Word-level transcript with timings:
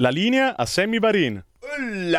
La 0.00 0.10
linea 0.10 0.48
a 0.56 0.64
Sammy 0.64 0.98
Varin 0.98 1.44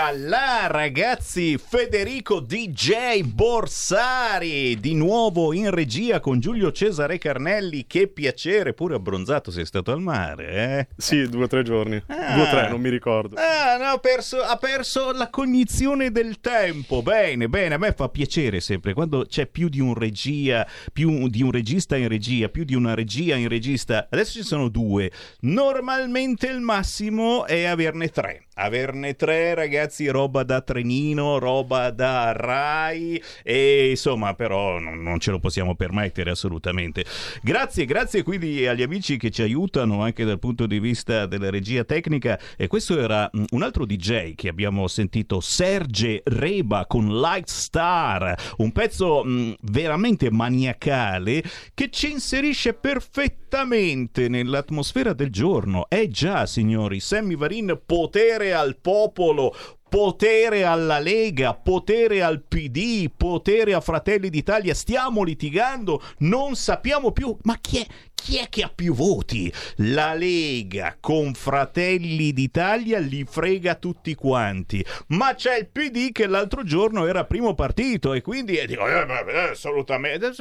là 0.10 0.66
ragazzi, 0.68 1.58
Federico 1.58 2.40
DJ 2.40 3.22
Borsari 3.22 4.80
di 4.80 4.96
nuovo 4.96 5.54
in 5.54 5.70
regia 5.70 6.20
con 6.20 6.40
Giulio 6.40 6.72
Cesare 6.72 7.20
Carnelli. 7.20 7.86
Che 7.86 8.08
piacere, 8.08 8.74
pure 8.74 8.96
abbronzato 8.96 9.52
sei 9.52 9.66
stato 9.66 9.92
al 9.92 10.02
mare, 10.02 10.54
eh? 10.54 10.88
Sì, 10.98 11.28
due 11.30 11.44
o 11.44 11.48
tre 11.48 11.62
giorni. 11.62 12.02
Ah. 12.08 12.34
Due 12.34 12.44
o 12.44 12.50
tre, 12.50 12.70
non 12.70 12.82
mi 12.82 12.90
ricordo. 12.90 13.36
Ah, 13.36 13.78
no, 13.78 13.86
ha 13.86 13.98
perso, 14.00 14.42
ha 14.42 14.58
perso 14.58 15.12
la 15.12 15.30
cognizione 15.30 16.12
del 16.12 16.40
tempo. 16.40 17.04
Bene, 17.04 17.48
bene, 17.48 17.76
a 17.76 17.78
me 17.78 17.94
fa 17.94 18.10
piacere 18.10 18.60
sempre 18.60 18.94
quando 18.94 19.26
c'è 19.28 19.46
più 19.46 19.70
di 19.70 19.80
un 19.80 19.94
regia, 19.94 20.68
più 20.92 21.28
di 21.28 21.44
un 21.44 21.52
regista 21.52 21.96
in 21.96 22.08
regia, 22.08 22.50
più 22.50 22.64
di 22.64 22.74
una 22.74 22.96
regia 22.96 23.36
in 23.36 23.48
regista. 23.48 24.08
Adesso 24.10 24.40
ci 24.40 24.44
sono 24.44 24.68
due. 24.70 25.12
Normalmente 25.42 26.48
il 26.48 26.62
massimo 26.62 27.46
è 27.46 27.66
averne 27.66 28.10
tre 28.10 28.46
averne 28.62 29.16
tre 29.16 29.56
ragazzi 29.56 30.08
roba 30.08 30.44
da 30.44 30.62
trenino 30.62 31.40
roba 31.40 31.90
da 31.90 32.32
Rai. 32.32 33.22
E 33.44 33.90
insomma 33.90 34.34
però 34.36 34.80
non, 34.80 35.02
non, 35.02 35.20
ce 35.20 35.32
lo 35.32 35.40
possiamo 35.40 35.76
permettere 35.76 36.30
assolutamente. 36.32 37.06
Grazie 37.42 37.86
grazie 37.86 38.24
quindi 38.24 38.68
agli 38.68 38.84
amici 38.84 39.18
che 39.18 39.32
ci 39.32 39.42
aiutano 39.42 40.02
anche 40.04 40.24
dal 40.24 40.40
punto 40.40 40.68
di 40.68 40.80
vista 40.80 41.26
della 41.26 41.50
regia 41.50 41.84
tecnica. 41.84 42.40
E 42.56 42.68
questo 42.68 43.00
era 43.00 43.30
mm, 43.36 43.44
un 43.52 43.64
altro 43.64 43.86
DJ 43.86 44.36
che 44.36 44.50
abbiamo 44.50 44.88
sentito 44.88 45.40
Serge 45.40 46.22
Reba 46.24 46.86
con 46.86 47.20
Light 47.20 47.48
Star. 47.48 48.36
Un 48.58 48.72
pezzo 48.72 49.24
mh, 49.24 49.32
mm, 49.32 49.52
veramente 49.64 50.30
maniacale 50.32 51.44
che 51.74 51.90
ci 51.90 52.12
inserisce 52.12 52.74
perfettamente 52.74 54.28
nell'atmosfera 54.28 55.14
del 55.14 55.32
giorno. 55.32 55.88
Eh 55.90 56.10
già 56.10 56.46
signori 56.46 57.00
Sammy 57.00 57.36
Varin 57.36 57.80
potere 57.86 58.51
al 58.54 58.78
popolo, 58.78 59.54
potere 59.92 60.64
alla 60.64 61.00
Lega, 61.00 61.54
potere 61.54 62.24
al 62.24 62.42
PD, 62.44 63.12
potere 63.16 63.74
a 63.74 63.82
Fratelli 63.82 64.30
d'Italia. 64.30 64.74
Stiamo 64.74 65.22
litigando, 65.22 66.02
non 66.20 66.56
sappiamo 66.56 67.12
più. 67.12 67.36
Ma 67.44 67.58
chi 67.60 67.80
è, 67.80 67.86
chi 68.22 68.38
è 68.38 68.50
che 68.50 68.62
ha 68.62 68.72
più 68.74 68.94
voti? 68.94 69.52
La 69.78 70.14
Lega 70.14 70.96
con 71.00 71.34
Fratelli 71.34 72.32
d'Italia 72.34 73.00
li 73.00 73.26
frega 73.28 73.74
tutti 73.74 74.14
quanti, 74.14 74.86
ma 75.08 75.34
c'è 75.34 75.58
il 75.58 75.68
PD 75.68 76.12
che 76.12 76.28
l'altro 76.28 76.64
giorno 76.64 77.08
era 77.08 77.26
primo 77.26 77.56
partito 77.56 78.14
e 78.14 78.22
quindi 78.22 78.58
eh, 78.58 78.68
dico, 78.68 78.88
eh, 78.88 79.08
eh, 79.28 79.50
assolutamente, 79.50 80.32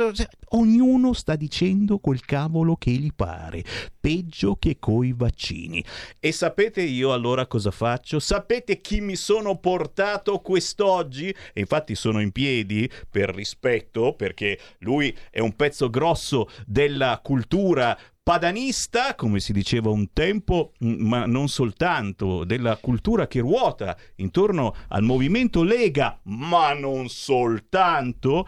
ognuno 0.49 1.15
sta 1.15 1.37
dicendo 1.37 1.97
quel 1.99 2.23
cavolo 2.23 2.77
che 2.77 2.91
gli 2.91 3.13
pare, 3.17 3.65
peggio 3.99 4.57
che 4.57 4.77
coi 4.79 5.15
vaccini. 5.17 5.83
E 6.19 6.33
sapete 6.33 6.83
io 6.83 7.15
allora 7.15 7.47
cosa 7.47 7.71
faccio? 7.71 8.19
Sapete 8.19 8.83
chi 8.83 9.01
mi 9.01 9.17
sono 9.17 9.57
portato 9.57 10.41
quest'oggi? 10.41 11.35
E 11.55 11.61
infatti 11.61 11.95
sono 11.95 12.21
in 12.21 12.31
piedi 12.31 12.91
per 13.09 13.35
rispetto, 13.35 14.13
perché 14.13 14.59
lui 14.81 15.17
è 15.31 15.41
un 15.41 15.57
pezzo 15.57 15.89
grosso 15.89 16.51
della 16.67 17.19
cultura 17.23 17.69
cultura 17.71 17.97
padanista, 18.25 19.15
come 19.15 19.39
si 19.39 19.53
diceva 19.53 19.91
un 19.91 20.13
tempo, 20.13 20.73
ma 20.81 21.25
non 21.27 21.49
soltanto, 21.49 22.45
della 22.45 22.77
cultura 22.79 23.29
che 23.29 23.39
ruota 23.39 23.97
intorno 24.17 24.75
al 24.89 25.05
movimento 25.05 25.63
Lega, 25.63 26.19
ma 26.25 26.73
non 26.73 27.09
soltanto, 27.09 28.47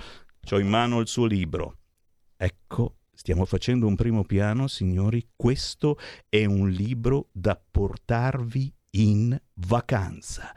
ho 0.51 0.59
in 0.59 0.69
mano 0.69 0.99
il 0.99 1.07
suo 1.07 1.27
libro. 1.27 1.77
Ecco, 2.37 2.97
stiamo 3.13 3.45
facendo 3.45 3.87
un 3.87 3.95
primo 3.95 4.25
piano, 4.25 4.67
signori, 4.67 5.29
questo 5.37 5.99
è 6.29 6.45
un 6.45 6.69
libro 6.69 7.29
da 7.31 7.61
portarvi 7.71 8.75
in 8.97 9.41
vacanza. 9.55 10.53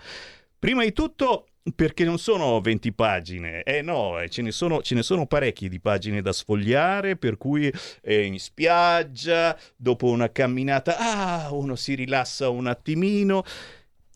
Prima 0.57 0.83
di 0.83 0.91
tutto 0.91 1.49
perché 1.73 2.03
non 2.03 2.19
sono 2.19 2.61
20 2.61 2.93
pagine, 2.93 3.63
eh 3.63 3.81
no, 3.81 4.19
eh, 4.19 4.29
ce 4.29 4.43
ne 4.43 4.51
sono, 4.51 4.81
ce 4.81 4.93
ne 4.93 5.01
sono 5.01 5.25
parecchie 5.25 5.67
di 5.67 5.79
pagine 5.79 6.21
da 6.21 6.31
sfogliare, 6.31 7.15
per 7.15 7.37
cui 7.37 7.71
eh, 8.01 8.23
in 8.23 8.39
spiaggia, 8.39 9.57
dopo 9.75 10.07
una 10.07 10.31
camminata, 10.31 10.97
ah, 10.97 11.51
uno 11.53 11.75
si 11.75 11.95
rilassa 11.95 12.49
un 12.49 12.67
attimino 12.67 13.43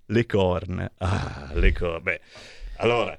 Le 0.06 0.26
corna. 0.26 0.90
Ah, 0.99 1.52
le 1.55 1.73
corna. 1.73 2.00
Beh 2.00 2.20
allora, 2.82 3.17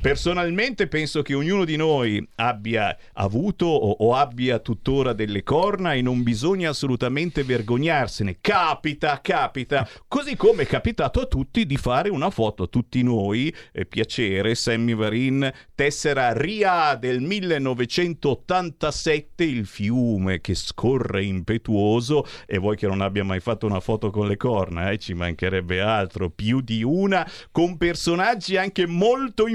personalmente 0.00 0.86
penso 0.86 1.22
che 1.22 1.34
ognuno 1.34 1.64
di 1.64 1.74
noi 1.76 2.24
abbia 2.36 2.96
avuto 3.14 3.66
o, 3.66 3.96
o, 3.98 4.14
abbia 4.14 4.60
tuttora 4.60 5.12
delle 5.12 5.42
corna 5.42 5.94
e 5.94 6.02
non 6.02 6.22
bisogna 6.22 6.70
assolutamente 6.70 7.42
vergognarsene. 7.42 8.38
Capita, 8.40 9.20
capita. 9.20 9.88
Così 10.06 10.36
come 10.36 10.62
è 10.62 10.66
capitato 10.66 11.20
a 11.20 11.26
tutti 11.26 11.66
di 11.66 11.76
fare 11.76 12.10
una 12.10 12.30
foto, 12.30 12.68
tutti 12.68 13.02
noi, 13.02 13.52
eh, 13.72 13.86
piacere, 13.86 14.54
Sammy 14.54 14.94
Varin, 14.94 15.52
tessera 15.74 16.32
RIA 16.32 16.94
del 16.94 17.20
1987, 17.20 19.42
il 19.44 19.66
fiume 19.66 20.40
che 20.40 20.54
scorre 20.54 21.24
impetuoso 21.24 22.24
e 22.46 22.58
voi 22.58 22.76
che 22.76 22.86
non 22.86 23.00
abbia 23.00 23.24
mai 23.24 23.40
fatto 23.40 23.66
una 23.66 23.80
foto 23.80 24.10
con 24.10 24.28
le 24.28 24.36
corna, 24.36 24.90
eh, 24.90 24.98
ci 24.98 25.14
mancherebbe 25.14 25.80
altro, 25.80 26.30
più 26.30 26.60
di 26.60 26.84
una, 26.84 27.28
con 27.50 27.76
personaggi 27.76 28.56
anche 28.56 28.86
molto 28.86 29.42
importanti 29.42 29.54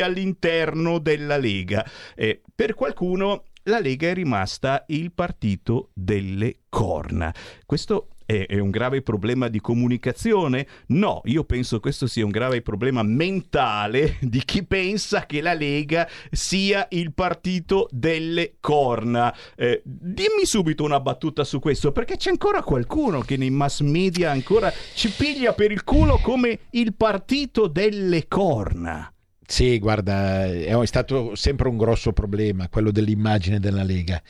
all'interno 0.00 0.98
della 0.98 1.36
Lega. 1.36 1.86
Eh, 2.14 2.42
per 2.54 2.74
qualcuno 2.74 3.44
la 3.64 3.78
Lega 3.78 4.08
è 4.08 4.14
rimasta 4.14 4.84
il 4.88 5.12
partito 5.12 5.90
delle 5.94 6.60
corna. 6.68 7.32
Questo 7.66 8.08
è, 8.46 8.58
un 8.58 8.70
grave 8.70 9.02
problema 9.02 9.48
di 9.48 9.60
comunicazione? 9.60 10.66
No, 10.88 11.20
io 11.24 11.44
penso 11.44 11.80
questo 11.80 12.06
sia 12.06 12.24
un 12.24 12.30
grave 12.30 12.62
problema 12.62 13.02
mentale 13.02 14.16
di 14.20 14.42
chi 14.44 14.64
pensa 14.64 15.26
che 15.26 15.40
la 15.40 15.54
Lega 15.54 16.08
sia 16.30 16.86
il 16.90 17.12
partito 17.12 17.88
delle 17.90 18.54
corna. 18.60 19.34
Eh, 19.56 19.82
dimmi 19.84 20.44
subito 20.44 20.84
una 20.84 21.00
battuta 21.00 21.42
su 21.44 21.58
questo, 21.58 21.92
perché 21.92 22.16
c'è 22.16 22.30
ancora 22.30 22.62
qualcuno 22.62 23.20
che 23.20 23.36
nei 23.36 23.50
mass 23.50 23.80
media 23.80 24.30
ancora 24.30 24.72
ci 24.94 25.10
piglia 25.10 25.52
per 25.52 25.72
il 25.72 25.82
culo 25.82 26.18
come 26.22 26.60
il 26.70 26.94
partito 26.94 27.66
delle 27.66 28.28
corna. 28.28 29.12
Sì, 29.50 29.80
guarda, 29.80 30.44
è 30.44 30.86
stato 30.86 31.34
sempre 31.34 31.68
un 31.68 31.76
grosso 31.76 32.12
problema 32.12 32.68
quello 32.68 32.92
dell'immagine 32.92 33.58
della 33.58 33.82
Lega. 33.82 34.22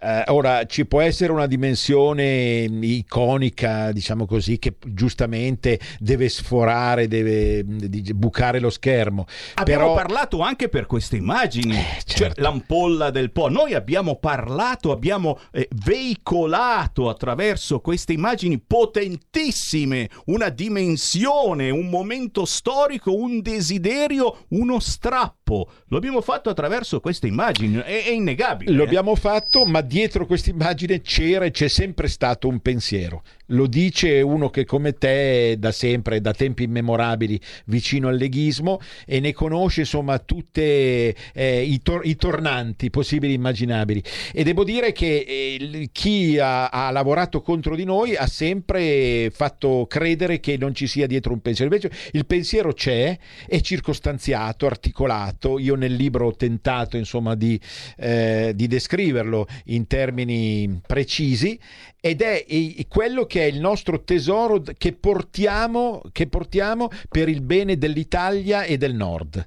Eh, 0.00 0.22
ora 0.28 0.66
ci 0.66 0.86
può 0.86 1.00
essere 1.00 1.32
una 1.32 1.48
dimensione 1.48 2.62
iconica, 2.80 3.90
diciamo 3.90 4.24
così, 4.24 4.60
che 4.60 4.76
giustamente 4.86 5.80
deve 5.98 6.28
sforare, 6.28 7.08
deve 7.08 7.64
bucare 7.64 8.60
lo 8.60 8.70
schermo. 8.70 9.26
Abbiamo 9.54 9.94
Però... 9.94 9.94
parlato 9.94 10.40
anche 10.42 10.68
per 10.68 10.86
queste 10.86 11.16
immagini, 11.16 11.72
eh, 11.72 11.82
cioè, 11.82 12.02
certo. 12.04 12.14
cioè 12.14 12.32
l'ampolla 12.36 13.10
del 13.10 13.32
Po. 13.32 13.48
Noi 13.48 13.74
abbiamo 13.74 14.14
parlato, 14.14 14.92
abbiamo 14.92 15.40
eh, 15.50 15.68
veicolato 15.84 17.08
attraverso 17.08 17.80
queste 17.80 18.12
immagini 18.12 18.62
potentissime 18.64 20.08
una 20.26 20.50
dimensione, 20.50 21.68
un 21.70 21.88
momento 21.88 22.44
storico, 22.44 23.12
un 23.12 23.42
desiderio 23.42 24.44
uno 24.52 24.78
strappo. 24.78 25.70
Lo 25.88 25.96
abbiamo 25.96 26.20
fatto 26.20 26.50
attraverso 26.50 27.00
queste 27.00 27.26
immagini, 27.26 27.76
è, 27.76 28.04
è 28.04 28.10
innegabile. 28.10 28.72
Lo 28.72 28.82
eh? 28.82 28.86
abbiamo 28.86 29.14
fatto, 29.14 29.64
ma 29.64 29.80
dietro 29.80 30.26
questa 30.26 30.50
immagine 30.50 31.00
c'era 31.00 31.44
e 31.44 31.50
c'è 31.50 31.68
sempre 31.68 32.08
stato 32.08 32.48
un 32.48 32.60
pensiero 32.60 33.22
lo 33.52 33.66
dice 33.66 34.20
uno 34.20 34.50
che 34.50 34.64
come 34.64 34.94
te 34.94 35.56
da 35.58 35.72
sempre, 35.72 36.20
da 36.20 36.32
tempi 36.32 36.64
immemorabili, 36.64 37.40
vicino 37.66 38.08
al 38.08 38.16
leghismo 38.16 38.80
e 39.06 39.20
ne 39.20 39.32
conosce 39.32 39.80
insomma 39.80 40.18
tutti 40.18 40.60
eh, 40.60 41.14
i, 41.62 41.80
tor- 41.82 42.04
i, 42.06 42.16
tornanti 42.16 42.90
possibili 42.90 43.32
e 43.32 43.36
immaginabili. 43.36 44.02
E 44.32 44.42
devo 44.42 44.64
dire 44.64 44.92
che 44.92 45.24
eh, 45.26 45.88
chi 45.92 46.38
ha, 46.38 46.68
ha, 46.68 46.90
lavorato 46.90 47.40
contro 47.40 47.76
di 47.76 47.84
noi 47.84 48.16
ha 48.16 48.26
sempre 48.26 49.30
fatto 49.30 49.86
credere 49.88 50.40
che 50.40 50.56
non 50.56 50.74
ci 50.74 50.86
sia 50.86 51.06
dietro 51.06 51.32
un 51.32 51.40
pensiero. 51.40 51.74
Invece 51.74 51.94
il 52.12 52.26
pensiero 52.26 52.72
c'è, 52.72 53.16
è 53.46 53.60
circostanziato, 53.60 54.41
articolato. 54.66 55.58
Io 55.58 55.74
nel 55.74 55.94
libro 55.94 56.26
ho 56.26 56.36
tentato 56.36 56.96
insomma 56.96 57.34
di, 57.34 57.58
eh, 57.96 58.52
di 58.54 58.66
descriverlo 58.66 59.46
in 59.66 59.86
termini 59.86 60.80
precisi 60.86 61.58
ed 62.00 62.20
è 62.20 62.44
quello 62.88 63.26
che 63.26 63.42
è 63.42 63.44
il 63.44 63.60
nostro 63.60 64.02
tesoro 64.02 64.62
che 64.76 64.92
portiamo, 64.92 66.02
che 66.10 66.26
portiamo 66.26 66.88
per 67.08 67.28
il 67.28 67.42
bene 67.42 67.78
dell'Italia 67.78 68.64
e 68.64 68.76
del 68.76 68.94
Nord. 68.94 69.46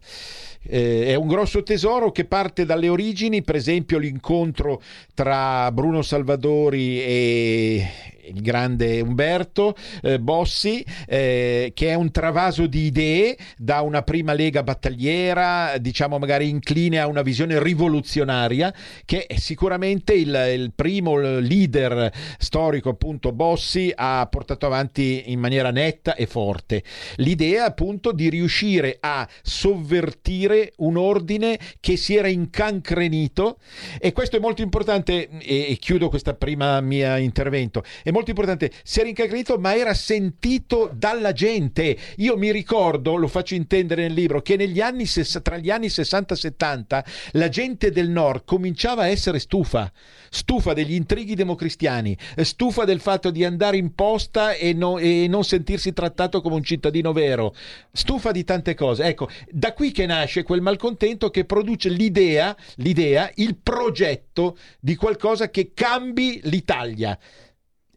Eh, 0.68 1.08
è 1.08 1.16
un 1.16 1.28
grosso 1.28 1.64
tesoro 1.64 2.12
che 2.12 2.26
parte 2.26 2.66
dalle 2.66 2.90
origini, 2.90 3.44
per 3.44 3.56
esempio 3.56 3.98
l'incontro 3.98 4.82
tra 5.14 5.72
Bruno 5.72 6.02
Salvadori 6.02 7.02
e, 7.02 7.88
il 8.34 8.42
grande 8.42 9.02
Umberto 9.02 9.76
eh, 10.02 10.20
Bossi, 10.20 10.86
eh, 11.08 11.72
che 11.74 11.90
è 11.90 11.94
un 11.94 12.12
travaso 12.12 12.68
di 12.68 12.86
idee 12.86 13.38
da 13.58 13.82
una 13.82 14.02
prima 14.02 14.34
lega 14.34 14.64
battagliera, 14.64 15.78
diciamo 15.78 16.18
magari 16.18 16.50
incline 16.50 17.00
a 17.00 17.08
una 17.08 17.22
visione 17.22 17.62
rivoluzionaria, 17.62 18.74
che 19.06 19.28
sicuramente 19.38 20.14
il, 20.14 20.34
il 20.54 20.72
primo 20.74 21.18
leader 21.18 22.12
storico, 22.38 22.90
appunto 22.90 23.32
Bossi, 23.32 23.92
ha 23.96 24.28
portato 24.30 24.66
avanti 24.66 25.24
in 25.28 25.40
maniera 25.40 25.72
netta 25.72 26.16
e 26.16 26.26
forte. 26.26 26.84
L'idea 27.18 27.66
appunto 27.66 28.12
di 28.12 28.30
riuscire 28.30 28.98
a 29.00 29.28
sovvertire 29.42 30.74
un 30.78 30.98
ordine 30.98 31.60
che 31.80 31.98
si 31.98 32.16
era 32.16 32.28
incancrenito 32.28 33.58
e 34.00 34.12
questo 34.12 34.38
è 34.38 34.40
molto 34.40 34.62
importante 34.62 35.30
e, 35.40 35.72
e 35.72 35.78
chiudo 35.78 36.10
questa 36.10 36.34
prima 36.34 36.80
mia 36.82 37.18
intervento. 37.18 37.84
È 38.04 38.12
molto 38.16 38.30
importante, 38.30 38.72
si 38.84 39.02
era 39.02 39.10
incancrenito 39.10 39.58
ma 39.58 39.76
era 39.76 39.94
sentito 39.94 40.90
dalla 40.94 41.34
gente. 41.34 41.98
Io 42.18 42.38
mi 42.38 42.50
ricordo, 42.50 43.18
lo 43.18 43.28
faccio 43.28 43.56
intendere 43.56 44.04
nel 44.04 44.14
libro, 44.14 44.42
che 44.42 44.56
negli 44.56 44.80
anni, 44.80 45.06
tra 45.44 45.58
gli 45.58 45.70
anni 45.70 45.90
60 45.90 46.34
e 46.34 46.38
70 46.38 47.06
la 47.34 47.50
gente 47.50 47.92
del 47.92 48.10
nord 48.10 48.44
cominciava 48.46 49.04
a 49.04 49.08
essere 49.08 49.40
stufa, 49.40 49.92
stufa 50.30 50.72
degli 50.72 50.94
intrighi 50.94 51.36
democristiani, 51.36 52.18
stufa 52.38 52.86
del 52.86 53.02
fatto 53.02 53.32
di 53.32 53.44
andare 53.44 53.76
in 53.76 53.94
posta 53.94 54.54
e, 54.54 54.72
no, 54.72 54.98
e 54.98 55.28
non 55.28 55.44
sentirsi 55.44 55.92
trattato 55.92 56.40
come 56.40 56.56
un 56.56 56.64
cittadino 56.64 57.12
vero, 57.12 57.54
stufa 57.92 58.32
di 58.32 58.46
tante 58.46 58.76
cose. 58.76 59.04
Ecco, 59.04 59.30
da 59.50 59.74
qui 59.74 59.92
che 59.92 60.06
nasce 60.06 60.44
quel 60.44 60.62
malcontento 60.62 61.30
che 61.30 61.44
produce 61.44 61.90
l'idea, 61.90 62.56
l'idea 62.76 63.30
il 63.36 63.58
progetto 63.62 64.58
di 64.80 64.96
qualcosa 64.96 65.50
che 65.50 65.72
cambi 65.74 66.40
l'Italia. 66.44 67.20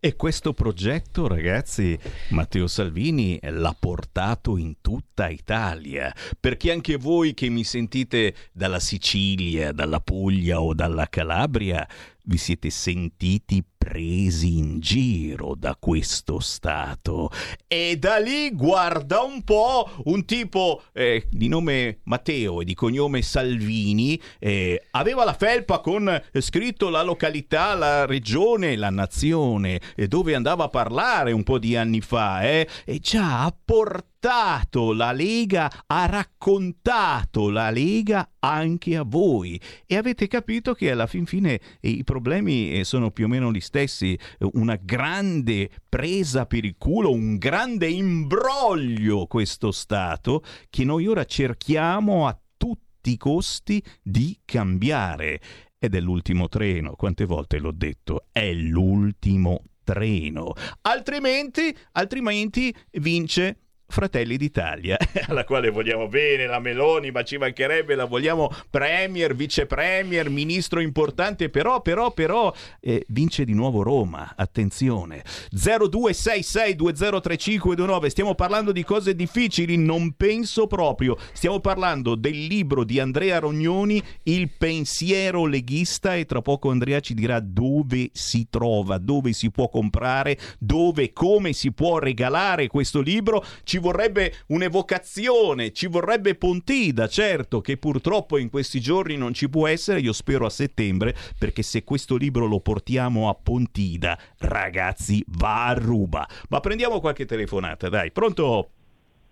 E 0.00 0.14
questo 0.14 0.52
progetto, 0.52 1.26
ragazzi, 1.26 1.98
Matteo 2.28 2.68
Salvini 2.68 3.36
l'ha 3.42 3.74
portato 3.76 4.56
in 4.56 4.76
tutta 4.80 5.28
Italia, 5.28 6.14
perché 6.38 6.70
anche 6.70 6.96
voi 6.96 7.34
che 7.34 7.48
mi 7.48 7.64
sentite 7.64 8.32
dalla 8.52 8.78
Sicilia, 8.78 9.72
dalla 9.72 9.98
Puglia 9.98 10.60
o 10.60 10.72
dalla 10.72 11.08
Calabria, 11.08 11.84
vi 12.26 12.36
siete 12.36 12.70
sentiti 12.70 13.64
presi 13.88 14.58
in 14.58 14.80
giro 14.80 15.54
da 15.56 15.74
questo 15.80 16.40
Stato. 16.40 17.30
E 17.66 17.96
da 17.98 18.18
lì 18.18 18.50
guarda 18.50 19.22
un 19.22 19.42
po' 19.42 19.88
un 20.04 20.26
tipo 20.26 20.82
eh, 20.92 21.26
di 21.30 21.48
nome 21.48 22.00
Matteo 22.04 22.60
e 22.60 22.66
di 22.66 22.74
cognome 22.74 23.22
Salvini, 23.22 24.20
eh, 24.38 24.88
aveva 24.90 25.24
la 25.24 25.32
felpa 25.32 25.80
con 25.80 26.06
eh, 26.08 26.40
scritto 26.42 26.90
la 26.90 27.02
località, 27.02 27.74
la 27.74 28.04
regione, 28.04 28.76
la 28.76 28.90
nazione, 28.90 29.80
dove 30.06 30.34
andava 30.34 30.64
a 30.64 30.68
parlare 30.68 31.32
un 31.32 31.42
po' 31.42 31.58
di 31.58 31.74
anni 31.74 32.02
fa, 32.02 32.42
eh, 32.42 32.68
e 32.84 32.98
già 32.98 33.44
ha 33.44 33.54
portato 33.64 34.17
raccontato 34.20 34.92
la 34.92 35.12
Lega, 35.12 35.70
ha 35.86 36.06
raccontato 36.06 37.50
la 37.50 37.70
Lega 37.70 38.32
anche 38.40 38.96
a 38.96 39.04
voi 39.04 39.60
e 39.86 39.96
avete 39.96 40.26
capito 40.26 40.74
che 40.74 40.90
alla 40.90 41.06
fin 41.06 41.24
fine 41.24 41.60
eh, 41.80 41.88
i 41.88 42.04
problemi 42.04 42.72
eh, 42.72 42.84
sono 42.84 43.10
più 43.12 43.26
o 43.26 43.28
meno 43.28 43.52
gli 43.52 43.60
stessi, 43.60 44.18
una 44.54 44.76
grande 44.76 45.70
presa 45.88 46.46
per 46.46 46.64
il 46.64 46.74
culo, 46.76 47.12
un 47.12 47.36
grande 47.36 47.86
imbroglio 47.86 49.26
questo 49.26 49.70
Stato 49.70 50.42
che 50.68 50.84
noi 50.84 51.06
ora 51.06 51.24
cerchiamo 51.24 52.26
a 52.26 52.38
tutti 52.56 53.12
i 53.12 53.16
costi 53.16 53.82
di 54.02 54.40
cambiare. 54.44 55.40
Ed 55.78 55.94
è 55.94 56.00
l'ultimo 56.00 56.48
treno, 56.48 56.96
quante 56.96 57.24
volte 57.24 57.58
l'ho 57.60 57.70
detto, 57.70 58.26
è 58.32 58.52
l'ultimo 58.52 59.62
treno. 59.84 60.54
Altrimenti, 60.82 61.74
altrimenti 61.92 62.74
vince 62.94 63.67
Fratelli 63.90 64.36
d'Italia, 64.36 64.98
alla 65.28 65.44
quale 65.44 65.70
vogliamo 65.70 66.08
bene 66.08 66.44
la 66.44 66.58
Meloni, 66.58 67.10
ma 67.10 67.22
ci 67.22 67.38
mancherebbe, 67.38 67.94
la 67.94 68.04
vogliamo 68.04 68.50
premier, 68.68 69.34
vice 69.34 69.64
premier, 69.64 70.28
ministro 70.28 70.80
importante, 70.80 71.48
però, 71.48 71.80
però, 71.80 72.12
però, 72.12 72.52
eh, 72.80 73.06
vince 73.08 73.46
di 73.46 73.54
nuovo 73.54 73.82
Roma, 73.82 74.34
attenzione. 74.36 75.24
0266203529, 75.54 78.08
stiamo 78.08 78.34
parlando 78.34 78.72
di 78.72 78.84
cose 78.84 79.14
difficili, 79.14 79.78
non 79.78 80.12
penso 80.16 80.66
proprio, 80.66 81.16
stiamo 81.32 81.60
parlando 81.60 82.14
del 82.14 82.44
libro 82.44 82.84
di 82.84 83.00
Andrea 83.00 83.38
Rognoni, 83.38 84.02
Il 84.24 84.50
pensiero 84.50 85.46
leghista, 85.46 86.14
e 86.14 86.26
tra 86.26 86.42
poco 86.42 86.68
Andrea 86.68 87.00
ci 87.00 87.14
dirà 87.14 87.40
dove 87.40 88.10
si 88.12 88.48
trova, 88.50 88.98
dove 88.98 89.32
si 89.32 89.50
può 89.50 89.70
comprare, 89.70 90.36
dove, 90.58 91.14
come 91.14 91.54
si 91.54 91.72
può 91.72 91.98
regalare 91.98 92.66
questo 92.66 93.00
libro. 93.00 93.42
Ci 93.64 93.76
ci 93.78 93.84
vorrebbe 93.84 94.32
un'evocazione, 94.48 95.72
ci 95.72 95.86
vorrebbe 95.86 96.34
Pontida, 96.34 97.06
certo, 97.06 97.60
che 97.60 97.76
purtroppo 97.76 98.36
in 98.36 98.50
questi 98.50 98.80
giorni 98.80 99.16
non 99.16 99.32
ci 99.32 99.48
può 99.48 99.68
essere, 99.68 100.00
io 100.00 100.12
spero 100.12 100.46
a 100.46 100.50
settembre, 100.50 101.14
perché 101.38 101.62
se 101.62 101.84
questo 101.84 102.16
libro 102.16 102.46
lo 102.46 102.58
portiamo 102.58 103.28
a 103.28 103.36
Pontida, 103.40 104.18
ragazzi, 104.38 105.24
va 105.38 105.66
a 105.66 105.74
ruba. 105.74 106.26
Ma 106.48 106.58
prendiamo 106.58 106.98
qualche 106.98 107.24
telefonata, 107.24 107.88
dai, 107.88 108.10
pronto? 108.10 108.70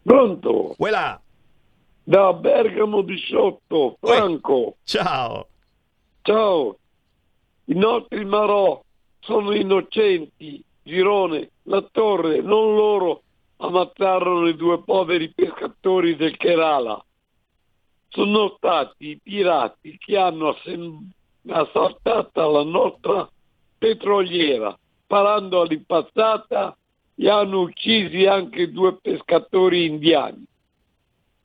Pronto? 0.04 0.76
Voilà. 0.78 1.20
Da 2.04 2.32
Bergamo 2.32 3.02
18, 3.02 3.98
Franco. 4.00 4.54
Uè. 4.54 4.72
Ciao. 4.84 5.48
Ciao. 6.22 6.78
I 7.64 7.74
nostri 7.74 8.24
Marò 8.24 8.80
sono 9.18 9.52
innocenti. 9.52 10.62
Girone, 10.84 11.50
la 11.64 11.84
torre, 11.90 12.40
non 12.40 12.76
loro 12.76 13.22
ammazzarono 13.58 14.48
i 14.48 14.56
due 14.56 14.82
poveri 14.82 15.32
pescatori 15.32 16.16
del 16.16 16.36
Kerala. 16.36 17.02
Sono 18.08 18.54
stati 18.56 19.10
i 19.10 19.20
pirati 19.22 19.96
che 19.98 20.16
hanno 20.16 20.54
assaltato 21.48 22.50
la 22.50 22.62
nostra 22.62 23.28
petroliera, 23.78 24.76
sparando 25.04 25.60
all'impazzata 25.60 26.76
e 27.14 27.28
hanno 27.28 27.60
uccisi 27.60 28.26
anche 28.26 28.70
due 28.70 28.96
pescatori 29.00 29.86
indiani. 29.86 30.44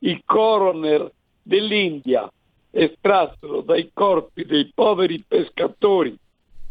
I 0.00 0.22
coroner 0.24 1.10
dell'India 1.42 2.30
estrassero 2.70 3.60
dai 3.60 3.90
corpi 3.92 4.44
dei 4.44 4.70
poveri 4.74 5.22
pescatori 5.26 6.16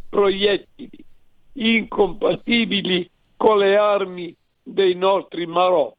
proiettili 0.10 1.06
incompatibili 1.54 3.10
con 3.38 3.58
le 3.60 3.78
armi 3.78 4.36
dei 4.64 4.96
nostri 4.96 5.46
marò. 5.46 5.96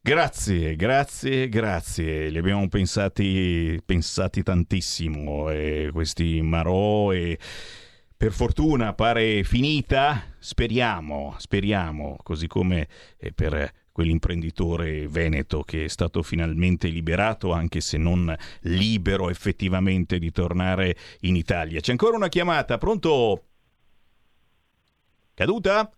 Grazie, 0.00 0.76
grazie, 0.76 1.48
grazie. 1.48 2.28
Li 2.28 2.38
abbiamo 2.38 2.68
pensati, 2.68 3.80
pensati 3.84 4.44
tantissimo, 4.44 5.50
eh, 5.50 5.90
questi 5.92 6.40
marò 6.42 7.12
e 7.12 7.36
per 8.16 8.30
fortuna 8.30 8.94
pare 8.94 9.42
finita. 9.42 10.36
Speriamo, 10.38 11.34
speriamo, 11.38 12.18
così 12.22 12.46
come 12.46 12.86
eh, 13.18 13.32
per 13.32 13.72
quell'imprenditore 13.90 15.08
veneto 15.08 15.62
che 15.62 15.86
è 15.86 15.88
stato 15.88 16.22
finalmente 16.22 16.86
liberato, 16.86 17.52
anche 17.52 17.80
se 17.80 17.98
non 17.98 18.32
libero 18.60 19.28
effettivamente 19.28 20.20
di 20.20 20.30
tornare 20.30 20.96
in 21.22 21.34
Italia. 21.34 21.80
C'è 21.80 21.90
ancora 21.90 22.14
una 22.14 22.28
chiamata, 22.28 22.78
pronto? 22.78 23.42
Caduta? 25.34 25.90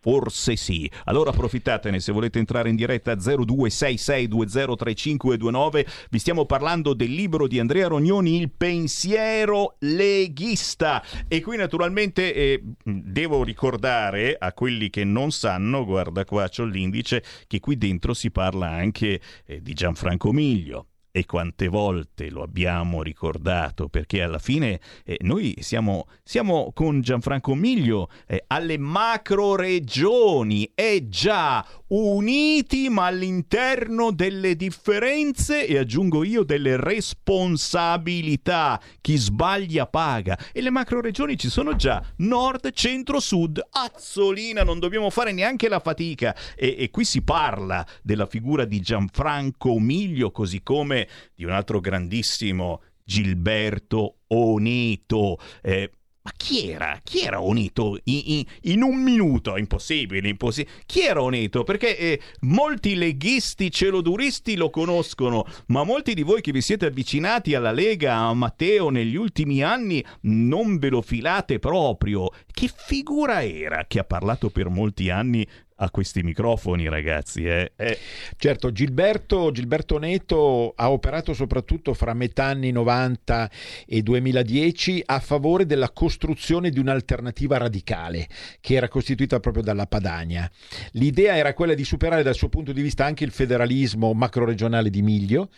Forse 0.00 0.56
sì. 0.56 0.90
Allora 1.04 1.30
approfittatene 1.30 2.00
se 2.00 2.10
volete 2.10 2.38
entrare 2.38 2.70
in 2.70 2.76
diretta 2.76 3.14
0266203529. 3.14 5.86
Vi 6.10 6.18
stiamo 6.18 6.46
parlando 6.46 6.94
del 6.94 7.12
libro 7.12 7.46
di 7.46 7.58
Andrea 7.58 7.86
Rognoni, 7.86 8.36
Il 8.36 8.50
pensiero 8.50 9.76
leghista. 9.80 11.04
E 11.28 11.42
qui 11.42 11.58
naturalmente 11.58 12.34
eh, 12.34 12.62
devo 12.82 13.44
ricordare 13.44 14.36
a 14.38 14.54
quelli 14.54 14.88
che 14.88 15.04
non 15.04 15.32
sanno, 15.32 15.84
guarda 15.84 16.24
qua 16.24 16.48
c'ho 16.48 16.64
l'indice, 16.64 17.22
che 17.46 17.60
qui 17.60 17.76
dentro 17.76 18.14
si 18.14 18.30
parla 18.30 18.70
anche 18.70 19.20
eh, 19.44 19.60
di 19.60 19.74
Gianfranco 19.74 20.32
Miglio 20.32 20.86
e 21.12 21.26
quante 21.26 21.68
volte 21.68 22.30
lo 22.30 22.42
abbiamo 22.42 23.02
ricordato, 23.02 23.88
perché 23.88 24.22
alla 24.22 24.38
fine 24.38 24.80
eh, 25.04 25.16
noi 25.20 25.56
siamo, 25.60 26.06
siamo, 26.22 26.72
con 26.72 27.00
Gianfranco 27.00 27.54
Miglio 27.54 28.08
eh, 28.26 28.44
alle 28.46 28.78
macro 28.78 29.56
regioni, 29.56 30.70
e 30.74 31.08
già 31.08 31.66
uniti 31.88 32.88
ma 32.88 33.06
all'interno 33.06 34.12
delle 34.12 34.54
differenze 34.54 35.66
e 35.66 35.78
aggiungo 35.78 36.22
io 36.22 36.44
delle 36.44 36.76
responsabilità. 36.76 38.80
Chi 39.00 39.16
sbaglia 39.16 39.86
paga. 39.86 40.38
E 40.52 40.60
le 40.60 40.70
macro 40.70 41.00
regioni 41.00 41.36
ci 41.36 41.48
sono 41.48 41.74
già, 41.74 42.00
nord, 42.18 42.70
centro, 42.72 43.18
sud, 43.18 43.60
azzolina, 43.70 44.62
non 44.62 44.78
dobbiamo 44.78 45.10
fare 45.10 45.32
neanche 45.32 45.68
la 45.68 45.80
fatica. 45.80 46.36
E, 46.54 46.76
e 46.78 46.90
qui 46.90 47.04
si 47.04 47.22
parla 47.22 47.84
della 48.02 48.26
figura 48.26 48.64
di 48.64 48.80
Gianfranco 48.80 49.78
Miglio, 49.78 50.30
così 50.30 50.62
come 50.62 50.99
di 51.34 51.44
un 51.44 51.50
altro 51.50 51.80
grandissimo 51.80 52.82
Gilberto 53.04 54.18
Oneto. 54.28 55.38
Eh, 55.62 55.90
ma 56.22 56.32
chi 56.36 56.70
era? 56.70 57.00
Chi 57.02 57.22
era 57.22 57.40
Onito? 57.40 57.98
In, 58.04 58.22
in, 58.24 58.44
in 58.72 58.82
un 58.82 59.02
minuto, 59.02 59.56
impossibile, 59.56 60.28
impossibile. 60.28 60.82
Chi 60.84 61.00
era 61.00 61.22
Onito? 61.22 61.64
Perché 61.64 61.96
eh, 61.96 62.20
molti 62.40 62.94
leghisti 62.94 63.70
celoduristi 63.70 64.54
lo 64.54 64.68
conoscono, 64.68 65.46
ma 65.68 65.82
molti 65.82 66.12
di 66.12 66.22
voi 66.22 66.42
che 66.42 66.52
vi 66.52 66.60
siete 66.60 66.86
avvicinati 66.86 67.54
alla 67.54 67.72
Lega, 67.72 68.16
a 68.16 68.34
Matteo 68.34 68.90
negli 68.90 69.16
ultimi 69.16 69.62
anni, 69.62 70.04
non 70.22 70.78
ve 70.78 70.90
lo 70.90 71.00
filate 71.00 71.58
proprio. 71.58 72.28
Che 72.52 72.70
figura 72.74 73.42
era 73.42 73.86
che 73.88 73.98
ha 73.98 74.04
parlato 74.04 74.50
per 74.50 74.68
molti 74.68 75.08
anni 75.08 75.46
a 75.82 75.90
questi 75.90 76.22
microfoni, 76.22 76.88
ragazzi. 76.88 77.44
Eh. 77.44 77.72
Eh. 77.76 77.98
Certo, 78.36 78.70
Gilberto, 78.72 79.50
Gilberto 79.50 79.98
Neto 79.98 80.72
ha 80.76 80.90
operato 80.90 81.32
soprattutto 81.32 81.94
fra 81.94 82.14
metà 82.14 82.44
anni 82.44 82.70
90 82.70 83.50
e 83.86 84.02
2010 84.02 85.02
a 85.06 85.20
favore 85.20 85.66
della 85.66 85.90
costruzione 85.90 86.70
di 86.70 86.78
un'alternativa 86.78 87.56
radicale 87.56 88.28
che 88.60 88.74
era 88.74 88.88
costituita 88.88 89.40
proprio 89.40 89.62
dalla 89.62 89.86
Padania. 89.86 90.50
L'idea 90.92 91.36
era 91.36 91.54
quella 91.54 91.74
di 91.74 91.84
superare 91.84 92.22
dal 92.22 92.34
suo 92.34 92.48
punto 92.48 92.72
di 92.72 92.82
vista 92.82 93.04
anche 93.04 93.24
il 93.24 93.30
federalismo 93.30 94.12
macroregionale 94.12 94.90
di 94.90 95.02
Miglio 95.02 95.48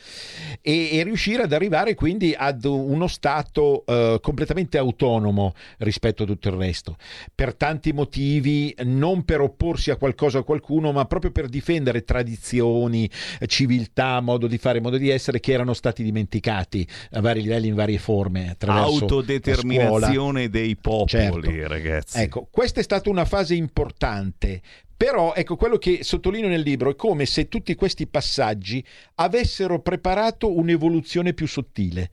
e, 0.61 0.91
e 0.93 1.03
riuscire 1.03 1.43
ad 1.43 1.53
arrivare 1.53 1.95
quindi 1.95 2.35
ad 2.37 2.65
uno 2.65 3.09
Stato 3.09 3.85
eh, 3.87 4.19
completamente 4.21 4.79
autonomo 4.79 5.55
rispetto 5.79 6.23
a 6.23 6.27
tutto 6.27 6.49
il 6.49 6.55
resto. 6.55 6.97
Per 7.35 7.55
tanti 7.55 7.93
motivi, 7.93 8.75
non 8.85 9.25
per 9.25 9.41
opporsi 9.41 9.91
a 9.91 9.97
qualcuno 9.97 10.12
qualcosa 10.13 10.39
a 10.39 10.43
qualcuno, 10.43 10.93
ma 10.93 11.05
proprio 11.07 11.31
per 11.31 11.49
difendere 11.49 12.05
tradizioni, 12.05 13.11
civiltà, 13.47 14.21
modo 14.21 14.47
di 14.47 14.59
fare, 14.59 14.81
modo 14.81 14.97
di 14.97 15.09
essere 15.09 15.41
che 15.41 15.53
erano 15.53 15.75
stati 15.75 16.03
dimenticati 16.03 16.87
a 17.13 17.21
vari 17.21 17.43
livelli, 17.43 17.69
in 17.69 17.75
varie 17.75 17.99
forme. 17.99 18.57
Autodeterminazione 18.65 20.49
dei 20.49 20.77
popoli, 20.77 21.09
certo. 21.09 21.69
ragazzi. 21.69 22.19
Ecco, 22.21 22.49
questa 22.51 22.81
è 22.81 22.83
stata 22.83 23.09
una 23.11 23.25
fase 23.25 23.55
importante 23.55 24.61
però 25.03 25.35
ecco 25.35 25.57
quello 25.57 25.79
che 25.79 26.05
sottolineo 26.05 26.49
nel 26.49 26.61
libro 26.61 26.89
è 26.89 26.95
come 26.95 27.27
se 27.27 27.49
tutti 27.49 27.75
questi 27.75 28.07
passaggi 28.07 28.85
avessero 29.17 29.81
preparato 29.81 30.57
un'evoluzione 30.57 31.33
più 31.33 31.49
sottile. 31.49 32.11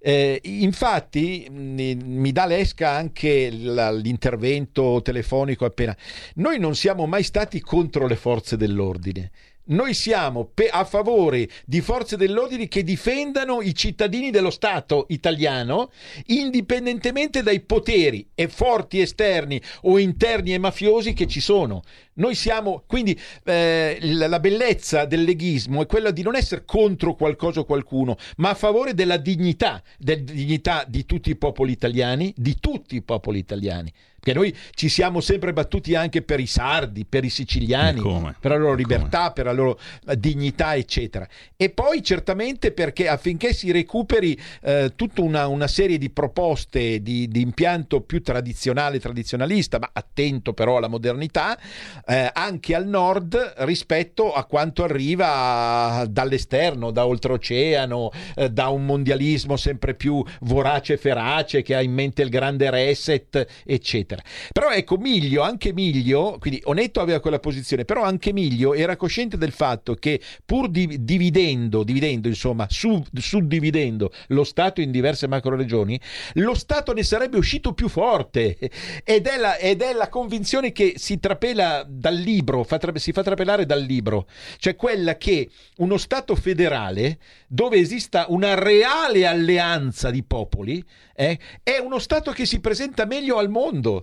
Eh, 0.00 0.40
infatti 0.42 1.46
mi 1.48 2.32
dà 2.32 2.46
l'esca 2.46 2.90
anche 2.90 3.48
l'intervento 3.50 5.00
telefonico 5.00 5.64
appena. 5.64 5.96
Noi 6.34 6.58
non 6.58 6.74
siamo 6.74 7.06
mai 7.06 7.22
stati 7.22 7.60
contro 7.60 8.08
le 8.08 8.16
forze 8.16 8.56
dell'ordine. 8.56 9.30
Noi 9.66 9.94
siamo 9.94 10.50
a 10.72 10.84
favore 10.84 11.48
di 11.64 11.80
forze 11.80 12.18
dell'ordine 12.18 12.68
che 12.68 12.82
difendano 12.82 13.62
i 13.62 13.74
cittadini 13.74 14.30
dello 14.30 14.50
Stato 14.50 15.06
italiano 15.08 15.90
indipendentemente 16.26 17.42
dai 17.42 17.60
poteri 17.60 18.28
e 18.34 18.48
forti 18.48 19.00
esterni 19.00 19.58
o 19.82 19.98
interni 19.98 20.52
e 20.52 20.58
mafiosi 20.58 21.14
che 21.14 21.26
ci 21.26 21.40
sono. 21.40 21.82
Noi 22.14 22.34
siamo, 22.34 22.84
quindi 22.86 23.18
eh, 23.44 23.98
la 24.00 24.38
bellezza 24.38 25.04
del 25.04 25.24
leghismo 25.24 25.82
è 25.82 25.86
quella 25.86 26.12
di 26.12 26.22
non 26.22 26.36
essere 26.36 26.64
contro 26.64 27.14
qualcosa 27.14 27.60
o 27.60 27.64
qualcuno, 27.64 28.16
ma 28.36 28.50
a 28.50 28.54
favore 28.54 28.94
della 28.94 29.16
dignità, 29.16 29.82
della 29.98 30.22
dignità 30.22 30.84
di 30.86 31.04
tutti 31.06 31.30
i 31.30 31.36
popoli 31.36 31.72
italiani, 31.72 32.32
di 32.36 32.56
tutti 32.60 32.94
i 32.94 33.02
popoli 33.02 33.38
italiani. 33.38 33.92
Perché 34.24 34.38
noi 34.38 34.56
ci 34.72 34.88
siamo 34.88 35.20
sempre 35.20 35.52
battuti 35.52 35.94
anche 35.94 36.22
per 36.22 36.40
i 36.40 36.46
sardi, 36.46 37.04
per 37.04 37.24
i 37.24 37.28
siciliani, 37.28 38.00
per 38.40 38.52
la 38.52 38.56
loro 38.56 38.72
libertà, 38.72 39.32
per 39.32 39.44
la 39.44 39.52
loro 39.52 39.78
dignità, 40.16 40.74
eccetera. 40.76 41.28
E 41.56 41.68
poi 41.68 42.02
certamente 42.02 42.72
perché 42.72 43.06
affinché 43.06 43.52
si 43.52 43.70
recuperi 43.70 44.40
eh, 44.62 44.92
tutta 44.96 45.20
una, 45.20 45.46
una, 45.46 45.66
serie 45.66 45.98
di 45.98 46.08
proposte 46.08 47.02
di, 47.02 47.28
di, 47.28 47.42
impianto 47.42 48.00
più 48.00 48.22
tradizionale, 48.22 48.98
tradizionalista, 48.98 49.78
ma 49.78 49.90
attento 49.92 50.54
però 50.54 50.78
alla 50.78 50.88
modernità, 50.88 51.58
eh, 52.06 52.30
anche 52.32 52.74
al 52.74 52.86
nord 52.86 53.54
rispetto 53.58 54.32
a 54.32 54.44
quanto 54.44 54.84
arriva 54.84 56.06
dall'esterno, 56.08 56.90
da 56.90 57.06
oltreoceano, 57.06 58.10
eh, 58.36 58.50
da 58.50 58.68
un 58.68 58.84
mondialismo 58.84 59.56
sempre 59.56 59.94
più 59.94 60.22
vorace 60.40 60.94
e 60.94 60.96
ferace 60.96 61.62
che 61.62 61.74
ha 61.74 61.82
in 61.82 61.92
mente 61.92 62.22
il 62.22 62.28
grande 62.28 62.70
reset, 62.70 63.46
eccetera. 63.64 64.22
Però 64.52 64.70
ecco, 64.70 64.96
Miglio, 64.96 65.42
anche 65.42 65.72
Miglio, 65.72 66.36
quindi 66.38 66.60
Onetto 66.64 67.00
aveva 67.00 67.20
quella 67.20 67.38
posizione, 67.38 67.84
però 67.84 68.02
anche 68.02 68.32
Miglio 68.32 68.74
era 68.74 68.96
cosciente 68.96 69.36
del 69.36 69.52
fatto 69.52 69.94
che 69.94 70.20
pur 70.44 70.68
di, 70.68 71.04
dividendo, 71.04 71.82
dividendo, 71.82 72.28
insomma, 72.28 72.66
sub, 72.68 73.06
suddividendo 73.18 74.12
lo 74.28 74.44
Stato 74.44 74.80
in 74.80 74.90
diverse 74.90 75.26
macroregioni, 75.26 75.98
lo 76.34 76.54
Stato 76.54 76.92
ne 76.92 77.02
sarebbe 77.02 77.36
uscito 77.36 77.72
più 77.72 77.88
forte 77.88 78.56
ed 79.04 79.26
è 79.26 79.36
la, 79.38 79.56
ed 79.56 79.82
è 79.82 79.92
la 79.92 80.08
convinzione 80.08 80.72
che 80.72 80.94
si 80.96 81.18
trapela 81.18 81.86
dal 81.94 82.14
libro, 82.14 82.64
fa, 82.64 82.78
si 82.94 83.12
fa 83.12 83.22
trapelare 83.22 83.66
dal 83.66 83.82
libro, 83.82 84.26
cioè 84.58 84.76
quella 84.76 85.16
che 85.16 85.50
uno 85.78 85.96
Stato 85.96 86.34
federale 86.34 87.18
dove 87.46 87.78
esista 87.78 88.26
una 88.28 88.54
reale 88.54 89.26
alleanza 89.26 90.10
di 90.10 90.22
popoli 90.22 90.84
eh, 91.14 91.38
è 91.62 91.78
uno 91.78 91.98
Stato 91.98 92.32
che 92.32 92.44
si 92.46 92.60
presenta 92.60 93.04
meglio 93.06 93.38
al 93.38 93.48
mondo 93.48 94.02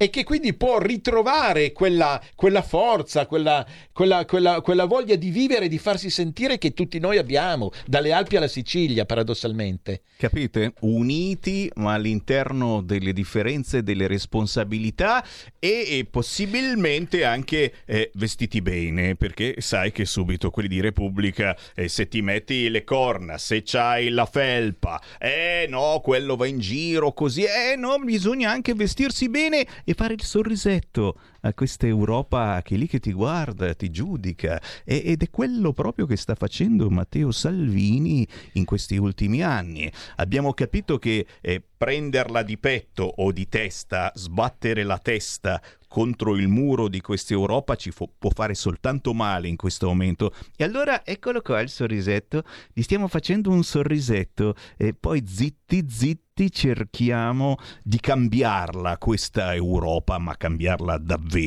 e 0.00 0.10
che 0.10 0.22
quindi 0.22 0.54
può 0.54 0.78
ritrovare 0.78 1.72
quella, 1.72 2.22
quella 2.36 2.62
forza, 2.62 3.26
quella, 3.26 3.66
quella, 3.92 4.24
quella, 4.24 4.84
voglia 4.84 5.16
di 5.16 5.30
vivere 5.30 5.66
di 5.66 5.76
farsi 5.76 6.08
sentire 6.08 6.56
che 6.56 6.72
tutti 6.72 7.00
noi 7.00 7.18
abbiamo, 7.18 7.72
dalle 7.84 8.12
Alpi 8.12 8.36
alla 8.36 8.46
Sicilia, 8.46 9.04
paradossalmente. 9.04 10.02
Capite? 10.16 10.74
Uniti, 10.82 11.68
ma 11.74 11.94
all'interno 11.94 12.80
delle 12.80 13.12
differenze, 13.12 13.82
delle 13.82 14.06
responsabilità 14.06 15.24
e, 15.58 15.98
e 15.98 16.06
possibilmente 16.08 17.24
anche 17.24 17.74
eh, 17.84 18.12
vestiti 18.14 18.62
bene, 18.62 19.16
perché 19.16 19.56
sai 19.58 19.90
che 19.90 20.04
subito 20.04 20.50
quelli 20.50 20.68
di 20.68 20.80
Repubblica, 20.80 21.56
eh, 21.74 21.88
se 21.88 22.06
ti 22.06 22.22
metti 22.22 22.68
le 22.68 22.84
corna, 22.84 23.36
se 23.36 23.62
c'hai 23.64 24.10
la 24.10 24.26
felpa, 24.26 25.02
eh 25.18 25.66
no, 25.68 26.00
quello 26.04 26.36
va 26.36 26.46
in 26.48 26.58
giro 26.58 27.12
così, 27.12 27.44
eh 27.44 27.76
no, 27.76 27.98
bisogna 27.98 28.50
anche 28.50 28.74
vestirsi 28.74 29.28
bene 29.28 29.66
e 29.84 29.94
fare 29.94 30.14
il 30.14 30.22
sorrisetto 30.22 31.18
a 31.42 31.54
questa 31.54 31.86
Europa 31.86 32.60
che 32.62 32.74
è 32.74 32.78
lì 32.78 32.86
che 32.86 33.00
ti 33.00 33.12
guarda, 33.12 33.74
ti 33.74 33.90
giudica 33.90 34.60
e, 34.84 35.02
ed 35.04 35.22
è 35.22 35.30
quello 35.30 35.72
proprio 35.72 36.06
che 36.06 36.16
sta 36.16 36.34
facendo 36.34 36.90
Matteo 36.90 37.30
Salvini 37.30 38.26
in 38.52 38.64
questi 38.64 38.96
ultimi 38.96 39.42
anni. 39.42 39.90
Abbiamo 40.16 40.52
capito 40.52 40.98
che 40.98 41.26
eh, 41.40 41.62
prenderla 41.78 42.42
di 42.42 42.58
petto 42.58 43.04
o 43.04 43.30
di 43.30 43.48
testa, 43.48 44.10
sbattere 44.14 44.82
la 44.82 44.98
testa 44.98 45.62
contro 45.86 46.36
il 46.36 46.48
muro 46.48 46.88
di 46.88 47.00
questa 47.00 47.32
Europa 47.32 47.74
ci 47.74 47.90
fo- 47.90 48.12
può 48.18 48.30
fare 48.30 48.54
soltanto 48.54 49.14
male 49.14 49.48
in 49.48 49.56
questo 49.56 49.86
momento. 49.86 50.34
E 50.56 50.64
allora 50.64 51.04
eccolo 51.04 51.40
qua 51.40 51.60
il 51.60 51.70
sorrisetto, 51.70 52.42
gli 52.72 52.82
stiamo 52.82 53.08
facendo 53.08 53.50
un 53.50 53.64
sorrisetto 53.64 54.54
e 54.76 54.92
poi 54.92 55.22
zitti 55.26 55.86
zitti 55.88 56.50
cerchiamo 56.50 57.56
di 57.82 57.98
cambiarla 57.98 58.98
questa 58.98 59.54
Europa, 59.54 60.18
ma 60.18 60.36
cambiarla 60.36 60.98
davvero 60.98 61.37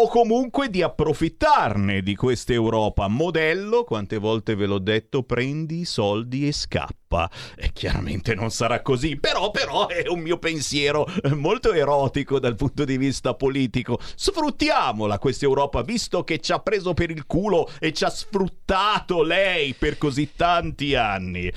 o 0.00 0.08
comunque 0.08 0.70
di 0.70 0.80
approfittarne 0.80 2.02
di 2.02 2.14
questa 2.14 2.52
Europa. 2.52 3.08
Modello, 3.08 3.82
quante 3.82 4.18
volte 4.18 4.54
ve 4.54 4.66
l'ho 4.66 4.78
detto, 4.78 5.24
prendi 5.24 5.80
i 5.80 5.84
soldi 5.84 6.46
e 6.46 6.52
scappa. 6.52 7.28
E 7.56 7.72
chiaramente 7.72 8.34
non 8.34 8.50
sarà 8.50 8.80
così, 8.80 9.16
però, 9.16 9.50
però 9.50 9.88
è 9.88 10.06
un 10.06 10.20
mio 10.20 10.38
pensiero 10.38 11.04
molto 11.34 11.72
erotico 11.72 12.38
dal 12.38 12.54
punto 12.54 12.84
di 12.84 12.96
vista 12.96 13.34
politico. 13.34 13.98
Sfruttiamola 14.14 15.18
questa 15.18 15.46
Europa, 15.46 15.82
visto 15.82 16.22
che 16.22 16.38
ci 16.38 16.52
ha 16.52 16.60
preso 16.60 16.94
per 16.94 17.10
il 17.10 17.26
culo 17.26 17.68
e 17.80 17.92
ci 17.92 18.04
ha 18.04 18.10
sfruttato 18.10 19.22
lei 19.22 19.74
per 19.74 19.98
così 19.98 20.30
tanti 20.36 20.94
anni. 20.94 21.52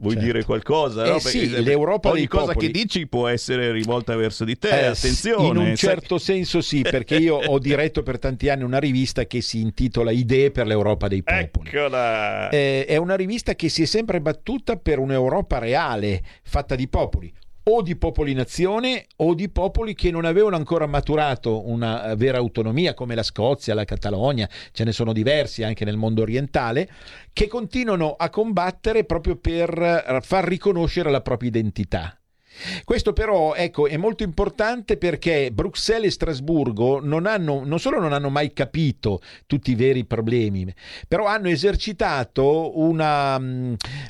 Vuoi 0.00 0.14
certo. 0.14 0.26
dire 0.26 0.44
qualcosa? 0.44 1.04
Eh 1.04 1.10
no? 1.10 1.18
sì, 1.18 1.46
Perché 1.46 1.60
l'Europa 1.60 2.08
ogni 2.08 2.26
cosa 2.26 2.52
popoli. 2.52 2.66
che 2.66 2.72
dici 2.72 3.06
può 3.06 3.28
essere 3.28 3.70
rivolta 3.70 4.16
verso 4.16 4.44
di 4.44 4.56
te, 4.56 4.68
eh, 4.70 4.84
attenzione. 4.86 5.46
In 5.48 5.56
un 5.58 5.76
certo 5.76 6.16
sai... 6.16 6.36
senso 6.36 6.62
sì, 6.62 6.80
perché 6.88 7.16
io 7.16 7.36
ho 7.36 7.58
diretto 7.58 8.02
per 8.02 8.18
tanti 8.18 8.48
anni 8.48 8.62
una 8.62 8.78
rivista 8.78 9.26
che 9.26 9.42
si 9.42 9.60
intitola 9.60 10.10
Idee 10.10 10.50
per 10.50 10.66
l'Europa 10.66 11.06
dei 11.06 11.22
popoli. 11.22 11.68
Eccola! 11.68 12.48
Eh, 12.48 12.86
è 12.86 12.96
una 12.96 13.14
rivista 13.14 13.54
che 13.54 13.68
si 13.68 13.82
è 13.82 13.86
sempre 13.86 14.22
battuta 14.22 14.76
per 14.76 14.98
un'Europa 14.98 15.58
reale, 15.58 16.22
fatta 16.42 16.74
di 16.74 16.88
popoli 16.88 17.30
o 17.72 17.82
di 17.82 17.96
popoli 17.96 18.32
nazione 18.34 19.06
o 19.16 19.34
di 19.34 19.48
popoli 19.48 19.94
che 19.94 20.10
non 20.10 20.24
avevano 20.24 20.56
ancora 20.56 20.86
maturato 20.86 21.68
una 21.68 22.14
vera 22.16 22.38
autonomia 22.38 22.94
come 22.94 23.14
la 23.14 23.22
Scozia, 23.22 23.74
la 23.74 23.84
Catalogna, 23.84 24.48
ce 24.72 24.84
ne 24.84 24.92
sono 24.92 25.12
diversi 25.12 25.62
anche 25.62 25.84
nel 25.84 25.96
mondo 25.96 26.22
orientale, 26.22 26.90
che 27.32 27.46
continuano 27.46 28.14
a 28.16 28.28
combattere 28.28 29.04
proprio 29.04 29.36
per 29.36 30.20
far 30.22 30.44
riconoscere 30.44 31.10
la 31.10 31.20
propria 31.20 31.48
identità. 31.48 32.19
Questo 32.84 33.12
però 33.12 33.54
ecco, 33.54 33.86
è 33.86 33.96
molto 33.96 34.22
importante 34.22 34.96
perché 34.96 35.50
Bruxelles 35.52 36.08
e 36.08 36.10
Strasburgo 36.10 37.00
non, 37.00 37.26
hanno, 37.26 37.62
non 37.64 37.78
solo 37.78 38.00
non 38.00 38.12
hanno 38.12 38.28
mai 38.28 38.52
capito 38.52 39.20
tutti 39.46 39.70
i 39.70 39.74
veri 39.74 40.04
problemi, 40.04 40.72
però 41.06 41.26
hanno 41.26 41.48
esercitato 41.48 42.78
una, 42.78 43.40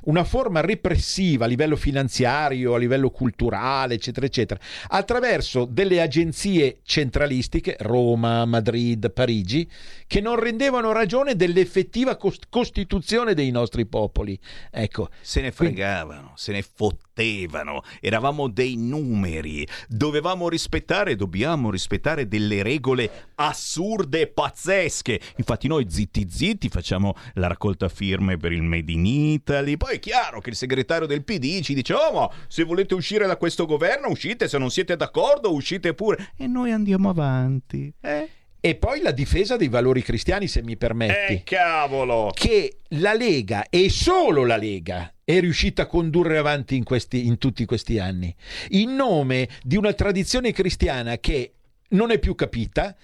una 0.05 0.25
forma 0.25 0.61
repressiva 0.61 1.45
a 1.45 1.49
livello 1.49 1.77
finanziario, 1.77 2.75
a 2.75 2.79
livello 2.79 3.11
culturale, 3.11 3.95
eccetera, 3.95 4.27
eccetera, 4.27 4.61
attraverso 4.89 5.65
delle 5.65 6.01
agenzie 6.01 6.79
centralistiche, 6.83 7.77
Roma, 7.81 8.45
Madrid, 8.47 9.13
Parigi, 9.13 9.69
che 10.07 10.21
non 10.21 10.39
rendevano 10.39 10.93
ragione 10.93 11.37
dell'effettiva 11.37 12.17
cost- 12.17 12.47
costituzione 12.49 13.35
dei 13.35 13.51
nostri 13.51 13.87
popoli. 13.87 14.39
Ecco. 14.71 15.11
Se 15.21 15.41
ne 15.41 15.53
fregavano, 15.53 16.21
Quindi... 16.21 16.33
se 16.37 16.53
ne 16.53 16.63
fottevano, 16.63 17.83
eravamo 18.01 18.30
dei 18.49 18.77
numeri, 18.77 19.67
dovevamo 19.89 20.49
rispettare, 20.49 21.17
dobbiamo 21.17 21.71
rispettare 21.71 22.29
delle 22.29 22.63
regole 22.63 23.29
assurde 23.37 24.21
e 24.21 24.27
pazzesche. 24.29 25.21
Infatti 25.37 25.69
noi 25.69 25.87
zitti 25.89 26.27
zitti 26.31 26.69
facciamo 26.69 27.15
la 27.35 27.49
raccolta 27.49 27.89
firme 27.89 28.37
per 28.37 28.53
il 28.53 28.63
Made 28.63 28.93
in 28.93 29.07
Italy, 29.07 29.77
poi 29.77 29.97
è 29.97 29.99
chiaro 29.99 30.41
che 30.41 30.51
il 30.51 30.57
segretario 30.57 31.07
del 31.07 31.25
PD 31.25 31.61
ci 31.61 31.75
dice 31.75 31.95
"Oh, 31.95 32.13
ma 32.13 32.31
se 32.49 32.65
volete 32.65 32.95
uscire 32.95 33.27
da 33.27 33.37
questo 33.37 33.67
governo 33.67 34.09
uscite, 34.09 34.49
se 34.49 34.59
non 34.59 34.71
siete 34.71 34.97
d'accordo 34.97 35.53
uscite 35.53 35.95
pure" 35.95 36.33
e 36.37 36.47
noi 36.47 36.73
andiamo 36.73 37.09
avanti. 37.09 37.93
Eh? 38.01 38.29
E 38.63 38.75
poi 38.75 39.01
la 39.01 39.13
difesa 39.13 39.57
dei 39.57 39.69
valori 39.69 40.03
cristiani, 40.03 40.47
se 40.47 40.63
mi 40.63 40.77
permetti. 40.77 41.33
Eh, 41.33 41.43
cavolo! 41.45 42.31
Che 42.35 42.81
la 42.89 43.15
Lega, 43.15 43.67
e 43.71 43.89
solo 43.89 44.45
la 44.45 44.59
Lega, 44.59 45.11
è 45.37 45.41
riuscita 45.41 45.83
a 45.83 45.87
condurre 45.87 46.39
avanti 46.39 46.77
in, 46.77 46.85
questi, 46.85 47.27
in 47.27 47.39
tutti 47.39 47.65
questi 47.65 47.99
anni, 47.99 48.35
in 48.71 48.95
nome 48.95 49.49
di 49.63 49.77
una 49.77 49.93
tradizione 49.93 50.53
cristiana 50.53 51.19
che 51.19 51.53
non 51.91 52.11
è 52.11 52.19
più 52.19 52.35
capita, 52.35 52.97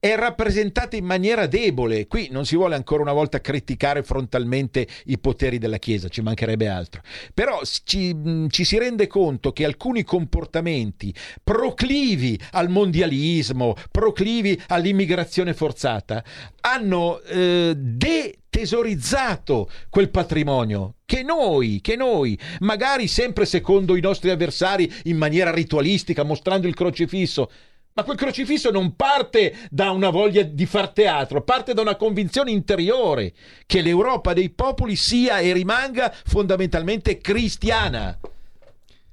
è 0.00 0.16
rappresentata 0.16 0.96
in 0.96 1.04
maniera 1.04 1.46
debole. 1.46 2.06
Qui 2.06 2.28
non 2.30 2.46
si 2.46 2.56
vuole 2.56 2.74
ancora 2.74 3.02
una 3.02 3.12
volta 3.12 3.42
criticare 3.42 4.02
frontalmente 4.02 4.88
i 5.04 5.18
poteri 5.18 5.58
della 5.58 5.76
Chiesa, 5.76 6.08
ci 6.08 6.22
mancherebbe 6.22 6.68
altro. 6.68 7.02
Però 7.34 7.60
ci, 7.84 8.16
ci 8.48 8.64
si 8.64 8.78
rende 8.78 9.06
conto 9.06 9.52
che 9.52 9.66
alcuni 9.66 10.02
comportamenti 10.02 11.14
proclivi 11.44 12.40
al 12.52 12.70
mondialismo, 12.70 13.76
proclivi 13.90 14.58
all'immigrazione 14.68 15.52
forzata, 15.52 16.24
hanno 16.62 17.20
eh, 17.20 17.74
detesorizzato 17.76 19.70
quel 19.90 20.08
patrimonio 20.08 20.94
che 21.04 21.22
noi, 21.22 21.80
che 21.82 21.96
noi, 21.96 22.38
magari 22.60 23.06
sempre 23.06 23.44
secondo 23.44 23.96
i 23.96 24.00
nostri 24.00 24.30
avversari 24.30 24.90
in 25.04 25.18
maniera 25.18 25.52
ritualistica, 25.52 26.22
mostrando 26.22 26.66
il 26.66 26.74
crocifisso, 26.74 27.50
ma 27.92 28.04
quel 28.04 28.16
crocifisso 28.16 28.70
non 28.70 28.94
parte 28.94 29.54
da 29.70 29.90
una 29.90 30.10
voglia 30.10 30.42
di 30.42 30.66
far 30.66 30.90
teatro, 30.90 31.42
parte 31.42 31.74
da 31.74 31.80
una 31.80 31.96
convinzione 31.96 32.50
interiore 32.50 33.32
che 33.66 33.82
l'Europa 33.82 34.32
dei 34.32 34.50
popoli 34.50 34.96
sia 34.96 35.38
e 35.40 35.52
rimanga 35.52 36.12
fondamentalmente 36.24 37.18
cristiana. 37.18 38.18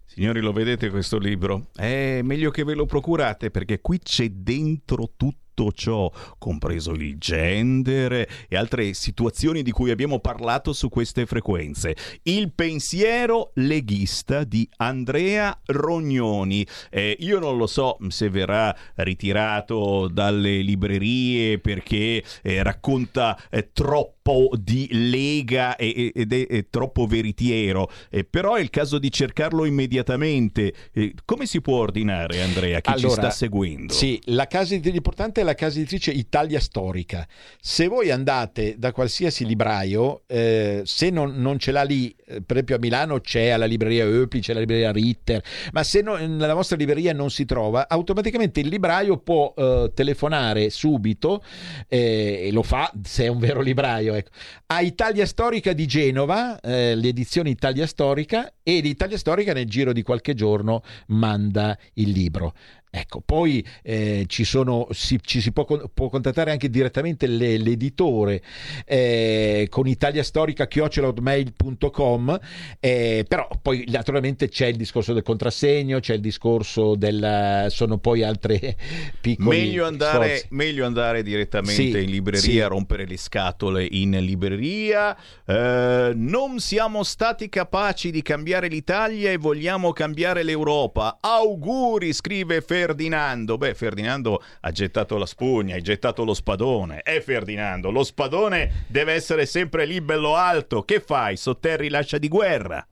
Signori, 0.06 0.42
lo 0.42 0.52
vedete 0.52 0.90
questo 0.90 1.18
libro? 1.18 1.68
È 1.76 2.22
meglio 2.24 2.50
che 2.50 2.64
ve 2.64 2.74
lo 2.74 2.86
procurate 2.86 3.52
perché 3.52 3.82
qui 3.82 4.00
c'è 4.00 4.30
dentro 4.30 5.12
tutto 5.16 5.46
tutto 5.58 5.72
ciò, 5.72 6.12
compreso 6.38 6.92
il 6.92 7.18
gender 7.18 8.28
e 8.48 8.56
altre 8.56 8.94
situazioni 8.94 9.64
di 9.64 9.72
cui 9.72 9.90
abbiamo 9.90 10.20
parlato 10.20 10.72
su 10.72 10.88
queste 10.88 11.26
frequenze. 11.26 11.96
Il 12.24 12.52
pensiero 12.54 13.52
leghista 13.56 14.44
di 14.44 14.70
Andrea 14.78 15.60
Rognoni. 15.66 16.66
Eh, 16.92 17.18
io 17.22 17.40
non 17.40 17.58
lo 17.58 17.66
so 17.66 17.98
se 18.10 18.30
verrà 18.30 18.76
ritirato 18.98 20.08
dalle 20.08 20.62
librerie 20.62 21.58
perché 21.58 22.24
eh, 22.44 22.62
racconta 22.62 23.40
eh, 23.50 23.72
troppo 23.74 24.16
di 24.60 24.88
lega 24.92 25.78
ed 25.78 26.34
è, 26.34 26.66
troppo 26.70 27.06
veritiero, 27.08 27.90
eh, 28.10 28.26
però 28.26 28.56
è 28.56 28.62
il 28.62 28.70
caso 28.70 29.00
di 29.00 29.10
cercarlo 29.10 29.64
immediatamente. 29.64 30.74
Eh, 30.92 31.14
come 31.24 31.46
si 31.46 31.62
può 31.62 31.78
ordinare, 31.78 32.42
Andrea, 32.42 32.82
chi 32.82 32.92
allora, 32.92 33.08
ci 33.08 33.14
sta 33.14 33.30
seguendo? 33.30 33.94
Sì, 33.94 34.20
la 34.26 34.46
casa 34.48 34.76
importante 34.76 35.42
è 35.42 35.44
la 35.48 35.56
casa 35.56 35.78
editrice 35.78 36.12
Italia 36.12 36.60
Storica. 36.60 37.26
Se 37.60 37.88
voi 37.88 38.12
andate 38.12 38.76
da 38.78 38.92
qualsiasi 38.92 39.46
libraio, 39.46 40.24
eh, 40.28 40.82
se 40.84 41.10
non, 41.10 41.36
non, 41.36 41.58
ce 41.58 41.72
l'ha 41.72 41.84
lì, 41.84 42.14
eh, 42.26 42.42
per 42.42 42.58
esempio 42.58 42.76
a 42.76 42.80
Milano 42.80 43.20
c'è 43.22 43.50
alla 43.50 43.66
libreria 43.66 44.06
Öpli, 44.06 44.42
c'è 44.42 44.54
la 44.54 44.60
libreria 44.60 44.92
Ritter, 44.92 45.42
ma 45.72 45.84
se 45.84 46.02
no, 46.02 46.16
nella 46.18 46.54
vostra 46.54 46.76
libreria 46.76 47.14
non 47.14 47.32
si 47.32 47.46
trova, 47.46 47.88
automaticamente 47.88 48.60
il 48.60 48.68
libraio 48.68 49.18
può 49.18 49.54
eh, 49.56 49.92
telefonare 49.94 50.70
subito, 50.70 51.42
eh, 51.88 52.48
e 52.48 52.52
lo 52.52 52.64
fa 52.64 52.92
se 53.04 53.26
è 53.26 53.28
un 53.28 53.40
vero 53.40 53.62
libraio, 53.62 54.14
ecco, 54.14 54.32
a 54.68 54.82
Italia 54.82 55.26
Storica 55.26 55.72
di 55.72 55.86
Genova, 55.88 56.60
eh, 56.60 56.94
l'edizione 56.96 57.50
Italia 57.50 57.88
Storica, 57.88 58.52
e 58.64 58.82
l'Italia 58.82 59.18
Storica 59.18 59.54
nel 59.54 59.70
giro 59.70 59.94
di 59.94 60.02
qualche 60.02 60.34
giorno 60.34 60.84
manda 61.08 61.78
il 61.94 62.10
libro. 62.10 62.54
Ecco, 62.90 63.20
poi 63.20 63.68
eh, 63.84 64.24
ci, 64.28 64.46
sono, 64.46 64.88
si, 64.92 65.20
ci 65.22 65.42
si 65.42 65.52
può, 65.52 65.66
può, 65.66 66.08
contattare 66.08 66.52
anche 66.52 66.70
direttamente 66.70 67.28
le, 67.28 67.58
l'editore 67.58 68.42
eh, 68.86 69.68
con 69.70 69.88
italiastorica.com 69.88 72.40
eh, 72.80 73.26
però 73.28 73.50
poi 73.62 73.84
naturalmente 73.90 74.48
c'è 74.48 74.68
il 74.68 74.78
discorso 74.78 75.12
del 75.12 75.24
contrassegno, 75.24 76.00
c'è 76.00 76.14
il 76.14 76.22
discorso 76.22 76.96
del... 76.96 77.66
sono 77.70 77.98
poi 77.98 78.24
altre 78.24 78.78
piccole... 79.20 79.58
Meglio 79.58 79.86
andare, 79.86 80.46
meglio 80.52 80.86
andare 80.86 81.24
direttamente 81.24 81.74
sì, 81.74 81.90
in 81.90 82.10
libreria, 82.10 82.64
sì. 82.64 82.70
rompere 82.70 83.06
le 83.06 83.18
scatole 83.18 83.86
in 83.86 84.12
libreria. 84.12 85.14
Eh, 85.46 86.14
non 86.16 86.60
siamo 86.60 87.04
stati 87.04 87.50
capaci 87.50 88.12
di 88.12 88.22
cambiare 88.22 88.70
l'Italia 88.70 89.30
e 89.30 89.36
vogliamo 89.36 89.92
cambiare 89.92 90.44
l'Europa. 90.44 91.18
Auguri, 91.20 92.14
scrive 92.14 92.62
Ferro 92.62 92.76
Ferdinando. 92.78 93.58
Beh, 93.58 93.74
Ferdinando 93.74 94.44
ha 94.62 94.72
gettato 94.72 95.18
la 95.18 95.26
spugna, 95.26 95.74
hai 95.74 95.82
gettato 95.82 96.24
lo 96.24 96.36
spadone. 96.36 97.02
È 97.02 97.20
Ferdinando, 97.22 97.90
lo 97.90 98.04
spadone 98.04 98.86
deve 98.88 99.14
essere 99.14 99.48
sempre 99.48 99.86
lì 99.86 100.00
bello 100.00 100.36
alto. 100.36 100.84
Che 100.84 101.00
fai? 101.00 101.38
Sotterri 101.38 101.90
l'ascia 101.90 102.20
di 102.20 102.28
guerra. 102.28 102.86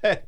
Eh. 0.00 0.26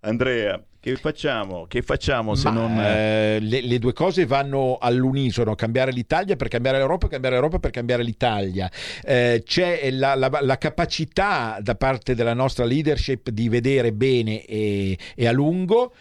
Andrea, 0.00 0.62
che 0.80 0.96
facciamo? 0.96 1.66
Che 1.66 1.82
facciamo 1.82 2.34
se 2.34 2.48
Ma, 2.48 2.54
non... 2.54 2.80
Eh, 2.80 3.38
le, 3.38 3.60
le, 3.60 3.78
due 3.78 3.92
cose 3.92 4.24
vanno 4.24 4.78
all'unisono, 4.80 5.54
cambiare 5.54 5.92
l'Italia 5.92 6.36
per 6.36 6.48
cambiare 6.48 6.78
l'Europa, 6.78 7.06
cambiare 7.06 7.34
l'Europa 7.34 7.58
per 7.58 7.70
cambiare 7.70 8.02
l'Italia. 8.02 8.70
Eh, 9.04 9.42
c'è 9.44 9.90
la, 9.90 10.14
la, 10.14 10.30
la, 10.40 10.56
capacità 10.56 11.58
da 11.60 11.74
parte 11.74 12.14
della 12.14 12.32
nostra 12.32 12.64
leadership 12.64 13.28
di 13.28 13.50
vedere 13.50 13.92
bene 13.92 14.42
e, 14.46 14.98
e 15.14 15.26
a 15.26 15.32
lungo. 15.32 15.92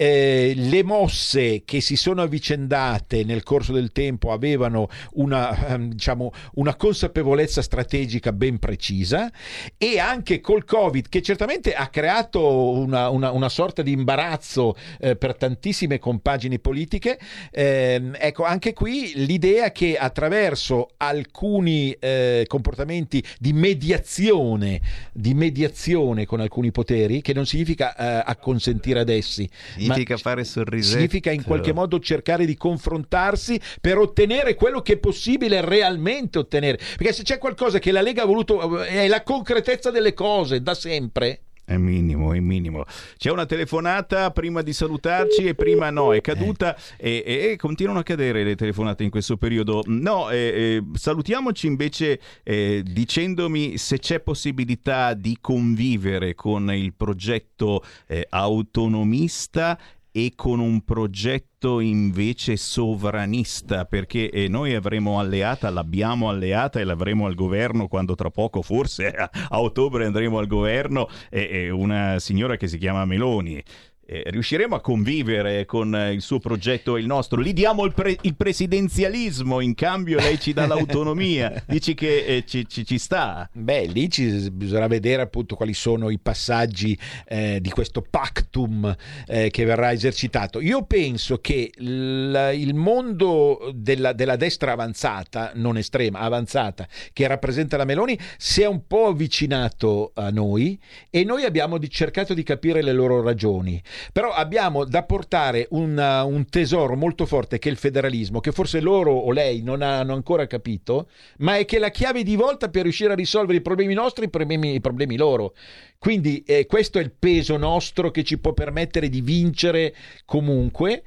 Eh, 0.00 0.52
le 0.54 0.84
mosse 0.84 1.64
che 1.64 1.80
si 1.80 1.96
sono 1.96 2.22
avvicendate 2.22 3.24
nel 3.24 3.42
corso 3.42 3.72
del 3.72 3.90
tempo 3.90 4.30
avevano 4.30 4.88
una, 5.14 5.74
ehm, 5.74 5.88
diciamo, 5.90 6.30
una 6.54 6.76
consapevolezza 6.76 7.62
strategica 7.62 8.32
ben 8.32 8.60
precisa 8.60 9.28
e 9.76 9.98
anche 9.98 10.40
col 10.40 10.64
Covid 10.64 11.08
che 11.08 11.20
certamente 11.20 11.74
ha 11.74 11.88
creato 11.88 12.70
una, 12.70 13.08
una, 13.08 13.32
una 13.32 13.48
sorta 13.48 13.82
di 13.82 13.90
imbarazzo 13.90 14.76
eh, 15.00 15.16
per 15.16 15.34
tantissime 15.34 15.98
compagini 15.98 16.60
politiche. 16.60 17.18
Eh, 17.50 18.12
ecco, 18.20 18.44
anche 18.44 18.74
qui 18.74 19.14
l'idea 19.16 19.72
che 19.72 19.96
attraverso 19.98 20.90
alcuni 20.98 21.90
eh, 21.98 22.44
comportamenti 22.46 23.20
di 23.40 23.52
mediazione, 23.52 24.80
di 25.12 25.34
mediazione 25.34 26.24
con 26.24 26.38
alcuni 26.38 26.70
poteri, 26.70 27.20
che 27.20 27.32
non 27.32 27.46
significa 27.46 27.96
eh, 27.96 28.22
acconsentire 28.24 29.00
ad 29.00 29.08
essi, 29.08 29.50
significa 29.92 30.16
fare 30.16 30.44
sorrisetti. 30.44 30.96
Significa 30.96 31.30
in 31.30 31.42
qualche 31.42 31.72
modo 31.72 31.98
cercare 32.00 32.46
di 32.46 32.56
confrontarsi 32.56 33.60
per 33.80 33.98
ottenere 33.98 34.54
quello 34.54 34.80
che 34.82 34.94
è 34.94 34.98
possibile 34.98 35.60
realmente 35.60 36.38
ottenere. 36.38 36.78
Perché 36.96 37.12
se 37.12 37.22
c'è 37.22 37.38
qualcosa 37.38 37.78
che 37.78 37.92
la 37.92 38.02
Lega 38.02 38.22
ha 38.22 38.26
voluto 38.26 38.82
è 38.82 39.08
la 39.08 39.22
concretezza 39.22 39.90
delle 39.90 40.14
cose 40.14 40.62
da 40.62 40.74
sempre. 40.74 41.42
È 41.68 41.76
minimo, 41.76 42.32
è 42.32 42.40
minimo. 42.40 42.86
C'è 43.18 43.30
una 43.30 43.44
telefonata 43.44 44.30
prima 44.30 44.62
di 44.62 44.72
salutarci 44.72 45.44
e 45.44 45.54
prima 45.54 45.90
no, 45.90 46.14
è 46.14 46.22
caduta 46.22 46.74
e, 46.96 47.22
e, 47.26 47.50
e 47.50 47.56
continuano 47.56 47.98
a 47.98 48.02
cadere 48.02 48.42
le 48.42 48.56
telefonate 48.56 49.04
in 49.04 49.10
questo 49.10 49.36
periodo. 49.36 49.82
No, 49.84 50.30
eh, 50.30 50.36
eh, 50.36 50.82
salutiamoci 50.94 51.66
invece 51.66 52.20
eh, 52.42 52.82
dicendomi 52.82 53.76
se 53.76 53.98
c'è 53.98 54.20
possibilità 54.20 55.12
di 55.12 55.36
convivere 55.42 56.34
con 56.34 56.72
il 56.72 56.94
progetto 56.94 57.84
eh, 58.06 58.26
autonomista 58.30 59.78
e 60.18 60.32
con 60.34 60.58
un 60.58 60.82
progetto 60.82 61.78
invece 61.78 62.56
sovranista, 62.56 63.84
perché 63.84 64.30
eh, 64.30 64.48
noi 64.48 64.74
avremo 64.74 65.20
alleata, 65.20 65.70
l'abbiamo 65.70 66.28
alleata 66.28 66.80
e 66.80 66.84
l'avremo 66.84 67.26
al 67.26 67.36
governo 67.36 67.86
quando 67.86 68.16
tra 68.16 68.28
poco, 68.28 68.60
forse 68.62 69.10
a, 69.14 69.30
ottobre 69.60 70.06
andremo 70.06 70.38
al 70.38 70.48
governo, 70.48 71.08
eh, 71.30 71.70
una 71.70 72.18
signora 72.18 72.56
che 72.56 72.66
si 72.66 72.78
chiama 72.78 73.04
Meloni. 73.04 73.62
Eh, 74.10 74.22
riusciremo 74.24 74.74
a 74.74 74.80
convivere 74.80 75.66
con 75.66 75.94
eh, 75.94 76.12
il 76.12 76.22
suo 76.22 76.38
progetto 76.38 76.96
e 76.96 77.00
il 77.00 77.06
nostro. 77.06 77.42
Gli 77.42 77.52
diamo 77.52 77.84
il, 77.84 77.92
pre- 77.92 78.16
il 78.22 78.34
presidenzialismo, 78.36 79.60
in 79.60 79.74
cambio 79.74 80.18
lei 80.18 80.40
ci 80.40 80.54
dà 80.54 80.66
l'autonomia. 80.66 81.62
Dici 81.68 81.92
che 81.92 82.24
eh, 82.24 82.44
ci, 82.46 82.66
ci, 82.66 82.86
ci, 82.86 82.98
sta? 82.98 83.48
Beh, 83.52 83.84
lì 83.84 84.08
ci, 84.08 84.50
bisognerà 84.50 84.86
vedere 84.86 85.20
appunto 85.20 85.56
quali 85.56 85.74
sono 85.74 86.08
i 86.08 86.18
passaggi 86.18 86.98
eh, 87.26 87.58
di 87.60 87.68
questo 87.68 88.00
pactum 88.00 88.96
eh, 89.26 89.50
che 89.50 89.64
verrà 89.66 89.92
esercitato. 89.92 90.62
Io 90.62 90.86
penso 90.86 91.36
che 91.38 91.70
l- 91.76 92.52
il 92.54 92.74
mondo 92.74 93.70
della, 93.74 94.14
della 94.14 94.36
destra 94.36 94.72
avanzata, 94.72 95.52
non 95.56 95.76
estrema, 95.76 96.20
avanzata, 96.20 96.88
che 97.12 97.26
rappresenta 97.26 97.76
la 97.76 97.84
Meloni, 97.84 98.18
si 98.38 98.62
è 98.62 98.66
un 98.66 98.86
po' 98.86 99.08
avvicinato 99.08 100.12
a 100.14 100.30
noi 100.30 100.80
e 101.10 101.24
noi 101.24 101.44
abbiamo 101.44 101.76
di, 101.76 101.90
cercato 101.90 102.32
di 102.32 102.42
capire 102.42 102.80
le 102.80 102.92
loro 102.92 103.20
ragioni. 103.20 103.82
Però 104.12 104.32
abbiamo 104.32 104.84
da 104.84 105.02
portare 105.02 105.66
una, 105.70 106.24
un 106.24 106.48
tesoro 106.48 106.96
molto 106.96 107.26
forte 107.26 107.58
che 107.58 107.68
è 107.68 107.72
il 107.72 107.78
federalismo, 107.78 108.40
che 108.40 108.52
forse 108.52 108.80
loro 108.80 109.12
o 109.12 109.30
lei 109.32 109.62
non 109.62 109.82
hanno 109.82 110.14
ancora 110.14 110.46
capito, 110.46 111.08
ma 111.38 111.56
è 111.56 111.64
che 111.64 111.78
la 111.78 111.90
chiave 111.90 112.22
di 112.22 112.36
volta 112.36 112.68
per 112.68 112.82
riuscire 112.82 113.12
a 113.12 113.16
risolvere 113.16 113.58
i 113.58 113.62
problemi 113.62 113.94
nostri, 113.94 114.26
i 114.26 114.30
problemi, 114.30 114.74
i 114.74 114.80
problemi 114.80 115.16
loro. 115.16 115.54
Quindi 115.98 116.42
eh, 116.46 116.66
questo 116.66 116.98
è 116.98 117.02
il 117.02 117.12
peso 117.16 117.56
nostro 117.56 118.10
che 118.10 118.22
ci 118.22 118.38
può 118.38 118.52
permettere 118.52 119.08
di 119.08 119.20
vincere 119.20 119.94
comunque 120.24 121.02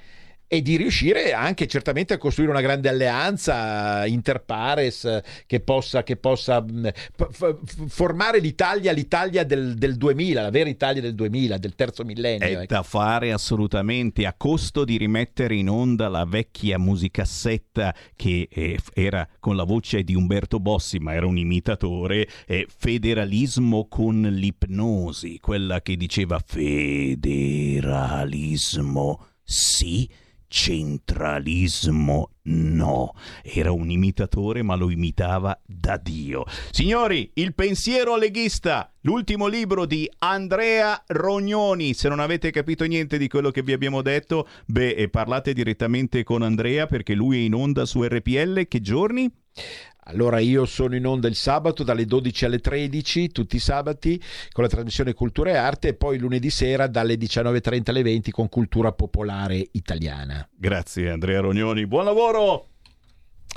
e 0.54 0.62
di 0.62 0.76
riuscire 0.76 1.32
anche 1.32 1.66
certamente 1.66 2.14
a 2.14 2.18
costruire 2.18 2.52
una 2.52 2.60
grande 2.60 2.90
alleanza 2.90 4.06
interpares 4.06 5.22
che 5.48 5.62
possa, 5.62 6.04
che 6.04 6.18
possa 6.18 6.62
formare 7.88 8.40
l'Italia, 8.40 8.92
l'Italia 8.92 9.46
del, 9.46 9.76
del, 9.76 9.96
2000, 9.96 10.42
la 10.42 10.50
vera 10.50 10.68
Italia 10.68 11.02
del 11.02 11.16
2000, 11.16 11.58
del 11.58 11.74
terzo 11.74 12.04
millennio. 12.04 12.46
È 12.46 12.52
ecco. 12.52 12.74
da 12.74 12.84
fare 12.84 13.32
assolutamente 13.32 14.26
a 14.26 14.34
costo 14.34 14.84
di 14.84 14.98
rimettere 14.98 15.56
in 15.56 15.70
onda 15.70 16.10
la 16.10 16.26
vecchia 16.26 16.78
musicassetta 16.78 17.96
che 18.18 18.50
eh, 18.52 18.78
era 18.94 19.26
con 19.40 19.56
la 19.56 19.64
voce 19.64 20.04
di 20.04 20.16
Umberto 20.16 20.60
Bossi, 20.60 21.00
ma 21.00 21.14
era 21.14 21.28
un 21.28 21.38
imitatore, 21.38 22.28
eh, 22.46 22.68
federalismo 22.68 23.88
con 23.88 24.20
l'ipnosi, 24.20 25.40
quella 25.40 25.82
che 25.82 25.96
diceva 25.96 26.44
federalismo 26.46 29.28
sì 29.46 30.10
centralismo 30.52 32.32
no. 32.44 33.14
Era 33.42 33.72
un 33.72 33.90
imitatore, 33.90 34.62
ma 34.64 34.76
lo 34.76 34.90
imitava 34.90 35.58
da 35.66 35.96
Dio. 35.96 36.44
Signori, 36.72 37.32
Il 37.36 37.54
pensiero 37.54 38.18
leghista, 38.18 38.92
l'ultimo 39.02 39.48
libro 39.48 39.86
di 39.86 40.12
Andrea 40.20 41.02
Rognoni. 41.08 41.94
Se 41.94 42.10
non 42.10 42.20
avete 42.20 42.52
capito 42.52 42.84
niente 42.84 43.18
di 43.18 43.30
quello 43.30 43.50
che 43.50 43.64
vi 43.64 43.72
abbiamo 43.72 44.02
detto, 44.02 44.46
beh, 44.66 45.08
parlate 45.10 45.54
direttamente 45.54 46.24
con 46.24 46.42
Andrea 46.42 46.86
perché 46.86 47.14
lui 47.14 47.38
è 47.38 47.42
in 47.42 47.54
onda 47.54 47.86
su 47.86 48.04
RPL. 48.04 48.68
Che 48.68 48.82
giorni? 48.82 49.32
Allora 50.06 50.40
io 50.40 50.66
sono 50.66 50.96
in 50.96 51.06
onda 51.06 51.28
il 51.28 51.36
sabato 51.36 51.84
dalle 51.84 52.06
12 52.06 52.46
alle 52.46 52.60
13, 52.60 53.32
tutti 53.32 53.58
i 53.58 53.60
sabati, 53.60 54.22
con 54.52 54.64
la 54.64 54.70
trasmissione 54.70 55.14
Cultura 55.14 55.52
e 55.52 55.56
Arte 55.56 55.90
e 55.90 55.94
poi 55.94 56.18
lunedì 56.18 56.50
sera 56.50 56.88
dalle 56.88 57.16
19.30 57.16 57.82
alle 57.90 58.02
20 58.02 58.32
con 58.32 58.50
Cultura 58.50 58.92
Popolare 58.92 59.64
Italiana. 59.74 60.48
Grazie 60.52 61.12
Andrea 61.12 61.40
Rognoni, 61.40 61.86
buon 61.86 62.06
lavoro! 62.06 62.68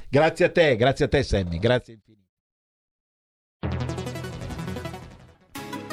Grazie 0.08 0.44
a 0.44 0.50
te, 0.50 0.76
grazie 0.76 1.06
a 1.06 1.08
te 1.08 1.22
Sammy, 1.22 1.58
grazie 1.58 1.94
infinito. 1.94 2.23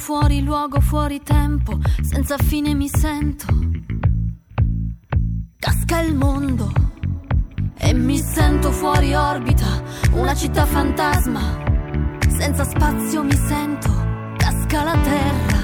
Fuori 0.00 0.42
luogo, 0.42 0.80
fuori 0.80 1.20
tempo, 1.22 1.78
senza 2.00 2.36
fine 2.38 2.74
mi 2.74 2.88
sento 2.88 3.46
casca 5.60 6.00
il 6.00 6.14
mondo 6.14 6.72
e 7.76 7.92
mi 7.92 8.18
sento 8.18 8.72
fuori 8.72 9.14
orbita, 9.14 9.82
una 10.12 10.34
città 10.34 10.64
fantasma, 10.64 11.40
senza 12.28 12.64
spazio 12.64 13.22
mi 13.22 13.36
sento, 13.36 13.90
casca 14.36 14.84
la 14.84 14.96
terra. 15.02 15.58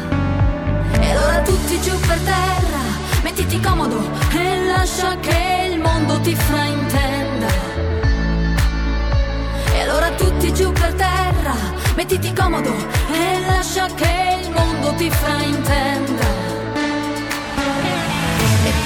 Ed 1.00 1.16
ora 1.16 1.40
tutti 1.42 1.80
giù 1.80 1.98
per 2.00 2.18
terra, 2.20 2.80
mettiti 3.22 3.58
comodo 3.60 3.98
e 4.32 4.66
lascia 4.66 5.16
che 5.16 5.70
il 5.72 5.80
mondo 5.80 6.20
ti 6.20 6.34
fraintenda. 6.34 7.48
E 9.72 9.80
allora 9.80 10.10
tutti 10.10 10.52
giù 10.52 10.72
per 10.72 10.92
terra, 10.94 11.25
mettiti 11.94 12.32
comodo 12.32 12.74
e 13.12 13.40
lascia 13.46 13.86
che 13.94 14.38
il 14.42 14.50
mondo 14.50 14.94
ti 14.94 15.10
fraintenda 15.10 16.46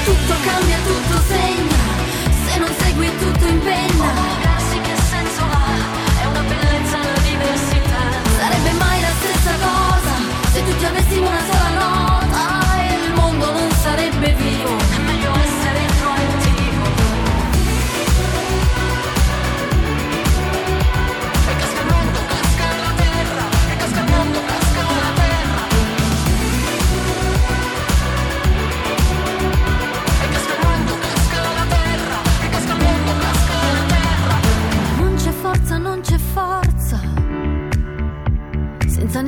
tutto 0.05 0.35
cambia, 0.44 0.77
tutto 0.85 1.20
segna, 1.29 1.77
se 2.46 2.59
non 2.59 2.70
segui 2.79 3.11
tutto 3.18 3.46
impegna. 3.46 4.12
Ragazzi 4.14 4.81
che 4.81 4.94
senso 5.09 5.42
ha? 5.42 6.23
È 6.23 6.27
una 6.27 6.40
bellezza 6.40 6.99
la 6.99 7.20
diversità. 7.20 8.03
Sarebbe 8.38 8.73
mai 8.73 9.01
la 9.01 9.12
stessa 9.20 9.53
cosa 9.66 10.14
se 10.53 10.64
tutti 10.64 10.85
avessimo 10.85 11.29
una 11.29 11.44
sola 11.51 11.60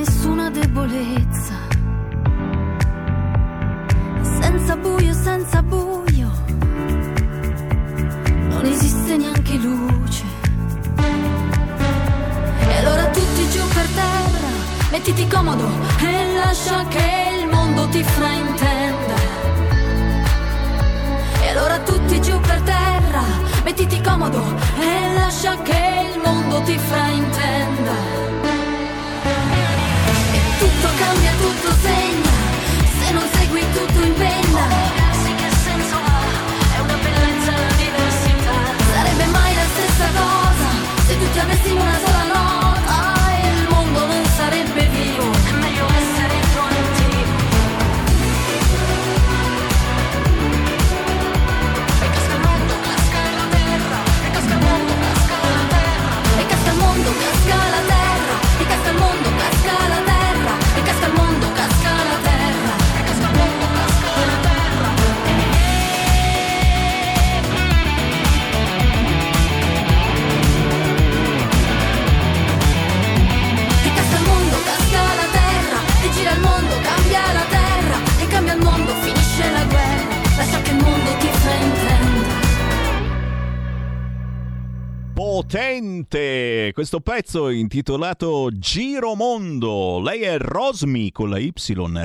nessuna 0.05 0.51
debolezza. 0.51 1.55
Senza 4.41 4.77
buio, 4.77 5.13
senza 5.13 5.63
buio, 5.63 6.31
non 8.49 8.65
esiste 8.65 9.17
neanche 9.17 9.55
luce. 9.59 10.25
E 12.69 12.77
allora 12.79 13.05
tutti 13.11 13.49
giù 13.51 13.65
per 13.69 13.87
terra, 14.01 14.51
mettiti 14.91 15.25
comodo 15.29 15.69
e 16.01 16.35
lascia 16.35 16.85
che 16.89 17.39
il 17.41 17.49
mondo 17.49 17.89
ti 17.89 18.03
fraintenda. 18.03 19.17
E 21.43 21.49
allora 21.51 21.79
tutti 21.79 22.21
giù 22.21 22.41
per 22.41 22.61
terra, 22.63 23.23
mettiti 23.63 24.01
comodo 24.01 24.43
e 24.81 25.15
lascia 25.15 25.57
che 25.63 26.11
il 26.13 26.21
mondo 26.25 26.61
ti 26.63 26.77
fraintenda. 26.77 28.42
Tutto 30.63 30.89
cambia, 30.97 31.33
tutto 31.41 31.75
segna, 31.83 32.31
se 33.01 33.13
non 33.13 33.27
segui 33.35 33.65
tutto 33.73 34.01
in 34.01 34.15
penna. 34.15 34.63
Sì, 35.25 35.35
che 35.35 35.51
senso 35.65 35.97
ha? 35.97 36.77
È 36.77 36.79
una 36.79 36.99
bellezza 37.03 37.51
la 37.51 37.73
diversità. 37.83 38.55
Sarebbe 38.95 39.27
mai 39.27 39.55
la 39.57 39.67
stessa 39.75 40.07
cosa 40.21 40.69
se 41.05 41.19
tutti 41.19 41.39
avessimo 41.41 41.83
una 41.83 41.99
sola 42.07 42.32
Potente! 85.53 86.71
Questo 86.73 87.01
pezzo 87.01 87.51
intitolato 87.51 88.49
Giro 88.55 89.15
Mondo. 89.15 90.01
Lei 90.01 90.23
è 90.23 90.39
Rosmi 90.39 91.13
con 91.13 91.29
la 91.29 91.37
Y, 91.37 91.53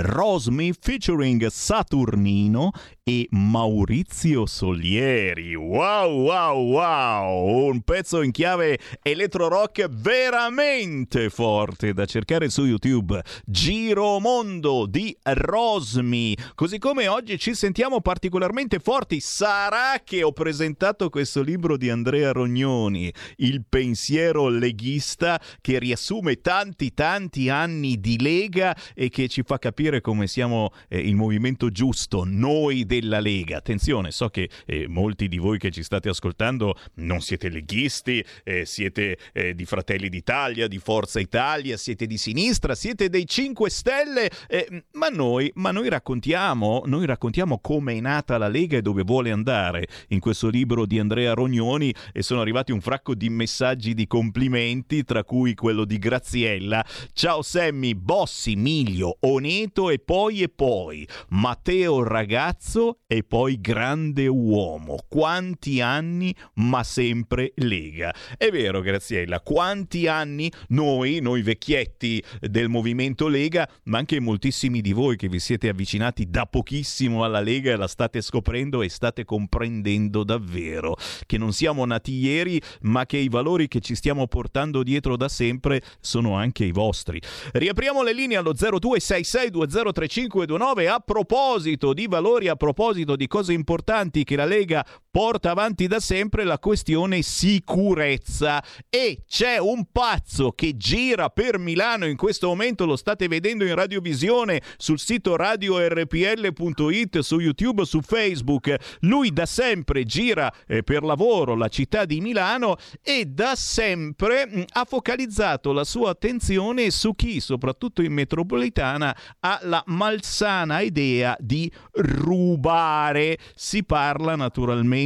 Rosmi 0.02 0.74
featuring 0.78 1.48
Saturnino 1.48 2.72
e 3.08 3.26
Maurizio 3.30 4.46
Solieri. 4.46 5.56
Wow, 5.56 6.24
wow, 6.24 6.72
wow! 6.74 7.70
Un 7.70 7.80
pezzo 7.84 8.22
in 8.22 8.32
chiave 8.32 8.80
electro 9.02 9.48
rock 9.48 9.88
veramente 9.88 11.30
forte 11.30 11.94
da 11.94 12.04
cercare 12.04 12.50
su 12.50 12.66
YouTube. 12.66 13.24
Giro 13.46 14.20
Mondo 14.20 14.86
di 14.86 15.16
Rosmi. 15.24 16.36
Così 16.54 16.80
come 16.80 17.08
oggi 17.08 17.40
ci 17.40 17.54
sentiamo 17.54 18.02
particolarmente 18.02 18.80
forti. 18.80 19.22
Sarà 19.22 20.02
che 20.04 20.22
ho 20.24 20.34
presentato 20.34 21.10
questo 21.10 21.42
libro 21.42 21.78
di 21.78 21.90
Andrea 21.90 22.34
Rognoni, 22.34 23.10
Il 23.38 23.64
pensiero 23.68 24.50
leghista, 24.50 25.40
che 25.62 25.80
riassume 25.80 26.42
tanti 26.42 26.94
tanti 26.94 27.50
anni 27.50 28.00
di 28.00 28.20
Lega 28.20 28.76
e 28.96 29.10
che 29.10 29.28
ci 29.28 29.44
fa 29.44 29.60
capire 29.60 30.02
come 30.02 30.28
siamo 30.28 30.72
eh, 30.88 31.00
il 31.00 31.16
movimento 31.16 31.70
giusto, 31.70 32.24
noi 32.26 32.86
della 32.86 33.20
Lega. 33.20 33.58
Attenzione, 33.58 34.12
so 34.12 34.30
che 34.30 34.50
eh, 34.66 34.88
molti 34.88 35.28
di 35.28 35.38
voi 35.38 35.58
che 35.58 35.72
ci 35.72 35.84
state 35.84 36.10
ascoltando 36.10 36.76
non 36.96 37.22
siete 37.22 37.50
leghisti, 37.50 38.24
eh, 38.44 38.66
siete 38.66 39.18
eh, 39.34 39.54
di 39.54 39.66
Fratelli 39.66 40.10
d'Italia, 40.10 40.68
di 40.68 40.80
Forza 40.80 41.20
Italia, 41.20 41.78
siete 41.78 42.08
di 42.08 42.18
sinistra, 42.18 42.76
siete 42.76 43.10
dei 43.10 43.28
5 43.28 43.70
Stelle, 43.70 44.30
eh, 44.48 44.84
ma 44.94 45.10
noi, 45.10 45.52
ma 45.56 45.72
noi 45.72 45.90
raccontiamo, 45.90 46.82
noi 46.86 47.06
raccontiamo 47.06 47.60
come 47.60 47.94
è 47.94 48.00
nata 48.00 48.38
la 48.38 48.48
Lega 48.48 48.78
e 48.78 48.82
dove 48.82 49.04
vuole 49.04 49.32
andare 49.32 49.88
in 50.10 50.20
questo 50.20 50.50
libro 50.50 50.86
di 50.86 51.00
Andrea 51.00 51.34
Rognoni 51.34 51.94
e 52.12 52.24
sono 52.24 52.42
arrivati 52.42 52.72
un 52.72 52.82
fracco 52.82 53.14
di 53.14 53.27
messaggi 53.30 53.94
di 53.94 54.08
complimenti, 54.08 55.04
tra 55.04 55.24
cui 55.24 55.54
quello 55.54 55.86
di 55.86 55.98
Graziella. 55.98 56.86
Ciao 57.14 57.42
Sammy, 57.42 57.94
Bossi, 57.96 58.56
Miglio, 58.56 59.18
Oneto 59.22 59.90
e 59.90 60.00
poi 60.00 60.42
e 60.42 60.50
poi, 60.50 61.08
Matteo 61.30 62.04
ragazzo 62.04 63.00
e 63.08 63.24
poi 63.24 63.60
grande 63.60 64.28
uomo. 64.28 64.98
Quanti 65.08 65.82
anni, 65.82 66.34
ma 66.56 66.84
sempre 66.84 67.54
Lega. 67.56 68.14
È 68.38 68.50
vero 68.50 68.82
Graziella, 68.82 69.42
quanti 69.42 70.08
anni 70.08 70.52
noi, 70.70 71.20
noi 71.22 71.42
vecchietti 71.42 72.24
del 72.40 72.70
movimento 72.70 73.28
Lega, 73.28 73.70
ma 73.86 73.98
anche 73.98 74.20
moltissimi 74.20 74.82
di 74.82 74.94
voi 74.94 75.16
che 75.16 75.28
vi 75.28 75.40
siete 75.40 75.70
avvicinati 75.70 76.30
da 76.30 76.46
pochissimo 76.46 77.24
alla 77.24 77.40
Lega 77.40 77.72
e 77.72 77.76
la 77.76 77.88
state 77.88 78.22
scoprendo 78.22 78.82
e 78.82 78.90
state 78.90 79.26
comprendendo 79.26 80.24
davvero 80.24 80.96
che 81.26 81.38
non 81.38 81.54
siamo 81.54 81.86
nati 81.86 82.14
ieri, 82.14 82.62
ma 82.82 83.06
che 83.08 83.18
i 83.18 83.30
valori 83.30 83.68
che 83.68 83.80
ci 83.80 83.96
stiamo 83.96 84.28
portando 84.28 84.84
dietro 84.84 85.18
da 85.18 85.28
sempre 85.28 85.82
sono 86.00 86.36
anche 86.36 86.64
i 86.64 86.72
vostri. 86.72 87.20
Riapriamo 87.54 88.04
le 88.04 88.14
linee 88.14 88.38
allo 88.38 88.54
0266203529 88.54 90.88
a 90.88 91.00
proposito 91.00 91.94
di 91.94 92.06
valori, 92.06 92.50
a 92.50 92.56
proposito 92.56 93.16
di 93.16 93.26
cose 93.26 93.54
importanti 93.54 94.24
che 94.24 94.36
la 94.36 94.46
Lega 94.46 94.86
porta 95.18 95.50
avanti 95.50 95.88
da 95.88 96.00
sempre, 96.00 96.44
la 96.44 96.60
questione 96.60 97.24
sicurezza. 97.24 98.64
E 98.88 99.24
c'è 99.28 99.58
un 99.58 99.88
pazzo 99.92 100.52
che 100.52 100.78
gira 100.78 101.32
per 101.32 101.58
Milano 101.58 102.06
in 102.06 102.16
questo 102.16 102.50
momento, 102.50 102.86
lo 102.86 102.96
state 102.96 103.28
vedendo 103.28 103.66
in 103.66 103.74
radiovisione 103.74 104.62
sul 104.78 105.00
sito 105.00 105.36
radiorpl.it, 105.36 107.18
su 107.22 107.40
YouTube, 107.40 107.84
su 107.86 108.02
Facebook. 108.02 108.76
Lui 109.00 109.34
da 109.34 109.48
sempre 109.48 110.04
gira 110.04 110.54
eh, 110.68 110.84
per 110.84 111.02
lavoro 111.02 111.56
la 111.56 111.68
città 111.68 112.06
di 112.06 112.22
Milano 112.22 112.76
e 113.02 113.26
da 113.26 113.56
sempre 113.56 114.46
mh, 114.46 114.66
ha 114.74 114.86
focalizzato 114.86 115.72
la 115.72 115.84
sua 115.84 116.12
attenzione 116.12 116.92
su 116.92 117.16
chi, 117.16 117.40
soprattutto 117.40 118.04
in 118.04 118.14
metropolitana, 118.14 119.18
ha 119.40 119.60
la 119.64 119.82
malsana 119.88 120.82
idea 120.82 121.36
di 121.40 121.72
rubare. 121.94 123.40
Si 123.56 123.84
parla 123.84 124.36
naturalmente 124.36 125.06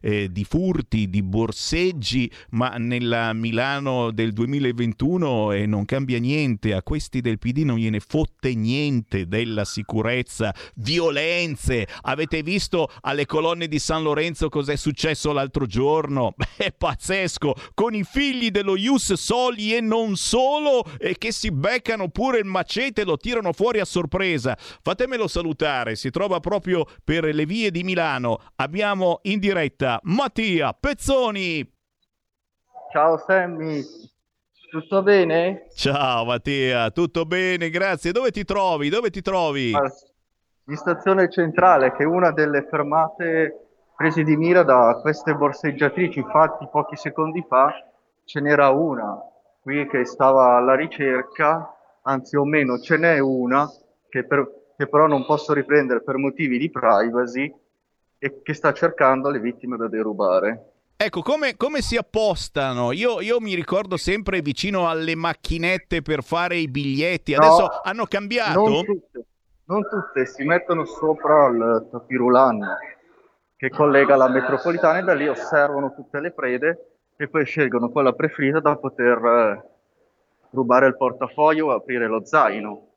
eh, 0.00 0.28
di 0.30 0.44
furti, 0.44 1.08
di 1.08 1.22
borseggi, 1.22 2.30
ma 2.50 2.76
nella 2.76 3.32
Milano 3.32 4.10
del 4.10 4.32
2021 4.32 5.52
eh, 5.52 5.66
non 5.66 5.84
cambia 5.84 6.18
niente. 6.18 6.74
A 6.74 6.82
questi 6.82 7.20
del 7.20 7.38
PD 7.38 7.58
non 7.58 7.78
gliene 7.78 8.00
fotte 8.00 8.54
niente 8.54 9.26
della 9.26 9.64
sicurezza, 9.64 10.54
violenze. 10.76 11.86
Avete 12.02 12.42
visto 12.42 12.90
alle 13.02 13.26
colonne 13.26 13.68
di 13.68 13.78
San 13.78 14.02
Lorenzo 14.02 14.48
cos'è 14.48 14.76
successo 14.76 15.32
l'altro 15.32 15.66
giorno? 15.66 16.34
È 16.56 16.72
pazzesco, 16.72 17.54
con 17.74 17.94
i 17.94 18.04
figli 18.04 18.50
dello 18.50 18.76
Ius 18.76 19.12
Soli 19.14 19.74
e 19.74 19.80
non 19.80 20.16
solo, 20.16 20.84
e 20.98 21.16
che 21.18 21.32
si 21.32 21.50
beccano 21.50 22.08
pure 22.08 22.38
il 22.38 22.44
macete 22.44 23.02
e 23.02 23.04
lo 23.04 23.16
tirano 23.16 23.52
fuori 23.52 23.80
a 23.80 23.84
sorpresa. 23.84 24.56
Fatemelo 24.58 25.28
salutare, 25.28 25.96
si 25.96 26.10
trova 26.10 26.40
proprio 26.40 26.86
per 27.04 27.24
le 27.24 27.46
vie 27.46 27.70
di 27.70 27.82
Milano. 27.82 28.40
Abbiamo 28.56 29.20
in 29.22 29.37
diretta 29.38 30.00
Mattia 30.04 30.72
Pezzoni. 30.72 31.76
Ciao 32.90 33.18
Sammy, 33.18 33.82
tutto 34.70 35.02
bene? 35.02 35.66
Ciao 35.74 36.24
Mattia, 36.24 36.90
tutto 36.90 37.24
bene, 37.24 37.70
grazie. 37.70 38.12
Dove 38.12 38.30
ti 38.30 38.44
trovi? 38.44 38.88
Dove 38.88 39.10
ti 39.10 39.22
trovi? 39.22 39.72
In 39.72 40.76
stazione 40.76 41.30
centrale, 41.30 41.92
che 41.92 42.02
è 42.02 42.06
una 42.06 42.30
delle 42.30 42.66
fermate 42.68 43.66
prese 43.96 44.22
di 44.22 44.36
mira 44.36 44.62
da 44.62 44.98
queste 45.00 45.34
borseggiatrici. 45.34 46.18
Infatti, 46.18 46.68
pochi 46.70 46.96
secondi 46.96 47.44
fa 47.48 47.72
ce 48.24 48.40
n'era 48.40 48.68
una 48.68 49.18
qui 49.60 49.86
che 49.86 50.04
stava 50.04 50.56
alla 50.56 50.74
ricerca, 50.74 51.74
anzi 52.02 52.36
o 52.36 52.44
meno 52.44 52.78
ce 52.78 52.96
n'è 52.96 53.18
una 53.18 53.70
che, 54.08 54.24
per- 54.24 54.50
che 54.76 54.86
però 54.86 55.06
non 55.06 55.26
posso 55.26 55.52
riprendere 55.52 56.02
per 56.02 56.16
motivi 56.16 56.56
di 56.58 56.70
privacy 56.70 57.54
e 58.18 58.42
che 58.42 58.54
sta 58.54 58.72
cercando 58.72 59.30
le 59.30 59.38
vittime 59.38 59.76
da 59.76 59.88
derubare. 59.88 60.72
Ecco, 60.96 61.22
come, 61.22 61.56
come 61.56 61.80
si 61.80 61.96
appostano? 61.96 62.90
Io, 62.90 63.20
io 63.20 63.40
mi 63.40 63.54
ricordo 63.54 63.96
sempre 63.96 64.40
vicino 64.40 64.88
alle 64.88 65.14
macchinette 65.14 66.02
per 66.02 66.24
fare 66.24 66.56
i 66.56 66.66
biglietti. 66.66 67.34
No, 67.34 67.38
Adesso 67.38 67.80
hanno 67.84 68.04
cambiato? 68.06 68.68
Non 68.68 68.84
tutte, 68.84 69.26
non 69.66 69.82
tutte, 69.88 70.26
si 70.26 70.42
mettono 70.42 70.84
sopra 70.84 71.46
il 71.48 71.88
tapirulan 71.90 72.60
che 73.56 73.70
collega 73.70 74.16
la 74.16 74.28
metropolitana 74.28 74.98
e 74.98 75.02
da 75.02 75.14
lì 75.14 75.28
osservano 75.28 75.94
tutte 75.94 76.20
le 76.20 76.32
prede 76.32 76.96
e 77.16 77.28
poi 77.28 77.44
scelgono 77.44 77.90
quella 77.90 78.12
preferita 78.12 78.60
da 78.60 78.76
poter 78.76 79.24
eh, 79.24 79.70
rubare 80.50 80.86
il 80.86 80.96
portafoglio 80.96 81.66
o 81.66 81.74
aprire 81.74 82.08
lo 82.08 82.24
zaino. 82.24 82.87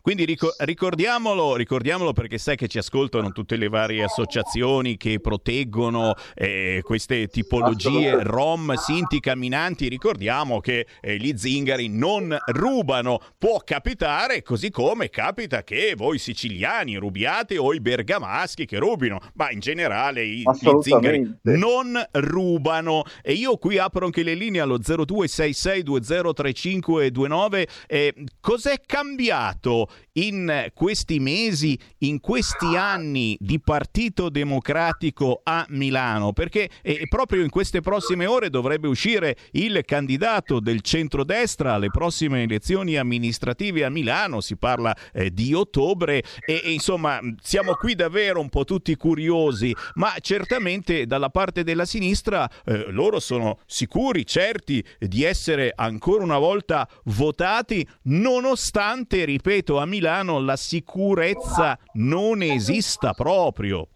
Quindi 0.00 0.24
rico- 0.24 0.54
ricordiamolo, 0.58 1.56
ricordiamolo 1.56 2.12
perché 2.12 2.38
sai 2.38 2.54
che 2.56 2.68
ci 2.68 2.78
ascoltano 2.78 3.32
tutte 3.32 3.56
le 3.56 3.68
varie 3.68 4.02
associazioni 4.02 4.96
che 4.96 5.20
proteggono 5.20 6.14
eh, 6.34 6.80
queste 6.82 7.28
tipologie 7.28 8.22
rom, 8.22 8.72
sinti, 8.74 9.20
camminanti. 9.20 9.88
Ricordiamo 9.88 10.60
che 10.60 10.86
eh, 11.00 11.18
gli 11.18 11.36
zingari 11.36 11.88
non 11.88 12.34
rubano. 12.46 13.20
Può 13.36 13.58
capitare, 13.62 14.40
così 14.42 14.70
come 14.70 15.10
capita 15.10 15.62
che 15.62 15.92
voi 15.96 16.16
siciliani 16.18 16.96
rubiate 16.96 17.58
o 17.58 17.74
i 17.74 17.80
bergamaschi 17.80 18.64
che 18.64 18.78
rubino, 18.78 19.20
ma 19.34 19.50
in 19.50 19.60
generale 19.60 20.24
i, 20.24 20.42
gli 20.42 20.70
zingari 20.80 21.30
non 21.42 22.02
rubano. 22.12 23.02
E 23.22 23.34
io 23.34 23.58
qui 23.58 23.76
apro 23.76 24.06
anche 24.06 24.22
le 24.22 24.32
linee 24.34 24.62
allo 24.62 24.78
0266203529. 24.78 27.68
Eh, 27.86 28.14
cos'è 28.40 28.80
cambiato 28.86 29.88
in 30.12 30.70
questi 30.74 31.18
mesi, 31.20 31.78
in 31.98 32.20
questi 32.20 32.76
anni 32.76 33.36
di 33.40 33.60
Partito 33.60 34.28
Democratico 34.28 35.40
a 35.42 35.64
Milano? 35.70 36.32
Perché 36.32 36.68
proprio 37.08 37.42
in 37.42 37.50
queste 37.50 37.80
prossime 37.80 38.26
ore 38.26 38.50
dovrebbe 38.50 38.88
uscire 38.88 39.36
il 39.52 39.82
candidato 39.84 40.60
del 40.60 40.80
centrodestra 40.80 41.74
alle 41.74 41.90
prossime 41.90 42.42
elezioni 42.42 42.96
amministrative 42.96 43.84
a 43.84 43.90
Milano, 43.90 44.40
si 44.40 44.56
parla 44.56 44.96
eh, 45.12 45.32
di 45.32 45.54
ottobre 45.54 46.22
e, 46.44 46.60
e 46.64 46.72
insomma 46.72 47.20
siamo 47.40 47.74
qui 47.74 47.94
davvero 47.94 48.40
un 48.40 48.48
po' 48.48 48.64
tutti 48.64 48.94
curiosi, 48.96 49.74
ma 49.94 50.14
certamente 50.20 51.06
dalla 51.06 51.30
parte 51.30 51.64
della 51.64 51.84
sinistra 51.84 52.48
eh, 52.64 52.90
loro 52.90 53.20
sono 53.20 53.58
sicuri, 53.66 54.26
certi 54.26 54.84
di 54.98 55.24
essere 55.24 55.72
ancora 55.74 56.22
una 56.22 56.38
volta 56.38 56.88
votati, 57.04 57.86
nonostante, 58.04 59.24
ripeto, 59.24 59.78
a 59.80 59.86
Milano 59.86 60.40
la 60.40 60.56
sicurezza 60.56 61.78
non 61.94 62.42
esista 62.42 63.12
proprio. 63.12 63.88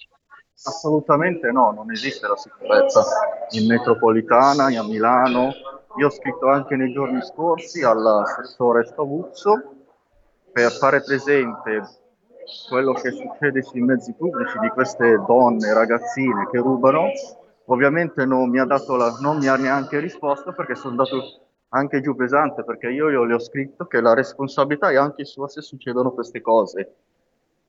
Assolutamente 0.67 1.51
no, 1.53 1.73
non 1.73 1.91
esiste 1.91 2.27
la 2.27 2.37
sicurezza 2.37 3.05
in 3.51 3.67
metropolitana, 3.67 4.67
a 4.67 4.83
Milano. 4.83 5.53
Io 5.99 6.07
ho 6.07 6.11
scritto 6.11 6.49
anche 6.49 6.75
nei 6.77 6.93
giorni 6.93 7.23
scorsi 7.23 7.83
all'assessore 7.83 8.85
Stavuzzo 8.85 9.75
per 10.53 10.73
fare 10.73 11.03
presente 11.03 11.83
quello 12.69 12.93
che 12.93 13.11
succede 13.11 13.63
sui 13.63 13.81
mezzi 13.81 14.13
pubblici 14.15 14.59
di 14.59 14.69
queste 14.69 15.23
donne, 15.27 15.73
ragazzine 15.73 16.49
che 16.51 16.59
rubano. 16.59 17.11
Ovviamente 17.67 18.25
non 18.25 18.51
mi 18.51 18.59
ha, 18.59 18.65
dato 18.65 18.97
la, 18.97 19.17
non 19.21 19.39
mi 19.39 19.47
ha 19.49 19.57
neanche 19.57 19.99
risposto 19.99 20.53
perché 20.53 20.75
sono 20.75 20.91
andato 20.91 21.44
anche 21.75 22.01
giù 22.01 22.15
pesante 22.15 22.65
perché 22.65 22.89
io, 22.89 23.11
io 23.11 23.25
le 23.25 23.35
ho 23.35 23.41
scritto 23.41 23.87
che 23.87 24.01
la 24.01 24.15
responsabilità 24.15 24.91
è 24.91 24.97
anche 24.97 25.25
sua 25.25 25.49
se 25.49 25.61
succedono 25.61 26.13
queste 26.13 26.41
cose. 26.41 26.95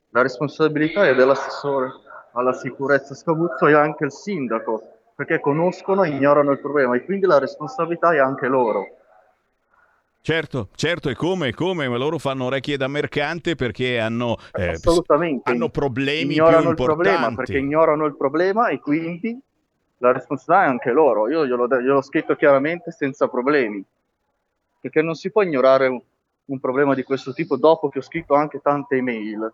La 0.09 0.21
responsabilità 0.21 1.07
è 1.07 1.15
dell'assessore 1.15 1.91
alla 2.33 2.53
sicurezza 2.53 3.15
Scavuzzo 3.15 3.67
e 3.67 3.73
anche 3.73 4.05
il 4.05 4.11
sindaco 4.11 4.81
perché 5.15 5.39
conoscono 5.39 6.03
e 6.03 6.09
ignorano 6.09 6.51
il 6.51 6.59
problema 6.59 6.95
e 6.95 7.03
quindi 7.03 7.25
la 7.25 7.39
responsabilità 7.39 8.13
è 8.13 8.19
anche 8.19 8.47
loro. 8.47 8.97
Certo, 10.21 10.69
certo, 10.75 11.09
e 11.09 11.15
come, 11.15 11.53
come, 11.53 11.87
ma 11.87 11.97
loro 11.97 12.17
fanno 12.17 12.45
orecchie 12.45 12.77
da 12.77 12.87
mercante 12.87 13.55
perché 13.55 13.99
hanno, 13.99 14.37
eh, 14.53 14.79
hanno 15.43 15.69
problemi 15.69 16.33
ignorano 16.33 16.61
più 16.61 16.69
il 16.69 16.75
problema 16.75 17.11
importanti. 17.11 17.35
perché 17.35 17.57
ignorano 17.57 18.05
il 18.05 18.17
problema 18.17 18.67
e 18.69 18.79
quindi 18.79 19.39
la 19.99 20.11
responsabilità 20.11 20.65
è 20.65 20.69
anche 20.69 20.91
loro. 20.91 21.29
Io 21.29 21.45
gliel'ho, 21.45 21.67
gliel'ho 21.67 22.01
scritto 22.01 22.35
chiaramente 22.35 22.91
senza 22.91 23.27
problemi, 23.27 23.85
perché 24.85 25.01
non 25.01 25.15
si 25.15 25.31
può 25.31 25.41
ignorare 25.41 25.87
un, 25.87 25.99
un 26.45 26.59
problema 26.59 26.93
di 26.93 27.01
questo 27.01 27.33
tipo 27.33 27.57
dopo 27.57 27.89
che 27.89 27.97
ho 27.97 28.03
scritto 28.03 28.35
anche 28.35 28.59
tante 28.61 28.97
email. 28.97 29.51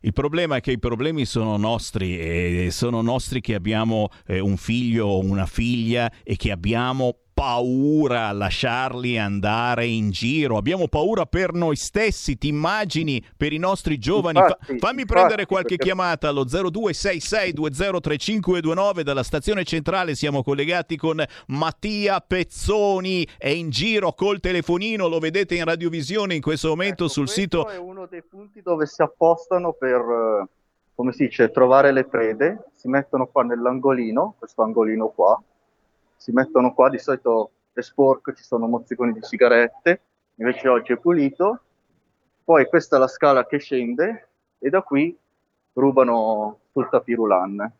Il 0.00 0.12
problema 0.12 0.56
è 0.56 0.60
che 0.60 0.72
i 0.72 0.78
problemi 0.78 1.24
sono 1.24 1.56
nostri 1.56 2.18
e 2.18 2.68
sono 2.72 3.00
nostri 3.00 3.40
che 3.40 3.54
abbiamo 3.54 4.10
eh, 4.26 4.38
un 4.38 4.58
figlio 4.58 5.06
o 5.06 5.20
una 5.20 5.46
figlia 5.46 6.12
e 6.22 6.36
che 6.36 6.50
abbiamo 6.50 7.14
paura 7.42 8.28
a 8.28 8.32
lasciarli 8.32 9.18
andare 9.18 9.86
in 9.86 10.12
giro, 10.12 10.56
abbiamo 10.56 10.86
paura 10.86 11.26
per 11.26 11.52
noi 11.52 11.74
stessi, 11.74 12.38
ti 12.38 12.46
immagini? 12.46 13.20
Per 13.36 13.52
i 13.52 13.58
nostri 13.58 13.98
giovani? 13.98 14.38
Fa- 14.38 14.44
Infatti, 14.44 14.78
fammi 14.78 15.00
infatti, 15.00 15.06
prendere 15.06 15.46
qualche 15.46 15.74
perché- 15.74 15.86
chiamata 15.86 16.28
allo 16.28 16.44
0266203529 16.44 19.00
dalla 19.00 19.24
stazione 19.24 19.64
centrale, 19.64 20.14
siamo 20.14 20.44
collegati 20.44 20.96
con 20.96 21.20
Mattia 21.48 22.22
Pezzoni, 22.24 23.26
è 23.36 23.48
in 23.48 23.70
giro 23.70 24.12
col 24.12 24.38
telefonino, 24.38 25.08
lo 25.08 25.18
vedete 25.18 25.56
in 25.56 25.64
radiovisione 25.64 26.36
in 26.36 26.42
questo 26.42 26.68
momento 26.68 27.08
sul 27.08 27.24
Questo 27.24 27.40
sito 27.40 27.68
è 27.68 27.76
uno 27.76 28.06
dei 28.06 28.22
punti 28.22 28.62
dove 28.62 28.86
si 28.86 29.02
appostano 29.02 29.72
per, 29.72 29.98
eh, 29.98 30.46
come 30.94 31.10
si 31.10 31.24
dice, 31.24 31.50
trovare 31.50 31.90
le 31.90 32.04
prede. 32.04 32.66
Si 32.76 32.86
mettono 32.86 33.26
qua 33.26 33.42
nell'angolino, 33.42 34.36
questo 34.38 34.62
angolino 34.62 35.08
qua, 35.08 35.42
si 36.22 36.30
mettono 36.30 36.72
qua, 36.72 36.88
di 36.88 37.00
solito 37.00 37.50
è 37.72 37.80
sporco, 37.80 38.32
ci 38.32 38.44
sono 38.44 38.68
mozziconi 38.68 39.12
di 39.12 39.22
sigarette, 39.22 40.02
invece 40.36 40.68
oggi 40.68 40.92
è 40.92 40.96
pulito. 40.96 41.62
Poi 42.44 42.64
questa 42.68 42.94
è 42.94 42.98
la 43.00 43.08
scala 43.08 43.44
che 43.44 43.58
scende 43.58 44.28
e 44.60 44.70
da 44.70 44.82
qui 44.82 45.18
rubano 45.72 46.60
sul 46.70 46.88
tapirulan. 46.88 47.72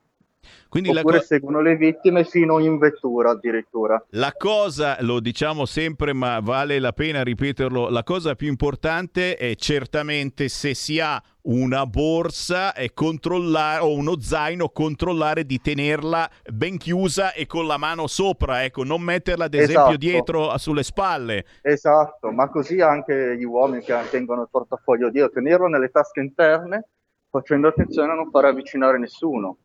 Quindi 0.72 0.88
Oppure 0.88 1.18
co- 1.18 1.24
seguono 1.24 1.60
le 1.60 1.76
vittime 1.76 2.24
fino 2.24 2.58
in 2.58 2.78
vettura 2.78 3.32
addirittura. 3.32 4.02
La 4.12 4.32
cosa, 4.34 4.96
lo 5.00 5.20
diciamo 5.20 5.66
sempre, 5.66 6.14
ma 6.14 6.40
vale 6.40 6.78
la 6.78 6.92
pena 6.92 7.22
ripeterlo, 7.22 7.90
la 7.90 8.02
cosa 8.02 8.34
più 8.34 8.48
importante 8.48 9.36
è 9.36 9.54
certamente 9.54 10.48
se 10.48 10.72
si 10.72 10.98
ha 10.98 11.22
una 11.42 11.84
borsa 11.84 12.72
e 12.72 12.94
controllare 12.94 13.82
o 13.82 13.92
uno 13.92 14.18
zaino 14.18 14.70
controllare 14.70 15.44
di 15.44 15.60
tenerla 15.60 16.30
ben 16.50 16.78
chiusa 16.78 17.34
e 17.34 17.44
con 17.44 17.66
la 17.66 17.76
mano 17.76 18.06
sopra, 18.06 18.64
ecco, 18.64 18.82
non 18.82 19.02
metterla 19.02 19.44
ad 19.44 19.52
esempio 19.52 19.82
Esatto. 19.82 19.96
dietro 19.98 20.56
sulle 20.56 20.84
spalle. 20.84 21.44
Esatto, 21.60 22.30
ma 22.30 22.48
così 22.48 22.80
anche 22.80 23.36
gli 23.36 23.44
uomini 23.44 23.82
che 23.82 23.94
tengono 24.10 24.40
il 24.40 24.48
portafoglio 24.50 25.10
dietro, 25.10 25.32
tenerlo 25.32 25.66
nelle 25.66 25.90
tasche 25.90 26.20
interne, 26.20 26.88
facendo 27.28 27.68
attenzione 27.68 28.12
a 28.12 28.14
non 28.14 28.30
far 28.30 28.46
avvicinare 28.46 28.98
nessuno. 28.98 29.58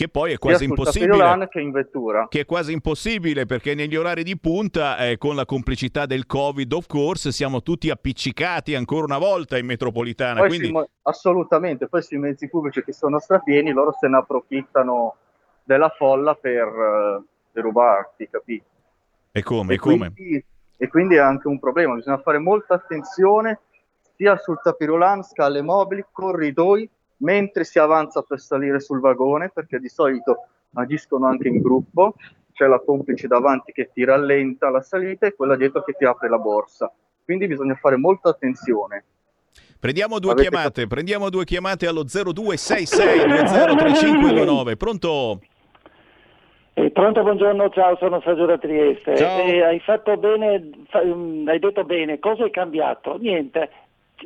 Che 0.00 0.08
poi 0.08 0.32
è 0.32 0.38
quasi 0.38 0.64
impossibile. 0.64 1.46
che 1.50 1.60
in 1.60 1.72
vettura. 1.72 2.26
Che 2.26 2.40
è 2.40 2.46
quasi 2.46 2.72
impossibile 2.72 3.44
perché 3.44 3.74
negli 3.74 3.96
orari 3.96 4.22
di 4.22 4.38
punta, 4.38 4.96
eh, 4.96 5.18
con 5.18 5.34
la 5.36 5.44
complicità 5.44 6.06
del 6.06 6.24
Covid, 6.24 6.72
of 6.72 6.86
course, 6.86 7.30
siamo 7.32 7.60
tutti 7.62 7.90
appiccicati 7.90 8.74
ancora 8.74 9.04
una 9.04 9.18
volta 9.18 9.58
in 9.58 9.66
metropolitana. 9.66 10.40
Poi 10.40 10.48
Quindi 10.48 10.68
sui 10.68 10.84
assolutamente, 11.02 11.86
poi 11.86 12.00
sui 12.00 12.16
mezzi 12.16 12.48
pubblici 12.48 12.82
che 12.82 12.94
sono 12.94 13.18
strapieni, 13.18 13.72
loro 13.72 13.94
se 14.00 14.08
ne 14.08 14.16
approfittano 14.16 15.16
della 15.64 15.90
folla 15.90 16.34
per, 16.34 16.66
eh, 16.66 17.22
per 17.52 17.62
rubarti, 17.62 18.26
capito? 18.30 18.64
e 19.32 19.42
come? 19.42 19.72
E 19.72 19.74
E 19.74 19.78
come? 19.78 20.12
quindi, 20.14 20.44
e 20.78 20.88
quindi 20.88 21.16
è 21.16 21.18
anche 21.18 21.46
un 21.46 21.58
problema, 21.58 21.94
bisogna 21.94 22.22
fare 22.22 22.38
molta 22.38 22.72
attenzione 22.72 23.60
sia 24.16 24.38
sul 24.38 24.60
tapirulan, 24.62 25.22
scale 25.22 25.60
mobili, 25.60 26.06
corridoi, 26.10 26.88
mentre 27.20 27.64
si 27.64 27.78
avanza 27.78 28.22
per 28.22 28.40
salire 28.40 28.80
sul 28.80 29.00
vagone, 29.00 29.50
perché 29.52 29.78
di 29.78 29.88
solito 29.88 30.46
agiscono 30.74 31.26
anche 31.26 31.48
in 31.48 31.60
gruppo, 31.60 32.14
c'è 32.52 32.66
la 32.66 32.80
complice 32.80 33.26
davanti 33.26 33.72
che 33.72 33.90
ti 33.92 34.04
rallenta 34.04 34.68
la 34.70 34.82
salita 34.82 35.26
e 35.26 35.34
quella 35.34 35.56
dietro 35.56 35.82
che 35.82 35.94
ti 35.94 36.04
apre 36.04 36.28
la 36.28 36.38
borsa. 36.38 36.92
Quindi 37.24 37.46
bisogna 37.46 37.74
fare 37.74 37.96
molta 37.96 38.28
attenzione. 38.30 39.04
Prendiamo 39.78 40.18
due 40.18 40.32
Avete 40.32 40.48
chiamate, 40.48 40.86
prendiamo 40.86 41.30
due 41.30 41.44
chiamate 41.44 41.86
allo 41.86 42.04
0266203529. 42.04 44.76
Pronto? 44.76 45.40
Eh, 46.74 46.90
pronto, 46.90 47.22
buongiorno, 47.22 47.70
ciao, 47.70 47.96
sono 47.96 48.20
Sergio 48.20 48.46
da 48.46 48.58
Trieste. 48.58 49.16
Ciao. 49.16 49.40
Eh, 49.40 49.62
hai 49.62 49.80
fatto 49.80 50.16
bene, 50.16 50.70
fa- 50.88 51.04
mm, 51.04 51.48
hai 51.48 51.58
detto 51.58 51.84
bene, 51.84 52.18
cosa 52.18 52.44
è 52.44 52.50
cambiato? 52.50 53.16
Niente, 53.18 53.70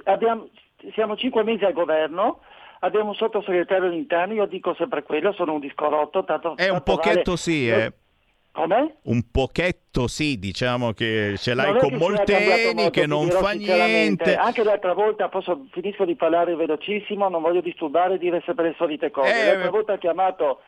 Abbiamo- 0.05 0.49
siamo 0.93 1.17
cinque 1.17 1.45
mesi 1.45 1.65
al 1.65 1.73
governo, 1.73 2.41
abbiamo 2.85 3.09
un 3.09 3.15
sottosegretario 3.15 3.89
all'interno, 3.89 4.35
io 4.35 4.47
dico 4.47 4.75
sempre 4.75 5.03
quello, 5.03 5.33
sono 5.33 5.55
un 5.55 5.61
discorotto, 5.61 6.25
tanto... 6.25 6.57
È 6.57 6.69
un 6.69 6.83
tanto 6.83 6.95
pochetto 6.95 7.31
vale- 7.31 7.37
sì, 7.37 7.69
eh. 7.69 7.93
Come? 8.53 8.97
Un 9.03 9.31
pochetto 9.33 10.07
sì, 10.07 10.39
diciamo 10.39 10.93
che 10.93 11.35
ce 11.39 11.55
l'hai 11.55 11.73
Non 11.73 11.81
con 11.81 11.89
che 11.89 11.97
sia 11.97 12.07
molte 12.07 12.33
cambiato 12.33 12.61
eni 12.61 12.75
molto, 12.75 12.91
che 12.91 13.07
non 13.07 13.29
fa 13.29 13.51
niente. 13.51 14.37
Anche 14.37 14.63
l'altra 14.63 14.93
volta, 14.93 15.29
posso, 15.29 15.67
finisco 15.73 16.05
di 16.05 16.15
parlare 16.15 16.55
velocissimo, 16.55 17.29
non 17.29 17.43
voglio 17.43 17.61
disturbare 17.61 18.15
e 18.15 18.19
dire 18.19 18.41
sempre 18.47 18.69
le 18.69 18.75
solite 18.79 19.11
cose. 19.11 19.43
Eh, 19.43 19.47
l'altra 19.47 19.71
volta 19.71 19.93
ha 19.95 19.99
chiamato... 19.99 20.61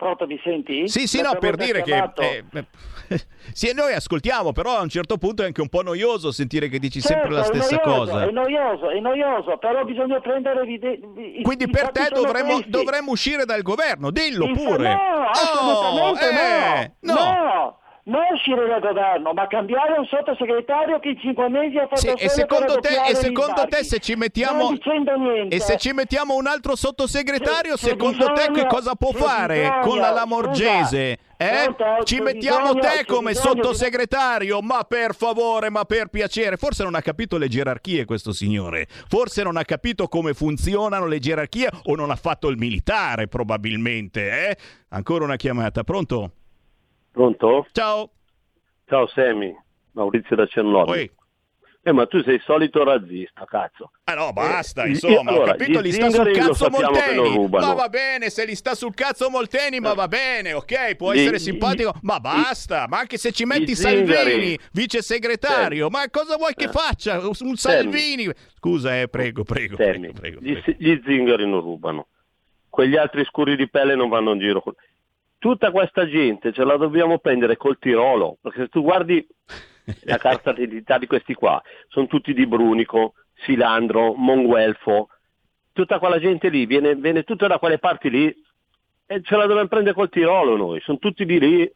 Pronto, 0.00 0.26
mi 0.26 0.40
senti? 0.42 0.88
Sì, 0.88 1.06
sì, 1.06 1.20
no, 1.20 1.36
per 1.38 1.56
dire 1.56 1.82
che 1.82 1.90
chiamato- 1.92 2.22
eh, 2.22 2.42
eh, 2.54 2.64
sì, 3.52 3.70
noi 3.74 3.92
ascoltiamo, 3.92 4.50
però 4.52 4.78
a 4.78 4.80
un 4.80 4.88
certo 4.88 5.18
punto 5.18 5.42
è 5.42 5.44
anche 5.44 5.60
un 5.60 5.68
po' 5.68 5.82
noioso 5.82 6.32
sentire 6.32 6.68
che 6.68 6.78
dici 6.78 7.02
Certo, 7.02 7.18
sempre 7.24 7.34
la 7.36 7.42
stessa 7.44 7.76
noioso, 7.84 7.98
cosa. 8.12 8.22
È 8.26 8.30
noioso, 8.30 8.88
è 8.88 8.98
noioso, 8.98 9.58
però 9.58 9.84
bisogna 9.84 10.18
prendere 10.20 10.64
vide- 10.64 10.98
i- 11.36 11.42
Quindi 11.42 11.64
i 11.64 11.68
per 11.70 11.90
te 11.90 12.08
dovremmo, 12.14 12.62
dovremmo 12.66 13.10
uscire 13.10 13.44
dal 13.44 13.60
governo, 13.60 14.10
dillo 14.10 14.46
Il- 14.46 14.52
pure. 14.56 14.88
No, 14.88 15.28
assolutamente 15.28 16.24
Oh, 16.24 16.78
eh, 16.78 16.92
no. 17.00 17.12
no. 17.12 17.20
no. 17.20 17.78
Non 18.10 18.22
uscire 18.32 18.66
dal 18.66 18.80
governo, 18.80 19.32
ma 19.32 19.46
cambiare 19.46 19.98
un 19.98 20.04
sottosegretario 20.06 20.98
che 20.98 21.10
in 21.10 21.18
cinque 21.20 21.48
mesi 21.48 21.76
ha 21.78 21.86
fatto 21.86 21.96
Sì, 22.00 22.08
e 22.08 22.28
secondo 22.28 22.74
te, 22.80 23.00
e 23.08 23.14
secondo 23.14 23.64
te 23.68 23.84
se 23.84 23.98
ci 24.00 24.14
mettiamo 24.16 24.72
e 25.48 25.60
se 25.60 25.76
ci 25.78 25.92
mettiamo 25.92 26.34
un 26.34 26.46
altro 26.46 26.74
sottosegretario, 26.76 27.76
Se- 27.76 27.84
se 27.84 27.88
secondo 27.90 28.26
te 28.32 28.42
che 28.42 28.50
bisogna- 28.50 28.66
cosa 28.68 28.94
può 28.94 29.12
fare 29.12 29.58
bisogna- 29.60 29.78
con 29.80 29.98
la 29.98 30.10
Lamorgese? 30.10 31.18
Eh? 31.36 31.72
Pronto? 31.74 32.04
Ci 32.04 32.20
mettiamo 32.20 32.74
bisogna- 32.74 32.80
te 32.96 33.04
come 33.06 33.30
bisogna 33.32 33.46
sottosegretario, 33.54 34.60
ma 34.60 34.84
per 34.84 35.14
favore, 35.14 35.70
ma 35.70 35.84
per 35.84 36.08
piacere. 36.08 36.56
Forse 36.58 36.82
non 36.82 36.94
ha 36.94 37.00
capito 37.00 37.38
le 37.38 37.48
gerarchie 37.48 38.04
questo 38.04 38.32
signore. 38.32 38.86
Forse 39.08 39.42
non 39.42 39.56
ha 39.56 39.64
capito 39.64 40.06
come 40.08 40.34
funzionano 40.34 41.06
le 41.06 41.18
gerarchie 41.18 41.70
o 41.84 41.94
non 41.94 42.10
ha 42.10 42.16
fatto 42.16 42.48
il 42.48 42.58
militare 42.58 43.26
probabilmente, 43.28 44.48
eh? 44.50 44.56
Ancora 44.90 45.24
una 45.24 45.36
chiamata, 45.36 45.82
pronto? 45.82 46.32
Pronto? 47.12 47.66
Ciao. 47.72 48.10
Ciao 48.88 49.06
Sammy, 49.08 49.54
Maurizio 49.92 50.36
da 50.36 50.46
Cernobbio. 50.46 51.10
Eh, 51.82 51.92
ma 51.92 52.06
tu 52.06 52.22
sei 52.22 52.34
il 52.34 52.42
solito 52.44 52.84
razzista, 52.84 53.46
cazzo. 53.46 53.92
Ah 54.04 54.12
no, 54.14 54.32
basta, 54.34 54.84
Eh, 54.84 54.90
insomma, 54.90 55.30
allora, 55.30 55.52
ho 55.52 55.56
capito, 55.56 55.80
gli 55.80 55.86
gli 55.86 55.92
sta 55.92 56.10
sul 56.10 56.30
cazzo 56.32 56.68
Molteni. 56.68 57.48
Ma 57.48 57.72
va 57.72 57.88
bene, 57.88 58.28
se 58.28 58.46
gli 58.46 58.54
sta 58.54 58.74
sul 58.74 58.92
cazzo 58.92 59.30
Molteni, 59.30 59.80
ma 59.80 59.94
va 59.94 60.06
bene, 60.06 60.52
ok, 60.52 60.96
può 60.96 61.12
Gli- 61.12 61.20
essere 61.20 61.36
gli- 61.36 61.40
simpatico, 61.40 61.94
ma 62.02 62.20
basta, 62.20 62.86
ma 62.86 62.98
anche 62.98 63.16
se 63.16 63.32
ci 63.32 63.46
metti 63.46 63.72
gli. 63.72 63.74
Salvini, 63.74 64.58
vice 64.72 65.00
segretario, 65.00 65.88
ma 65.88 66.04
cosa 66.10 66.36
vuoi 66.36 66.52
che 66.54 66.68
faccia? 66.68 67.18
Un 67.26 67.56
Salvini? 67.56 68.28
Scusa, 68.58 69.00
eh, 69.00 69.08
prego, 69.08 69.42
prego, 69.44 69.76
prego, 69.76 70.12
prego. 70.12 70.40
Gli, 70.42 70.60
gli 70.76 71.00
zingari 71.02 71.48
non 71.48 71.60
rubano. 71.60 72.08
Quegli 72.68 72.96
altri 72.96 73.24
scuri 73.24 73.56
di 73.56 73.68
pelle 73.70 73.94
non 73.94 74.10
vanno 74.10 74.32
in 74.32 74.38
giro. 74.38 74.62
Tutta 75.40 75.70
questa 75.70 76.06
gente 76.06 76.52
ce 76.52 76.64
la 76.64 76.76
dobbiamo 76.76 77.18
prendere 77.18 77.56
col 77.56 77.78
Tirolo, 77.78 78.36
perché 78.42 78.64
se 78.64 78.68
tu 78.68 78.82
guardi 78.82 79.26
la 80.02 80.18
carta 80.20 80.52
d'identità 80.52 80.98
di 80.98 81.06
questi 81.06 81.32
qua, 81.32 81.62
sono 81.88 82.06
tutti 82.08 82.34
di 82.34 82.46
Brunico, 82.46 83.14
Silandro, 83.36 84.12
Monguelfo, 84.12 85.08
tutta 85.72 85.98
quella 85.98 86.20
gente 86.20 86.50
lì 86.50 86.66
viene, 86.66 86.94
viene 86.94 87.22
tutta 87.22 87.46
da 87.46 87.58
quelle 87.58 87.78
parti 87.78 88.10
lì 88.10 88.26
e 89.06 89.22
ce 89.22 89.36
la 89.36 89.46
dobbiamo 89.46 89.66
prendere 89.66 89.94
col 89.94 90.10
Tirolo 90.10 90.58
noi, 90.58 90.78
sono 90.82 90.98
tutti 90.98 91.24
di 91.24 91.40
lì. 91.40 91.72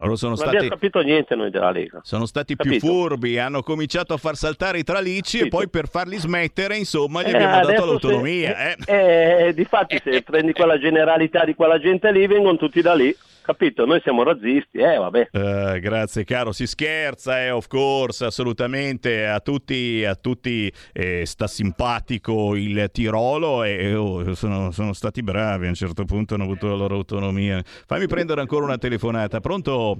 Loro 0.00 0.14
sono 0.14 0.34
non 0.36 0.44
abbiamo 0.46 0.66
stati, 0.66 0.80
capito 0.80 1.00
niente 1.00 1.34
noi 1.34 1.50
della 1.50 1.72
Lega. 1.72 1.98
sono 2.04 2.24
stati 2.24 2.54
più 2.54 2.70
Capito? 2.70 2.86
furbi, 2.86 3.36
hanno 3.38 3.62
cominciato 3.64 4.14
a 4.14 4.16
far 4.16 4.36
saltare 4.36 4.78
i 4.78 4.84
tralicci 4.84 5.40
e 5.40 5.48
poi 5.48 5.68
per 5.68 5.88
farli 5.88 6.16
smettere, 6.18 6.76
insomma, 6.76 7.22
gli 7.22 7.30
Eh, 7.30 7.34
abbiamo 7.34 7.66
dato 7.66 7.84
l'autonomia. 7.84 8.54
se- 8.56 8.76
eh. 8.86 9.46
eh, 9.48 9.54
difatti 9.54 10.00
se 10.02 10.22
prendi 10.22 10.52
quella 10.52 10.78
generalità 10.78 11.44
di 11.44 11.54
quella 11.56 11.80
gente 11.80 12.12
lì 12.12 12.28
vengono 12.28 12.56
tutti 12.56 12.80
da 12.80 12.94
lì, 12.94 13.12
capito? 13.48 13.86
Noi 13.86 13.98
siamo 14.02 14.22
razzisti, 14.24 14.76
eh 14.76 14.98
vabbè. 14.98 15.28
Eh, 15.32 15.80
grazie 15.80 16.24
caro, 16.24 16.52
si 16.52 16.66
scherza, 16.66 17.42
eh, 17.42 17.50
of 17.50 17.66
course, 17.66 18.26
assolutamente, 18.26 19.26
a 19.26 19.40
tutti, 19.40 20.04
a 20.04 20.14
tutti 20.14 20.70
eh, 20.92 21.24
sta 21.24 21.46
simpatico 21.46 22.54
il 22.54 22.90
Tirolo 22.92 23.64
e 23.64 23.94
oh, 23.94 24.34
sono, 24.34 24.70
sono 24.70 24.92
stati 24.92 25.22
bravi, 25.22 25.64
a 25.64 25.68
un 25.70 25.74
certo 25.74 26.04
punto 26.04 26.34
hanno 26.34 26.42
avuto 26.44 26.66
la 26.68 26.74
loro 26.74 26.96
autonomia. 26.96 27.62
Fammi 27.64 28.06
prendere 28.06 28.42
ancora 28.42 28.66
una 28.66 28.76
telefonata, 28.76 29.40
pronto? 29.40 29.96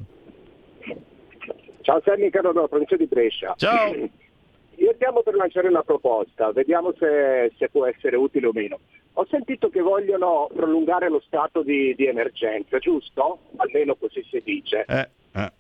Ciao 1.81 2.03
Sammy, 2.05 2.29
caro 2.29 2.53
dalla 2.53 2.69
provincia 2.69 2.97
di 2.97 3.07
Brescia. 3.07 3.55
Ciao. 3.57 3.95
Io 3.95 4.93
stiamo 4.95 5.23
per 5.23 5.35
lanciare 5.35 5.69
una 5.69 5.83
proposta, 5.83 6.53
vediamo 6.53 6.93
se, 6.99 7.51
se 7.57 7.71
può 7.71 7.87
essere 7.87 8.17
utile 8.17 8.47
o 8.47 8.53
meno. 8.53 8.79
Ho 9.19 9.27
sentito 9.29 9.69
che 9.69 9.81
vogliono 9.81 10.49
prolungare 10.55 11.09
lo 11.09 11.21
stato 11.27 11.63
di, 11.65 11.93
di 11.97 12.07
emergenza, 12.07 12.79
giusto? 12.79 13.41
Almeno 13.57 13.97
così 13.97 14.25
si 14.31 14.41
dice. 14.45 14.85
Eh, 14.87 15.09
eh. 15.35 15.53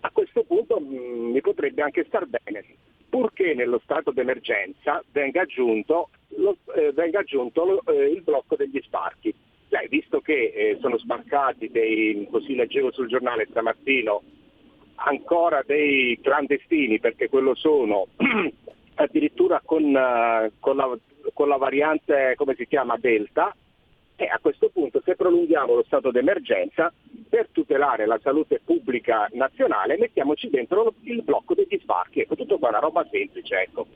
A 0.00 0.10
questo 0.10 0.44
punto 0.44 0.80
mh, 0.80 1.30
mi 1.32 1.40
potrebbe 1.42 1.82
anche 1.82 2.04
star 2.06 2.24
bene, 2.26 2.64
purché 3.10 3.52
nello 3.52 3.78
stato 3.84 4.12
d'emergenza 4.12 5.04
venga 5.12 5.42
aggiunto, 5.42 6.08
lo- 6.36 6.56
eh, 6.74 6.90
venga 6.92 7.18
aggiunto 7.18 7.64
lo- 7.66 7.82
eh, 7.92 8.06
il 8.12 8.22
blocco 8.22 8.56
degli 8.56 8.80
sbarchi. 8.82 9.34
Sai, 9.68 9.86
visto 9.88 10.20
che 10.20 10.52
eh, 10.54 10.78
sono 10.80 10.96
sbarcati 10.96 11.68
dei, 11.70 12.26
così 12.30 12.54
leggevo 12.54 12.90
sul 12.92 13.08
giornale 13.08 13.46
stamattina, 13.50 14.12
ancora 14.94 15.62
dei 15.66 16.18
clandestini, 16.22 16.98
perché 16.98 17.28
quello 17.28 17.54
sono, 17.54 18.06
addirittura 18.94 19.60
con, 19.64 19.84
eh, 19.94 20.52
con 20.58 20.76
la, 20.76 20.96
con 21.32 21.48
la 21.48 21.56
variante, 21.56 22.34
come 22.36 22.54
si 22.54 22.66
chiama, 22.66 22.96
Delta, 22.98 23.54
e 24.16 24.26
a 24.26 24.38
questo 24.40 24.68
punto 24.68 25.00
se 25.04 25.16
prolunghiamo 25.16 25.74
lo 25.74 25.82
stato 25.84 26.10
d'emergenza, 26.10 26.92
per 27.28 27.48
tutelare 27.50 28.06
la 28.06 28.20
salute 28.22 28.60
pubblica 28.64 29.28
nazionale 29.32 29.98
mettiamoci 29.98 30.48
dentro 30.48 30.94
il 31.02 31.22
blocco 31.22 31.54
degli 31.54 31.78
sbarchi. 31.82 32.20
Ecco, 32.20 32.36
tutto 32.36 32.58
qua, 32.58 32.68
una 32.68 32.78
roba 32.78 33.04
semplice, 33.10 33.56
ecco. 33.56 33.86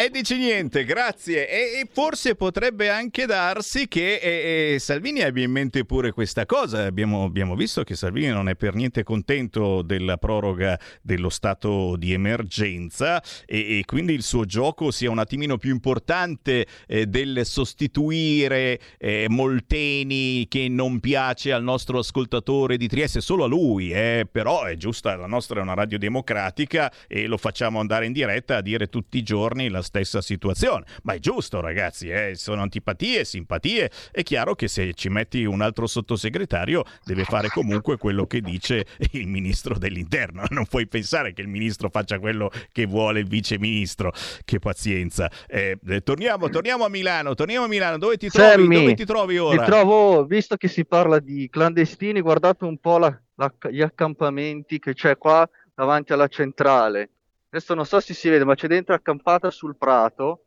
E 0.00 0.10
dici 0.10 0.36
niente, 0.36 0.84
grazie. 0.84 1.48
E, 1.48 1.80
e 1.80 1.88
forse 1.92 2.36
potrebbe 2.36 2.88
anche 2.88 3.26
darsi 3.26 3.88
che 3.88 4.14
eh, 4.22 4.74
eh, 4.74 4.78
Salvini 4.78 5.22
abbia 5.22 5.42
in 5.42 5.50
mente 5.50 5.84
pure 5.84 6.12
questa 6.12 6.46
cosa. 6.46 6.84
Abbiamo, 6.84 7.24
abbiamo 7.24 7.56
visto 7.56 7.82
che 7.82 7.96
Salvini 7.96 8.28
non 8.28 8.48
è 8.48 8.54
per 8.54 8.76
niente 8.76 9.02
contento 9.02 9.82
della 9.82 10.16
proroga 10.16 10.78
dello 11.02 11.30
stato 11.30 11.96
di 11.96 12.12
emergenza 12.12 13.20
e, 13.44 13.78
e 13.78 13.84
quindi 13.86 14.12
il 14.12 14.22
suo 14.22 14.44
gioco 14.44 14.92
sia 14.92 15.10
un 15.10 15.18
attimino 15.18 15.58
più 15.58 15.72
importante 15.72 16.64
eh, 16.86 17.06
del 17.06 17.40
sostituire 17.44 18.78
eh, 18.98 19.26
Molteni 19.28 20.46
che 20.46 20.68
non 20.68 21.00
piace 21.00 21.50
al 21.50 21.64
nostro 21.64 21.98
ascoltatore 21.98 22.76
di 22.76 22.86
Trieste, 22.86 23.20
solo 23.20 23.42
a 23.42 23.48
lui, 23.48 23.90
eh, 23.90 24.28
però 24.30 24.62
è 24.62 24.76
giusta, 24.76 25.16
la 25.16 25.26
nostra 25.26 25.58
è 25.58 25.62
una 25.64 25.74
radio 25.74 25.98
democratica 25.98 26.92
e 27.08 27.26
lo 27.26 27.36
facciamo 27.36 27.80
andare 27.80 28.06
in 28.06 28.12
diretta 28.12 28.58
a 28.58 28.62
dire 28.62 28.86
tutti 28.86 29.18
i 29.18 29.24
giorni 29.24 29.68
la 29.68 29.86
stessa 29.88 30.20
situazione. 30.20 30.84
Ma 31.02 31.14
è 31.14 31.18
giusto, 31.18 31.60
ragazzi, 31.60 32.08
eh, 32.10 32.32
sono 32.34 32.60
antipatie, 32.62 33.24
simpatie. 33.24 33.90
È 34.12 34.22
chiaro 34.22 34.54
che 34.54 34.68
se 34.68 34.92
ci 34.92 35.08
metti 35.08 35.44
un 35.44 35.62
altro 35.62 35.86
sottosegretario 35.86 36.84
deve 37.04 37.24
fare 37.24 37.48
comunque 37.48 37.96
quello 37.96 38.26
che 38.26 38.40
dice 38.42 38.84
il 39.12 39.26
ministro 39.26 39.78
dell'interno. 39.78 40.44
Non 40.50 40.66
puoi 40.66 40.86
pensare 40.86 41.32
che 41.32 41.40
il 41.40 41.48
ministro 41.48 41.88
faccia 41.88 42.18
quello 42.18 42.50
che 42.70 42.86
vuole 42.86 43.20
il 43.20 43.26
vice 43.26 43.58
ministro. 43.58 44.12
Che 44.44 44.58
pazienza. 44.58 45.30
Eh, 45.46 45.78
eh, 45.86 46.02
torniamo, 46.02 46.48
torniamo 46.50 46.84
a 46.84 46.88
Milano, 46.88 47.34
torniamo 47.34 47.64
a 47.64 47.68
Milano. 47.68 47.96
Dove 47.98 48.16
ti 48.18 48.28
trovi? 48.28 48.62
Sammy, 48.62 48.74
Dove 48.80 48.94
ti 48.94 49.04
trovi 49.06 49.38
ora? 49.38 49.60
Mi 49.62 49.66
trovo, 49.66 50.24
visto 50.26 50.56
che 50.56 50.68
si 50.68 50.84
parla 50.84 51.18
di 51.18 51.48
clandestini, 51.48 52.20
guardate 52.20 52.64
un 52.64 52.78
po' 52.78 52.98
la- 52.98 53.18
la- 53.36 53.54
gli 53.70 53.80
accampamenti 53.80 54.78
che 54.78 54.92
c'è 54.92 55.16
qua 55.16 55.48
davanti 55.74 56.12
alla 56.12 56.28
centrale. 56.28 57.10
Adesso 57.50 57.74
non 57.74 57.86
so 57.86 57.98
se 58.00 58.12
si 58.12 58.28
vede, 58.28 58.44
ma 58.44 58.54
c'è 58.54 58.66
dentro 58.66 58.94
accampata 58.94 59.50
sul 59.50 59.76
prato. 59.76 60.44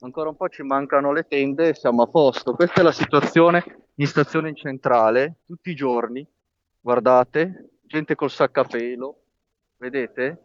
Ancora 0.00 0.28
un 0.28 0.36
po' 0.36 0.48
ci 0.48 0.62
mancano 0.62 1.12
le 1.12 1.26
tende 1.26 1.68
e 1.68 1.74
siamo 1.74 2.02
a 2.02 2.06
posto. 2.06 2.54
Questa 2.54 2.80
è 2.80 2.84
la 2.84 2.92
situazione 2.92 3.86
in 3.96 4.06
stazione 4.06 4.54
centrale, 4.54 5.40
tutti 5.46 5.70
i 5.70 5.74
giorni. 5.74 6.26
Guardate, 6.80 7.70
gente 7.82 8.14
col 8.14 8.30
sacco 8.30 8.60
a 8.60 8.64
pelo. 8.64 9.22
Vedete? 9.78 10.42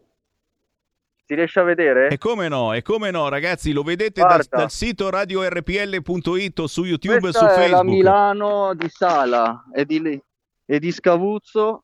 Si 1.26 1.36
riesce 1.36 1.60
a 1.60 1.64
vedere? 1.64 2.08
E 2.10 2.18
come 2.18 2.48
no, 2.48 2.74
e 2.74 2.82
come 2.82 3.12
no, 3.12 3.30
ragazzi, 3.30 3.72
lo 3.72 3.84
vedete 3.84 4.22
dal, 4.22 4.46
dal 4.50 4.72
sito 4.72 5.10
radiorpl.it 5.10 6.64
su 6.64 6.84
YouTube 6.86 7.16
e 7.16 7.20
Questa 7.20 7.40
su 7.40 7.46
è 7.46 7.48
la 7.50 7.54
Facebook. 7.56 7.86
Milano 7.86 8.74
di 8.74 8.90
Sala 8.90 9.66
e 9.74 9.86
di, 9.86 10.22
e 10.66 10.80
di 10.80 10.92
Scavuzzo. 10.92 11.84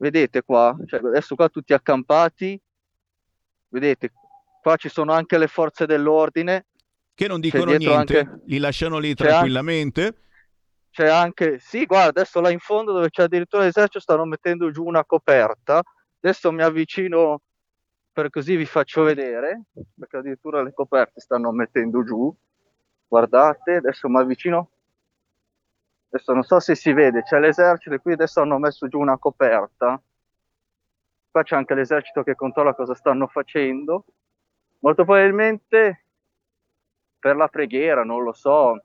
Vedete 0.00 0.42
qua, 0.42 0.74
cioè, 0.86 0.98
adesso 1.00 1.34
qua 1.34 1.50
tutti 1.50 1.74
accampati. 1.74 2.58
Vedete, 3.68 4.10
qua 4.62 4.76
ci 4.76 4.88
sono 4.88 5.12
anche 5.12 5.36
le 5.36 5.46
forze 5.46 5.84
dell'ordine. 5.84 6.64
Che 7.12 7.28
non 7.28 7.38
dicono 7.38 7.76
niente, 7.76 8.18
anche- 8.18 8.40
li 8.46 8.58
lasciano 8.58 8.98
lì 8.98 9.14
c'è 9.14 9.24
anche- 9.24 9.32
tranquillamente. 9.34 10.14
C'è 10.90 11.06
anche, 11.06 11.58
sì, 11.58 11.84
guarda, 11.84 12.20
adesso 12.20 12.40
là 12.40 12.48
in 12.48 12.60
fondo 12.60 12.92
dove 12.92 13.10
c'è 13.10 13.24
addirittura 13.24 13.62
l'esercito 13.64 14.00
stanno 14.00 14.24
mettendo 14.24 14.70
giù 14.70 14.86
una 14.86 15.04
coperta. 15.04 15.82
Adesso 16.18 16.50
mi 16.50 16.62
avvicino 16.62 17.42
per 18.10 18.30
così 18.30 18.56
vi 18.56 18.64
faccio 18.64 19.02
vedere, 19.02 19.64
perché 19.98 20.16
addirittura 20.16 20.62
le 20.62 20.72
coperte 20.72 21.20
stanno 21.20 21.52
mettendo 21.52 22.02
giù. 22.04 22.34
Guardate, 23.06 23.74
adesso 23.76 24.08
mi 24.08 24.18
avvicino. 24.18 24.70
Adesso 26.12 26.32
non 26.32 26.42
so 26.42 26.58
se 26.58 26.74
si 26.74 26.92
vede, 26.92 27.22
c'è 27.22 27.38
l'esercito 27.38 27.94
e 27.94 28.00
qui 28.00 28.12
adesso 28.12 28.40
hanno 28.40 28.58
messo 28.58 28.88
giù 28.88 28.98
una 28.98 29.16
coperta. 29.16 30.00
Qua 31.30 31.42
c'è 31.44 31.54
anche 31.54 31.74
l'esercito 31.74 32.24
che 32.24 32.34
controlla 32.34 32.74
cosa 32.74 32.94
stanno 32.94 33.28
facendo. 33.28 34.04
Molto 34.80 35.04
probabilmente 35.04 36.04
per 37.18 37.36
la 37.36 37.46
preghiera, 37.48 38.02
non 38.02 38.24
lo 38.24 38.32
so, 38.32 38.82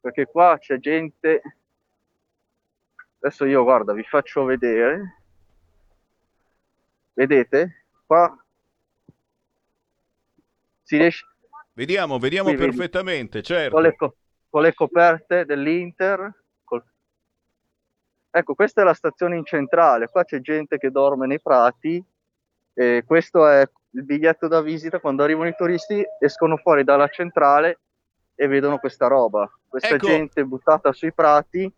perché 0.00 0.26
qua 0.26 0.58
c'è 0.58 0.78
gente. 0.78 1.40
Adesso 3.20 3.46
io 3.46 3.62
guarda, 3.62 3.94
vi 3.94 4.02
faccio 4.02 4.44
vedere. 4.44 5.22
Vedete? 7.14 7.86
Qua 8.04 8.36
si 10.82 10.98
riesce 10.98 11.26
Vediamo, 11.76 12.18
vediamo 12.18 12.48
Qui 12.48 12.56
vedi. 12.56 12.70
perfettamente, 12.74 13.42
certo. 13.42 13.74
con 13.74 13.82
le, 13.82 13.94
co- 13.94 14.16
con 14.48 14.62
le 14.62 14.72
coperte 14.72 15.44
dell'Inter. 15.44 16.44
Ecco, 18.38 18.54
questa 18.54 18.82
è 18.82 18.84
la 18.84 18.92
stazione 18.92 19.36
in 19.36 19.44
centrale, 19.44 20.08
qua 20.08 20.24
c'è 20.24 20.40
gente 20.40 20.76
che 20.76 20.90
dorme 20.90 21.26
nei 21.26 21.40
prati 21.40 22.02
e 22.74 23.02
questo 23.06 23.46
è 23.48 23.66
il 23.90 24.04
biglietto 24.04 24.46
da 24.46 24.60
visita, 24.60 25.00
quando 25.00 25.22
arrivano 25.22 25.48
i 25.48 25.54
turisti 25.56 26.04
escono 26.20 26.58
fuori 26.58 26.84
dalla 26.84 27.08
centrale 27.08 27.78
e 28.34 28.46
vedono 28.46 28.78
questa 28.78 29.06
roba, 29.06 29.50
questa 29.66 29.94
Ecco. 29.94 30.06
gente 30.06 30.44
buttata 30.44 30.92
sui 30.92 31.12
prati. 31.14 31.72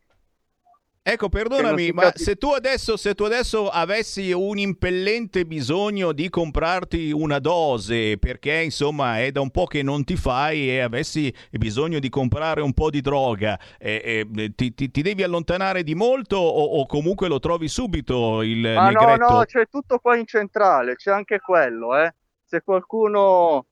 Ecco, 1.11 1.31
perdonami, 1.31 1.91
ma 1.93 2.13
se 2.15 2.37
tu, 2.37 2.49
adesso, 2.51 2.99
se 2.99 3.15
tu 3.15 3.25
adesso 3.25 3.71
avessi 3.71 4.31
un 4.31 4.59
impellente 4.59 5.47
bisogno 5.47 6.13
di 6.13 6.29
comprarti 6.29 7.11
una 7.13 7.39
dose, 7.39 8.19
perché 8.19 8.61
insomma 8.61 9.19
è 9.19 9.33
da 9.33 9.41
un 9.41 9.51
po' 9.51 9.65
che 9.65 9.83
non 9.83 10.05
ti 10.05 10.17
fai 10.17 10.69
e 10.69 10.81
avessi 10.81 11.33
bisogno 11.51 11.99
di 11.99 12.11
comprare 12.11 12.61
un 12.61 12.75
po' 12.75 12.91
di 12.91 13.01
droga, 13.01 13.59
eh, 13.79 14.27
eh, 14.37 14.53
ti, 14.55 14.75
ti- 14.75 14.91
ti 14.91 15.01
devi 15.01 15.23
allontanare 15.23 15.83
di 15.83 15.95
molto 15.95 16.37
o, 16.37 16.63
o 16.79 16.85
comunque 16.85 17.27
lo 17.29 17.39
trovi 17.39 17.69
subito 17.69 18.43
il 18.43 18.59
Ma 18.61 18.91
no, 18.91 19.01
negretto? 19.01 19.33
no, 19.33 19.45
c'è 19.47 19.67
tutto 19.67 19.99
qua 20.01 20.15
in 20.15 20.27
centrale, 20.27 20.95
c'è 20.97 21.11
anche 21.11 21.41
quello, 21.41 21.97
eh. 21.97 22.13
Se 22.45 22.61
qualcuno 22.61 23.65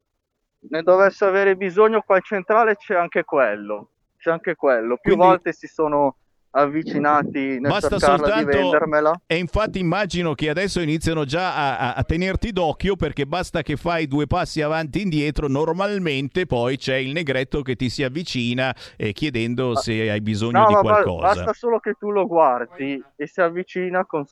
ne 0.70 0.82
dovesse 0.82 1.26
avere 1.26 1.54
bisogno, 1.54 2.00
qua 2.00 2.16
in 2.16 2.22
centrale 2.22 2.76
c'è 2.76 2.94
anche 2.94 3.24
quello, 3.24 3.90
c'è 4.16 4.30
anche 4.30 4.54
quello. 4.54 4.96
Più 4.96 5.12
Quindi- 5.12 5.26
volte 5.26 5.52
si 5.52 5.66
sono 5.66 6.16
avvicinati 6.56 7.58
nel 7.60 7.60
Basta 7.60 7.98
cercarla 7.98 8.16
di 8.16 8.32
soltanto 8.42 8.58
vendermela. 8.58 9.20
e 9.26 9.36
infatti 9.36 9.78
immagino 9.78 10.34
che 10.34 10.48
adesso 10.48 10.80
iniziano 10.80 11.24
già 11.24 11.54
a, 11.54 11.94
a- 11.94 12.02
tenerti 12.04 12.52
d'occhio 12.52 12.96
perché 12.96 13.26
basta 13.26 13.62
che 13.62 13.76
fai 13.76 14.06
due 14.06 14.26
passi 14.26 14.62
avanti 14.62 14.98
e 14.98 15.02
indietro 15.02 15.48
normalmente 15.48 16.46
poi 16.46 16.76
c'è 16.78 16.96
il 16.96 17.12
negretto 17.12 17.62
che 17.62 17.76
ti 17.76 17.90
si 17.90 18.02
avvicina 18.02 18.74
eh, 18.96 19.12
chiedendo 19.12 19.76
se 19.76 20.10
hai 20.10 20.20
bisogno 20.20 20.60
No, 20.60 20.66
di 20.66 20.72
ma 20.74 20.80
qualcosa 20.80 21.34
basta 21.34 21.52
solo 21.52 21.78
che 21.78 21.94
tu 21.98 22.10
lo 22.10 22.26
guardi 22.26 23.02
e 23.16 23.26
si 23.26 23.40
avvicina 23.40 24.04
con- 24.06 24.24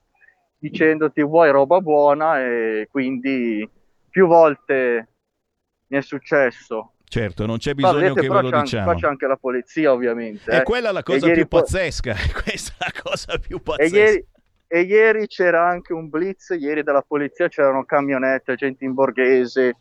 dicendoti 0.59 1.23
vuoi 1.23 1.51
roba 1.51 1.81
buona 1.81 2.41
e 2.41 2.89
quindi 2.91 3.69
più 4.09 4.27
volte 4.27 5.09
mi 5.89 5.99
è 5.99 6.01
successo. 6.01 6.94
Certo 7.21 7.47
non 7.47 7.59
c'è 7.59 7.75
bisogno 7.75 7.99
vedete, 7.99 8.21
che 8.23 8.29
ve 8.29 8.41
lo 8.41 8.49
c'è 8.51 8.55
anche- 8.57 8.63
diciamo 8.63 8.85
qua 8.85 8.95
c'è 8.95 9.07
anche 9.07 9.27
la 9.27 9.37
polizia 9.37 9.93
ovviamente. 9.93 10.51
è 10.51 10.57
eh. 10.59 10.63
quella 10.63 10.91
la 10.93 11.01
E 11.01 11.03
cosa 11.03 11.31
più 11.31 11.47
poi- 11.47 11.61
pazzesca 11.61 12.15
questa 12.43 12.73
è 12.79 12.85
la 12.93 13.01
cosa 13.03 13.39
più 13.39 13.57
E 13.59 13.61
pazzesca 13.61 13.97
ieri, 13.97 14.27
e 14.67 14.81
ieri 14.81 15.27
c'era 15.29 15.69
anche 15.69 15.93
un 15.93 16.09
blitz, 16.09 16.57
ieri 16.59 16.83
dalla 16.83 17.03
polizia 17.07 17.49
c'erano 17.49 17.85
camionette, 17.85 18.57
gente 18.57 18.85
in 18.85 18.93
borghese, 18.95 19.77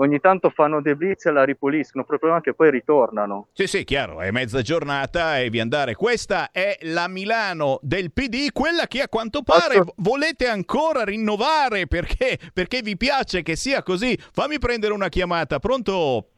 ogni 0.00 0.18
tanto 0.18 0.50
fanno 0.50 0.80
dei 0.80 0.96
blitz 0.96 1.26
e 1.26 1.30
la 1.30 1.44
ripuliscono, 1.44 2.02
il 2.02 2.08
problema 2.08 2.38
è 2.38 2.40
che 2.40 2.54
poi 2.54 2.70
ritornano. 2.70 3.48
Sì, 3.52 3.66
sì, 3.68 3.84
chiaro, 3.84 4.20
è 4.20 4.30
mezza 4.32 4.60
giornata 4.60 5.38
e 5.38 5.50
vi 5.50 5.60
andare. 5.60 5.94
Questa 5.94 6.50
è 6.50 6.76
la 6.82 7.06
Milano 7.06 7.78
del 7.82 8.12
PD, 8.12 8.50
quella 8.52 8.86
che 8.88 9.02
a 9.02 9.08
quanto 9.08 9.42
pare 9.42 9.82
volete 9.96 10.48
ancora 10.48 11.04
rinnovare 11.04 11.86
perché, 11.86 12.38
perché 12.52 12.80
vi 12.82 12.96
piace 12.96 13.42
che 13.42 13.54
sia 13.54 13.82
così. 13.84 14.18
Fammi 14.32 14.58
prendere 14.58 14.92
una 14.94 15.08
chiamata, 15.08 15.58
pronto? 15.60 16.30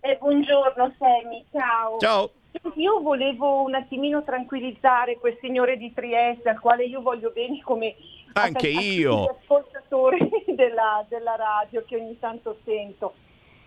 Eh, 0.00 0.16
buongiorno 0.16 0.94
Sammy, 0.96 1.44
ciao. 1.50 1.98
Ciao. 1.98 2.30
Io 2.74 3.00
volevo 3.00 3.62
un 3.62 3.74
attimino 3.74 4.22
tranquillizzare 4.22 5.18
quel 5.18 5.36
signore 5.40 5.76
di 5.76 5.92
Trieste 5.92 6.48
al 6.48 6.60
quale 6.60 6.84
io 6.84 7.00
voglio 7.02 7.30
bene 7.30 7.60
come 7.62 7.96
Anche 8.34 8.68
io. 8.68 9.24
ascoltatore 9.24 10.18
della, 10.46 11.04
della 11.08 11.34
radio 11.34 11.84
che 11.84 11.96
ogni 11.96 12.18
tanto 12.18 12.58
sento. 12.64 13.14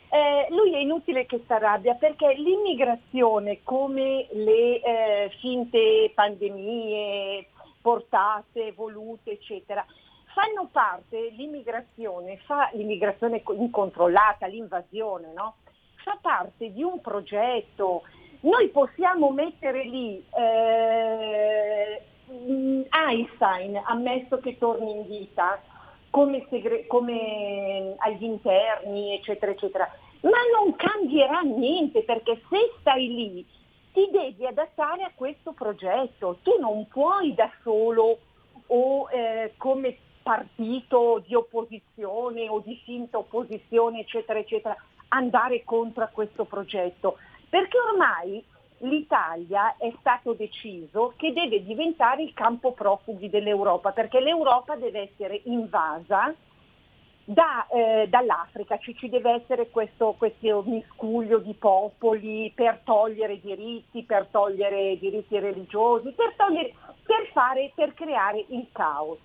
Eh, 0.09 0.47
lui 0.49 0.73
è 0.73 0.79
inutile 0.79 1.25
che 1.25 1.41
si 1.45 1.51
arrabbia 1.53 1.95
perché 1.95 2.33
l'immigrazione 2.33 3.59
come 3.63 4.27
le 4.31 4.81
eh, 4.81 5.31
finte 5.39 6.11
pandemie 6.13 7.47
portate, 7.81 8.71
volute, 8.73 9.31
eccetera, 9.31 9.85
fanno 10.33 10.69
parte, 10.71 11.29
l'immigrazione, 11.31 12.37
fa 12.45 12.69
l'immigrazione 12.73 13.41
incontrollata, 13.57 14.47
l'invasione, 14.47 15.31
no? 15.33 15.55
Fa 16.03 16.17
parte 16.21 16.71
di 16.71 16.83
un 16.83 17.01
progetto. 17.01 18.03
Noi 18.41 18.69
possiamo 18.69 19.31
mettere 19.31 19.83
lì 19.83 20.23
eh, 20.35 22.01
Einstein, 22.89 23.79
ammesso 23.85 24.39
che 24.39 24.57
torni 24.57 24.91
in 24.91 25.07
vita, 25.07 25.61
come, 26.09 26.45
segre- 26.49 26.87
come 26.87 27.93
agli 27.97 28.23
interni, 28.23 29.13
eccetera, 29.13 29.51
eccetera, 29.51 29.89
ma 30.21 30.37
non 30.55 30.75
cambierà 30.75 31.41
niente 31.41 32.03
perché 32.03 32.41
se 32.49 32.73
stai 32.79 33.07
lì 33.07 33.45
ti 33.93 34.09
devi 34.11 34.45
adattare 34.45 35.03
a 35.03 35.11
questo 35.13 35.51
progetto. 35.51 36.37
Tu 36.41 36.57
non 36.59 36.87
puoi 36.87 37.33
da 37.33 37.51
solo 37.63 38.19
o 38.67 39.09
eh, 39.11 39.53
come 39.57 39.97
partito 40.23 41.23
di 41.25 41.35
opposizione 41.35 42.47
o 42.47 42.59
di 42.59 42.79
finta 42.83 43.17
opposizione, 43.17 44.01
eccetera, 44.01 44.39
eccetera, 44.39 44.75
andare 45.13 45.63
contro 45.63 46.03
a 46.03 46.07
questo 46.07 46.45
progetto. 46.45 47.17
Perché 47.49 47.77
ormai 47.77 48.43
l'Italia 48.79 49.75
è 49.77 49.93
stato 49.99 50.33
deciso 50.33 51.13
che 51.17 51.33
deve 51.33 51.63
diventare 51.63 52.23
il 52.23 52.33
campo 52.33 52.71
profughi 52.71 53.29
dell'Europa, 53.29 53.91
perché 53.91 54.19
l'Europa 54.19 54.75
deve 54.75 55.11
essere 55.11 55.41
invasa 55.45 56.33
da, 57.23 57.67
eh, 57.67 58.07
dall'Africa, 58.09 58.77
ci, 58.77 58.95
ci 58.95 59.07
deve 59.09 59.33
essere 59.33 59.69
questo, 59.69 60.15
questo 60.17 60.63
miscuglio 60.65 61.39
di 61.39 61.53
popoli 61.53 62.51
per 62.53 62.81
togliere 62.83 63.39
diritti, 63.39 64.03
per 64.03 64.27
togliere 64.31 64.97
diritti 64.97 65.37
religiosi, 65.39 66.11
per, 66.11 66.33
togliere, 66.35 66.73
per, 67.05 67.29
fare, 67.31 67.71
per 67.75 67.93
creare 67.93 68.43
il 68.49 68.67
caos. 68.71 69.19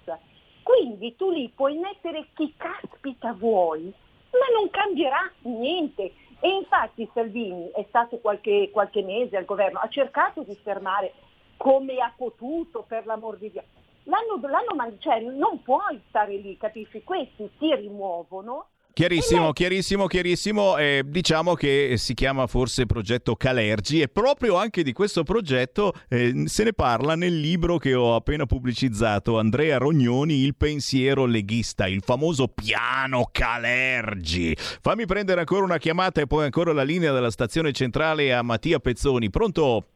Quindi 0.62 1.16
tu 1.16 1.30
lì 1.30 1.50
puoi 1.54 1.78
mettere 1.78 2.26
chi 2.34 2.52
caspita 2.56 3.32
vuoi, 3.32 3.92
ma 4.38 4.58
non 4.58 4.70
cambierà 4.70 5.30
niente. 5.42 6.12
E 6.40 6.48
infatti 6.48 7.08
Salvini 7.14 7.70
è 7.70 7.84
stato 7.88 8.18
qualche, 8.18 8.70
qualche 8.70 9.02
mese 9.02 9.36
al 9.36 9.44
governo, 9.44 9.78
ha 9.78 9.88
cercato 9.88 10.42
di 10.42 10.54
fermare 10.56 11.12
come 11.56 11.96
ha 11.98 12.12
potuto, 12.14 12.84
per 12.86 13.06
l'amor 13.06 13.38
di 13.38 13.50
Dio. 13.50 13.64
L'hanno, 14.04 14.38
l'hanno 14.40 14.98
cioè, 14.98 15.20
non 15.20 15.62
puoi 15.62 16.00
stare 16.08 16.36
lì, 16.36 16.56
capisci? 16.56 17.02
Questi 17.02 17.50
si 17.58 17.74
rimuovono. 17.74 18.68
Chiarissimo, 18.96 19.52
chiarissimo, 19.52 20.06
chiarissimo. 20.06 20.78
Eh, 20.78 21.02
diciamo 21.04 21.52
che 21.52 21.96
si 21.98 22.14
chiama 22.14 22.46
forse 22.46 22.86
progetto 22.86 23.36
Calergi 23.36 24.00
e 24.00 24.08
proprio 24.08 24.56
anche 24.56 24.82
di 24.82 24.94
questo 24.94 25.22
progetto 25.22 25.92
eh, 26.08 26.44
se 26.46 26.64
ne 26.64 26.72
parla 26.72 27.14
nel 27.14 27.38
libro 27.38 27.76
che 27.76 27.92
ho 27.92 28.14
appena 28.14 28.46
pubblicizzato, 28.46 29.38
Andrea 29.38 29.76
Rognoni, 29.76 30.44
Il 30.44 30.56
pensiero 30.56 31.26
leghista, 31.26 31.86
il 31.86 32.00
famoso 32.02 32.48
piano 32.48 33.28
Calergi. 33.30 34.56
Fammi 34.56 35.04
prendere 35.04 35.40
ancora 35.40 35.64
una 35.64 35.76
chiamata 35.76 36.22
e 36.22 36.26
poi 36.26 36.44
ancora 36.44 36.72
la 36.72 36.82
linea 36.82 37.12
della 37.12 37.30
stazione 37.30 37.72
centrale 37.72 38.32
a 38.32 38.40
Mattia 38.40 38.78
Pezzoni. 38.78 39.28
Pronto? 39.28 39.88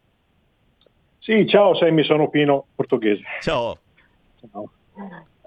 Sì, 1.20 1.46
ciao 1.48 1.74
Sammy, 1.74 2.04
sono 2.04 2.28
Pino 2.28 2.66
Portoghese. 2.74 3.22
Ciao. 3.40 3.78
Ciao. 4.52 4.70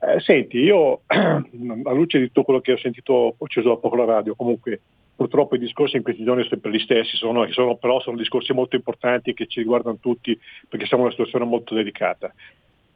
Eh, 0.05 0.19
senti, 0.19 0.57
io 0.57 1.01
alla 1.07 1.93
luce 1.93 2.19
di 2.19 2.25
tutto 2.27 2.43
quello 2.43 2.59
che 2.59 2.73
ho 2.73 2.77
sentito, 2.77 3.13
ho 3.37 3.45
acceso 3.45 3.69
da 3.69 3.77
poco 3.77 3.95
la 3.95 4.03
radio, 4.03 4.35
comunque 4.35 4.81
purtroppo 5.15 5.55
i 5.55 5.59
discorsi 5.59 5.95
in 5.95 6.03
questi 6.03 6.23
giorni 6.23 6.41
sono 6.43 6.55
sempre 6.55 6.71
gli 6.71 6.83
stessi, 6.83 7.15
sono, 7.15 7.49
sono- 7.51 7.77
però 7.77 8.01
sono 8.01 8.17
discorsi 8.17 8.51
molto 8.51 8.75
importanti 8.75 9.33
che 9.33 9.47
ci 9.47 9.59
riguardano 9.59 9.99
tutti 10.01 10.37
perché 10.67 10.85
siamo 10.85 11.03
in 11.03 11.09
una 11.09 11.17
situazione 11.17 11.49
molto 11.49 11.73
delicata. 11.73 12.33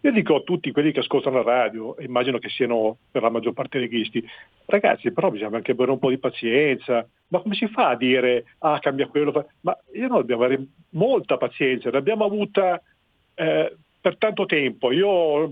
Io 0.01 0.11
dico 0.11 0.35
a 0.35 0.41
tutti 0.41 0.71
quelli 0.71 0.91
che 0.91 0.99
ascoltano 0.99 1.37
la 1.37 1.43
radio, 1.43 1.95
immagino 1.99 2.39
che 2.39 2.49
siano 2.49 2.97
per 3.09 3.21
la 3.21 3.29
maggior 3.29 3.53
parte 3.53 3.79
leghisti, 3.79 4.23
ragazzi 4.65 5.11
però 5.11 5.31
bisogna 5.31 5.55
anche 5.55 5.71
avere 5.71 5.91
un 5.91 5.99
po' 5.99 6.09
di 6.09 6.17
pazienza, 6.17 7.07
ma 7.29 7.39
come 7.39 7.55
si 7.55 7.67
fa 7.67 7.89
a 7.89 7.95
dire 7.95 8.45
ah 8.59 8.79
cambia 8.79 9.07
quello? 9.07 9.31
fa-" 9.31 9.45
Ma 9.61 9.77
io 9.93 10.07
no, 10.07 10.17
dobbiamo 10.17 10.43
avere 10.43 10.65
molta 10.91 11.37
pazienza, 11.37 11.89
l'abbiamo 11.89 12.25
avuta 12.25 12.81
eh, 13.33 13.75
per 14.07 14.17
tanto 14.17 14.45
tempo, 14.45 14.93
io 14.93 15.51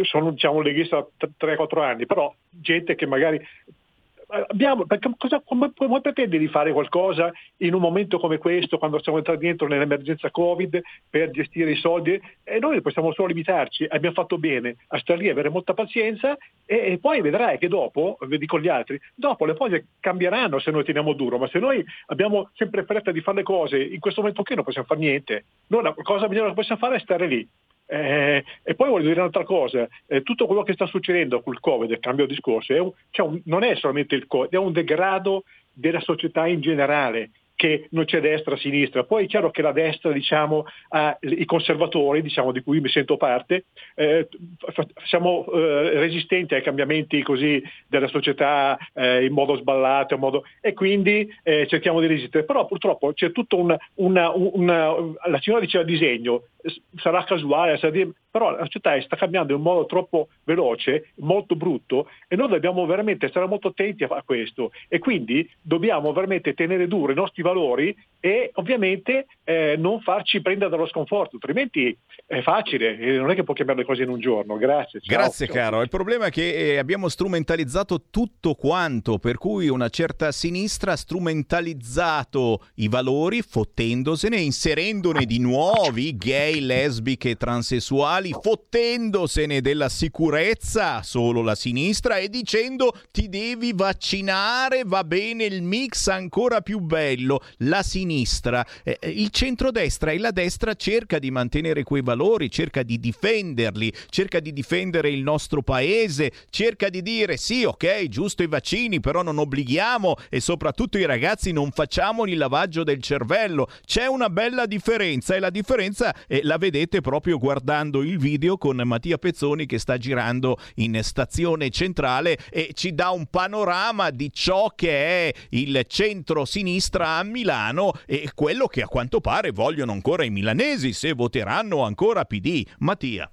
sono 0.00 0.32
diciamo, 0.32 0.56
un 0.56 0.64
leghista 0.64 1.06
da 1.16 1.28
3-4 1.38 1.82
anni, 1.82 2.04
però 2.04 2.34
gente 2.50 2.96
che 2.96 3.06
magari 3.06 3.36
eh, 3.36 4.44
abbiamo, 4.48 4.84
cosa, 5.16 5.40
come, 5.44 5.70
come 5.72 6.00
pretende 6.00 6.36
di 6.36 6.48
fare 6.48 6.72
qualcosa 6.72 7.30
in 7.58 7.74
un 7.74 7.80
momento 7.80 8.18
come 8.18 8.38
questo, 8.38 8.78
quando 8.78 8.98
stiamo 8.98 9.18
entrando 9.18 9.42
dentro 9.42 9.68
nell'emergenza 9.68 10.32
Covid 10.32 10.80
per 11.08 11.30
gestire 11.30 11.70
i 11.70 11.76
soldi? 11.76 12.20
E 12.42 12.58
noi 12.58 12.80
possiamo 12.80 13.12
solo 13.12 13.28
limitarci, 13.28 13.86
abbiamo 13.88 14.16
fatto 14.16 14.36
bene 14.36 14.74
a 14.88 14.98
stare 14.98 15.20
lì, 15.20 15.28
avere 15.28 15.48
molta 15.48 15.72
pazienza 15.72 16.36
e, 16.66 16.74
e 16.74 16.98
poi 16.98 17.20
vedrai 17.20 17.56
che 17.56 17.68
dopo, 17.68 18.18
vedi 18.22 18.46
con 18.46 18.60
gli 18.60 18.68
altri, 18.68 19.00
dopo 19.14 19.46
le 19.46 19.54
cose 19.54 19.86
cambieranno 20.00 20.58
se 20.58 20.72
noi 20.72 20.82
teniamo 20.82 21.12
duro, 21.12 21.38
ma 21.38 21.46
se 21.46 21.60
noi 21.60 21.84
abbiamo 22.06 22.50
sempre 22.54 22.82
fretta 22.82 23.12
di 23.12 23.20
fare 23.20 23.36
le 23.36 23.42
cose, 23.44 23.80
in 23.80 24.00
questo 24.00 24.22
momento 24.22 24.42
qui 24.42 24.56
non 24.56 24.64
possiamo 24.64 24.88
fare 24.88 24.98
niente. 24.98 25.44
Noi 25.68 25.84
la 25.84 25.94
cosa 25.94 26.26
migliore 26.26 26.48
che 26.48 26.54
possiamo 26.54 26.80
fare 26.80 26.96
è 26.96 26.98
stare 26.98 27.28
lì. 27.28 27.48
Eh, 27.92 28.42
e 28.62 28.74
poi 28.74 28.88
voglio 28.88 29.08
dire 29.08 29.20
un'altra 29.20 29.44
cosa, 29.44 29.86
eh, 30.06 30.22
tutto 30.22 30.46
quello 30.46 30.62
che 30.62 30.72
sta 30.72 30.86
succedendo 30.86 31.42
col 31.42 31.60
Covid, 31.60 31.98
cambio 32.00 32.26
discorso, 32.26 32.72
è 32.72 32.78
un- 32.78 32.90
cioè 33.10 33.26
un- 33.26 33.42
non 33.44 33.62
è 33.64 33.74
solamente 33.76 34.14
il 34.14 34.26
Covid, 34.26 34.50
è 34.50 34.56
un 34.56 34.72
degrado 34.72 35.44
della 35.72 36.00
società 36.00 36.46
in 36.46 36.60
generale. 36.60 37.30
che 37.54 37.86
non 37.90 38.06
c'è 38.06 38.20
destra 38.20 38.56
sinistra. 38.56 39.04
Poi 39.04 39.24
è 39.24 39.28
chiaro 39.28 39.52
che 39.52 39.62
la 39.62 39.70
destra, 39.70 40.10
diciamo, 40.10 40.64
ha 40.88 41.16
i 41.20 41.44
conservatori, 41.44 42.20
diciamo, 42.20 42.50
di 42.50 42.60
cui 42.60 42.80
mi 42.80 42.88
sento 42.88 43.16
parte, 43.16 43.66
eh, 43.94 44.26
fa- 44.72 44.84
siamo 45.04 45.46
eh, 45.52 45.90
resistenti 46.00 46.54
ai 46.54 46.62
cambiamenti 46.62 47.22
così 47.22 47.62
della 47.86 48.08
società 48.08 48.76
eh, 48.94 49.24
in 49.26 49.32
modo 49.32 49.54
sballato 49.54 50.14
in 50.14 50.20
modo... 50.20 50.42
e 50.60 50.72
quindi 50.72 51.32
eh, 51.44 51.68
cerchiamo 51.68 52.00
di 52.00 52.08
resistere. 52.08 52.42
Però 52.44 52.66
purtroppo 52.66 53.12
c'è 53.12 53.30
tutto 53.30 53.56
un, 53.58 53.76
una, 53.96 54.32
una, 54.34 54.92
la 55.28 55.38
signora 55.40 55.62
diceva 55.62 55.84
disegno, 55.84 56.46
sarà 56.96 57.24
casuale, 57.24 57.78
sarà 57.78 57.92
di- 57.92 58.12
però 58.30 58.50
la 58.50 58.64
società 58.64 59.00
sta 59.02 59.16
cambiando 59.16 59.52
in 59.52 59.58
un 59.58 59.64
modo 59.64 59.86
troppo 59.86 60.28
veloce, 60.44 61.10
molto 61.16 61.54
brutto 61.54 62.08
e 62.26 62.34
noi 62.34 62.48
dobbiamo 62.48 62.86
veramente 62.86 63.28
stare 63.28 63.46
molto 63.46 63.68
attenti 63.68 64.04
a 64.04 64.22
questo 64.24 64.72
e 64.88 64.98
quindi 64.98 65.48
dobbiamo 65.60 66.12
veramente 66.12 66.54
tenere 66.54 66.88
duro 66.88 67.12
i 67.12 67.14
nostri 67.14 67.42
valori 67.42 67.94
e 68.18 68.50
ovviamente 68.54 69.26
eh, 69.44 69.74
non 69.76 70.00
farci 70.00 70.40
prendere 70.40 70.70
dallo 70.70 70.86
sconforto, 70.86 71.34
altrimenti 71.34 71.96
è 72.24 72.40
facile, 72.40 72.96
non 73.18 73.30
è 73.30 73.34
che 73.34 73.42
può 73.42 73.52
cambiare 73.52 73.80
le 73.80 73.86
cose 73.86 74.02
in 74.04 74.08
un 74.08 74.20
giorno. 74.20 74.56
Grazie. 74.56 75.00
ciao. 75.00 75.16
Grazie 75.16 75.46
caro, 75.48 75.82
il 75.82 75.88
problema 75.88 76.26
è 76.26 76.30
che 76.30 76.54
eh, 76.54 76.78
abbiamo 76.78 77.08
strumentalizzato 77.08 78.04
tutto 78.10 78.54
quanto, 78.54 79.18
per 79.18 79.36
cui 79.36 79.68
una 79.68 79.88
certa 79.88 80.32
sinistra 80.32 80.92
ha 80.92 80.96
strumentalizzato 80.96 82.66
i 82.76 82.88
valori 82.88 83.42
fottendosene, 83.42 84.36
inserendone 84.36 85.26
di 85.26 85.38
nuovi, 85.38 86.16
gay, 86.16 86.51
lesbiche, 86.60 87.36
transessuali, 87.36 88.34
fottendosene 88.40 89.60
della 89.60 89.88
sicurezza, 89.88 91.02
solo 91.02 91.42
la 91.42 91.54
sinistra, 91.54 92.18
e 92.18 92.28
dicendo 92.28 92.92
ti 93.10 93.28
devi 93.28 93.72
vaccinare, 93.72 94.82
va 94.84 95.04
bene 95.04 95.44
il 95.44 95.62
mix 95.62 96.08
ancora 96.08 96.60
più 96.60 96.78
bello, 96.78 97.40
la 97.58 97.82
sinistra. 97.82 98.64
Eh, 98.82 98.98
eh, 99.00 99.08
il 99.10 99.30
centrodestra 99.30 100.10
e 100.12 100.18
la 100.18 100.30
destra 100.30 100.74
cerca 100.74 101.18
di 101.18 101.30
mantenere 101.30 101.82
quei 101.82 102.02
valori, 102.02 102.50
cerca 102.50 102.82
di 102.82 102.98
difenderli, 102.98 103.92
cerca 104.08 104.40
di 104.40 104.52
difendere 104.52 105.10
il 105.10 105.22
nostro 105.22 105.62
paese, 105.62 106.32
cerca 106.50 106.88
di 106.88 107.02
dire 107.02 107.36
sì, 107.36 107.64
ok, 107.64 108.08
giusto 108.08 108.42
i 108.42 108.46
vaccini, 108.46 109.00
però 109.00 109.22
non 109.22 109.38
obblighiamo 109.38 110.16
e 110.28 110.40
soprattutto 110.40 110.98
i 110.98 111.04
ragazzi 111.04 111.52
non 111.52 111.70
facciamo 111.70 112.26
il 112.26 112.36
lavaggio 112.36 112.84
del 112.84 113.02
cervello. 113.02 113.68
C'è 113.84 114.06
una 114.06 114.30
bella 114.30 114.66
differenza 114.66 115.34
e 115.34 115.40
la 115.40 115.50
differenza 115.50 116.14
eh, 116.26 116.41
la 116.42 116.56
vedete 116.58 117.00
proprio 117.00 117.38
guardando 117.38 118.02
il 118.02 118.18
video 118.18 118.56
con 118.56 118.80
Mattia 118.84 119.18
Pezzoni 119.18 119.66
che 119.66 119.78
sta 119.78 119.96
girando 119.96 120.58
in 120.76 120.98
stazione 121.02 121.70
centrale 121.70 122.38
e 122.50 122.70
ci 122.74 122.94
dà 122.94 123.10
un 123.10 123.26
panorama 123.26 124.10
di 124.10 124.30
ciò 124.32 124.72
che 124.74 125.28
è 125.28 125.32
il 125.50 125.84
centro-sinistra 125.86 127.16
a 127.16 127.22
Milano 127.22 127.92
e 128.06 128.30
quello 128.34 128.66
che 128.66 128.82
a 128.82 128.86
quanto 128.88 129.20
pare 129.20 129.50
vogliono 129.50 129.92
ancora 129.92 130.24
i 130.24 130.30
milanesi 130.30 130.92
se 130.92 131.12
voteranno 131.12 131.82
ancora 131.82 132.24
PD. 132.24 132.64
Mattia. 132.78 133.30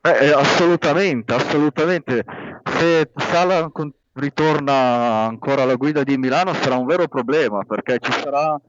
Eh, 0.00 0.26
eh, 0.26 0.32
assolutamente, 0.32 1.32
assolutamente. 1.32 2.24
Se 2.64 3.10
Sala 3.14 3.70
ritorna 4.14 4.72
ancora 5.26 5.62
alla 5.62 5.76
guida 5.76 6.02
di 6.02 6.16
Milano 6.18 6.52
sarà 6.54 6.76
un 6.76 6.86
vero 6.86 7.06
problema 7.08 7.62
perché 7.64 7.98
ci 8.00 8.12
sarà 8.12 8.60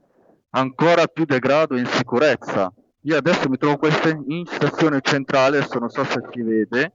ancora 0.51 1.07
più 1.07 1.25
degrado 1.25 1.75
e 1.75 1.79
insicurezza. 1.79 2.71
Io 3.05 3.17
adesso 3.17 3.49
mi 3.49 3.57
trovo 3.57 3.77
questa 3.77 4.09
in 4.09 4.45
stazione 4.45 4.99
centrale, 5.01 5.57
adesso 5.57 5.77
non 5.79 5.89
so 5.89 6.03
se 6.05 6.19
si 6.31 6.41
vede, 6.41 6.93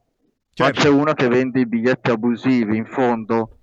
ma 0.58 0.70
c'è 0.70 0.88
una 0.88 1.14
che 1.14 1.28
vende 1.28 1.60
i 1.60 1.66
biglietti 1.66 2.10
abusivi 2.10 2.76
in 2.76 2.86
fondo. 2.86 3.58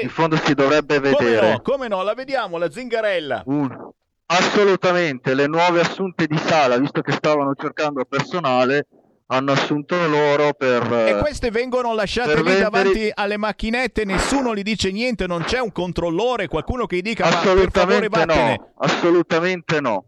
In 0.00 0.08
fondo 0.08 0.36
si 0.36 0.54
dovrebbe 0.54 0.98
Come 1.00 1.14
vedere. 1.16 1.50
no, 1.52 1.60
come 1.62 1.88
no, 1.88 2.02
la 2.02 2.14
vediamo, 2.14 2.58
la 2.58 2.70
zingarella. 2.70 3.42
Un- 3.46 3.92
Assolutamente, 4.26 5.34
le 5.34 5.46
nuove 5.46 5.80
assunte 5.80 6.26
di 6.26 6.38
sala, 6.38 6.78
visto 6.78 7.02
che 7.02 7.12
stavano 7.12 7.54
cercando 7.54 8.04
personale, 8.06 8.86
hanno 9.26 9.52
assunto 9.52 9.96
loro 10.08 10.54
per... 10.54 10.90
E 11.08 11.18
queste 11.20 11.50
vengono 11.50 11.92
lasciate 11.94 12.36
lì 12.36 12.42
vendere- 12.42 12.62
davanti 12.62 13.10
alle 13.12 13.36
macchinette, 13.36 14.04
nessuno 14.04 14.54
gli 14.54 14.62
dice 14.62 14.90
niente, 14.90 15.26
non 15.26 15.42
c'è 15.42 15.58
un 15.60 15.72
controllore, 15.72 16.48
qualcuno 16.48 16.86
che 16.86 16.96
gli 16.96 17.02
dica 17.02 17.24
ma 17.24 17.30
per 17.30 17.38
favore 17.40 17.66
Assolutamente 17.70 18.08
vattene. 18.08 18.56
no, 18.56 18.72
assolutamente 18.78 19.80
no, 19.80 20.04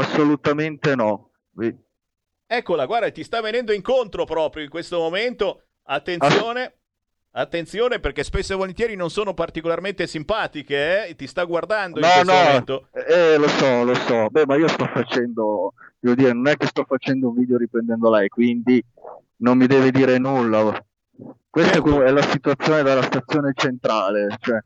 assolutamente 0.00 0.94
no. 0.94 1.30
Eccola, 2.46 2.86
guarda, 2.86 3.10
ti 3.10 3.24
sta 3.24 3.40
venendo 3.40 3.72
incontro 3.72 4.24
proprio 4.24 4.62
in 4.62 4.70
questo 4.70 4.98
momento. 4.98 5.62
Attenzione. 5.84 6.74
Attenzione 7.32 8.00
perché 8.00 8.24
spesso 8.24 8.54
e 8.54 8.56
volentieri 8.56 8.96
non 8.96 9.10
sono 9.10 9.34
particolarmente 9.34 10.06
simpatiche, 10.06 11.08
eh? 11.08 11.14
ti 11.16 11.26
sta 11.26 11.44
guardando 11.44 11.98
in 12.00 12.06
No, 12.06 12.12
questo 12.12 12.32
no, 12.32 12.42
momento. 12.42 12.88
eh, 12.92 13.36
lo 13.36 13.48
so, 13.48 13.84
lo 13.84 13.94
so. 13.94 14.28
Beh, 14.30 14.46
ma 14.46 14.56
io 14.56 14.68
sto 14.68 14.86
facendo, 14.86 15.74
devo 15.98 16.14
dire, 16.14 16.32
non 16.32 16.48
è 16.48 16.56
che 16.56 16.66
sto 16.66 16.84
facendo 16.88 17.28
un 17.28 17.34
video 17.34 17.58
riprendendo 17.58 18.08
lei, 18.08 18.28
quindi 18.30 18.82
non 19.38 19.58
mi 19.58 19.66
deve 19.66 19.90
dire 19.90 20.16
nulla. 20.16 20.82
Questa 21.50 21.72
Certo. 21.74 22.02
è 22.04 22.10
la 22.10 22.22
situazione 22.22 22.82
della 22.82 23.02
stazione 23.02 23.52
centrale, 23.54 24.34
cioè 24.40 24.58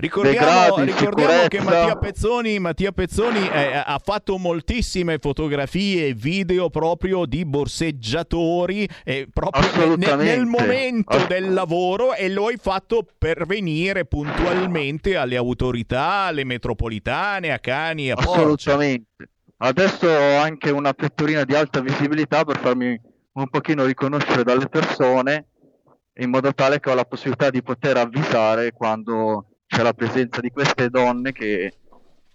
Ricordiamo, 0.00 0.76
ricordiamo 0.84 1.48
che. 1.48 1.60
Mattia 1.60 1.96
Pezzoni, 1.96 2.60
Mattia 2.60 2.92
Pezzoni 2.92 3.48
eh, 3.48 3.82
ha 3.84 4.00
fatto 4.00 4.38
moltissime 4.38 5.18
fotografie 5.18 6.06
e 6.06 6.14
video 6.14 6.70
proprio 6.70 7.26
di 7.26 7.44
borseggiatori 7.44 8.88
eh, 9.02 9.26
proprio 9.32 9.96
nel- 9.96 10.16
nel, 10.18 10.46
momento 10.46 11.16
Ass- 11.16 11.26
del 11.26 11.52
lavoro 11.52 12.14
e 12.14 12.28
lo 12.28 12.46
hai 12.46 12.58
fatto 12.58 13.04
pervenire 13.18 14.04
puntualmente 14.04 15.16
alle 15.16 15.34
autorità, 15.34 16.26
alle 16.26 16.44
metropolitane, 16.44 17.50
a 17.50 17.58
Cani 17.58 18.06
e 18.06 18.10
a. 18.12 18.14
Assolutamente. 18.18 19.30
Adesso 19.56 20.06
ho 20.06 20.36
anche 20.36 20.70
una 20.70 20.92
pettorina 20.92 21.42
di 21.42 21.56
alta 21.56 21.80
visibilità 21.80 22.44
per 22.44 22.60
farmi 22.60 22.96
un 23.32 23.48
pochino 23.48 23.84
riconoscere 23.84 24.44
dalle 24.44 24.68
persone 24.68 25.46
in 26.20 26.30
modo 26.30 26.54
tale 26.54 26.78
che 26.78 26.88
ho 26.88 26.94
la 26.94 27.04
possibilità 27.04 27.50
di 27.50 27.64
poter 27.64 27.96
avvisare 27.96 28.70
quando 28.70 29.57
c'è 29.68 29.82
la 29.82 29.92
presenza 29.92 30.40
di 30.40 30.50
queste 30.50 30.88
donne 30.88 31.30
che 31.32 31.72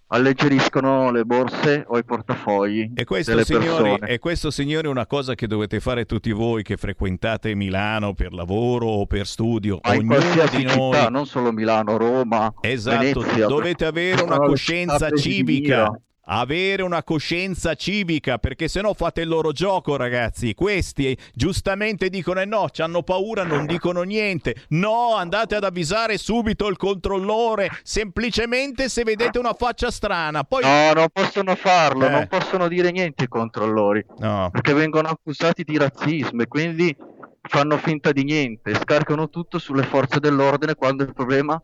alleggeriscono 0.08 1.12
le 1.12 1.26
borse 1.26 1.84
o 1.88 1.98
i 1.98 2.04
portafogli 2.04 2.92
E 2.94 3.04
questo, 3.04 3.44
signori, 3.44 3.98
e 4.06 4.20
questo, 4.20 4.52
signori, 4.52 4.86
è 4.86 4.90
una 4.90 5.08
cosa 5.08 5.34
che 5.34 5.48
dovete 5.48 5.80
fare 5.80 6.06
tutti 6.06 6.32
voi 6.32 6.62
che 6.62 6.78
frequentate 6.78 7.56
Milano 7.56 8.14
per 8.14 8.32
lavoro 8.32 8.86
o 8.86 9.08
per 9.08 9.26
studio. 9.26 9.80
Ma 9.82 9.96
in 9.96 10.12
Ognuno 10.12 10.46
di 10.52 10.64
noi 10.64 10.70
città, 10.70 11.10
non 11.10 11.26
solo 11.26 11.52
Milano, 11.52 11.98
Roma, 11.98 12.54
Esatto, 12.62 13.00
Venezia, 13.00 13.48
dovete 13.48 13.86
avere 13.86 14.22
una 14.22 14.38
coscienza 14.38 15.10
civica. 15.10 15.78
mira. 15.78 16.02
Avere 16.26 16.84
una 16.84 17.04
coscienza 17.04 17.76
civica, 17.76 18.38
perché 18.38 18.70
se 18.70 18.80
no 18.80 18.94
fate 18.94 19.22
il 19.22 19.28
loro 19.28 19.52
gioco, 19.52 19.98
ragazzi. 19.98 20.54
Questi 20.54 21.18
giustamente 21.34 22.10
dicono: 22.10 22.40
eh 22.40 22.46
no, 22.46 22.68
hanno 22.78 23.04
paura, 23.04 23.44
non 23.44 23.66
dicono 23.66 24.04
niente. 24.04 24.56
No, 24.70 25.16
andate 25.16 25.56
ad 25.56 25.66
avvisare 25.66 26.18
subito 26.18 26.68
il 26.68 26.78
controllore. 26.78 27.70
Semplicemente 27.84 28.88
se 28.88 29.04
vedete 29.04 29.38
una 29.38 29.52
faccia 29.54 29.92
strana. 29.92 30.46
Poi 30.46 30.64
No, 30.64 30.94
non 30.94 31.08
possono 31.12 31.56
farlo, 31.56 32.06
Eh. 32.06 32.10
non 32.10 32.28
possono 32.28 32.70
dire 32.70 32.92
niente 32.92 33.26
i 33.26 33.28
controllori, 33.28 34.06
No. 34.20 34.48
perché 34.50 34.74
vengono 34.74 35.10
accusati 35.10 35.64
di 35.66 35.78
razzismo 35.78 36.42
e 36.42 36.48
quindi 36.48 36.96
fanno 37.42 37.76
finta 37.78 38.14
di 38.14 38.24
niente, 38.24 38.74
scaricano 38.76 39.30
tutto 39.30 39.60
sulle 39.60 39.84
forze 39.84 40.22
dell'ordine 40.22 40.76
quando 40.76 41.04
il 41.04 41.14
problema 41.14 41.62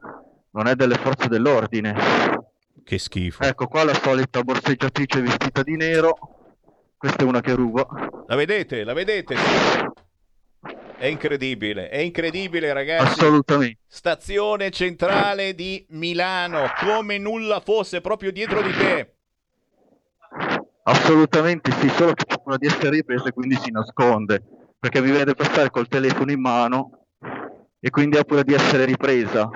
non 0.52 0.68
è 0.68 0.76
delle 0.76 0.96
forze 0.96 1.30
dell'ordine. 1.30 1.96
Che 2.90 2.98
schifo. 2.98 3.44
Ecco 3.44 3.68
qua 3.68 3.84
la 3.84 3.94
solita 3.94 4.42
borseggiatrice 4.42 5.22
vestita 5.22 5.62
di 5.62 5.76
nero, 5.76 6.18
questa 6.98 7.18
è 7.18 7.24
una 7.24 7.40
che 7.40 7.54
ruba. 7.54 7.86
La 8.26 8.36
vedete? 8.36 8.84
La 8.84 8.94
vedete? 8.94 9.36
È 10.98 11.06
incredibile, 11.06 11.90
è 11.90 12.00
incredibile, 12.00 12.74
ragazzi. 12.74 13.20
Assolutamente. 13.20 13.78
Stazione 13.86 14.72
centrale 14.72 15.54
di 15.54 15.86
Milano, 15.90 16.66
come 16.80 17.20
nulla 17.20 17.60
fosse, 17.60 18.02
proprio 18.02 18.32
dietro 18.32 18.64
di 18.64 18.72
te. 18.72 19.14
Assolutamente 20.82 21.72
sì, 21.74 21.90
solo 21.90 22.14
che 22.14 22.26
c'è 22.26 22.38
paura 22.38 22.58
di 22.58 22.66
essere 22.66 22.90
ripreso 22.90 23.28
e 23.28 23.34
quindi 23.34 23.56
si 23.58 23.70
nasconde, 23.70 24.42
perché 24.80 25.00
mi 25.00 25.12
vede 25.12 25.36
passare 25.36 25.70
col 25.70 25.88
telefono 25.88 26.32
in 26.32 26.42
mano 26.42 27.06
e 27.80 27.92
quindi 27.92 28.18
ha 28.18 28.24
paura 28.24 28.42
di 28.42 28.56
essere 28.56 28.86
ripresa. 28.86 29.48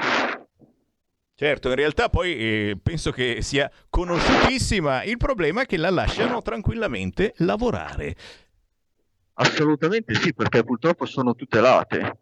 Certo, 1.44 1.68
in 1.68 1.76
realtà 1.76 2.08
poi 2.08 2.38
eh, 2.38 2.78
penso 2.82 3.12
che 3.12 3.42
sia 3.42 3.70
conosciutissima. 3.90 5.04
Il 5.04 5.18
problema 5.18 5.64
è 5.64 5.66
che 5.66 5.76
la 5.76 5.90
lasciano 5.90 6.42
tranquillamente 6.42 7.34
lavorare. 7.40 8.16
Assolutamente 9.34 10.14
sì, 10.14 10.34
perché 10.34 10.64
purtroppo 10.64 11.06
sono 11.06 11.36
tutelate. 11.36 12.20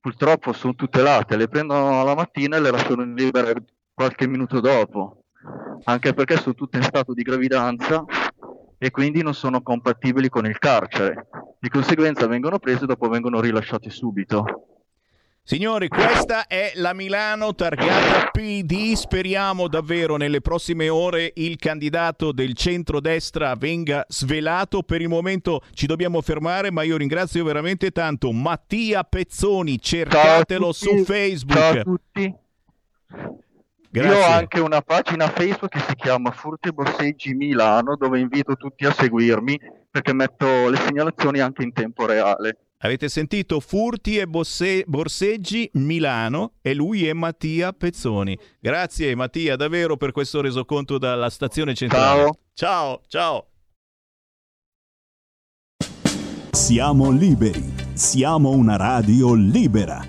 Purtroppo 0.00 0.52
sono 0.52 0.74
tutelate, 0.74 1.36
le 1.36 1.46
prendono 1.46 2.02
la 2.02 2.16
mattina 2.16 2.56
e 2.56 2.60
le 2.60 2.72
lasciano 2.72 3.04
in 3.04 3.14
libera 3.14 3.52
qualche 3.94 4.26
minuto 4.26 4.58
dopo. 4.58 5.26
Anche 5.84 6.12
perché 6.12 6.36
sono 6.36 6.56
tutte 6.56 6.78
in 6.78 6.82
stato 6.82 7.14
di 7.14 7.22
gravidanza 7.22 8.04
e 8.78 8.90
quindi 8.90 9.22
non 9.22 9.34
sono 9.34 9.62
compatibili 9.62 10.28
con 10.28 10.44
il 10.44 10.58
carcere. 10.58 11.28
Di 11.60 11.68
conseguenza 11.68 12.26
vengono 12.26 12.58
prese 12.58 12.82
e 12.82 12.86
dopo 12.88 13.08
vengono 13.08 13.40
rilasciate 13.40 13.90
subito. 13.90 14.75
Signori, 15.48 15.86
questa 15.86 16.48
è 16.48 16.72
la 16.74 16.92
Milano 16.92 17.54
targata 17.54 18.30
PD. 18.32 18.94
Speriamo 18.94 19.68
davvero 19.68 20.16
nelle 20.16 20.40
prossime 20.40 20.88
ore 20.88 21.30
il 21.36 21.54
candidato 21.54 22.32
del 22.32 22.54
centrodestra 22.54 23.54
venga 23.54 24.04
svelato. 24.08 24.82
Per 24.82 25.00
il 25.00 25.08
momento 25.08 25.62
ci 25.72 25.86
dobbiamo 25.86 26.20
fermare, 26.20 26.72
ma 26.72 26.82
io 26.82 26.96
ringrazio 26.96 27.44
veramente 27.44 27.92
tanto 27.92 28.32
Mattia 28.32 29.04
Pezzoni. 29.04 29.80
Cercatelo 29.80 30.72
su 30.72 31.04
Facebook. 31.04 31.56
Ciao 31.56 31.78
a 31.78 31.82
tutti. 31.82 32.34
Grazie. 33.88 34.18
Io 34.18 34.18
ho 34.18 34.28
anche 34.28 34.58
una 34.58 34.82
pagina 34.82 35.28
Facebook 35.28 35.70
che 35.70 35.78
si 35.86 35.94
chiama 35.94 36.32
Furti 36.32 36.72
Borseggi 36.72 37.34
Milano 37.34 37.94
dove 37.94 38.18
invito 38.18 38.56
tutti 38.56 38.84
a 38.84 38.92
seguirmi 38.92 39.60
perché 39.88 40.12
metto 40.12 40.68
le 40.68 40.76
segnalazioni 40.76 41.38
anche 41.38 41.62
in 41.62 41.72
tempo 41.72 42.04
reale. 42.04 42.65
Avete 42.80 43.08
sentito 43.08 43.58
Furti 43.60 44.18
e 44.18 44.26
Bosse- 44.26 44.84
Borseggi 44.86 45.70
Milano 45.74 46.54
e 46.60 46.74
lui 46.74 47.06
è 47.06 47.12
Mattia 47.14 47.72
Pezzoni. 47.72 48.36
Grazie 48.60 49.14
Mattia 49.14 49.54
davvero 49.56 49.96
per 49.96 50.12
questo 50.12 50.42
resoconto 50.42 50.98
dalla 50.98 51.30
stazione 51.30 51.74
centrale. 51.74 52.30
Ciao, 52.52 53.00
ciao. 53.08 53.46
Siamo 56.50 57.10
liberi, 57.10 57.64
siamo 57.94 58.50
una 58.50 58.76
radio 58.76 59.32
libera. 59.34 60.06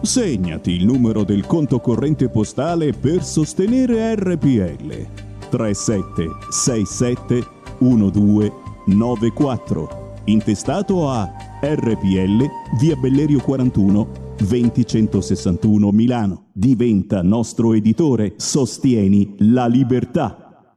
Segnati 0.00 0.72
il 0.72 0.84
numero 0.84 1.22
del 1.24 1.46
conto 1.46 1.78
corrente 1.80 2.28
postale 2.28 2.92
per 2.92 3.22
sostenere 3.22 4.14
RPL 4.14 5.06
3767 5.50 7.46
1294 7.78 10.06
intestato 10.24 11.08
a 11.08 11.47
RPL 11.60 12.44
via 12.78 12.94
Bellerio 12.94 13.40
41 13.40 14.34
20161 14.36 15.90
Milano. 15.90 16.50
Diventa 16.52 17.22
nostro 17.22 17.74
editore, 17.74 18.34
sostieni 18.36 19.34
la 19.38 19.66
libertà. 19.66 20.76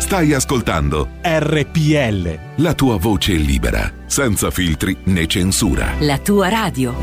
Stai 0.00 0.32
ascoltando 0.32 1.08
RPL. 1.22 2.62
la 2.62 2.72
tua 2.72 2.96
voce 2.96 3.34
libera, 3.34 3.92
senza 4.06 4.50
filtri 4.50 4.96
né 5.04 5.26
censura. 5.26 5.92
La 6.00 6.18
tua 6.18 6.48
radio. 6.48 6.94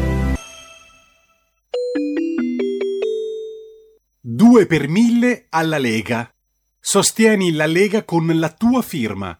2 4.22 4.66
per 4.66 4.88
1000 4.88 5.46
alla 5.50 5.78
Lega. 5.78 6.28
Sostieni 6.80 7.52
la 7.52 7.68
Lega 7.68 8.04
con 8.04 8.28
la 8.34 8.50
tua 8.50 8.82
firma. 8.82 9.40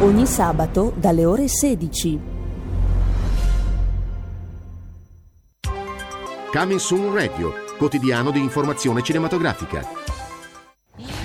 Ogni 0.00 0.26
sabato 0.26 0.92
dalle 0.94 1.24
ore 1.24 1.48
16. 1.48 2.20
Coming 6.52 6.78
Soon 6.78 7.12
Radio, 7.12 7.52
quotidiano 7.76 8.30
di 8.30 8.38
informazione 8.38 9.02
cinematografica. 9.02 9.84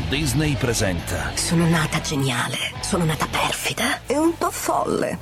Disney 0.10 0.56
presenta 0.56 1.36
Sono 1.36 1.68
nata 1.68 2.02
geniale, 2.02 2.58
sono 2.82 3.06
nata 3.06 3.28
perfida 3.28 4.02
e 4.08 4.18
un 4.18 4.36
po' 4.36 4.50
folle. 4.50 5.20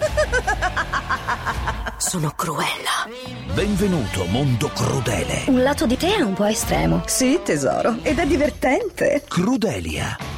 sono 2.00 2.32
cruella. 2.34 3.06
Benvenuto 3.54 4.26
mondo 4.28 4.70
crudele. 4.70 5.44
Un 5.48 5.62
lato 5.62 5.86
di 5.86 5.98
te 5.98 6.16
è 6.16 6.22
un 6.22 6.34
po' 6.34 6.46
estremo. 6.46 7.04
Sì, 7.06 7.42
tesoro, 7.44 7.98
ed 8.02 8.18
è 8.18 8.26
divertente. 8.26 9.24
Crudelia. 9.28 10.31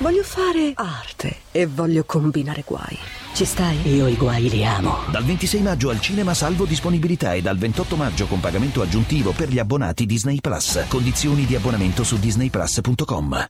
Voglio 0.00 0.22
fare 0.22 0.72
arte 0.76 1.40
e 1.52 1.66
voglio 1.66 2.04
combinare 2.06 2.64
guai. 2.66 2.98
Ci 3.34 3.44
stai? 3.44 3.86
Io 3.86 4.06
i 4.06 4.16
guai 4.16 4.48
li 4.48 4.64
amo. 4.64 5.00
Dal 5.10 5.22
26 5.22 5.60
maggio 5.60 5.90
al 5.90 6.00
cinema 6.00 6.32
salvo 6.32 6.64
disponibilità 6.64 7.34
e 7.34 7.42
dal 7.42 7.58
28 7.58 7.96
maggio 7.96 8.26
con 8.26 8.40
pagamento 8.40 8.80
aggiuntivo 8.80 9.32
per 9.32 9.50
gli 9.50 9.58
abbonati 9.58 10.06
Disney 10.06 10.40
Plus. 10.40 10.86
Condizioni 10.88 11.44
di 11.44 11.54
abbonamento 11.54 12.02
su 12.02 12.18
disneyplus.com. 12.18 13.46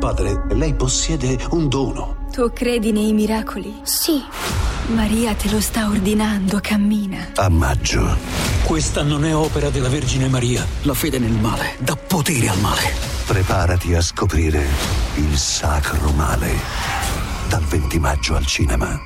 Padre, 0.00 0.44
lei 0.56 0.74
possiede 0.74 1.38
un 1.50 1.68
dono. 1.68 2.23
Tu 2.34 2.52
credi 2.52 2.90
nei 2.90 3.12
miracoli? 3.12 3.72
Sì. 3.84 4.20
Maria 4.88 5.34
te 5.34 5.48
lo 5.48 5.60
sta 5.60 5.86
ordinando, 5.86 6.58
cammina. 6.60 7.28
A 7.36 7.48
maggio. 7.48 8.16
Questa 8.64 9.04
non 9.04 9.24
è 9.24 9.32
opera 9.32 9.70
della 9.70 9.88
Vergine 9.88 10.26
Maria. 10.26 10.66
La 10.82 10.94
fede 10.94 11.20
nel 11.20 11.30
male 11.30 11.76
dà 11.78 11.94
potere 11.94 12.48
al 12.48 12.58
male. 12.58 12.92
Preparati 13.24 13.94
a 13.94 14.00
scoprire 14.00 14.66
il 15.14 15.36
sacro 15.36 16.10
male. 16.10 16.58
Dal 17.48 17.62
20 17.62 17.98
maggio 18.00 18.34
al 18.34 18.46
cinema. 18.46 19.00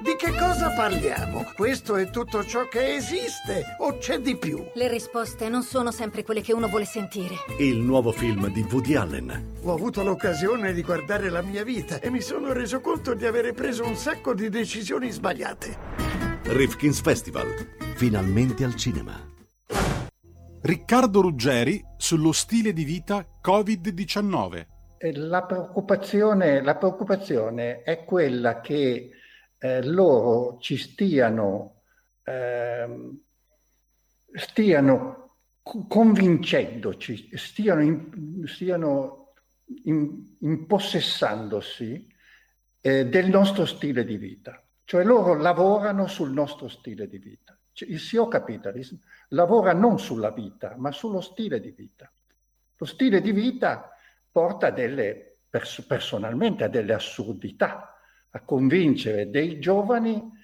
Di 0.00 0.14
che 0.16 0.30
cosa 0.30 0.70
parliamo? 0.70 1.44
Questo 1.56 1.96
è 1.96 2.08
tutto 2.08 2.44
ciò 2.44 2.68
che 2.68 2.94
esiste 2.94 3.64
o 3.78 3.98
c'è 3.98 4.20
di 4.20 4.36
più? 4.36 4.64
Le 4.74 4.86
risposte 4.86 5.48
non 5.48 5.64
sono 5.64 5.90
sempre 5.90 6.22
quelle 6.22 6.40
che 6.40 6.52
uno 6.52 6.68
vuole 6.68 6.84
sentire. 6.84 7.34
Il 7.58 7.78
nuovo 7.78 8.12
film 8.12 8.46
di 8.52 8.64
Woody 8.70 8.94
Allen. 8.94 9.56
Ho 9.64 9.74
avuto 9.74 10.04
l'occasione 10.04 10.72
di 10.72 10.82
guardare 10.82 11.30
la 11.30 11.42
mia 11.42 11.64
vita 11.64 11.98
e 11.98 12.10
mi 12.10 12.20
sono 12.20 12.52
reso 12.52 12.80
conto 12.80 13.14
di 13.14 13.26
avere 13.26 13.52
preso 13.52 13.84
un 13.84 13.96
sacco 13.96 14.34
di 14.34 14.48
decisioni 14.48 15.10
sbagliate. 15.10 15.76
Rifkin's 16.44 17.00
Festival. 17.00 17.48
Finalmente 17.96 18.62
al 18.62 18.76
cinema. 18.76 19.20
Riccardo 20.62 21.22
Ruggeri 21.22 21.84
sullo 21.96 22.30
stile 22.30 22.72
di 22.72 22.84
vita 22.84 23.26
Covid-19. 23.44 24.66
Eh, 24.98 25.12
La 25.16 25.42
preoccupazione, 25.42 26.62
la 26.62 26.76
preoccupazione 26.76 27.82
è 27.82 28.04
quella 28.04 28.60
che 28.60 29.10
eh, 29.58 29.82
loro 29.84 30.58
ci 30.60 30.76
stiano, 30.76 31.82
ehm, 32.24 33.20
stiano 34.32 35.36
co- 35.62 35.86
convincendoci, 35.86 37.30
stiano, 37.36 37.82
in- 37.82 38.44
stiano 38.46 39.32
in- 39.84 40.36
impossessandosi 40.40 42.06
eh, 42.80 43.06
del 43.06 43.28
nostro 43.28 43.66
stile 43.66 44.04
di 44.04 44.16
vita. 44.16 44.62
Cioè 44.84 45.04
loro 45.04 45.34
lavorano 45.34 46.06
sul 46.06 46.30
nostro 46.30 46.68
stile 46.68 47.08
di 47.08 47.18
vita. 47.18 47.58
Cioè, 47.72 47.88
il 47.88 47.98
CEO 47.98 48.28
Capitalism 48.28 48.96
lavora 49.30 49.72
non 49.72 49.98
sulla 49.98 50.30
vita, 50.30 50.74
ma 50.78 50.92
sullo 50.92 51.20
stile 51.20 51.60
di 51.60 51.70
vita. 51.72 52.10
Lo 52.76 52.86
stile 52.86 53.20
di 53.20 53.32
vita 53.32 53.90
porta 54.30 54.70
delle, 54.70 55.40
pers- 55.50 55.82
personalmente 55.82 56.64
a 56.64 56.68
delle 56.68 56.94
assurdità, 56.94 57.97
a 58.38 58.42
convincere 58.44 59.30
dei 59.30 59.58
giovani 59.58 60.36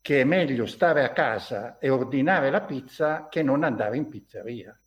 che 0.00 0.22
è 0.22 0.24
meglio 0.24 0.66
stare 0.66 1.04
a 1.04 1.12
casa 1.12 1.78
e 1.78 1.90
ordinare 1.90 2.50
la 2.50 2.62
pizza 2.62 3.28
che 3.28 3.42
non 3.42 3.64
andare 3.64 3.96
in 3.96 4.08
pizzeria, 4.08 4.78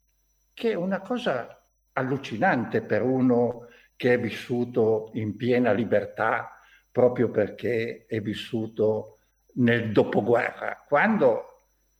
che 0.53 0.71
è 0.71 0.75
una 0.75 1.01
cosa 1.01 1.61
allucinante 1.93 2.81
per 2.81 3.03
uno 3.03 3.67
che 3.95 4.13
è 4.13 4.19
vissuto 4.19 5.11
in 5.13 5.35
piena 5.35 5.71
libertà 5.71 6.57
proprio 6.91 7.29
perché 7.29 8.05
è 8.07 8.21
vissuto 8.21 9.17
nel 9.55 9.91
dopoguerra, 9.91 10.83
quando 10.87 11.45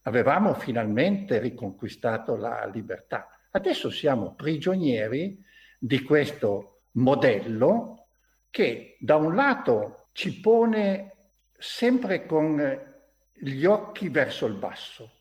avevamo 0.04 0.54
finalmente 0.54 1.40
riconquistato 1.40 2.36
la 2.36 2.66
libertà. 2.66 3.28
Adesso 3.52 3.90
siamo 3.90 4.34
prigionieri 4.34 5.40
di 5.78 6.02
questo 6.02 6.84
modello 6.94 8.08
che 8.50 8.98
da 9.00 9.16
un 9.16 9.36
lato 9.36 10.03
ci 10.14 10.40
pone 10.40 11.12
sempre 11.58 12.26
con 12.26 12.92
gli 13.34 13.66
occhi 13.66 14.10
verso 14.10 14.46
il 14.46 14.54
basso. 14.54 15.12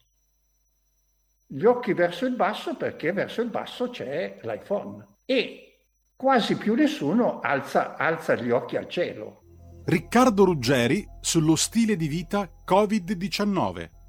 Gli 1.47 1.65
occhi 1.65 1.93
verso 1.93 2.25
il 2.25 2.37
basso 2.37 2.77
perché 2.77 3.13
verso 3.13 3.43
il 3.43 3.51
basso 3.51 3.91
c'è 3.91 4.39
l'iPhone 4.43 5.05
e 5.25 5.87
quasi 6.15 6.57
più 6.57 6.75
nessuno 6.75 7.41
alza, 7.41 7.97
alza 7.97 8.35
gli 8.37 8.51
occhi 8.51 8.77
al 8.77 8.89
cielo. 8.89 9.41
Riccardo 9.85 10.45
Ruggeri 10.45 11.07
sullo 11.21 11.57
stile 11.57 11.97
di 11.97 12.07
vita 12.07 12.49
Covid-19. 12.65 14.02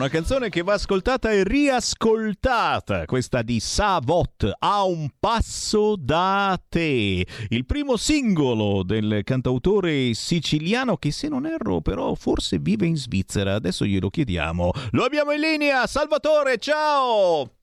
Una 0.00 0.08
canzone 0.08 0.48
che 0.48 0.62
va 0.62 0.72
ascoltata 0.72 1.30
e 1.30 1.44
riascoltata, 1.44 3.04
questa 3.04 3.42
di 3.42 3.60
Savot, 3.60 4.50
A 4.60 4.84
un 4.84 5.10
passo 5.20 5.94
da 5.94 6.58
te, 6.70 7.26
il 7.50 7.66
primo 7.66 7.98
singolo 7.98 8.82
del 8.82 9.20
cantautore 9.24 10.14
siciliano 10.14 10.96
che 10.96 11.10
se 11.10 11.28
non 11.28 11.44
erro 11.44 11.82
però 11.82 12.14
forse 12.14 12.56
vive 12.58 12.86
in 12.86 12.96
Svizzera, 12.96 13.52
adesso 13.52 13.84
glielo 13.84 14.08
chiediamo. 14.08 14.72
Lo 14.92 15.04
abbiamo 15.04 15.32
in 15.32 15.40
linea, 15.40 15.86
Salvatore, 15.86 16.56
ciao! 16.56 17.56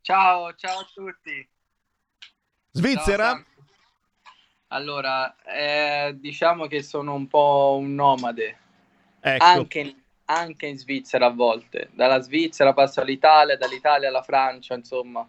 Ciao, 0.00 0.54
ciao 0.54 0.78
a 0.78 0.88
tutti. 0.94 1.46
Svizzera? 2.70 3.32
Ciao, 3.32 3.44
allora, 4.68 5.36
eh, 5.44 6.16
diciamo 6.18 6.68
che 6.68 6.82
sono 6.82 7.12
un 7.12 7.26
po' 7.26 7.76
un 7.78 7.94
nomade. 7.94 8.58
Ecco. 9.20 9.44
Anche, 9.44 10.05
anche 10.26 10.66
in 10.66 10.78
Svizzera 10.78 11.26
a 11.26 11.32
volte. 11.32 11.90
Dalla 11.92 12.20
Svizzera 12.20 12.72
passo 12.72 13.00
all'Italia, 13.00 13.56
dall'Italia 13.56 14.08
alla 14.08 14.22
Francia, 14.22 14.74
insomma. 14.74 15.28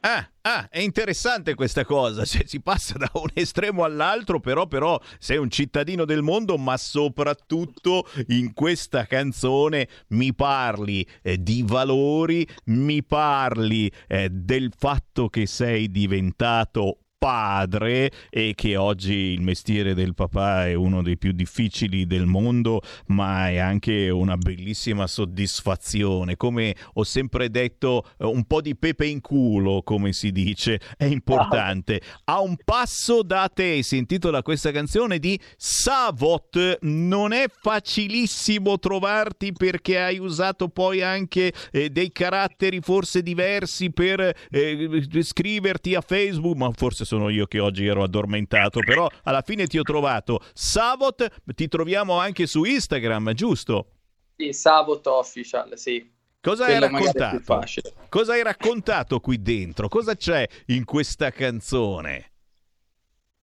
Ah, 0.00 0.30
ah, 0.42 0.68
è 0.68 0.78
interessante 0.78 1.54
questa 1.54 1.84
cosa, 1.84 2.24
cioè, 2.24 2.44
si 2.46 2.60
passa 2.60 2.96
da 2.96 3.10
un 3.14 3.28
estremo 3.34 3.82
all'altro, 3.82 4.38
però, 4.38 4.66
però 4.66 5.00
sei 5.18 5.36
un 5.36 5.50
cittadino 5.50 6.04
del 6.04 6.22
mondo, 6.22 6.56
ma 6.56 6.76
soprattutto 6.76 8.08
in 8.28 8.52
questa 8.52 9.04
canzone 9.06 9.88
mi 10.08 10.32
parli 10.32 11.04
eh, 11.22 11.42
di 11.42 11.64
valori, 11.66 12.46
mi 12.66 13.02
parli 13.02 13.90
eh, 14.06 14.28
del 14.30 14.72
fatto 14.76 15.28
che 15.28 15.46
sei 15.46 15.90
diventato 15.90 16.98
padre 17.18 18.10
e 18.30 18.52
che 18.54 18.76
oggi 18.76 19.14
il 19.14 19.40
mestiere 19.40 19.94
del 19.94 20.14
papà 20.14 20.66
è 20.66 20.74
uno 20.74 21.02
dei 21.02 21.16
più 21.16 21.32
difficili 21.32 22.06
del 22.06 22.26
mondo, 22.26 22.82
ma 23.06 23.48
è 23.48 23.56
anche 23.56 24.10
una 24.10 24.36
bellissima 24.36 25.06
soddisfazione. 25.06 26.36
Come 26.36 26.74
ho 26.94 27.04
sempre 27.04 27.50
detto, 27.50 28.04
eh, 28.18 28.26
un 28.26 28.44
po' 28.44 28.60
di 28.60 28.76
pepe 28.76 29.06
in 29.06 29.20
culo, 29.20 29.82
come 29.82 30.12
si 30.12 30.30
dice, 30.30 30.80
è 30.96 31.04
importante. 31.04 32.00
A 32.24 32.40
un 32.40 32.56
passo 32.62 33.22
da 33.22 33.50
te 33.52 33.82
si 33.82 33.96
intitola 33.96 34.42
questa 34.42 34.70
canzone 34.70 35.18
di 35.18 35.38
Savot. 35.56 36.78
Non 36.82 37.32
è 37.32 37.46
facilissimo 37.48 38.78
trovarti 38.78 39.52
perché 39.52 39.98
hai 40.00 40.18
usato 40.18 40.68
poi 40.68 41.02
anche 41.02 41.52
eh, 41.70 41.88
dei 41.88 42.12
caratteri 42.12 42.80
forse 42.80 43.22
diversi 43.22 43.90
per 43.90 44.20
eh, 44.50 45.06
scriverti 45.20 45.94
a 45.94 46.00
Facebook, 46.02 46.56
ma 46.56 46.70
forse 46.74 47.04
sono 47.06 47.30
io 47.30 47.46
che 47.46 47.58
oggi 47.58 47.86
ero 47.86 48.02
addormentato, 48.02 48.80
però 48.80 49.08
alla 49.22 49.40
fine 49.40 49.66
ti 49.66 49.78
ho 49.78 49.82
trovato. 49.82 50.44
Savot, 50.52 51.26
ti 51.54 51.68
troviamo 51.68 52.18
anche 52.18 52.46
su 52.46 52.64
Instagram, 52.64 53.32
giusto? 53.32 53.92
Sì, 54.36 54.52
Savot 54.52 55.06
Official, 55.06 55.78
sì. 55.78 56.12
Cosa 56.40 56.66
hai 56.66 56.78
raccontato? 56.78 57.64
Cosa 58.08 58.34
hai 58.34 58.42
raccontato 58.42 59.18
qui 59.20 59.40
dentro? 59.40 59.88
Cosa 59.88 60.14
c'è 60.14 60.46
in 60.66 60.84
questa 60.84 61.30
canzone? 61.30 62.32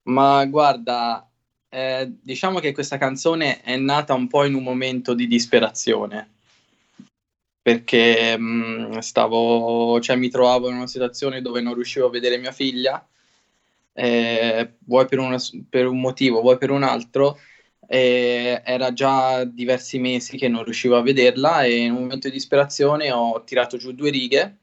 Ma 0.03 0.45
guarda, 0.45 1.30
eh, 1.70 2.14
diciamo 2.22 2.59
che 2.59 2.72
questa 2.72 2.97
canzone 2.97 3.61
è 3.61 3.76
nata 3.76 4.14
un 4.14 4.28
po' 4.28 4.45
in 4.45 4.53
un 4.53 4.64
momento 4.64 5.14
di 5.14 5.28
disperazione, 5.28 6.30
perché 7.61 8.38
mh, 8.38 8.99
stavo, 8.99 9.99
cioè 9.99 10.16
mi 10.16 10.30
trovavo 10.30 10.70
in 10.70 10.76
una 10.76 10.88
situazione 10.88 11.41
dove 11.41 11.61
non 11.61 11.74
riuscivo 11.74 12.05
a 12.05 12.09
vedere 12.09 12.38
mia 12.38 12.51
figlia, 12.51 13.05
eh, 13.93 14.75
vuoi 14.85 15.05
per, 15.07 15.19
una- 15.19 15.37
per 15.69 15.87
un 15.87 15.99
motivo, 15.99 16.41
vuoi 16.41 16.57
per 16.57 16.71
un 16.71 16.83
altro, 16.83 17.39
e 17.87 18.61
era 18.65 18.93
già 18.93 19.43
diversi 19.43 19.99
mesi 19.99 20.37
che 20.37 20.47
non 20.47 20.63
riuscivo 20.63 20.97
a 20.97 21.01
vederla 21.01 21.63
e 21.63 21.77
in 21.77 21.91
un 21.91 22.01
momento 22.03 22.27
di 22.27 22.33
disperazione 22.33 23.11
ho 23.11 23.43
tirato 23.43 23.77
giù 23.77 23.91
due 23.93 24.09
righe 24.09 24.57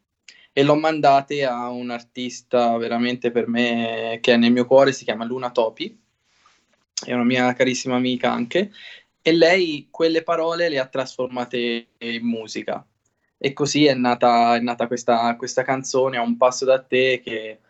e 0.53 0.63
l'ho 0.65 0.75
mandate 0.75 1.45
a 1.45 1.69
un 1.69 1.91
artista 1.91 2.77
veramente 2.77 3.31
per 3.31 3.47
me 3.47 4.19
che 4.21 4.33
è 4.35 4.37
nel 4.37 4.53
mio 4.53 4.67
cuore, 4.67 4.93
si 4.93 5.05
chiama 5.05 5.25
Luna 5.25 5.51
Topi, 5.51 5.97
è 7.05 7.13
una 7.13 7.25
mia 7.25 7.53
carissima 7.55 7.97
amica 7.97 8.31
anche, 8.33 8.71
e 9.23 9.33
lei 9.33 9.89
quelle 9.91 10.23
parole 10.23 10.69
le 10.69 10.79
ha 10.79 10.87
trasformate 10.87 11.89
in 11.99 12.25
musica. 12.25 12.85
E 13.39 13.53
così 13.53 13.87
è 13.87 13.95
nata, 13.95 14.57
è 14.57 14.61
nata 14.61 14.87
questa, 14.87 15.35
questa 15.37 15.63
canzone, 15.63 16.19
A 16.19 16.23
un 16.23 16.37
passo 16.37 16.65
da 16.65 16.83
te, 16.83 17.21
che 17.25 17.61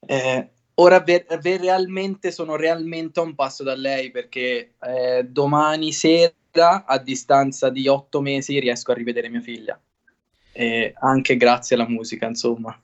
eh, 0.00 0.51
ora 0.74 1.00
ver- 1.00 1.38
ver- 1.40 1.60
realmente 1.60 2.30
sono 2.30 2.56
realmente 2.56 3.20
a 3.20 3.22
un 3.22 3.34
passo 3.34 3.62
da 3.62 3.74
lei, 3.74 4.10
perché 4.10 4.74
eh, 4.80 5.24
domani 5.28 5.92
sera, 5.92 6.84
a 6.86 6.98
distanza 6.98 7.70
di 7.70 7.88
otto 7.88 8.20
mesi, 8.20 8.58
riesco 8.58 8.92
a 8.92 8.94
rivedere 8.94 9.28
mia 9.28 9.40
figlia. 9.40 9.78
E 10.54 10.92
anche 11.00 11.36
grazie 11.38 11.76
alla 11.76 11.88
musica, 11.88 12.26
insomma. 12.26 12.78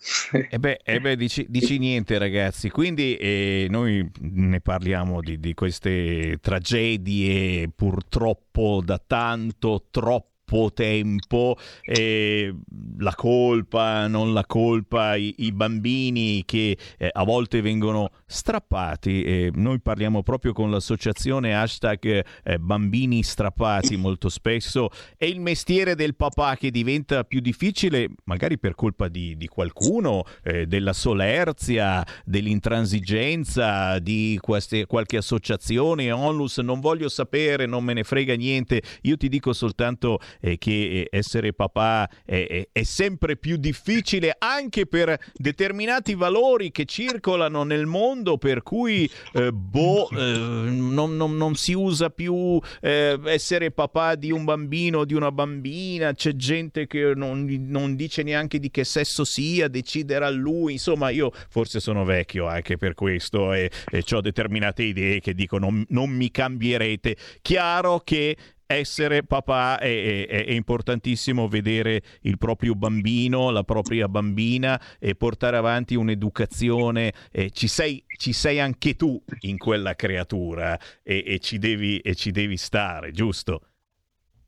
E 0.50 0.58
beh, 0.58 0.80
eh 0.82 1.00
beh, 1.00 1.16
dici, 1.16 1.44
dici 1.48 1.76
niente 1.78 2.16
ragazzi, 2.16 2.70
quindi 2.70 3.14
eh, 3.16 3.66
noi 3.68 4.10
ne 4.20 4.60
parliamo 4.60 5.20
di, 5.20 5.38
di 5.38 5.52
queste 5.52 6.38
tragedie 6.40 7.68
purtroppo 7.68 8.80
da 8.82 8.98
tanto, 8.98 9.84
troppo 9.90 10.37
tempo, 10.72 11.56
eh, 11.82 12.54
la 12.98 13.14
colpa, 13.14 14.06
non 14.06 14.32
la 14.32 14.44
colpa, 14.46 15.14
i, 15.16 15.34
i 15.38 15.52
bambini 15.52 16.42
che 16.44 16.76
eh, 16.96 17.10
a 17.12 17.24
volte 17.24 17.60
vengono 17.60 18.10
strappati. 18.30 19.22
eh, 19.22 19.50
noi 19.54 19.80
parliamo 19.80 20.22
proprio 20.22 20.52
con 20.52 20.70
l'associazione 20.70 21.54
hashtag 21.54 22.24
eh, 22.44 22.58
bambini 22.58 23.22
strappati 23.22 23.96
molto 23.96 24.28
spesso. 24.28 24.90
È 25.16 25.24
il 25.24 25.40
mestiere 25.40 25.94
del 25.94 26.14
papà 26.14 26.56
che 26.56 26.70
diventa 26.70 27.24
più 27.24 27.40
difficile, 27.40 28.08
magari 28.24 28.58
per 28.58 28.74
colpa 28.74 29.08
di, 29.08 29.36
di 29.36 29.46
qualcuno, 29.48 30.24
eh, 30.42 30.66
della 30.66 30.92
solerzia, 30.92 32.04
dell'intransigenza, 32.24 33.98
di 33.98 34.38
queste- 34.40 34.84
qualche 34.86 35.16
associazione, 35.16 36.12
onlus, 36.12 36.58
non 36.58 36.80
voglio 36.80 37.08
sapere, 37.08 37.64
non 37.66 37.82
me 37.82 37.94
ne 37.94 38.04
frega 38.04 38.34
niente. 38.34 38.82
Io 39.02 39.16
ti 39.16 39.28
dico 39.28 39.52
soltanto 39.54 40.20
eh, 40.40 40.58
che 40.58 40.70
eh, 40.70 41.08
essere 41.10 41.54
papà 41.54 42.08
è- 42.24 42.68
è 42.70 42.82
sempre 42.82 43.36
più 43.36 43.56
difficile 43.56 44.36
anche 44.38 44.86
per 44.86 45.18
determinati 45.34 46.14
valori 46.14 46.70
che 46.70 46.84
circolano 46.84 47.62
nel 47.64 47.86
mondo, 47.86 48.16
per 48.38 48.62
cui 48.62 49.08
eh, 49.32 49.52
boh, 49.52 50.08
eh, 50.10 50.16
non, 50.16 51.16
non- 51.16 51.36
non 51.36 51.54
si 51.54 51.72
usa 51.72 52.10
più 52.10 52.60
eh, 52.80 53.18
essere 53.24 53.70
papà 53.70 54.14
di 54.14 54.30
un 54.30 54.44
bambino 54.44 54.98
o 54.98 55.04
di 55.04 55.14
una 55.14 55.30
bambina, 55.32 56.12
c'è 56.12 56.34
gente 56.34 56.86
che 56.86 57.12
non, 57.14 57.46
non 57.68 57.96
dice 57.96 58.22
neanche 58.22 58.58
di 58.58 58.70
che 58.70 58.84
sesso 58.84 59.24
sia, 59.24 59.68
deciderà 59.68 60.28
lui, 60.30 60.72
insomma 60.74 61.10
io 61.10 61.30
forse 61.48 61.80
sono 61.80 62.04
vecchio 62.04 62.46
anche 62.46 62.76
per 62.76 62.94
questo 62.94 63.52
e, 63.52 63.70
ho 64.10 64.20
determinate 64.20 64.82
idee 64.82 65.20
che 65.20 65.34
dico 65.34 65.58
non 65.58 66.10
mi 66.10 66.30
cambierete. 66.30 67.16
Chiaro 67.42 68.00
che 68.00 68.36
essere 68.70 69.22
papà 69.24 69.78
è, 69.78 70.26
è- 70.26 70.44
è 70.46 70.50
importantissimo 70.52 71.48
vedere 71.48 72.02
il 72.22 72.38
proprio 72.38 72.74
bambino, 72.74 73.50
la 73.50 73.64
propria 73.64 74.08
bambina 74.08 74.80
e 74.98 75.14
portare 75.14 75.56
avanti 75.56 75.94
un'educazione. 75.94 77.12
eh, 77.32 77.50
ci, 77.50 77.68
sei, 77.68 78.04
ci 78.16 78.32
sei 78.32 78.60
anche 78.60 78.94
tu 78.94 79.20
in 79.40 79.58
quella 79.58 79.94
creatura 79.94 80.78
e, 81.02 81.24
e 81.26 81.38
ci 81.40 81.58
devi, 81.58 81.98
e 82.00 82.14
ci 82.14 82.30
devi 82.30 82.56
stare, 82.56 83.10
giusto? 83.12 83.62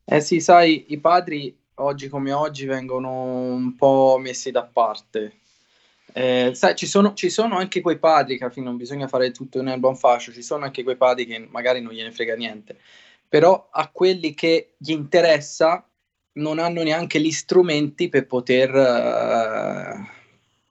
Eh 0.03 0.19
sì, 0.21 0.39
sai, 0.41 0.85
i 0.91 0.99
padri 0.99 1.57
oggi 1.75 2.09
come 2.09 2.31
oggi 2.33 2.65
vengono 2.65 3.11
un 3.53 3.75
po' 3.75 4.17
messi 4.19 4.51
da 4.51 4.63
parte. 4.65 5.39
Eh, 6.13 6.51
sai, 6.53 6.75
ci 6.75 6.85
sono, 6.87 7.13
ci 7.13 7.29
sono 7.29 7.57
anche 7.57 7.79
quei 7.81 7.97
padri 7.97 8.37
che 8.37 8.43
alla 8.43 8.51
fine 8.51 8.65
non 8.65 8.75
bisogna 8.77 9.07
fare 9.07 9.31
tutto 9.31 9.61
nel 9.61 9.79
buon 9.79 9.95
fascio, 9.95 10.33
ci 10.33 10.41
sono 10.41 10.65
anche 10.65 10.83
quei 10.83 10.97
padri 10.97 11.25
che 11.25 11.39
magari 11.49 11.79
non 11.81 11.93
gliene 11.93 12.11
frega 12.11 12.35
niente, 12.35 12.79
però 13.31 13.69
a 13.71 13.87
quelli 13.87 14.33
che 14.33 14.73
gli 14.77 14.91
interessa 14.91 15.87
non 16.33 16.59
hanno 16.59 16.83
neanche 16.83 17.17
gli 17.21 17.31
strumenti 17.31 18.09
per 18.09 18.27
poter, 18.27 18.75
eh, 18.75 20.05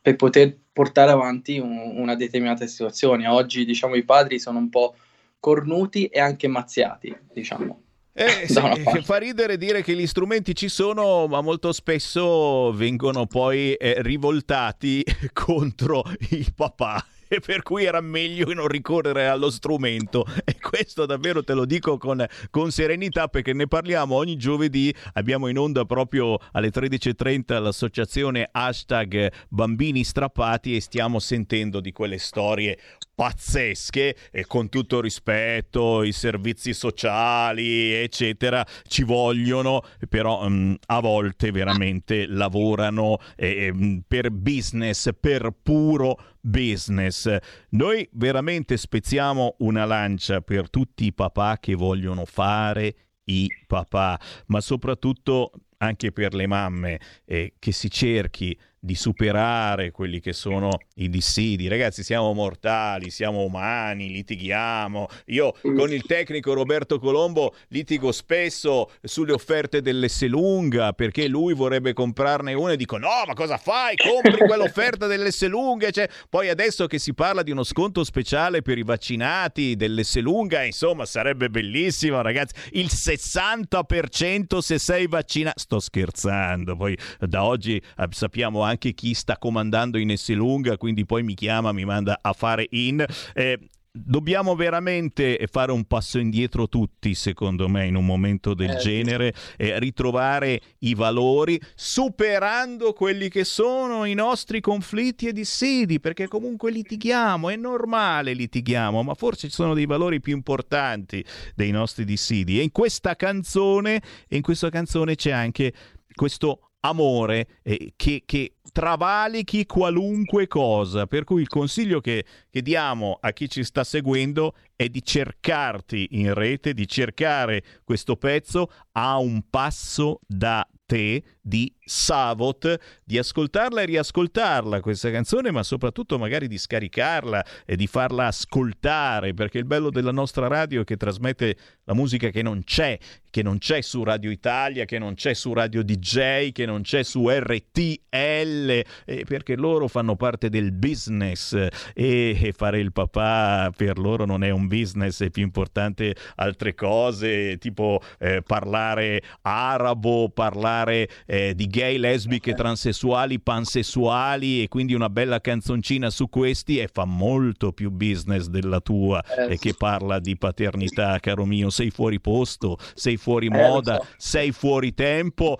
per 0.03 0.17
poter 0.17 0.59
portare 0.71 1.11
avanti 1.11 1.59
un- 1.59 1.95
una 1.97 2.15
determinata 2.17 2.67
situazione. 2.67 3.27
Oggi, 3.27 3.65
diciamo, 3.65 3.95
i 3.95 4.05
padri 4.05 4.39
sono 4.39 4.59
un 4.59 4.69
po' 4.69 4.95
cornuti 5.41 6.09
e 6.09 6.21
anche 6.21 6.49
mazziati, 6.49 7.17
diciamo. 7.33 7.81
Eh, 8.13 8.45
sì, 8.47 9.01
fa 9.05 9.17
ridere 9.17 9.57
dire 9.57 9.83
che 9.83 9.95
gli 9.95 10.07
strumenti 10.07 10.55
ci 10.55 10.69
sono, 10.69 11.27
ma 11.29 11.41
molto 11.41 11.73
spesso 11.73 12.73
vengono 12.75 13.25
poi 13.25 13.73
eh, 13.73 14.03
rivoltati 14.03 15.03
contro 15.33 16.03
il 16.29 16.53
papà. 16.55 17.03
E 17.33 17.39
per 17.39 17.62
cui 17.62 17.85
era 17.85 18.01
meglio 18.01 18.53
non 18.53 18.66
ricorrere 18.66 19.28
allo 19.28 19.51
strumento. 19.51 20.26
E 20.45 20.57
questo 20.59 21.07
davvero 21.07 21.45
te 21.45 21.55
lo 21.55 21.64
dico 21.64 21.97
con, 21.97 22.26
con 22.51 22.72
serenità 22.72 23.28
perché 23.28 23.53
ne 23.53 23.68
parliamo 23.68 24.16
ogni 24.16 24.37
giovedì. 24.37 24.93
Abbiamo 25.12 25.47
in 25.47 25.57
onda 25.57 25.85
proprio 25.85 26.39
alle 26.51 26.70
13.30 26.70 27.62
l'associazione 27.62 28.49
hashtag 28.50 29.30
bambini 29.49 30.03
strappati 30.03 30.75
e 30.75 30.80
stiamo 30.80 31.21
sentendo 31.21 31.79
di 31.79 31.92
quelle 31.92 32.18
storie 32.18 32.76
pazzesche 33.21 34.17
e 34.30 34.47
con 34.47 34.71
tutto 34.71 35.03
rispetto 35.03 36.03
i 36.03 36.11
servizi 36.11 36.72
sociali 36.72 37.92
eccetera 37.92 38.67
ci 38.88 39.03
vogliono 39.03 39.83
però 40.09 40.49
mm, 40.49 40.76
a 40.87 41.01
volte 41.01 41.51
veramente 41.51 42.26
lavorano 42.26 43.18
eh, 43.37 43.71
mm, 43.75 43.99
per 44.09 44.30
business 44.30 45.11
per 45.21 45.51
puro 45.63 46.17
business. 46.41 47.37
Noi 47.72 48.09
veramente 48.13 48.79
spezziamo 48.79 49.57
una 49.59 49.84
lancia 49.84 50.41
per 50.41 50.71
tutti 50.71 51.05
i 51.05 51.13
papà 51.13 51.59
che 51.61 51.75
vogliono 51.75 52.25
fare 52.25 52.95
i 53.25 53.51
papà 53.67 54.18
ma 54.47 54.63
soprattutto 54.63 55.51
anche 55.76 56.11
per 56.11 56.33
le 56.33 56.47
mamme 56.47 56.99
eh, 57.26 57.53
che 57.59 57.72
si 57.72 57.91
cerchi 57.91 58.59
di 58.83 58.95
superare 58.95 59.91
quelli 59.91 60.21
che 60.21 60.33
sono 60.33 60.71
i 60.97 61.11
dissidi. 61.11 61.69
Ragazzi, 61.69 62.03
siamo 62.03 62.33
mortali, 62.33 63.11
siamo 63.11 63.45
umani, 63.45 64.11
litighiamo. 64.11 65.07
Io 65.27 65.53
con 65.63 65.93
il 65.93 66.03
tecnico 66.07 66.55
Roberto 66.55 66.99
Colombo 66.99 67.55
litigo 67.69 68.11
spesso 68.11 68.91
sulle 69.03 69.33
offerte 69.33 69.83
dell'Esselunga 69.83 70.95
perché 70.95 71.29
lui 71.29 71.53
vorrebbe 71.53 71.93
comprarne 71.93 72.55
una 72.55 72.73
e 72.73 72.77
dico 72.77 72.97
no, 72.97 73.25
ma 73.27 73.35
cosa 73.35 73.59
fai? 73.59 73.97
Compri 73.97 74.39
quell'offerta 74.47 75.07
dell'Esselunga. 75.07 75.91
Cioè, 75.91 76.09
poi 76.31 76.49
adesso 76.49 76.87
che 76.87 76.99
si 76.99 77.13
parla 77.13 77.43
di 77.43 77.51
uno 77.51 77.65
sconto 77.65 78.03
speciale 78.03 78.63
per 78.63 78.79
i 78.79 78.83
vaccinati 78.83 79.77
dell'Esselunga, 79.77 80.63
insomma, 80.65 81.05
sarebbe 81.05 81.51
bellissimo, 81.51 82.23
ragazzi. 82.23 82.55
Il 82.71 82.87
60% 82.87 84.59
se 84.59 84.79
sei 84.79 85.07
vaccinato. 85.07 85.59
Sto 85.61 85.81
scherzando, 85.81 86.77
poi 86.77 86.97
da 87.19 87.45
oggi 87.45 87.77
eh, 87.77 88.07
sappiamo 88.09 88.63
anche 88.63 88.70
chi 88.76 89.14
sta 89.14 89.38
comandando 89.38 89.99
in 89.99 90.11
Esselunga, 90.11 90.76
quindi 90.76 91.05
poi 91.05 91.22
mi 91.22 91.34
chiama, 91.34 91.72
mi 91.72 91.84
manda 91.84 92.18
a 92.21 92.33
fare 92.33 92.67
in. 92.71 93.05
Eh, 93.34 93.59
Dobbiamo 93.92 94.55
veramente 94.55 95.49
fare 95.51 95.72
un 95.72 95.84
passo 95.84 96.21
indietro 96.21 96.68
tutti, 96.68 97.13
secondo 97.13 97.68
me, 97.68 97.88
in 97.88 97.97
un 97.97 98.07
momento 98.07 98.55
del 98.55 98.71
Eh, 98.71 98.76
genere, 98.76 99.34
e 99.57 99.80
ritrovare 99.80 100.61
i 100.79 100.95
valori, 100.95 101.61
superando 101.75 102.92
quelli 102.92 103.29
che 103.29 103.42
sono 103.42 104.05
i 104.05 104.14
nostri 104.14 104.61
conflitti 104.61 105.26
e 105.26 105.33
dissidi, 105.33 105.99
perché 105.99 106.29
comunque 106.29 106.71
litighiamo, 106.71 107.51
è 107.51 107.57
normale 107.57 108.33
litighiamo, 108.33 109.03
ma 109.03 109.14
forse 109.14 109.49
ci 109.49 109.55
sono 109.55 109.75
dei 109.75 109.87
valori 109.87 110.21
più 110.21 110.37
importanti 110.37 111.25
dei 111.57 111.72
nostri 111.72 112.05
dissidi. 112.05 112.61
E 112.61 112.63
in 112.63 112.71
questa 112.71 113.17
canzone, 113.17 114.01
in 114.29 114.42
questa 114.42 114.68
canzone 114.68 115.17
c'è 115.17 115.33
anche 115.33 115.72
questo 116.14 116.61
amore 116.83 117.59
eh, 117.63 117.92
che, 117.97 118.22
che 118.25 118.53
travalichi 118.72 119.66
qualunque 119.66 120.46
cosa. 120.46 121.07
Per 121.07 121.24
cui 121.24 121.41
il 121.41 121.49
consiglio 121.49 122.00
che, 122.00 122.24
che 122.50 122.62
diamo 122.62 123.18
a 123.20 123.32
chi 123.32 123.49
ci 123.49 123.64
sta 123.64 123.84
seguendo 123.84 124.54
è 124.76 124.88
di 124.88 125.03
cercarti 125.03 126.08
in 126.12 126.32
rete, 126.34 126.72
di 126.72 126.88
cercare 126.88 127.62
questo 127.84 128.16
pezzo 128.16 128.70
a 128.92 129.18
un 129.18 129.42
passo 129.49 130.20
da 130.26 130.66
te 130.91 131.22
di 131.41 131.72
Savot, 131.84 132.76
di 133.04 133.16
ascoltarla 133.16 133.82
e 133.82 133.84
riascoltarla 133.84 134.80
questa 134.80 135.12
canzone, 135.12 135.53
ma 135.53 135.62
soprattutto 135.62 136.18
magari 136.18 136.49
di 136.49 136.58
scaricarla 136.58 137.45
e 137.64 137.76
di 137.76 137.87
farla 137.87 138.26
ascoltare, 138.26 139.32
perché 139.32 139.58
il 139.58 139.66
bello 139.66 139.91
della 139.91 140.11
nostra 140.11 140.49
radio 140.49 140.80
è 140.80 140.84
che 140.84 140.96
trasmette 140.96 141.57
la 141.84 141.95
musica 141.95 142.30
che 142.30 142.42
non 142.42 142.64
c'è, 142.64 142.99
che 143.30 143.42
non 143.42 143.58
c'è 143.58 143.82
su 143.82 144.03
Radio 144.03 144.30
Italia, 144.30 144.84
che 144.84 144.99
non 144.99 145.14
c'è 145.14 145.32
su 145.32 145.53
Radio 145.53 145.84
DJ, 145.84 146.50
che 146.50 146.66
non 146.66 146.82
c'è 146.82 147.04
su 147.04 147.28
RTL, 147.28 148.50
eh, 148.51 149.25
perché 149.27 149.57
loro 149.57 149.89
fanno 149.89 150.17
parte 150.17 150.49
del 150.49 150.72
business 150.72 151.53
eh, 151.53 151.71
e, 151.95 152.53
fare 152.57 152.81
il 152.81 152.93
papà 152.93 153.72
per 153.77 153.99
loro 153.99 154.25
non 154.25 154.43
è 154.43 154.51
un 154.51 154.67
business, 154.67 155.22
è 155.22 155.31
più 155.31 155.43
importante 155.43 156.14
altre 156.37 156.75
cose, 156.75 157.57
tipo 157.59 158.01
eh, 158.18 158.43
parlare 158.43 159.22
arabo, 159.43 160.29
parlare 160.31 161.09
eh, 161.27 161.55
di 161.55 161.67
gay, 161.67 161.97
lesbiche, 161.97 162.55
transessuali, 162.55 163.41
pansessuali 163.41 164.63
e 164.63 164.68
quindi 164.68 164.95
una 164.95 165.09
bella 165.09 165.41
canzoncina 165.41 166.11
su 166.11 166.29
questi 166.29 166.79
e 166.79 166.89
fa 166.93 167.05
molto 167.05 167.72
più 167.72 167.91
business 167.91 168.47
della 168.47 168.81
tua 168.81 169.22
Eh, 169.49 169.59
che 169.59 169.75
parla 169.77 170.18
di 170.18 170.37
paternità, 170.37 171.18
caro 171.21 171.45
mio, 171.45 171.71
sei 171.71 171.91
fuori 171.91 172.21
posto, 172.21 172.79
sei 172.95 173.17
fuori 173.17 173.49
moda, 173.49 173.97
so. 173.97 174.07
sei 174.17 174.53
fuori 174.53 174.93
tempo, 174.95 175.59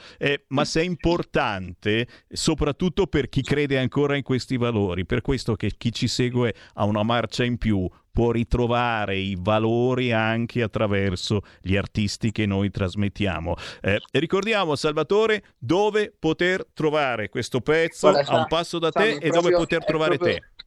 ma 0.49 0.65
sei 0.65 0.87
importante 0.87 2.07
soprattutto 2.29 2.80
per 3.09 3.28
chi 3.28 3.43
crede 3.43 3.78
ancora 3.78 4.16
in 4.16 4.23
questi 4.23 4.57
valori. 4.57 5.05
Per 5.05 5.20
questo 5.20 5.55
che 5.55 5.73
chi 5.77 5.93
ci 5.93 6.09
segue 6.09 6.55
ha 6.74 6.85
una 6.85 7.02
marcia 7.02 7.44
in 7.44 7.59
più, 7.59 7.89
può 8.11 8.31
ritrovare 8.32 9.16
i 9.16 9.36
valori 9.39 10.12
anche 10.12 10.62
attraverso 10.62 11.43
gli 11.61 11.77
artisti 11.77 12.32
che 12.32 12.47
noi 12.47 12.70
trasmettiamo. 12.70 13.55
Eh, 13.82 14.01
ricordiamo, 14.12 14.74
Salvatore, 14.74 15.43
dove 15.59 16.12
poter 16.19 16.66
trovare 16.73 17.28
questo 17.28 17.61
pezzo 17.61 18.11
Guarda, 18.11 18.31
a 18.31 18.36
un 18.39 18.47
passo 18.48 18.78
da 18.78 18.90
Sami, 18.90 19.07
te 19.07 19.12
e 19.12 19.19
proprio- 19.28 19.40
dove 19.43 19.55
poter 19.55 19.85
trovare 19.85 20.16
proprio- 20.16 20.39
te. 20.39 20.65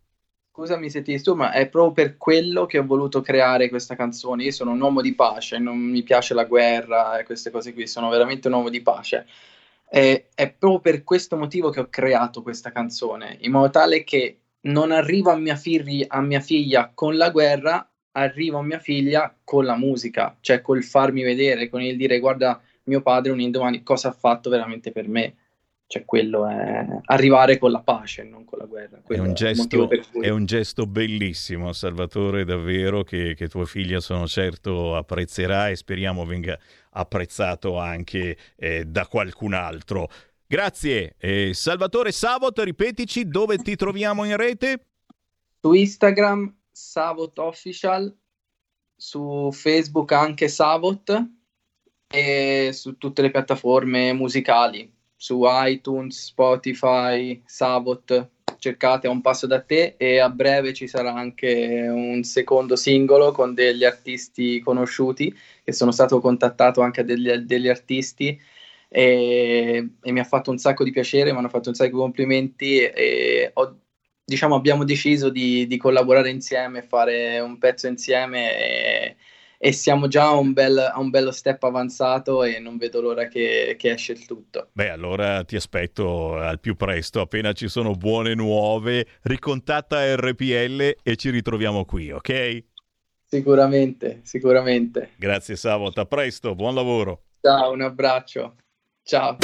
Scusami 0.55 0.87
se 0.91 1.01
ti 1.01 1.11
disturbo, 1.13 1.41
ma 1.41 1.51
è 1.51 1.67
proprio 1.67 2.05
per 2.05 2.17
quello 2.17 2.67
che 2.67 2.77
ho 2.77 2.85
voluto 2.85 3.21
creare 3.21 3.69
questa 3.69 3.95
canzone. 3.95 4.43
Io 4.43 4.51
sono 4.51 4.69
un 4.69 4.79
uomo 4.79 5.01
di 5.01 5.15
pace, 5.15 5.57
non 5.57 5.79
mi 5.79 6.03
piace 6.03 6.35
la 6.35 6.45
guerra 6.45 7.17
e 7.17 7.23
queste 7.23 7.49
cose 7.49 7.73
qui, 7.73 7.87
sono 7.87 8.07
veramente 8.09 8.49
un 8.49 8.53
uomo 8.53 8.69
di 8.69 8.81
pace. 8.81 9.25
E 9.95 10.29
è 10.33 10.51
proprio 10.51 10.79
per 10.79 11.03
questo 11.03 11.37
motivo 11.37 11.69
che 11.69 11.79
ho 11.79 11.87
creato 11.87 12.41
questa 12.41 12.71
canzone, 12.71 13.37
in 13.41 13.51
modo 13.51 13.69
tale 13.69 14.03
che 14.03 14.39
non 14.61 14.91
arrivo 14.91 15.29
a 15.29 15.35
mia, 15.35 15.55
figli- 15.55 16.03
a 16.07 16.19
mia 16.19 16.39
figlia 16.39 16.91
con 16.91 17.15
la 17.15 17.29
guerra, 17.29 17.87
arrivo 18.13 18.57
a 18.57 18.63
mia 18.63 18.79
figlia 18.79 19.35
con 19.43 19.65
la 19.65 19.77
musica, 19.77 20.35
cioè 20.41 20.61
col 20.61 20.83
farmi 20.83 21.21
vedere, 21.21 21.69
con 21.69 21.79
il 21.83 21.95
dire 21.95 22.17
guarda 22.17 22.59
mio 22.85 23.03
padre 23.03 23.31
un 23.33 23.39
indomani 23.39 23.83
cosa 23.83 24.07
ha 24.07 24.13
fatto 24.13 24.49
veramente 24.49 24.91
per 24.91 25.07
me. 25.07 25.35
Cioè 25.85 26.05
quello 26.05 26.47
è 26.47 26.87
arrivare 27.05 27.59
con 27.59 27.69
la 27.69 27.81
pace, 27.81 28.23
non 28.23 28.45
con 28.45 28.57
la 28.57 28.65
guerra. 28.65 28.99
È 29.07 29.19
un, 29.19 29.35
gesto, 29.35 29.87
è 30.21 30.29
un 30.29 30.45
gesto 30.45 30.87
bellissimo, 30.87 31.71
Salvatore, 31.71 32.45
davvero, 32.45 33.03
che, 33.03 33.35
che 33.35 33.47
tua 33.47 33.65
figlia 33.65 33.99
sono 33.99 34.25
certo 34.25 34.95
apprezzerà 34.95 35.69
e 35.69 35.75
speriamo 35.75 36.25
venga 36.25 36.57
apprezzato 36.93 37.77
anche 37.77 38.37
eh, 38.55 38.85
da 38.85 39.07
qualcun 39.07 39.53
altro. 39.53 40.09
Grazie. 40.45 41.15
Eh, 41.17 41.53
Salvatore 41.53 42.11
Savot, 42.11 42.57
ripetici 42.59 43.27
dove 43.27 43.57
ti 43.57 43.75
troviamo 43.75 44.23
in 44.23 44.37
rete? 44.37 44.85
Su 45.59 45.73
Instagram 45.73 46.55
Savot 46.71 47.37
Official, 47.39 48.15
su 48.95 49.49
Facebook 49.51 50.11
anche 50.11 50.47
Savot 50.47 51.27
e 52.07 52.69
su 52.73 52.97
tutte 52.97 53.21
le 53.21 53.31
piattaforme 53.31 54.13
musicali, 54.13 54.91
su 55.15 55.41
iTunes, 55.45 56.25
Spotify, 56.25 57.41
Savot. 57.45 58.29
Cercate 58.57 59.07
a 59.07 59.09
un 59.09 59.21
passo 59.21 59.45
da 59.47 59.61
te 59.61 59.95
e 59.97 60.19
a 60.19 60.29
breve 60.29 60.73
ci 60.73 60.87
sarà 60.87 61.13
anche 61.13 61.85
un 61.89 62.23
secondo 62.23 62.75
singolo 62.77 63.31
con 63.31 63.53
degli 63.53 63.83
artisti 63.83 64.59
conosciuti 64.61 65.35
che 65.63 65.73
sono 65.73 65.91
stato 65.91 66.19
contattato 66.21 66.81
anche 66.81 67.03
degli, 67.03 67.29
degli 67.39 67.67
artisti 67.67 68.39
e, 68.87 69.89
e 70.01 70.11
mi 70.11 70.19
ha 70.19 70.23
fatto 70.23 70.51
un 70.51 70.57
sacco 70.57 70.83
di 70.85 70.91
piacere, 70.91 71.31
mi 71.31 71.39
hanno 71.39 71.49
fatto 71.49 71.69
un 71.69 71.75
sacco 71.75 71.91
di 71.91 71.97
complimenti 71.97 72.79
e 72.81 73.51
ho- 73.53 73.77
diciamo 74.23 74.55
abbiamo 74.55 74.83
deciso 74.85 75.29
di, 75.29 75.67
di 75.67 75.77
collaborare 75.77 76.29
insieme, 76.29 76.81
fare 76.83 77.39
un 77.39 77.57
pezzo 77.57 77.87
insieme 77.87 78.57
e, 78.57 79.15
e 79.65 79.71
siamo 79.71 80.09
già 80.09 80.25
a 80.25 80.35
un, 80.35 80.51
bel, 80.51 80.77
a 80.77 80.99
un 80.99 81.09
bello 81.09 81.31
step 81.31 81.63
avanzato 81.63 82.43
e 82.43 82.59
non 82.59 82.75
vedo 82.75 82.99
l'ora 82.99 83.29
che, 83.29 83.77
che 83.79 83.91
esce 83.91 84.11
il 84.11 84.25
tutto. 84.25 84.67
Beh, 84.73 84.89
allora 84.89 85.45
ti 85.45 85.55
aspetto 85.55 86.35
al 86.35 86.59
più 86.59 86.75
presto, 86.75 87.21
appena 87.21 87.53
ci 87.53 87.69
sono 87.69 87.93
buone 87.93 88.33
nuove, 88.33 89.07
ricontatta 89.21 90.15
RPL 90.17 90.97
e 91.01 91.15
ci 91.15 91.29
ritroviamo 91.29 91.85
qui, 91.85 92.11
ok? 92.11 92.63
Sicuramente, 93.23 94.19
sicuramente. 94.23 95.11
Grazie 95.15 95.55
Savot, 95.55 95.97
a 95.97 96.05
presto, 96.05 96.55
buon 96.55 96.75
lavoro. 96.75 97.21
Ciao, 97.39 97.71
un 97.71 97.83
abbraccio. 97.83 98.55
Ciao. 99.01 99.37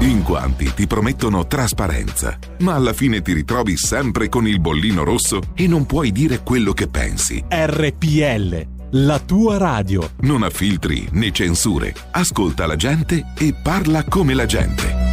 In 0.00 0.24
quanti 0.24 0.74
ti 0.74 0.88
promettono 0.88 1.46
trasparenza, 1.46 2.36
ma 2.60 2.74
alla 2.74 2.92
fine 2.92 3.22
ti 3.22 3.32
ritrovi 3.32 3.76
sempre 3.76 4.28
con 4.28 4.48
il 4.48 4.60
bollino 4.60 5.04
rosso 5.04 5.40
e 5.54 5.68
non 5.68 5.86
puoi 5.86 6.10
dire 6.10 6.42
quello 6.42 6.72
che 6.72 6.88
pensi. 6.88 7.42
RPL, 7.48 8.74
la 8.90 9.18
tua 9.18 9.56
radio. 9.56 10.10
Non 10.20 10.42
ha 10.42 10.50
filtri 10.50 11.08
né 11.12 11.30
censure. 11.32 11.94
Ascolta 12.12 12.66
la 12.66 12.76
gente 12.76 13.32
e 13.38 13.54
parla 13.54 14.04
come 14.04 14.34
la 14.34 14.46
gente. 14.46 15.05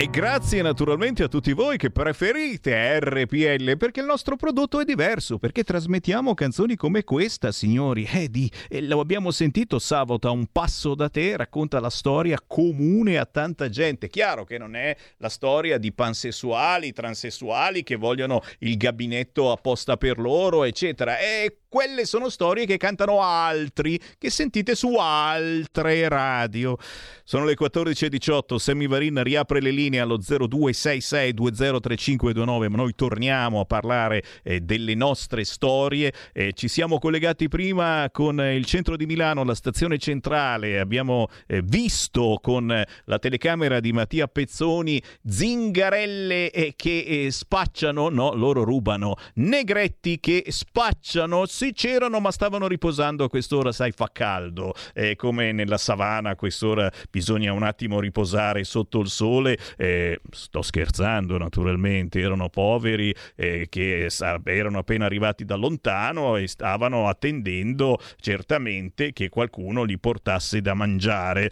E 0.00 0.08
grazie 0.08 0.62
naturalmente 0.62 1.22
a 1.24 1.28
tutti 1.28 1.52
voi 1.52 1.76
che 1.76 1.90
preferite 1.90 3.00
RPL 3.00 3.76
perché 3.76 4.00
il 4.00 4.06
nostro 4.06 4.34
prodotto 4.34 4.80
è 4.80 4.84
diverso, 4.84 5.38
perché 5.38 5.62
trasmettiamo 5.62 6.32
canzoni 6.32 6.74
come 6.74 7.04
questa, 7.04 7.52
signori. 7.52 8.08
Eh, 8.10 8.30
di, 8.30 8.50
eh, 8.70 8.80
lo 8.80 9.00
abbiamo 9.00 9.30
sentito 9.30 9.78
sabato 9.78 10.32
un 10.32 10.46
passo 10.50 10.94
da 10.94 11.10
te, 11.10 11.36
racconta 11.36 11.80
la 11.80 11.90
storia 11.90 12.40
comune 12.46 13.18
a 13.18 13.26
tanta 13.26 13.68
gente. 13.68 14.08
Chiaro 14.08 14.44
che 14.44 14.56
non 14.56 14.74
è 14.74 14.96
la 15.18 15.28
storia 15.28 15.76
di 15.76 15.92
pansessuali, 15.92 16.94
transessuali 16.94 17.82
che 17.82 17.96
vogliono 17.96 18.40
il 18.60 18.78
gabinetto 18.78 19.52
apposta 19.52 19.98
per 19.98 20.18
loro, 20.18 20.64
eccetera. 20.64 21.18
È 21.18 21.54
quelle 21.70 22.04
sono 22.04 22.28
storie 22.28 22.66
che 22.66 22.76
cantano 22.76 23.22
altri, 23.22 23.98
che 24.18 24.28
sentite 24.28 24.74
su 24.74 24.96
altre 24.96 26.06
radio. 26.08 26.76
Sono 27.22 27.44
le 27.44 27.54
14.18, 27.56 28.56
Sammy 28.56 28.88
Varin 28.88 29.22
riapre 29.22 29.60
le 29.60 29.70
linee 29.70 30.00
allo 30.00 30.18
0266203529, 30.18 32.68
ma 32.68 32.76
noi 32.76 32.96
torniamo 32.96 33.60
a 33.60 33.64
parlare 33.64 34.24
eh, 34.42 34.58
delle 34.60 34.96
nostre 34.96 35.44
storie. 35.44 36.12
Eh, 36.32 36.52
ci 36.54 36.66
siamo 36.66 36.98
collegati 36.98 37.46
prima 37.48 38.08
con 38.10 38.40
il 38.40 38.64
centro 38.64 38.96
di 38.96 39.06
Milano, 39.06 39.44
la 39.44 39.54
stazione 39.54 39.96
centrale, 39.98 40.80
abbiamo 40.80 41.28
eh, 41.46 41.62
visto 41.62 42.40
con 42.42 42.82
la 43.04 43.18
telecamera 43.20 43.78
di 43.78 43.92
Mattia 43.92 44.26
Pezzoni 44.26 45.00
zingarelle 45.24 46.50
eh, 46.50 46.72
che 46.74 47.04
eh, 47.06 47.30
spacciano, 47.30 48.08
no, 48.08 48.34
loro 48.34 48.64
rubano, 48.64 49.14
negretti 49.34 50.18
che 50.18 50.46
spacciano, 50.48 51.46
sì 51.60 51.74
c'erano 51.74 52.20
ma 52.20 52.30
stavano 52.30 52.66
riposando 52.66 53.24
a 53.24 53.28
quest'ora, 53.28 53.70
sai 53.70 53.92
fa 53.92 54.08
caldo, 54.10 54.72
eh, 54.94 55.14
come 55.14 55.52
nella 55.52 55.76
savana 55.76 56.30
a 56.30 56.34
quest'ora 56.34 56.90
bisogna 57.10 57.52
un 57.52 57.64
attimo 57.64 58.00
riposare 58.00 58.64
sotto 58.64 59.00
il 59.00 59.08
sole, 59.08 59.58
eh, 59.76 60.18
sto 60.30 60.62
scherzando 60.62 61.36
naturalmente, 61.36 62.18
erano 62.18 62.48
poveri 62.48 63.14
eh, 63.36 63.66
che 63.68 64.08
erano 64.44 64.78
appena 64.78 65.04
arrivati 65.04 65.44
da 65.44 65.56
lontano 65.56 66.38
e 66.38 66.48
stavano 66.48 67.08
attendendo 67.08 67.98
certamente 68.20 69.12
che 69.12 69.28
qualcuno 69.28 69.82
li 69.82 69.98
portasse 69.98 70.62
da 70.62 70.72
mangiare. 70.72 71.50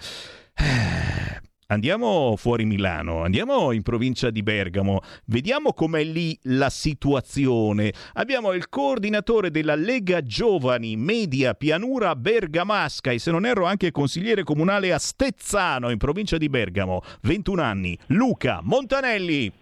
Andiamo 1.70 2.34
fuori 2.36 2.64
Milano, 2.64 3.22
andiamo 3.22 3.72
in 3.72 3.82
provincia 3.82 4.30
di 4.30 4.42
Bergamo, 4.42 5.00
vediamo 5.26 5.74
com'è 5.74 6.02
lì 6.02 6.34
la 6.44 6.70
situazione. 6.70 7.92
Abbiamo 8.14 8.54
il 8.54 8.70
coordinatore 8.70 9.50
della 9.50 9.74
Lega 9.74 10.22
Giovani 10.22 10.96
Media 10.96 11.52
Pianura 11.52 12.16
Bergamasca 12.16 13.10
e 13.10 13.18
se 13.18 13.30
non 13.30 13.44
erro 13.44 13.66
anche 13.66 13.90
consigliere 13.90 14.44
comunale 14.44 14.94
a 14.94 14.98
Stezzano 14.98 15.90
in 15.90 15.98
provincia 15.98 16.38
di 16.38 16.48
Bergamo, 16.48 17.02
21 17.20 17.60
anni, 17.60 17.98
Luca 18.06 18.60
Montanelli. 18.62 19.52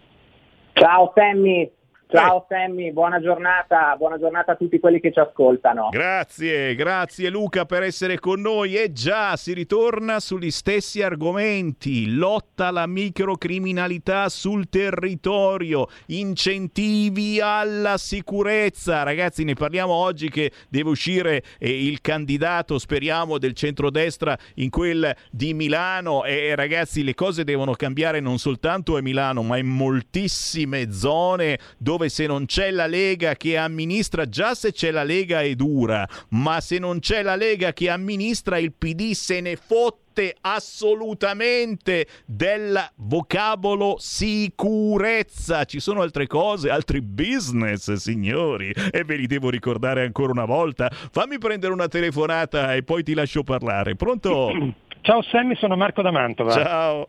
Ciao 0.74 1.12
Sammy, 1.12 1.68
ciao 2.08 2.46
Sammy, 2.48 2.92
buona 2.92 3.20
giornata, 3.20 3.94
buona 3.96 4.18
giornata 4.18 4.52
a 4.52 4.56
tutti 4.56 4.78
quelli 4.78 5.00
che 5.00 5.12
ci 5.12 5.18
ascoltano. 5.18 5.88
Grazie, 5.90 6.74
grazie 6.74 7.30
Luca 7.30 7.64
per 7.64 7.82
essere 7.82 8.18
con 8.18 8.40
noi. 8.40 8.76
E 8.76 8.92
già 8.92 9.36
si 9.36 9.52
ritorna 9.52 10.20
sugli 10.20 10.50
stessi 10.50 11.02
argomenti: 11.02 12.14
lotta 12.14 12.68
alla 12.68 12.86
microcriminalità 12.86 14.28
sul 14.28 14.68
territorio, 14.68 15.88
incentivi 16.06 17.40
alla 17.40 17.96
sicurezza. 17.98 19.02
Ragazzi, 19.02 19.44
ne 19.44 19.54
parliamo 19.54 19.92
oggi 19.92 20.30
che 20.30 20.52
deve 20.68 20.90
uscire 20.90 21.42
eh, 21.58 21.86
il 21.86 22.00
candidato, 22.00 22.78
speriamo, 22.78 23.38
del 23.38 23.54
centrodestra 23.54 24.36
in 24.54 24.70
quel 24.70 25.14
di 25.30 25.54
Milano. 25.54 26.24
E 26.24 26.54
ragazzi, 26.54 27.02
le 27.02 27.14
cose 27.14 27.42
devono 27.44 27.72
cambiare 27.72 28.20
non 28.20 28.38
soltanto 28.38 28.96
a 28.96 29.02
Milano, 29.02 29.42
ma 29.42 29.56
in 29.56 29.66
moltissime 29.66 30.92
zone 30.92 31.58
dove 31.78 31.95
se 32.08 32.26
non 32.26 32.46
c'è 32.46 32.70
la 32.70 32.86
Lega 32.86 33.34
che 33.34 33.56
amministra, 33.56 34.28
già 34.28 34.54
se 34.54 34.72
c'è 34.72 34.90
la 34.90 35.02
Lega 35.02 35.40
è 35.42 35.54
dura, 35.54 36.06
ma 36.30 36.60
se 36.60 36.78
non 36.78 37.00
c'è 37.00 37.22
la 37.22 37.36
Lega 37.36 37.72
che 37.72 37.90
amministra, 37.90 38.58
il 38.58 38.72
PD 38.72 39.12
se 39.12 39.40
ne 39.40 39.56
fotte 39.56 40.36
assolutamente 40.40 42.06
del 42.24 42.78
vocabolo 42.96 43.96
sicurezza. 43.98 45.64
Ci 45.64 45.80
sono 45.80 46.02
altre 46.02 46.26
cose, 46.26 46.70
altri 46.70 47.02
business, 47.02 47.92
signori, 47.94 48.72
e 48.90 49.04
ve 49.04 49.16
li 49.16 49.26
devo 49.26 49.50
ricordare 49.50 50.04
ancora 50.04 50.32
una 50.32 50.46
volta. 50.46 50.88
Fammi 50.90 51.38
prendere 51.38 51.72
una 51.72 51.88
telefonata 51.88 52.74
e 52.74 52.82
poi 52.82 53.02
ti 53.02 53.14
lascio 53.14 53.42
parlare. 53.42 53.96
Pronto? 53.96 54.74
Ciao 55.02 55.22
Sammy, 55.22 55.54
sono 55.56 55.76
Marco 55.76 56.02
da 56.02 56.10
Mantova. 56.10 56.50
Ciao. 56.52 57.08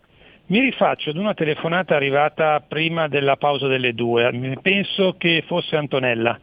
Mi 0.50 0.60
rifaccio 0.60 1.10
ad 1.10 1.18
una 1.18 1.34
telefonata 1.34 1.98
arrivata 1.98 2.64
prima 2.66 3.10
della 3.10 3.36
pausa 3.36 3.68
delle 3.68 3.94
due. 3.94 4.58
Penso 4.62 5.16
che 5.18 5.44
fosse 5.46 5.76
Antonella. 5.76 6.40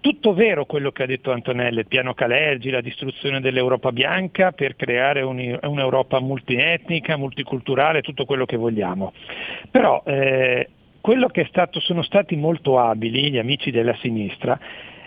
Tutto 0.00 0.34
vero 0.34 0.66
quello 0.66 0.92
che 0.92 1.02
ha 1.02 1.06
detto 1.06 1.32
Antonella, 1.32 1.80
il 1.80 1.88
piano 1.88 2.14
Calergi, 2.14 2.70
la 2.70 2.80
distruzione 2.80 3.40
dell'Europa 3.40 3.90
bianca 3.90 4.52
per 4.52 4.76
creare 4.76 5.22
un- 5.22 5.58
un'Europa 5.60 6.20
multietnica, 6.20 7.16
multiculturale, 7.16 8.02
tutto 8.02 8.24
quello 8.24 8.44
che 8.44 8.56
vogliamo. 8.56 9.12
Però 9.68 10.04
eh, 10.06 10.68
quello 11.00 11.26
che 11.26 11.40
è 11.40 11.46
stato, 11.46 11.80
sono 11.80 12.02
stati 12.02 12.36
molto 12.36 12.78
abili 12.78 13.32
gli 13.32 13.38
amici 13.38 13.72
della 13.72 13.96
sinistra 13.96 14.56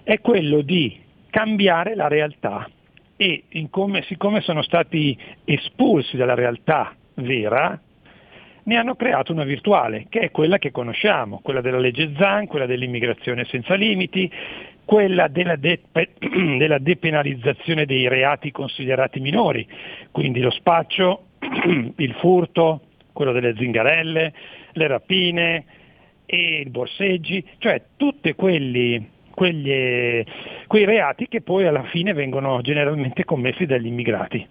è 0.04 0.20
quello 0.20 0.60
di 0.60 1.00
cambiare 1.30 1.96
la 1.96 2.10
realtà 2.10 2.70
e 3.16 3.44
come- 3.70 4.02
siccome 4.04 4.42
sono 4.42 4.64
stati 4.64 5.18
espulsi 5.46 6.18
dalla 6.18 6.36
realtà 6.36 6.94
vera, 7.16 7.80
ne 8.68 8.76
hanno 8.76 8.96
creato 8.96 9.32
una 9.32 9.46
virtuale, 9.46 10.08
che 10.10 10.20
è 10.20 10.32
quella 10.32 10.58
che 10.58 10.72
conosciamo, 10.72 11.40
quella 11.42 11.62
della 11.62 11.80
legge 11.80 12.14
Zan, 12.18 12.48
quella 12.48 12.66
dell'immigrazione 12.66 13.46
senza 13.46 13.76
limiti, 13.76 14.30
quella 14.84 15.30
della, 15.30 15.56
de- 15.56 15.84
della 15.90 16.78
depenalizzazione 16.78 17.86
dei 17.86 18.10
reati 18.10 18.52
considerati 18.52 19.22
minori, 19.22 19.66
quindi 20.12 20.42
lo 20.42 20.52
spaccio, 20.52 21.28
il 21.96 22.14
furto, 22.20 22.82
quello 23.14 23.32
delle 23.32 23.56
zingarelle, 23.58 24.34
le 24.74 24.88
rapine 24.88 25.66
e 26.26 26.62
i 26.66 26.70
borseggi, 26.70 27.44
cioè 27.60 27.82
tutti 27.96 28.34
quelli 28.34 29.16
quegli, 29.38 30.24
quei 30.66 30.86
reati 30.86 31.28
che 31.28 31.42
poi 31.42 31.68
alla 31.68 31.84
fine 31.84 32.12
vengono 32.14 32.60
generalmente 32.62 33.24
commessi 33.24 33.68
dagli 33.68 33.86
immigrati. 33.86 34.46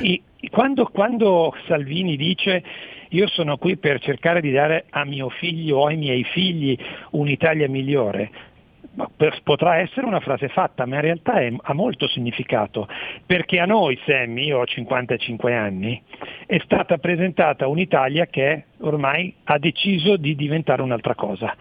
I- 0.00 0.22
quando, 0.50 0.86
quando 0.86 1.54
Salvini 1.66 2.16
dice 2.16 2.62
io 3.10 3.26
sono 3.28 3.58
qui 3.58 3.76
per 3.76 4.00
cercare 4.00 4.40
di 4.40 4.50
dare 4.50 4.86
a 4.90 5.04
mio 5.04 5.28
figlio 5.28 5.78
o 5.78 5.86
ai 5.86 5.96
miei 5.96 6.24
figli 6.24 6.76
un'Italia 7.10 7.68
migliore, 7.68 8.30
potrà 9.42 9.76
essere 9.76 10.06
una 10.06 10.20
frase 10.20 10.48
fatta, 10.48 10.86
ma 10.86 10.96
in 10.96 11.00
realtà 11.02 11.40
è- 11.40 11.52
ha 11.60 11.74
molto 11.74 12.06
significato, 12.08 12.88
perché 13.24 13.58
a 13.58 13.66
noi, 13.66 13.98
Sammy, 14.04 14.46
io 14.46 14.58
ho 14.58 14.66
55 14.66 15.54
anni, 15.54 16.02
è 16.46 16.58
stata 16.64 16.98
presentata 16.98 17.66
un'Italia 17.66 18.26
che 18.26 18.64
ormai 18.80 19.34
ha 19.44 19.58
deciso 19.58 20.16
di 20.16 20.34
diventare 20.34 20.82
un'altra 20.82 21.14
cosa. 21.14 21.54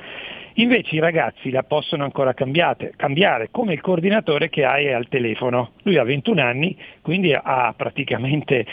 Invece 0.55 0.95
i 0.95 0.99
ragazzi 0.99 1.49
la 1.49 1.63
possono 1.63 2.03
ancora 2.03 2.33
cambiare, 2.33 3.49
come 3.51 3.73
il 3.73 3.81
coordinatore 3.81 4.49
che 4.49 4.65
hai 4.65 4.91
al 4.91 5.07
telefono. 5.07 5.71
Lui 5.83 5.97
ha 5.97 6.03
21 6.03 6.41
anni, 6.41 6.77
quindi 7.01 7.33
ha 7.33 7.73
praticamente 7.75 8.65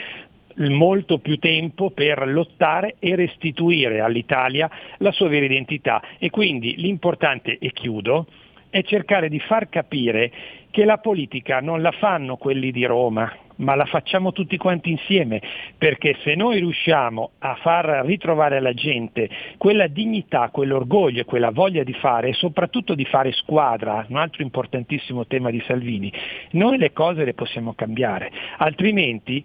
molto 0.56 1.18
più 1.18 1.38
tempo 1.38 1.90
per 1.90 2.26
lottare 2.26 2.96
e 2.98 3.14
restituire 3.14 4.00
all'Italia 4.00 4.68
la 4.98 5.12
sua 5.12 5.28
vera 5.28 5.44
identità. 5.44 6.02
E 6.18 6.30
quindi 6.30 6.74
l'importante, 6.76 7.59
e 7.59 7.72
chiudo, 7.72 8.26
è 8.70 8.82
cercare 8.82 9.28
di 9.28 9.38
far 9.38 9.68
capire 9.68 10.32
che 10.70 10.84
la 10.84 10.98
politica 10.98 11.60
non 11.60 11.80
la 11.80 11.92
fanno 11.92 12.36
quelli 12.36 12.72
di 12.72 12.84
Roma, 12.84 13.32
ma 13.59 13.74
la 13.74 13.85
facciamo 13.85 14.32
tutti 14.32 14.56
quanti 14.56 14.90
insieme, 14.90 15.40
perché 15.76 16.16
se 16.22 16.35
noi 16.35 16.59
riusciamo 16.59 17.30
a 17.39 17.55
far 17.56 18.05
ritrovare 18.05 18.59
alla 18.59 18.74
gente 18.74 19.28
quella 19.56 19.86
dignità, 19.86 20.51
quell'orgoglio 20.51 21.20
e 21.20 21.24
quella 21.24 21.51
voglia 21.51 21.82
di 21.82 21.94
fare 21.94 22.28
e 22.28 22.32
soprattutto 22.35 22.94
di 22.94 23.05
fare 23.05 23.32
squadra, 23.32 24.05
un 24.09 24.16
altro 24.16 24.43
importantissimo 24.43 25.26
tema 25.26 25.51
di 25.51 25.62
Salvini, 25.66 26.12
noi 26.52 26.78
le 26.78 26.93
cose 26.93 27.24
le 27.24 27.35
possiamo 27.35 27.74
cambiare, 27.74 28.30
altrimenti 28.59 29.44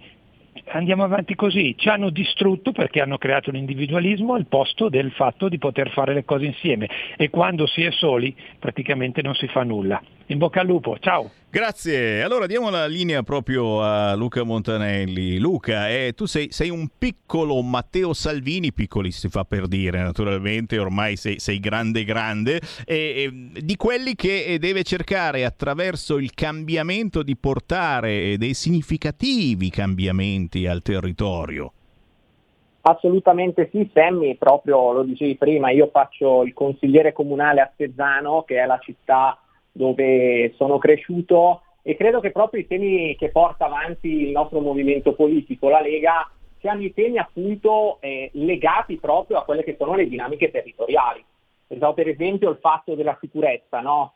andiamo 0.67 1.03
avanti 1.03 1.35
così, 1.35 1.75
ci 1.77 1.89
hanno 1.89 2.09
distrutto 2.09 2.71
perché 2.71 3.01
hanno 3.01 3.17
creato 3.17 3.51
l'individualismo 3.51 4.33
al 4.33 4.45
posto 4.47 4.89
del 4.89 5.11
fatto 5.11 5.49
di 5.49 5.57
poter 5.57 5.89
fare 5.91 6.13
le 6.13 6.23
cose 6.23 6.45
insieme. 6.45 6.89
E 7.17 7.29
quando 7.29 7.65
si 7.65 7.83
è 7.83 7.91
soli 7.91 8.35
praticamente 8.59 9.21
non 9.21 9.35
si 9.35 9.47
fa 9.47 9.63
nulla. 9.63 10.01
In 10.27 10.37
bocca 10.37 10.61
al 10.61 10.67
lupo, 10.67 10.97
ciao! 10.99 11.29
Grazie. 11.49 12.23
Allora 12.23 12.47
diamo 12.47 12.71
la 12.71 12.87
linea 12.87 13.21
proprio 13.21 13.81
a 13.83 14.15
Luca 14.15 14.43
Montanelli. 14.43 15.37
Luca, 15.37 15.87
eh, 15.89 16.13
tu 16.15 16.25
sei, 16.25 16.47
sei 16.51 16.69
un 16.69 16.87
piccolo 16.97 17.61
Matteo 17.61 18.13
Salvini, 18.13 18.73
piccoli 18.73 19.11
si 19.11 19.27
fa 19.27 19.43
per 19.43 19.67
dire 19.67 20.01
naturalmente, 20.01 20.79
ormai 20.79 21.15
sei, 21.15 21.37
sei 21.37 21.59
grande 21.59 22.05
grande, 22.05 22.59
e, 22.85 22.95
e 22.95 23.61
di 23.61 23.75
quelli 23.75 24.15
che 24.15 24.45
eh, 24.45 24.57
deve 24.57 24.81
cercare 24.81 25.45
attraverso 25.45 26.17
il 26.17 26.33
cambiamento 26.33 27.21
di 27.21 27.35
portare 27.35 28.21
eh, 28.21 28.37
dei 28.37 28.55
significativi 28.55 29.69
cambiamenti 29.69 30.65
al 30.65 30.81
territorio. 30.81 31.71
Assolutamente 32.81 33.69
sì, 33.71 33.87
Sammy, 33.93 34.37
proprio 34.37 34.91
lo 34.91 35.03
dicevi 35.03 35.35
prima, 35.35 35.69
io 35.69 35.89
faccio 35.91 36.43
il 36.43 36.53
consigliere 36.53 37.13
comunale 37.13 37.61
a 37.61 37.69
Stezzano, 37.73 38.43
che 38.43 38.59
è 38.59 38.65
la 38.65 38.79
città 38.81 39.37
dove 39.73 40.53
sono 40.55 40.77
cresciuto 40.77 41.63
e 41.81 41.97
credo 41.97 42.21
che 42.21 42.31
proprio 42.31 42.61
i 42.61 42.67
temi 42.67 43.15
che 43.17 43.29
porta 43.29 43.65
avanti 43.65 44.07
il 44.07 44.31
nostro 44.31 44.61
movimento 44.61 45.13
politico, 45.13 45.67
la 45.67 45.81
Lega, 45.81 46.29
siano 46.59 46.81
i 46.81 46.93
temi 46.93 47.17
appunto 47.17 47.97
eh, 47.99 48.29
legati 48.33 48.95
proprio 48.95 49.39
a 49.39 49.43
quelle 49.43 49.63
che 49.63 49.75
sono 49.77 49.95
le 49.95 50.07
dinamiche 50.07 50.49
territoriali. 50.49 51.21
Pensavo 51.67 51.93
per 51.93 52.07
esempio 52.07 52.47
al 52.47 52.59
fatto 52.59 52.95
della 52.95 53.17
sicurezza, 53.19 53.81
no? 53.81 54.13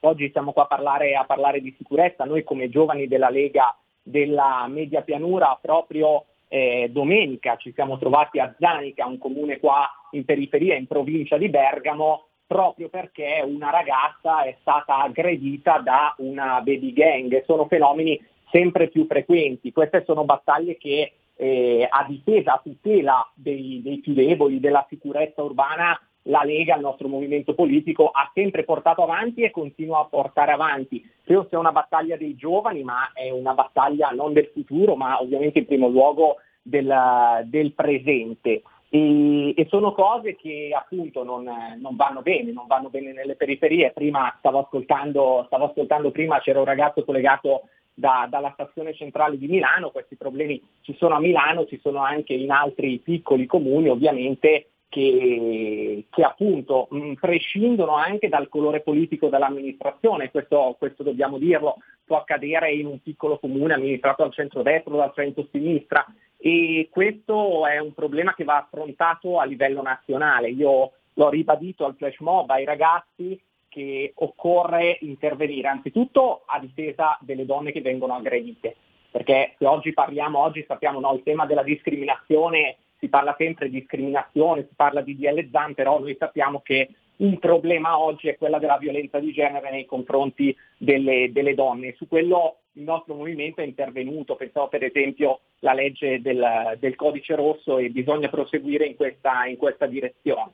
oggi 0.00 0.30
siamo 0.30 0.52
qua 0.52 0.64
a 0.64 0.66
parlare, 0.66 1.14
a 1.14 1.24
parlare 1.24 1.60
di 1.60 1.74
sicurezza, 1.78 2.24
noi 2.24 2.44
come 2.44 2.68
giovani 2.68 3.06
della 3.06 3.30
Lega 3.30 3.74
della 4.02 4.66
Media 4.68 5.00
Pianura 5.02 5.58
proprio 5.60 6.26
eh, 6.48 6.88
domenica 6.92 7.56
ci 7.56 7.72
siamo 7.72 7.98
trovati 7.98 8.38
a 8.38 8.54
Zanica, 8.58 9.06
un 9.06 9.18
comune 9.18 9.58
qua 9.58 9.88
in 10.12 10.24
periferia, 10.24 10.76
in 10.76 10.86
provincia 10.86 11.36
di 11.36 11.48
Bergamo, 11.48 12.26
proprio 12.46 12.88
perché 12.88 13.42
una 13.44 13.70
ragazza 13.70 14.42
è 14.44 14.56
stata 14.60 14.98
aggredita 15.02 15.78
da 15.78 16.14
una 16.18 16.60
baby 16.60 16.92
gang. 16.92 17.44
Sono 17.44 17.66
fenomeni 17.66 18.20
sempre 18.50 18.88
più 18.88 19.06
frequenti. 19.06 19.72
Queste 19.72 20.04
sono 20.06 20.24
battaglie 20.24 20.76
che 20.76 21.12
eh, 21.36 21.86
a 21.88 22.04
difesa, 22.08 22.54
a 22.54 22.60
tutela 22.62 23.30
dei, 23.34 23.80
dei 23.82 23.98
più 23.98 24.14
deboli, 24.14 24.60
della 24.60 24.86
sicurezza 24.88 25.42
urbana, 25.42 26.00
la 26.28 26.42
Lega, 26.44 26.74
il 26.74 26.80
nostro 26.80 27.08
movimento 27.08 27.54
politico, 27.54 28.08
ha 28.08 28.30
sempre 28.34 28.64
portato 28.64 29.02
avanti 29.02 29.42
e 29.42 29.50
continua 29.50 30.00
a 30.00 30.06
portare 30.06 30.52
avanti. 30.52 31.04
Credo 31.22 31.46
sia 31.48 31.58
una 31.58 31.72
battaglia 31.72 32.16
dei 32.16 32.34
giovani, 32.34 32.82
ma 32.82 33.12
è 33.12 33.30
una 33.30 33.54
battaglia 33.54 34.10
non 34.10 34.32
del 34.32 34.50
futuro, 34.52 34.96
ma 34.96 35.20
ovviamente 35.20 35.60
in 35.60 35.66
primo 35.66 35.88
luogo 35.88 36.36
del, 36.62 37.42
del 37.44 37.72
presente. 37.74 38.62
E, 38.88 39.54
e, 39.56 39.66
sono 39.68 39.92
cose 39.92 40.36
che 40.36 40.70
appunto 40.72 41.24
non, 41.24 41.44
non, 41.78 41.96
vanno 41.96 42.22
bene, 42.22 42.52
non 42.52 42.66
vanno 42.66 42.88
bene 42.88 43.12
nelle 43.12 43.34
periferie. 43.34 43.92
Prima 43.92 44.34
stavo 44.38 44.60
ascoltando, 44.60 45.44
stavo 45.46 45.66
ascoltando 45.66 46.10
prima, 46.10 46.40
c'era 46.40 46.60
un 46.60 46.66
ragazzo 46.66 47.04
collegato 47.04 47.62
da, 47.96 48.26
dalla 48.28 48.50
stazione 48.52 48.94
centrale 48.94 49.38
di 49.38 49.48
Milano, 49.48 49.90
questi 49.90 50.16
problemi 50.16 50.62
ci 50.82 50.94
sono 50.98 51.14
a 51.14 51.20
Milano, 51.20 51.64
ci 51.64 51.80
sono 51.82 52.00
anche 52.00 52.34
in 52.34 52.50
altri 52.50 52.98
piccoli 52.98 53.46
comuni 53.46 53.88
ovviamente 53.88 54.68
che, 54.88 56.04
che 56.10 56.22
appunto 56.22 56.88
mh, 56.90 57.14
prescindono 57.14 57.96
anche 57.96 58.28
dal 58.28 58.48
colore 58.48 58.80
politico 58.80 59.28
dell'amministrazione, 59.28 60.30
questo, 60.30 60.76
questo 60.78 61.02
dobbiamo 61.02 61.38
dirlo, 61.38 61.76
può 62.04 62.18
accadere 62.18 62.72
in 62.72 62.86
un 62.86 63.00
piccolo 63.00 63.38
comune 63.38 63.74
amministrato 63.74 64.22
dal 64.22 64.32
centro-destra 64.32 64.92
o 64.92 64.96
dal 64.98 65.12
centro-sinistra 65.14 66.04
e 66.38 66.88
questo 66.90 67.66
è 67.66 67.78
un 67.78 67.94
problema 67.94 68.34
che 68.34 68.44
va 68.44 68.58
affrontato 68.58 69.38
a 69.38 69.44
livello 69.44 69.82
nazionale. 69.82 70.50
Io 70.50 70.92
l'ho 71.12 71.28
ribadito 71.28 71.84
al 71.84 71.96
flash 71.96 72.18
mob 72.20 72.50
ai 72.50 72.64
ragazzi 72.64 73.40
che 73.68 74.12
occorre 74.16 74.98
intervenire 75.00 75.68
anzitutto 75.68 76.42
a 76.46 76.58
difesa 76.58 77.18
delle 77.20 77.44
donne 77.44 77.72
che 77.72 77.80
vengono 77.80 78.14
aggredite, 78.14 78.76
perché 79.10 79.54
se 79.58 79.66
oggi 79.66 79.92
parliamo, 79.92 80.38
oggi 80.38 80.64
sappiamo 80.66 81.00
no, 81.00 81.14
il 81.14 81.22
tema 81.22 81.46
della 81.46 81.62
discriminazione, 81.62 82.76
si 82.98 83.08
parla 83.08 83.34
sempre 83.36 83.68
di 83.68 83.78
discriminazione, 83.80 84.66
si 84.68 84.74
parla 84.74 85.02
di 85.02 85.16
DL 85.16 85.50
ZAN, 85.50 85.74
però 85.74 85.98
noi 85.98 86.16
sappiamo 86.18 86.60
che 86.60 86.88
un 87.16 87.38
problema 87.38 87.98
oggi 87.98 88.28
è 88.28 88.36
quella 88.36 88.58
della 88.58 88.78
violenza 88.78 89.18
di 89.18 89.32
genere 89.32 89.70
nei 89.70 89.84
confronti 89.84 90.56
delle, 90.78 91.30
delle 91.32 91.54
donne. 91.54 91.94
Su 91.96 92.08
quello 92.08 92.60
il 92.76 92.82
nostro 92.82 93.14
movimento 93.14 93.60
è 93.60 93.64
intervenuto, 93.64 94.36
pensavo 94.36 94.68
per 94.68 94.84
esempio 94.84 95.40
alla 95.60 95.74
legge 95.74 96.20
del, 96.20 96.76
del, 96.78 96.94
codice 96.94 97.34
rosso 97.34 97.78
e 97.78 97.90
bisogna 97.90 98.28
proseguire 98.28 98.86
in 98.86 98.96
questa, 98.96 99.46
in 99.46 99.56
questa 99.56 99.86
direzione. 99.86 100.52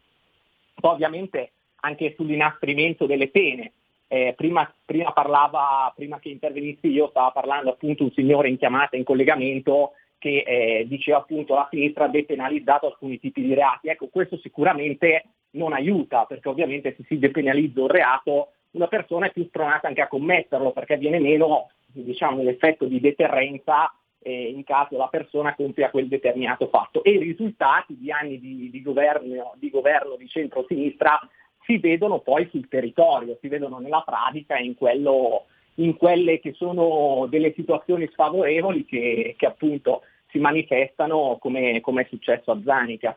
Poi 0.75 0.93
ovviamente 0.93 1.51
anche 1.81 2.15
sull'inasprimento 2.17 3.07
delle 3.07 3.29
pene. 3.29 3.73
Eh, 4.07 4.35
prima, 4.37 4.73
prima, 4.85 5.13
parlava, 5.13 5.93
prima 5.97 6.19
che 6.19 6.29
intervenissi 6.29 6.89
io 6.89 7.09
stava 7.09 7.31
parlando 7.31 7.71
appunto 7.71 8.05
un 8.05 8.13
signore 8.13 8.49
in 8.49 8.59
chiamata, 8.59 8.97
in 8.97 9.05
collegamento, 9.05 9.93
che 10.19 10.45
eh, 10.47 10.87
diceva 10.87 11.19
appunto 11.19 11.55
la 11.55 11.67
sinistra 11.71 12.05
ha 12.05 12.09
depenalizzato 12.09 12.87
alcuni 12.87 13.19
tipi 13.19 13.43
di 13.43 13.55
reati. 13.55 13.89
Ecco, 13.89 14.07
questo 14.09 14.37
sicuramente 14.39 15.25
non 15.53 15.73
aiuta, 15.73 16.25
perché 16.27 16.49
ovviamente 16.49 16.95
se 16.97 17.05
si 17.09 17.19
depenalizza 17.19 17.81
un 17.81 17.89
reato 17.89 18.49
una 18.73 18.87
persona 18.87 19.27
è 19.27 19.33
più 19.33 19.47
stronata 19.49 19.89
anche 19.89 20.01
a 20.01 20.09
commetterlo, 20.09 20.73
perché 20.73 20.97
viene 20.97 21.19
meno 21.19 21.71
diciamo, 21.93 22.43
l'effetto 22.43 22.87
di 22.87 23.01
deterrenza 23.01 23.93
eh, 24.23 24.51
in 24.51 24.65
caso 24.65 24.97
la 24.97 25.09
persona 25.09 25.55
compia 25.55 25.91
quel 25.91 26.09
determinato 26.09 26.69
fatto. 26.69 27.03
E 27.03 27.11
i 27.11 27.19
risultati 27.19 27.97
di 27.97 28.11
anni 28.11 28.39
di, 28.39 28.71
di 28.71 28.83
governo, 28.83 29.55
di, 29.57 29.71
governo, 29.71 30.17
di 30.17 30.29
centro-sinistra 30.29 31.21
si 31.65 31.79
vedono 31.79 32.21
poi 32.21 32.49
sul 32.51 32.69
territorio, 32.69 33.39
si 33.41 33.49
vedono 33.49 33.79
nella 33.79 34.03
pratica 34.05 34.59
in, 34.59 34.75
quello, 34.75 35.47
in 35.77 35.97
quelle 35.97 36.41
che 36.41 36.53
sono 36.53 37.27
delle 37.29 37.53
situazioni 37.55 38.09
sfavorevoli 38.13 38.85
che, 38.85 39.35
che 39.37 39.47
appunto 39.47 40.03
si 40.31 40.39
manifestano 40.39 41.37
come, 41.39 41.81
come 41.81 42.03
è 42.03 42.07
successo 42.09 42.51
a 42.51 42.61
Zanica. 42.65 43.17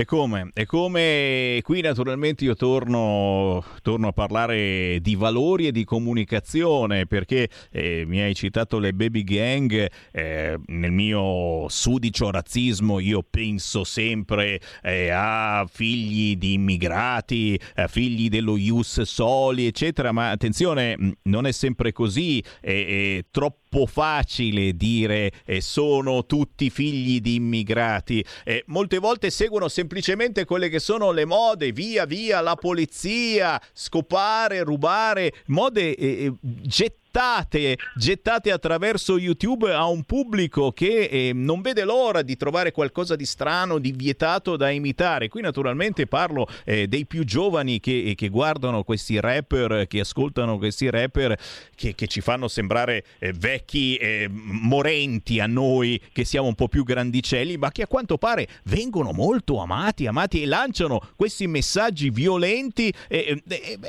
E 0.00 0.06
come? 0.06 0.48
E 0.54 0.64
come 0.64 1.60
qui 1.62 1.82
naturalmente 1.82 2.46
io 2.46 2.54
torno, 2.54 3.62
torno, 3.82 4.08
a 4.08 4.12
parlare 4.12 4.98
di 5.02 5.14
valori 5.14 5.66
e 5.66 5.72
di 5.72 5.84
comunicazione 5.84 7.04
perché 7.04 7.50
eh, 7.70 8.04
mi 8.06 8.22
hai 8.22 8.34
citato 8.34 8.78
le 8.78 8.94
baby 8.94 9.22
gang, 9.24 9.90
eh, 10.10 10.58
nel 10.68 10.90
mio 10.90 11.68
sudicio 11.68 12.30
razzismo 12.30 12.98
io 12.98 13.22
penso 13.28 13.84
sempre 13.84 14.58
eh, 14.82 15.10
a 15.10 15.68
figli 15.70 16.34
di 16.38 16.54
immigrati, 16.54 17.60
a 17.74 17.86
figli 17.86 18.30
dello 18.30 18.56
Ius 18.56 19.02
Soli 19.02 19.66
eccetera, 19.66 20.12
ma 20.12 20.30
attenzione 20.30 20.96
non 21.24 21.46
è 21.46 21.52
sempre 21.52 21.92
così, 21.92 22.42
è, 22.62 23.18
è 23.18 23.24
troppo 23.30 23.84
facile 23.84 24.74
dire 24.74 25.30
eh, 25.44 25.60
sono 25.60 26.24
tutti 26.24 26.70
figli 26.70 27.20
di 27.20 27.34
immigrati, 27.34 28.24
eh, 28.44 28.64
molte 28.68 28.96
volte 28.96 29.28
seguono 29.28 29.68
sempre 29.68 29.89
semplicemente 29.90 30.44
quelle 30.44 30.68
che 30.68 30.78
sono 30.78 31.10
le 31.10 31.24
mode, 31.24 31.72
via 31.72 32.04
via 32.04 32.40
la 32.40 32.54
polizia, 32.54 33.60
scopare, 33.72 34.62
rubare, 34.62 35.32
mode 35.46 35.96
eh, 35.96 36.26
eh 36.26 36.32
gettate 36.40 36.99
gettate, 37.10 37.76
gettate 37.96 38.52
attraverso 38.52 39.18
YouTube 39.18 39.72
a 39.72 39.88
un 39.88 40.04
pubblico 40.04 40.70
che 40.70 41.04
eh, 41.10 41.32
non 41.34 41.60
vede 41.60 41.82
l'ora 41.82 42.22
di 42.22 42.36
trovare 42.36 42.70
qualcosa 42.70 43.16
di 43.16 43.26
strano, 43.26 43.78
di 43.78 43.90
vietato 43.90 44.56
da 44.56 44.70
imitare. 44.70 45.28
Qui 45.28 45.40
naturalmente 45.40 46.06
parlo 46.06 46.46
eh, 46.64 46.86
dei 46.86 47.06
più 47.06 47.24
giovani 47.24 47.80
che, 47.80 48.10
eh, 48.10 48.14
che, 48.14 48.28
guardano 48.28 48.84
questi 48.84 49.18
rapper, 49.18 49.86
che 49.88 50.00
ascoltano 50.00 50.56
questi 50.56 50.88
rapper 50.88 51.36
che, 51.74 51.96
che 51.96 52.06
ci 52.06 52.20
fanno 52.20 52.46
sembrare 52.46 53.04
eh, 53.18 53.32
vecchi 53.32 53.96
eh, 53.96 54.28
morenti 54.30 55.40
a 55.40 55.46
noi 55.46 56.00
che 56.12 56.24
siamo 56.24 56.46
un 56.46 56.54
po' 56.54 56.68
più 56.68 56.84
grandicelli, 56.84 57.56
ma 57.56 57.72
che 57.72 57.82
a 57.82 57.86
quanto 57.88 58.18
pare 58.18 58.46
vengono 58.64 59.10
molto 59.10 59.58
amati, 59.58 60.06
amati 60.06 60.42
e 60.42 60.46
lanciano 60.46 61.00
questi 61.16 61.48
messaggi 61.48 62.10
violenti 62.10 62.92
e 63.08 63.42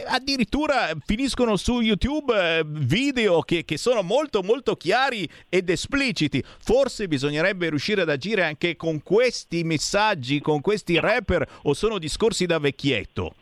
addirittura 0.07 0.89
finiscono 1.05 1.55
su 1.55 1.81
YouTube 1.81 2.63
video 2.65 3.10
video 3.11 3.41
che, 3.41 3.63
che, 3.65 3.77
sono 3.77 4.01
molto 4.01 4.41
molto 4.41 4.75
chiari 4.75 5.27
ed 5.49 5.69
espliciti. 5.69 6.41
Forse 6.43 7.07
bisognerebbe 7.07 7.69
riuscire 7.69 8.01
ad 8.01 8.09
agire 8.09 8.43
anche 8.43 8.75
con 8.75 9.01
questi 9.03 9.63
messaggi, 9.63 10.39
con 10.39 10.61
questi 10.61 10.99
rapper 10.99 11.45
o 11.63 11.73
sono 11.73 11.97
discorsi 11.97 12.45
da 12.45 12.59
vecchietto? 12.59 13.33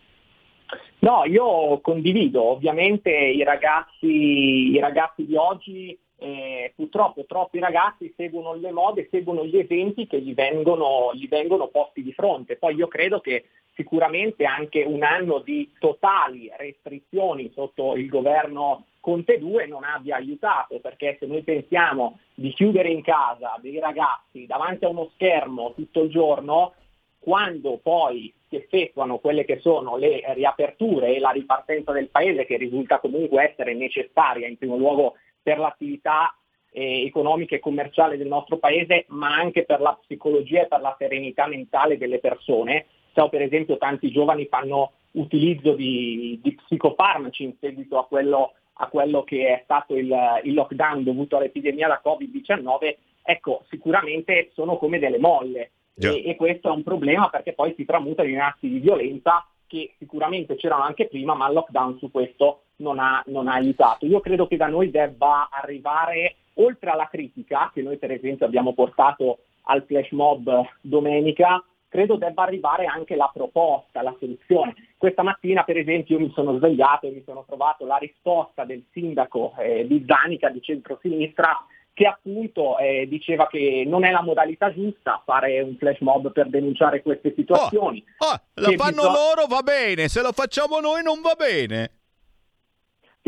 No, 0.99 1.23
io 1.25 1.79
condivido, 1.79 2.43
ovviamente 2.43 3.09
i 3.09 3.43
ragazzi, 3.43 4.07
i 4.07 4.79
ragazzi 4.79 5.25
di 5.25 5.35
oggi 5.35 5.97
eh, 6.17 6.73
purtroppo 6.75 7.23
troppi 7.25 7.59
ragazzi 7.59 8.13
seguono 8.17 8.53
le 8.55 8.71
mode, 8.71 9.07
seguono 9.09 9.45
gli 9.45 9.57
eventi 9.57 10.05
che 10.05 10.19
gli 10.19 10.33
vengono, 10.33 11.11
gli 11.13 11.27
vengono, 11.29 11.67
posti 11.67 12.03
di 12.03 12.11
fronte. 12.11 12.57
Poi 12.57 12.75
io 12.75 12.87
credo 12.87 13.21
che 13.21 13.45
sicuramente 13.73 14.43
anche 14.43 14.83
un 14.83 15.03
anno 15.03 15.39
di 15.39 15.71
totali 15.79 16.51
restrizioni 16.57 17.49
sotto 17.53 17.95
il 17.95 18.09
governo 18.09 18.87
Conte 18.99 19.39
2 19.39 19.65
non 19.67 19.83
abbia 19.83 20.17
aiutato, 20.17 20.79
perché 20.79 21.17
se 21.19 21.25
noi 21.25 21.43
pensiamo 21.43 22.19
di 22.33 22.51
chiudere 22.51 22.89
in 22.89 23.01
casa 23.01 23.57
dei 23.61 23.79
ragazzi 23.79 24.45
davanti 24.45 24.85
a 24.85 24.89
uno 24.89 25.09
schermo 25.13 25.73
tutto 25.73 26.03
il 26.03 26.09
giorno, 26.09 26.73
quando 27.19 27.79
poi 27.81 28.33
si 28.47 28.55
effettuano 28.55 29.19
quelle 29.19 29.45
che 29.45 29.59
sono 29.59 29.97
le 29.97 30.21
riaperture 30.33 31.15
e 31.15 31.19
la 31.19 31.31
ripartenza 31.31 31.91
del 31.91 32.09
paese, 32.09 32.45
che 32.45 32.57
risulta 32.57 32.99
comunque 32.99 33.49
essere 33.49 33.73
necessaria 33.73 34.47
in 34.47 34.57
primo 34.57 34.77
luogo 34.77 35.15
per 35.41 35.59
l'attività 35.59 36.33
eh, 36.71 37.03
economica 37.05 37.55
e 37.55 37.59
commerciale 37.59 38.17
del 38.17 38.27
nostro 38.27 38.57
paese, 38.57 39.05
ma 39.09 39.33
anche 39.33 39.65
per 39.65 39.81
la 39.81 39.97
psicologia 40.01 40.63
e 40.63 40.67
per 40.67 40.81
la 40.81 40.95
serenità 40.97 41.47
mentale 41.47 41.97
delle 41.97 42.19
persone. 42.19 42.85
So 43.13 43.29
per 43.29 43.41
esempio 43.41 43.77
tanti 43.77 44.11
giovani 44.11 44.45
fanno 44.45 44.93
utilizzo 45.11 45.73
di, 45.73 46.39
di 46.41 46.55
psicofarmaci 46.55 47.43
in 47.43 47.55
seguito 47.59 47.97
a 47.97 48.05
quello 48.05 48.53
a 48.81 48.87
quello 48.87 49.23
che 49.23 49.47
è 49.47 49.61
stato 49.63 49.95
il, 49.95 50.13
il 50.43 50.53
lockdown 50.53 51.03
dovuto 51.03 51.37
all'epidemia 51.37 51.87
da 51.87 52.01
Covid-19, 52.03 52.95
ecco, 53.21 53.63
sicuramente 53.69 54.51
sono 54.53 54.77
come 54.77 54.99
delle 54.99 55.19
molle. 55.19 55.71
E, 55.95 56.23
e, 56.25 56.35
questo 56.37 56.69
è 56.69 56.71
un 56.71 56.83
problema 56.83 57.29
perché 57.29 57.51
poi 57.51 57.73
si 57.75 57.83
tramutano 57.83 58.29
in 58.29 58.39
atti 58.39 58.69
di 58.69 58.79
violenza 58.79 59.45
che 59.67 59.93
sicuramente 59.97 60.55
c'erano 60.55 60.83
anche 60.83 61.07
prima, 61.07 61.33
ma 61.35 61.47
il 61.47 61.53
lockdown 61.53 61.97
su 61.97 62.09
questo 62.09 62.61
non 62.77 62.99
ha, 62.99 63.21
non 63.27 63.49
ha 63.49 63.53
aiutato. 63.53 64.05
Io 64.05 64.21
credo 64.21 64.47
che 64.47 64.55
da 64.55 64.67
noi 64.67 64.91
debba 64.91 65.49
arrivare, 65.51 66.35
oltre 66.55 66.89
alla 66.89 67.07
critica, 67.07 67.69
che 67.73 67.81
noi 67.81 67.97
per 67.97 68.11
esempio 68.11 68.45
abbiamo 68.45 68.73
portato 68.73 69.39
al 69.63 69.83
flash 69.83 70.11
mob 70.11 70.49
domenica, 70.81 71.63
credo 71.89 72.15
debba 72.15 72.43
arrivare 72.43 72.85
anche 72.85 73.15
la 73.15 73.29
proposta, 73.33 74.01
la 74.01 74.15
soluzione. 74.19 74.75
Questa 74.97 75.23
mattina, 75.23 75.63
per 75.63 75.77
esempio, 75.77 76.17
io 76.17 76.25
mi 76.25 76.31
sono 76.33 76.57
svegliato 76.57 77.07
e 77.07 77.11
mi 77.11 77.23
sono 77.25 77.43
trovato 77.45 77.85
la 77.85 77.97
risposta 77.97 78.63
del 78.63 78.85
sindaco 78.91 79.53
eh, 79.57 79.85
di 79.85 80.05
Zanica 80.07 80.49
di 80.49 80.61
centrosinistra 80.61 81.65
che 81.99 82.05
appunto 82.05 82.77
eh, 82.77 83.07
diceva 83.09 83.47
che 83.47 83.83
non 83.85 84.05
è 84.05 84.11
la 84.11 84.21
modalità 84.21 84.73
giusta 84.73 85.21
fare 85.25 85.59
un 85.59 85.75
flash 85.75 85.99
mob 85.99 86.31
per 86.31 86.47
denunciare 86.47 87.01
queste 87.01 87.33
situazioni. 87.35 88.01
Oh, 88.19 88.39
la 88.53 88.69
Che 88.69 88.77
fanno 88.77 89.01
bisog- 89.01 89.15
loro 89.15 89.47
va 89.47 89.61
bene, 89.61 90.07
se 90.07 90.21
lo 90.21 90.31
facciamo 90.31 90.79
noi 90.79 91.03
non 91.03 91.19
va 91.19 91.33
bene. 91.37 91.98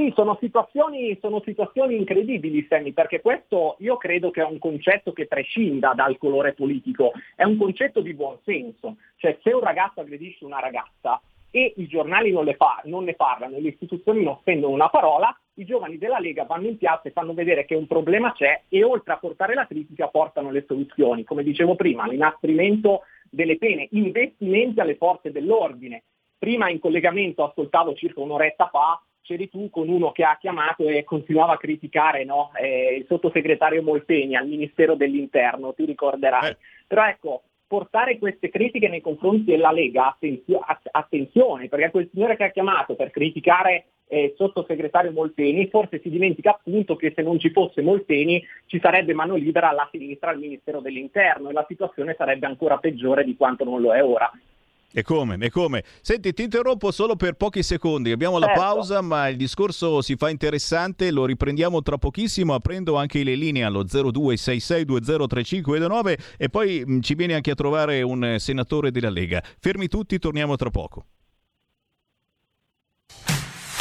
Sì, 0.01 0.11
sono 0.15 0.35
situazioni, 0.41 1.15
sono 1.21 1.43
situazioni 1.45 1.95
incredibili, 1.95 2.65
Sammy, 2.67 2.91
perché 2.91 3.21
questo 3.21 3.75
io 3.81 3.97
credo 3.97 4.31
che 4.31 4.41
è 4.41 4.43
un 4.43 4.57
concetto 4.57 5.13
che 5.13 5.27
prescinda 5.27 5.93
dal 5.93 6.17
colore 6.17 6.53
politico, 6.53 7.11
è 7.35 7.43
un 7.43 7.55
concetto 7.55 8.01
di 8.01 8.15
buonsenso. 8.15 8.95
Cioè 9.17 9.37
se 9.43 9.53
un 9.53 9.59
ragazzo 9.59 9.99
aggredisce 9.99 10.43
una 10.43 10.59
ragazza 10.59 11.21
e 11.51 11.73
i 11.77 11.85
giornali 11.85 12.31
non, 12.31 12.51
fa- 12.57 12.81
non 12.85 13.03
ne 13.03 13.13
parlano 13.13 13.59
le 13.59 13.67
istituzioni 13.67 14.23
non 14.23 14.37
spendono 14.39 14.73
una 14.73 14.89
parola, 14.89 15.39
i 15.55 15.65
giovani 15.65 15.99
della 15.99 16.17
Lega 16.17 16.45
vanno 16.45 16.65
in 16.65 16.77
piazza 16.79 17.07
e 17.07 17.11
fanno 17.11 17.35
vedere 17.35 17.65
che 17.65 17.75
un 17.75 17.85
problema 17.85 18.33
c'è 18.33 18.63
e 18.69 18.83
oltre 18.83 19.13
a 19.13 19.17
portare 19.17 19.53
la 19.53 19.67
critica 19.67 20.07
portano 20.07 20.49
le 20.49 20.65
soluzioni. 20.65 21.23
Come 21.23 21.43
dicevo 21.43 21.75
prima, 21.75 22.07
l'inasprimento 22.07 23.01
delle 23.29 23.59
pene, 23.59 23.87
investimenti 23.91 24.79
alle 24.79 24.95
forze 24.95 25.31
dell'ordine. 25.31 26.05
Prima 26.39 26.71
in 26.71 26.79
collegamento 26.79 27.43
ascoltavo 27.43 27.93
circa 27.93 28.19
un'oretta 28.19 28.67
fa 28.71 28.99
c'eri 29.21 29.49
tu 29.49 29.69
con 29.69 29.89
uno 29.89 30.11
che 30.11 30.23
ha 30.23 30.37
chiamato 30.39 30.87
e 30.87 31.03
continuava 31.03 31.53
a 31.53 31.57
criticare 31.57 32.23
no, 32.23 32.51
eh, 32.55 32.95
il 32.99 33.05
sottosegretario 33.07 33.81
Molteni 33.81 34.35
al 34.35 34.47
Ministero 34.47 34.95
dell'Interno, 34.95 35.73
ti 35.73 35.85
ricorderai. 35.85 36.55
Però 36.87 37.05
ecco, 37.07 37.43
portare 37.67 38.17
queste 38.17 38.49
critiche 38.49 38.89
nei 38.89 38.99
confronti 38.99 39.45
della 39.45 39.71
Lega, 39.71 40.09
attenzio- 40.09 40.59
att- 40.59 40.89
attenzione, 40.91 41.69
perché 41.69 41.89
quel 41.89 42.09
signore 42.11 42.35
che 42.35 42.43
ha 42.43 42.51
chiamato 42.51 42.95
per 42.95 43.11
criticare 43.11 43.85
eh, 44.11 44.23
il 44.23 44.33
sottosegretario 44.35 45.13
Molteni 45.13 45.69
forse 45.69 46.01
si 46.01 46.09
dimentica 46.09 46.51
appunto 46.51 46.97
che 46.97 47.13
se 47.15 47.21
non 47.21 47.39
ci 47.39 47.49
fosse 47.51 47.81
Molteni 47.81 48.45
ci 48.65 48.77
sarebbe 48.81 49.13
mano 49.13 49.35
libera 49.35 49.69
alla 49.69 49.87
sinistra 49.89 50.31
al 50.31 50.39
Ministero 50.39 50.81
dell'Interno 50.81 51.49
e 51.49 51.53
la 51.53 51.65
situazione 51.65 52.13
sarebbe 52.17 52.45
ancora 52.45 52.77
peggiore 52.77 53.23
di 53.23 53.37
quanto 53.37 53.63
non 53.63 53.79
lo 53.79 53.93
è 53.93 54.03
ora. 54.03 54.29
E 54.93 55.03
come? 55.03 55.37
E 55.39 55.49
come? 55.49 55.85
Senti, 56.01 56.33
ti 56.33 56.43
interrompo 56.43 56.91
solo 56.91 57.15
per 57.15 57.35
pochi 57.35 57.63
secondi. 57.63 58.11
Abbiamo 58.11 58.37
la 58.39 58.47
Certo. 58.47 58.59
pausa, 58.61 58.99
ma 59.01 59.29
il 59.29 59.37
discorso 59.37 60.01
si 60.01 60.17
fa 60.17 60.29
interessante. 60.29 61.11
Lo 61.11 61.23
riprendiamo 61.25 61.81
tra 61.81 61.97
pochissimo. 61.97 62.53
Aprendo 62.53 62.97
anche 62.97 63.23
le 63.23 63.35
linee 63.35 63.63
allo 63.63 63.85
0266203529 63.85 66.17
e 66.37 66.49
poi 66.49 66.83
mh, 66.85 66.99
ci 67.01 67.15
viene 67.15 67.33
anche 67.35 67.51
a 67.51 67.55
trovare 67.55 68.01
un 68.01 68.21
eh, 68.23 68.39
senatore 68.39 68.91
della 68.91 69.09
Lega. 69.09 69.41
Fermi 69.59 69.87
tutti, 69.87 70.19
torniamo 70.19 70.55
tra 70.57 70.69
poco. 70.69 71.05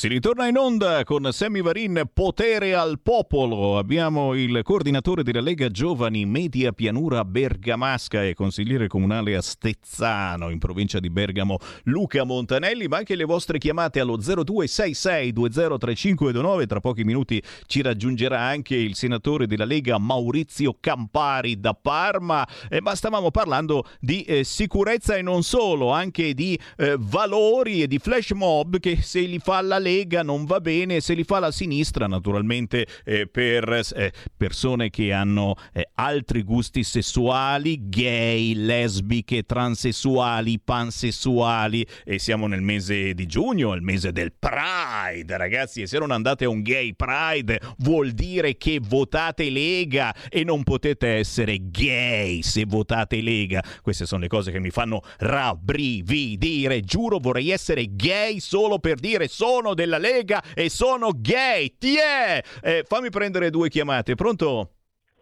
Si 0.00 0.08
ritorna 0.08 0.48
in 0.48 0.56
onda 0.56 1.04
con 1.04 1.28
Sammy 1.30 1.60
Varin, 1.60 2.04
potere 2.14 2.74
al 2.74 3.00
popolo. 3.02 3.76
Abbiamo 3.76 4.32
il 4.32 4.60
coordinatore 4.62 5.22
della 5.22 5.42
Lega 5.42 5.68
Giovani 5.68 6.24
Media 6.24 6.72
Pianura 6.72 7.22
Bergamasca 7.22 8.24
e 8.24 8.32
consigliere 8.32 8.86
comunale 8.86 9.36
a 9.36 9.42
Stezzano 9.42 10.48
in 10.48 10.58
provincia 10.58 11.00
di 11.00 11.10
Bergamo 11.10 11.58
Luca 11.82 12.24
Montanelli, 12.24 12.88
ma 12.88 12.96
anche 12.96 13.14
le 13.14 13.24
vostre 13.24 13.58
chiamate 13.58 14.00
allo 14.00 14.16
0266203529. 14.16 16.66
Tra 16.66 16.80
pochi 16.80 17.04
minuti 17.04 17.42
ci 17.66 17.82
raggiungerà 17.82 18.40
anche 18.40 18.76
il 18.76 18.94
senatore 18.94 19.46
della 19.46 19.66
Lega 19.66 19.98
Maurizio 19.98 20.78
Campari 20.80 21.60
da 21.60 21.74
Parma. 21.74 22.48
Eh, 22.70 22.80
ma 22.80 22.94
stavamo 22.94 23.30
parlando 23.30 23.84
di 24.00 24.22
eh, 24.22 24.44
sicurezza 24.44 25.16
e 25.16 25.20
non 25.20 25.42
solo, 25.42 25.90
anche 25.90 26.32
di 26.32 26.58
eh, 26.78 26.96
valori 26.98 27.82
e 27.82 27.86
di 27.86 27.98
flash 27.98 28.30
mob 28.30 28.80
che 28.80 29.02
se 29.02 29.20
li 29.20 29.38
fa 29.38 29.60
la 29.60 29.76
Lega 29.76 29.89
non 30.22 30.44
va 30.44 30.60
bene, 30.60 31.00
se 31.00 31.14
li 31.14 31.24
fa 31.24 31.38
la 31.38 31.50
sinistra 31.50 32.06
naturalmente 32.06 32.86
eh, 33.04 33.26
per 33.26 33.82
eh, 33.94 34.12
persone 34.36 34.90
che 34.90 35.12
hanno 35.12 35.56
eh, 35.72 35.88
altri 35.94 36.42
gusti 36.42 36.82
sessuali, 36.84 37.88
gay, 37.88 38.54
lesbiche, 38.54 39.42
transessuali, 39.42 40.60
pansessuali. 40.60 41.86
E 42.04 42.18
siamo 42.18 42.46
nel 42.46 42.62
mese 42.62 43.14
di 43.14 43.26
giugno, 43.26 43.74
il 43.74 43.82
mese 43.82 44.12
del 44.12 44.32
Pride, 44.32 45.36
ragazzi, 45.36 45.82
e 45.82 45.86
se 45.86 45.98
non 45.98 46.10
andate 46.10 46.44
a 46.44 46.48
un 46.48 46.62
gay 46.62 46.94
Pride 46.94 47.60
vuol 47.78 48.12
dire 48.12 48.56
che 48.56 48.80
votate 48.80 49.50
Lega 49.50 50.14
e 50.28 50.44
non 50.44 50.62
potete 50.62 51.08
essere 51.08 51.58
gay 51.70 52.42
se 52.42 52.64
votate 52.64 53.20
Lega. 53.20 53.62
Queste 53.82 54.06
sono 54.06 54.22
le 54.22 54.28
cose 54.28 54.50
che 54.52 54.60
mi 54.60 54.70
fanno 54.70 55.02
rabbrividire, 55.18 56.80
giuro 56.80 57.18
vorrei 57.18 57.50
essere 57.50 57.86
gay 57.90 58.40
solo 58.40 58.78
per 58.78 58.98
dire 58.98 59.28
sono 59.28 59.69
della 59.74 59.98
Lega 59.98 60.42
e 60.54 60.68
sono 60.68 61.10
gay. 61.14 61.74
Ti 61.78 61.96
è! 61.96 62.42
Eh, 62.62 62.84
fammi 62.86 63.10
prendere 63.10 63.50
due 63.50 63.68
chiamate, 63.68 64.14
pronto? 64.14 64.70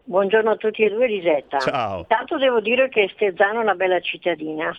Buongiorno 0.08 0.52
a 0.52 0.56
tutti 0.56 0.82
e 0.84 0.88
due, 0.88 1.06
Lisetta. 1.06 1.58
Ciao. 1.58 1.98
Intanto 1.98 2.38
devo 2.38 2.60
dire 2.60 2.88
che 2.88 3.10
Stezzano 3.12 3.58
è 3.58 3.62
una 3.62 3.74
bella 3.74 4.00
cittadina. 4.00 4.74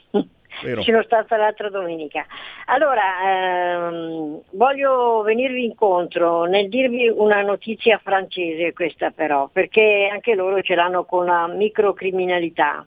Vero. 0.64 0.82
Ci 0.82 0.90
sono 0.90 1.04
stata 1.04 1.38
l'altra 1.38 1.70
domenica. 1.70 2.26
Allora, 2.66 3.04
ehm, 3.24 4.42
voglio 4.54 5.22
venirvi 5.22 5.66
incontro 5.66 6.46
nel 6.46 6.68
dirvi 6.68 7.08
una 7.10 7.44
notizia 7.44 8.00
francese 8.04 8.74
questa 8.74 9.12
però, 9.12 9.50
perché 9.54 10.10
anche 10.12 10.34
loro 10.34 10.64
ce 10.64 10.74
l'hanno 10.74 11.06
con 11.06 11.26
la 11.26 11.46
microcriminalità 11.46 12.84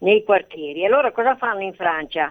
nei 0.00 0.22
quartieri. 0.24 0.84
Allora 0.84 1.10
cosa 1.10 1.36
fanno 1.36 1.62
in 1.62 1.72
Francia? 1.72 2.30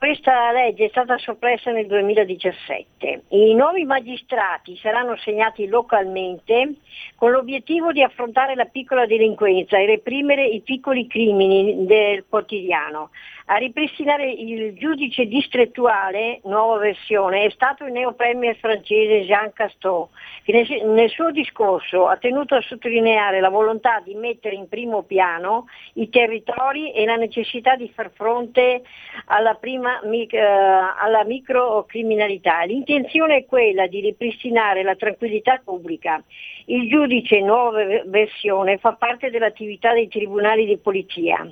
Questa 0.00 0.50
legge 0.50 0.86
è 0.86 0.88
stata 0.88 1.18
soppressa 1.18 1.72
nel 1.72 1.86
2017. 1.86 3.24
I 3.28 3.52
nuovi 3.52 3.84
magistrati 3.84 4.74
saranno 4.78 5.14
segnati 5.18 5.66
localmente 5.66 6.76
con 7.16 7.32
l'obiettivo 7.32 7.92
di 7.92 8.02
affrontare 8.02 8.54
la 8.54 8.64
piccola 8.64 9.04
delinquenza 9.04 9.76
e 9.76 9.84
reprimere 9.84 10.46
i 10.46 10.62
piccoli 10.62 11.06
crimini 11.06 11.84
del 11.84 12.24
quotidiano. 12.26 13.10
A 13.52 13.56
ripristinare 13.56 14.30
il 14.30 14.74
giudice 14.74 15.26
distrettuale, 15.26 16.40
nuova 16.44 16.78
versione, 16.78 17.46
è 17.46 17.50
stato 17.50 17.84
il 17.84 17.90
neopremier 17.90 18.54
francese 18.54 19.24
Jean 19.24 19.52
Casteau, 19.52 20.08
che 20.44 20.82
nel 20.84 21.10
suo 21.10 21.32
discorso 21.32 22.06
ha 22.06 22.16
tenuto 22.16 22.54
a 22.54 22.60
sottolineare 22.60 23.40
la 23.40 23.48
volontà 23.48 24.00
di 24.04 24.14
mettere 24.14 24.54
in 24.54 24.68
primo 24.68 25.02
piano 25.02 25.66
i 25.94 26.08
territori 26.08 26.92
e 26.92 27.04
la 27.04 27.16
necessità 27.16 27.74
di 27.74 27.90
far 27.92 28.12
fronte 28.14 28.82
alla, 29.24 29.54
prima, 29.54 29.89
mic- 30.04 30.34
eh, 30.34 30.40
alla 30.40 31.24
microcriminalità. 31.24 32.62
L'intenzione 32.62 33.36
è 33.36 33.46
quella 33.46 33.86
di 33.86 34.00
ripristinare 34.00 34.82
la 34.82 34.94
tranquillità 34.94 35.60
pubblica. 35.64 36.22
Il 36.66 36.88
giudice, 36.88 37.40
nuova 37.40 37.82
versione, 38.06 38.78
fa 38.78 38.92
parte 38.92 39.30
dell'attività 39.30 39.92
dei 39.92 40.08
tribunali 40.08 40.66
di 40.66 40.76
polizia 40.78 41.46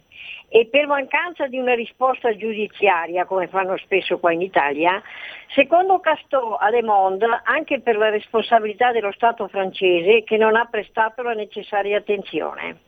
e 0.51 0.67
per 0.67 0.87
mancanza 0.87 1.47
di 1.47 1.59
una 1.59 1.75
risposta 1.75 2.35
giudiziaria, 2.35 3.27
come 3.27 3.49
fanno 3.49 3.77
spesso 3.77 4.19
qua 4.19 4.33
in 4.33 4.41
Italia, 4.41 5.03
secondo 5.49 6.01
Castor 6.01 6.57
a 6.59 6.71
Le 6.71 6.83
Monde, 6.83 7.27
anche 7.45 7.81
per 7.81 7.97
la 7.97 8.09
responsabilità 8.09 8.93
dello 8.93 9.13
Stato 9.13 9.47
francese 9.49 10.25
che 10.25 10.39
non 10.39 10.57
ha 10.57 10.65
prestato 10.65 11.23
la 11.23 11.35
necessaria 11.35 11.99
attenzione. 11.99 12.79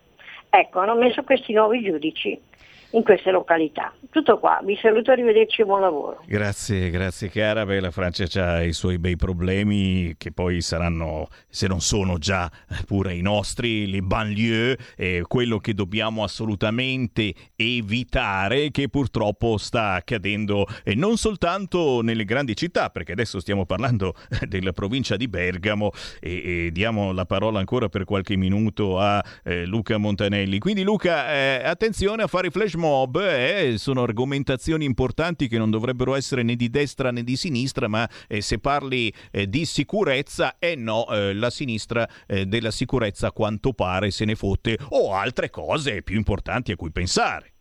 Ecco, 0.48 0.81
hanno 0.81 0.94
messo 0.94 1.22
questi 1.22 1.52
nuovi 1.52 1.82
giudici. 1.82 2.40
In 2.91 3.03
queste 3.03 3.31
località. 3.31 3.93
Tutto 4.11 4.39
qua, 4.39 4.61
vi 4.65 4.77
saluto, 4.81 5.12
arrivederci 5.12 5.62
e 5.62 5.65
buon 5.65 5.81
lavoro. 5.81 6.23
Grazie, 6.27 6.91
grazie 6.91 7.29
cara. 7.29 7.65
Beh, 7.65 7.81
la 7.81 7.91
Francia 7.91 8.27
ha 8.47 8.62
i 8.62 8.73
suoi 8.73 8.99
bei 8.99 9.17
problemi 9.17 10.15
che 10.17 10.33
poi 10.33 10.61
saranno, 10.61 11.29
se 11.49 11.69
non 11.69 11.81
sono 11.81 12.19
già 12.19 12.51
pure 12.87 13.15
i 13.15 13.21
nostri, 13.21 13.89
le 13.89 14.01
banlieue, 14.01 14.77
eh, 14.97 15.23
quello 15.27 15.59
che 15.59 15.75
dobbiamo 15.75 16.25
assolutamente 16.25 17.33
evitare 17.55 18.71
che 18.71 18.89
purtroppo 18.89 19.57
sta 19.59 19.93
accadendo 19.93 20.67
eh, 20.83 20.95
non 20.95 21.17
soltanto 21.17 22.01
nelle 22.03 22.25
grandi 22.25 22.57
città, 22.57 22.91
perché 22.91 23.12
adesso 23.12 23.39
stiamo 23.39 23.65
parlando 23.65 24.15
della 24.49 24.73
provincia 24.73 25.17
di 25.17 25.29
Bergamo 25.29 25.93
e, 26.19 26.67
e 26.67 26.71
diamo 26.73 27.12
la 27.12 27.27
parola 27.27 27.61
ancora 27.61 27.89
per 27.89 28.05
qualche 28.05 28.37
minuto 28.37 28.99
a 28.99 29.23
eh, 29.45 29.65
Luca 29.67 29.99
Montanelli. 29.99 30.59
Quindi 30.59 30.83
Luca, 30.83 31.33
eh, 31.33 31.62
attenzione 31.65 32.25
a 32.25 32.27
fare 32.27 32.49
i 32.49 32.51
flash 32.51 32.79
mob, 32.81 33.16
eh, 33.16 33.74
sono 33.77 34.02
argomentazioni 34.02 34.85
importanti 34.85 35.47
che 35.47 35.59
non 35.59 35.70
dovrebbero 35.70 36.16
essere 36.16 36.43
né 36.43 36.57
di 36.57 36.69
destra 36.69 37.12
né 37.12 37.23
di 37.23 37.36
sinistra, 37.36 37.86
ma 37.86 38.09
eh, 38.27 38.40
se 38.40 38.59
parli 38.59 39.12
eh, 39.31 39.48
di 39.48 39.65
sicurezza, 39.65 40.57
eh 40.59 40.74
no, 40.74 41.07
eh, 41.09 41.35
la 41.35 41.51
sinistra 41.51 42.09
eh, 42.27 42.47
della 42.47 42.73
sicurezza 42.73 43.28
a 43.28 43.32
quanto 43.32 43.73
pare 43.73 44.11
se 44.11 44.24
ne 44.24 44.35
fotte 44.35 44.77
o 44.89 45.15
altre 45.15 45.51
cose 45.51 46.02
più 46.02 46.16
importanti 46.16 46.73
a 46.73 46.77
cui 46.77 46.90
pensare. 46.90 47.52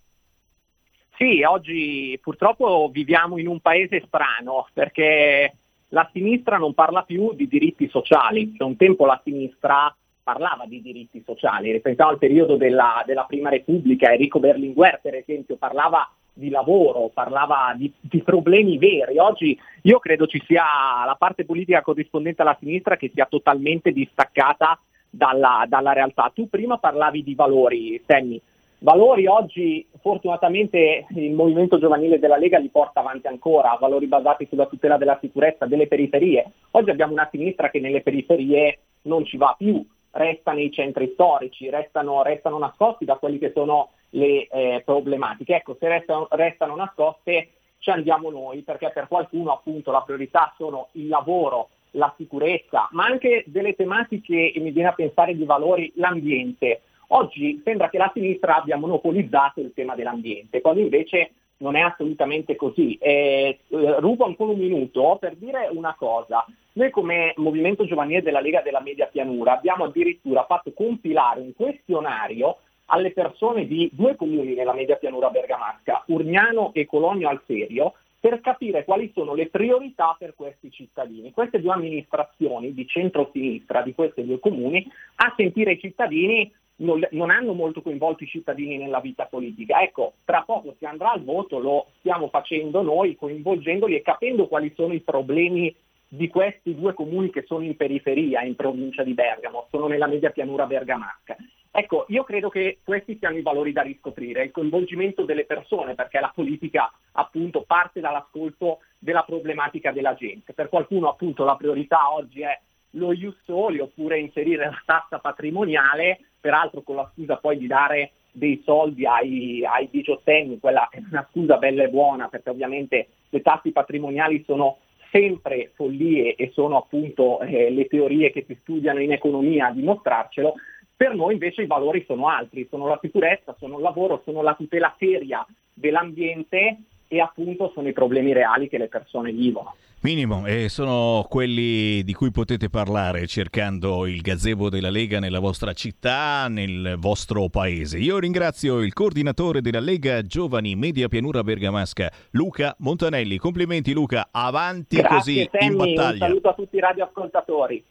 Sì, 1.18 1.44
oggi 1.44 2.18
purtroppo 2.22 2.90
viviamo 2.91 3.38
in 3.38 3.48
un 3.48 3.60
paese 3.60 4.02
strano 4.08 4.68
perché 4.74 5.54
la 5.90 6.10
sinistra 6.14 6.58
non 6.58 6.74
parla 6.74 7.04
più 7.04 7.34
di 7.34 7.48
diritti 7.48 7.90
sociali. 7.90 8.54
Cioè, 8.56 8.66
un 8.66 8.78
tempo 8.78 9.06
la 9.06 9.20
sinistra 9.24 9.94
parlava 10.30 10.66
di 10.68 10.80
diritti 10.80 11.24
sociali, 11.26 11.72
ripensiamo 11.72 12.12
al 12.12 12.20
periodo 12.20 12.56
della, 12.56 13.02
della 13.04 13.24
Prima 13.24 13.50
Repubblica, 13.50 14.12
Enrico 14.12 14.40
Berlinguer 14.40 15.00
per 15.02 15.16
esempio 15.16 15.56
parlava 15.56 16.08
di 16.32 16.50
lavoro, 16.50 17.10
parlava 17.12 17.74
di, 17.76 17.92
di, 18.00 18.22
problemi 18.22 18.78
veri. 18.78 19.18
Oggi 19.18 19.60
io 19.82 19.98
credo 19.98 20.28
ci 20.28 20.42
sia 20.46 20.64
la 21.04 21.16
parte 21.18 21.46
politica 21.46 21.82
corrispondente 21.82 22.44
alla 22.44 22.56
sinistra 22.60 22.96
che 22.96 23.12
sia 23.12 23.26
totalmente 23.26 23.92
distaccata 23.92 24.80
dalla, 25.10 25.66
dalla 25.68 25.94
realtà. 25.94 26.32
Tu 26.34 26.48
prima 26.48 26.78
parlavi 26.78 27.24
di 27.24 27.34
valori, 27.34 28.00
Sammy. 28.06 28.40
Valori 28.82 29.26
oggi 29.26 29.86
fortunatamente 30.00 31.08
il 31.10 31.34
movimento 31.34 31.80
giovanile 31.80 32.20
della 32.20 32.38
Lega 32.38 32.60
li 32.60 32.70
porta 32.70 33.00
avanti 33.02 33.28
ancora, 33.28 33.78
valori 33.80 34.06
basati 34.06 34.48
sulla 34.48 34.68
tutela 34.68 34.96
della 34.96 35.18
sicurezza 35.20 35.66
delle 35.66 35.88
periferie. 35.88 36.52
Oggi 36.72 36.92
abbiamo 36.92 37.14
una 37.14 37.28
sinistra 37.32 37.72
che 37.72 37.82
nelle 37.82 38.02
periferie 38.02 38.80
non 39.02 39.26
ci 39.26 39.36
va 39.36 39.54
più, 39.58 39.86
resta 40.11 40.52
nei 40.53 40.72
centri 40.72 41.11
storici, 41.14 41.69
restano, 41.69 42.23
restano 42.23 42.57
nascosti 42.57 43.06
da 43.06 43.15
quelle 43.15 43.38
che 43.38 43.52
sono 43.53 43.91
le 44.11 44.48
eh, 44.48 44.81
problematiche. 44.84 45.56
Ecco, 45.56 45.76
se 45.80 45.88
restano, 45.88 46.27
restano 46.31 46.76
nascoste 46.76 47.49
ci 47.80 47.90
andiamo 47.91 48.30
noi, 48.30 48.61
perché 48.61 48.91
per 48.94 49.07
qualcuno 49.07 49.52
appunto 49.52 49.91
la 49.91 50.02
priorità 50.02 50.53
sono 50.57 50.90
il 50.94 51.07
lavoro, 51.07 51.69
la 51.91 52.14
sicurezza, 52.18 52.88
ma 52.91 53.06
anche 53.06 53.44
delle 53.48 53.76
tematiche, 53.76 54.52
e 54.52 54.60
mi 54.60 54.72
viene 54.72 54.90
a 54.90 54.94
pensare 54.94 55.36
di 55.36 55.45
valori, 55.45 55.91
l'ambiente. 55.95 56.81
Oggi 57.11 57.61
sembra 57.64 57.90
che 57.90 57.98
la 57.98 58.11
sinistra 58.14 58.57
abbia 58.57 58.77
monopolizzato 58.77 59.61
il 59.61 59.72
tema 59.73 59.95
dell'ambiente, 59.95 60.61
quando 60.61 60.81
invece 60.81 61.31
non 61.60 61.76
è 61.76 61.81
assolutamente 61.81 62.56
così. 62.56 62.95
Eh, 62.95 63.60
rubo 63.69 64.26
ancora 64.26 64.52
un 64.52 64.60
minuto 64.60 65.18
per 65.19 65.36
dire 65.36 65.69
una 65.72 65.95
cosa. 65.98 66.45
Noi 66.73 66.90
come 66.91 67.34
Movimento 67.38 67.86
Giovanile 67.86 68.22
della 68.22 68.41
Lega 68.41 68.61
della 68.61 68.81
Media 68.81 69.07
Pianura 69.07 69.53
abbiamo 69.53 69.86
addirittura 69.86 70.45
fatto 70.45 70.72
compilare 70.73 71.40
un 71.40 71.53
questionario 71.53 72.57
alle 72.91 73.11
persone 73.11 73.65
di 73.68 73.90
due 73.94 74.15
comuni 74.15 74.53
nella 74.53 74.73
Media 74.73 74.95
Pianura 74.95 75.30
bergamasca, 75.30 76.03
Urgnano 76.07 76.72
e 76.73 76.86
Colonio 76.86 77.30
Alserio, 77.30 77.94
per 78.19 78.41
capire 78.41 78.84
quali 78.84 79.11
sono 79.14 79.34
le 79.34 79.48
priorità 79.48 80.15
per 80.18 80.34
questi 80.36 80.72
cittadini. 80.72 81.31
Queste 81.31 81.61
due 81.61 81.73
amministrazioni 81.73 82.73
di 82.73 82.86
centro-sinistra 82.88 83.81
di 83.81 83.94
questi 83.94 84.26
due 84.26 84.40
comuni, 84.40 84.86
a 85.15 85.34
sentire 85.38 85.73
i 85.73 85.80
cittadini, 85.80 86.52
non, 86.80 87.06
non, 87.12 87.30
hanno 87.30 87.54
molto 87.54 87.82
coinvolto 87.82 88.24
i 88.24 88.28
cittadini 88.28 88.78
nella 88.78 89.00
vita 89.00 89.26
politica. 89.26 89.82
Ecco, 89.82 90.14
tra 90.26 90.44
poco 90.46 90.76
si 90.78 90.86
andrà 90.86 91.12
al 91.12 91.24
voto, 91.24 91.60
lo 91.60 91.88
stiamo 92.00 92.28
facendo 92.30 92.82
noi, 92.82 93.16
coinvolgendoli 93.16 93.96
e 93.96 94.02
capendo 94.02 94.48
quali 94.48 94.72
sono 94.76 94.94
i 94.94 95.02
problemi 95.02 95.74
di 96.08 96.28
questi 96.28 96.74
due 96.76 96.94
comuni 96.94 97.30
che 97.30 97.44
sono 97.46 97.64
in 97.64 97.76
periferia, 97.76 98.42
in 98.42 98.56
provincia 98.56 99.04
di 99.04 99.14
Bergamo, 99.14 99.68
sono 99.70 99.88
nella 99.88 100.08
media 100.08 100.32
pianura 100.32 100.66
bergamasca. 100.66 101.36
Ecco, 101.72 102.06
io 102.08 102.24
credo 102.24 102.50
che 102.50 102.80
questi 102.84 103.18
siano 103.20 103.38
i 103.38 103.44
valori 103.44 103.72
da 103.72 103.84
riscoprire, 103.84 104.44
il 104.44 104.52
coinvolgimento 104.52 105.24
delle 105.24 105.46
persone, 105.46 105.94
perché 105.94 106.20
la 106.20 106.32
politica 106.34 106.92
appunto 107.12 107.62
parte 107.62 108.00
dall'ascolto 108.00 108.80
della 108.98 109.22
problematica 109.24 109.92
della 109.92 110.16
gente. 110.16 110.54
Per 110.54 110.68
qualcuno 110.68 111.10
appunto 111.10 111.44
la 111.44 111.56
priorità 111.56 112.12
oggi 112.12 112.42
è 112.42 112.60
lo 112.91 113.14
ius 113.14 113.36
soli 113.45 113.80
oppure 113.80 114.20
inserire 114.20 114.66
la 114.66 114.82
tassa 114.86 115.20
patrimoniale, 115.20 116.20
peraltro 116.40 116.82
con 116.82 116.95
la 116.95 117.10
scusa 117.14 117.38
poi 117.38 117.57
di 117.57 117.68
dare 117.68 118.11
dei 118.32 118.61
soldi 118.64 119.06
ai, 119.06 119.66
ai 119.66 119.90
diciottenni, 119.91 120.60
quella 120.60 120.88
è 120.90 121.02
una 121.11 121.28
scusa 121.30 121.57
bella 121.57 121.84
e 121.84 121.90
buona 121.90 122.28
perché 122.28 122.49
ovviamente 122.49 123.07
le 123.30 123.41
tasse 123.41 123.72
patrimoniali 123.72 124.44
sono 124.45 124.78
sempre 125.11 125.72
follie 125.74 126.36
e 126.36 126.52
sono 126.53 126.78
appunto 126.78 127.40
eh, 127.41 127.70
le 127.70 127.88
teorie 127.88 128.32
che 128.32 128.44
si 128.48 128.57
studiano 128.61 129.02
in 129.02 129.11
economia 129.11 129.68
a 129.68 129.72
dimostrarcelo, 129.72 130.53
per 130.95 131.16
noi 131.16 131.34
invece 131.34 131.64
i 131.64 131.68
valori 131.68 132.03
sono 132.06 132.28
altri, 132.28 132.68
sono 132.70 132.88
la 132.88 132.99
sicurezza, 133.02 133.56
sono 133.57 133.78
il 133.78 133.84
lavoro, 133.84 134.22
sono 134.26 134.41
la 134.41 134.53
tutela 134.53 134.94
seria 134.99 135.45
dell'ambiente 135.74 136.78
e 137.11 137.19
appunto 137.19 137.72
sono 137.73 137.88
i 137.88 137.94
problemi 137.94 138.34
reali 138.34 138.69
che 138.69 138.77
le 138.77 138.88
persone 138.88 139.31
vivono. 139.31 139.73
Minimo, 140.02 140.45
e 140.45 140.69
sono 140.69 141.26
quelli 141.27 142.03
di 142.03 142.14
cui 142.14 142.31
potete 142.31 142.69
parlare 142.69 143.26
cercando 143.26 144.06
il 144.06 144.22
gazebo 144.22 144.69
della 144.69 144.91
Lega 144.91 145.19
nella 145.19 145.40
vostra 145.40 145.73
città, 145.73 146.48
nel 146.48 146.95
vostro 146.99 147.49
paese. 147.49 147.98
Io 147.98 148.19
ringrazio 148.19 148.80
il 148.80 148.94
coordinatore 148.94 149.60
della 149.60 149.81
Lega 149.81 150.22
Giovani 150.22 150.76
Media 150.76 151.10
Pianura 151.10 151.44
Bergamasca, 151.44 152.10
Luca 152.31 152.76
Montanelli. 152.77 153.38
Complimenti 153.38 153.91
Luca, 153.91 154.30
avanti 154.31 154.98
Grazie, 154.98 155.18
così 155.18 155.49
Sammy, 155.52 155.72
in 155.72 155.77
battaglia. 155.77 156.11
Un 156.11 156.18
saluto 156.30 156.49
a 156.49 156.53
tutti 156.53 156.76
i 156.77 156.80
radioascoltatori. 156.80 157.84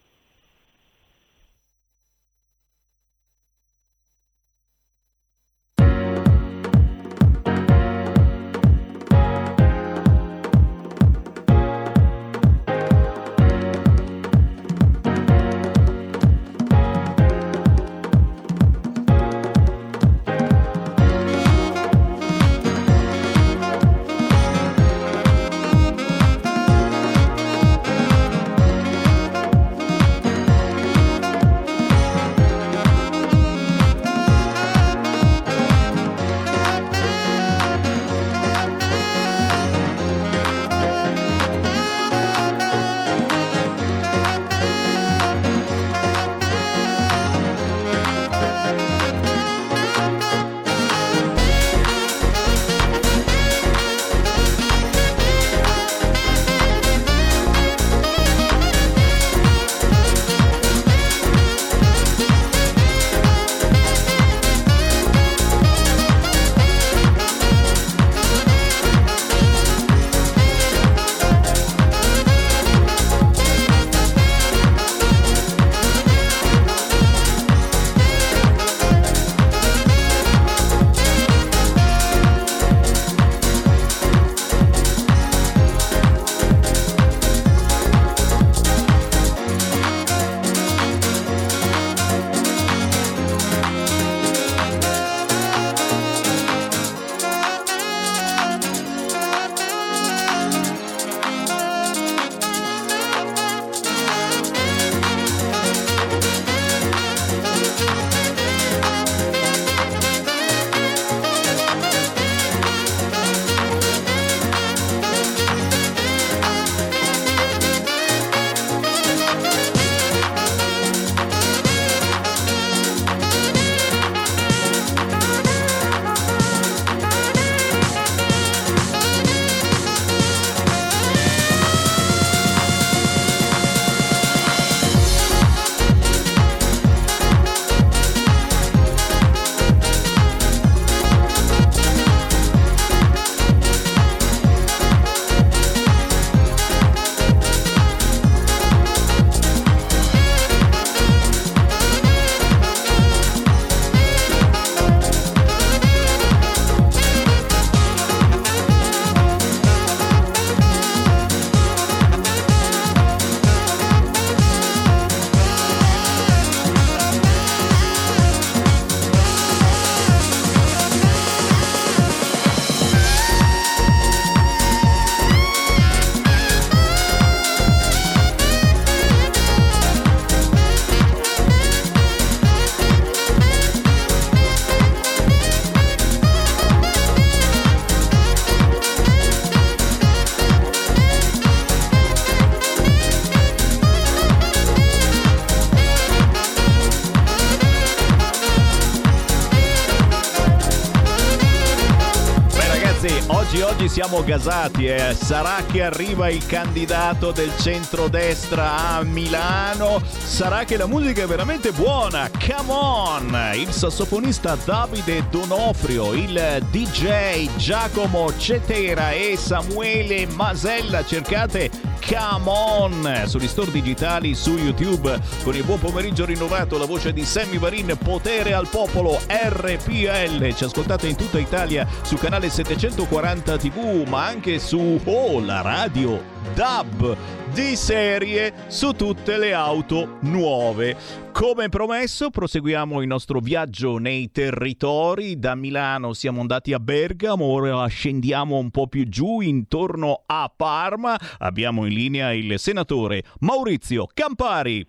Siamo 203.98 204.22
gasati. 204.22 204.86
eh. 204.86 205.12
Sarà 205.12 205.64
che 205.66 205.82
arriva 205.82 206.28
il 206.28 206.46
candidato 206.46 207.32
del 207.32 207.50
centrodestra 207.58 208.94
a 208.94 209.02
Milano? 209.02 210.00
Sarà 210.06 210.62
che 210.62 210.76
la 210.76 210.86
musica 210.86 211.24
è 211.24 211.26
veramente 211.26 211.72
buona? 211.72 212.30
Come 212.30 212.70
on! 212.70 213.50
Il 213.56 213.72
sassofonista 213.72 214.56
Davide 214.64 215.24
Donofrio, 215.28 216.12
il 216.12 216.64
DJ 216.70 217.48
Giacomo 217.56 218.32
Cetera 218.38 219.10
e 219.10 219.36
Samuele 219.36 220.28
Masella. 220.28 221.04
Cercate 221.04 221.68
Come 222.06 222.48
on 222.48 223.22
sugli 223.26 223.46
store 223.46 223.70
digitali 223.70 224.34
su 224.34 224.56
YouTube 224.56 225.20
con 225.42 225.54
il 225.54 225.64
buon 225.64 225.78
pomeriggio 225.78 226.24
rinnovato, 226.24 226.78
la 226.78 226.86
voce 226.86 227.12
di 227.12 227.24
Sammy 227.24 227.58
Varin, 227.58 227.96
potere 228.02 228.54
al 228.54 228.68
popolo 228.68 229.18
RPL. 229.26 230.54
Ci 230.54 230.64
ascoltate 230.64 231.08
in 231.08 231.16
tutta 231.16 231.38
Italia 231.38 231.86
su 232.02 232.16
canale 232.16 232.48
740 232.48 233.56
TV, 233.56 234.06
ma 234.08 234.26
anche 234.26 234.58
su 234.58 235.00
Oh, 235.04 235.40
la 235.40 235.60
radio 235.60 236.36
DAB 236.54 237.16
di 237.52 237.76
serie 237.76 238.52
su 238.66 238.92
tutte 238.92 239.38
le 239.38 239.52
auto 239.52 240.18
nuove. 240.20 240.96
Come 241.32 241.68
promesso, 241.68 242.30
proseguiamo 242.30 243.00
il 243.00 243.06
nostro 243.06 243.40
viaggio 243.40 243.98
nei 243.98 244.30
territori. 244.30 245.38
Da 245.38 245.54
Milano 245.54 246.12
siamo 246.12 246.40
andati 246.40 246.72
a 246.72 246.80
Bergamo, 246.80 247.44
ora 247.44 247.86
scendiamo 247.86 248.56
un 248.56 248.70
po' 248.70 248.86
più 248.86 249.08
giù 249.08 249.40
intorno 249.40 250.22
a 250.26 250.50
Parma. 250.54 251.16
Abbiamo 251.38 251.86
in 251.86 251.94
linea 251.94 252.32
il 252.32 252.58
senatore 252.58 253.22
Maurizio 253.40 254.06
Campari. 254.12 254.86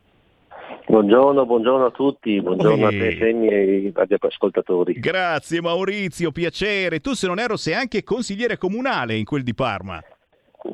Buongiorno, 0.88 1.46
buongiorno 1.46 1.86
a 1.86 1.92
tutti, 1.92 2.42
buongiorno 2.42 2.88
a 2.88 2.92
Ehi. 2.92 3.00
te 3.00 3.18
Semmi 3.20 3.48
e 3.48 3.56
ai 3.56 3.92
radioascoltatori. 3.94 4.94
Grazie 4.94 5.62
Maurizio, 5.62 6.32
piacere. 6.32 7.00
Tu 7.00 7.14
se 7.14 7.28
non 7.28 7.38
ero 7.38 7.58
sei 7.58 7.76
anche 7.76 8.04
consigliere 8.04 8.58
comunale 8.58 9.16
in 9.16 9.26
quel 9.26 9.44
di 9.44 9.54
Parma. 9.54 10.02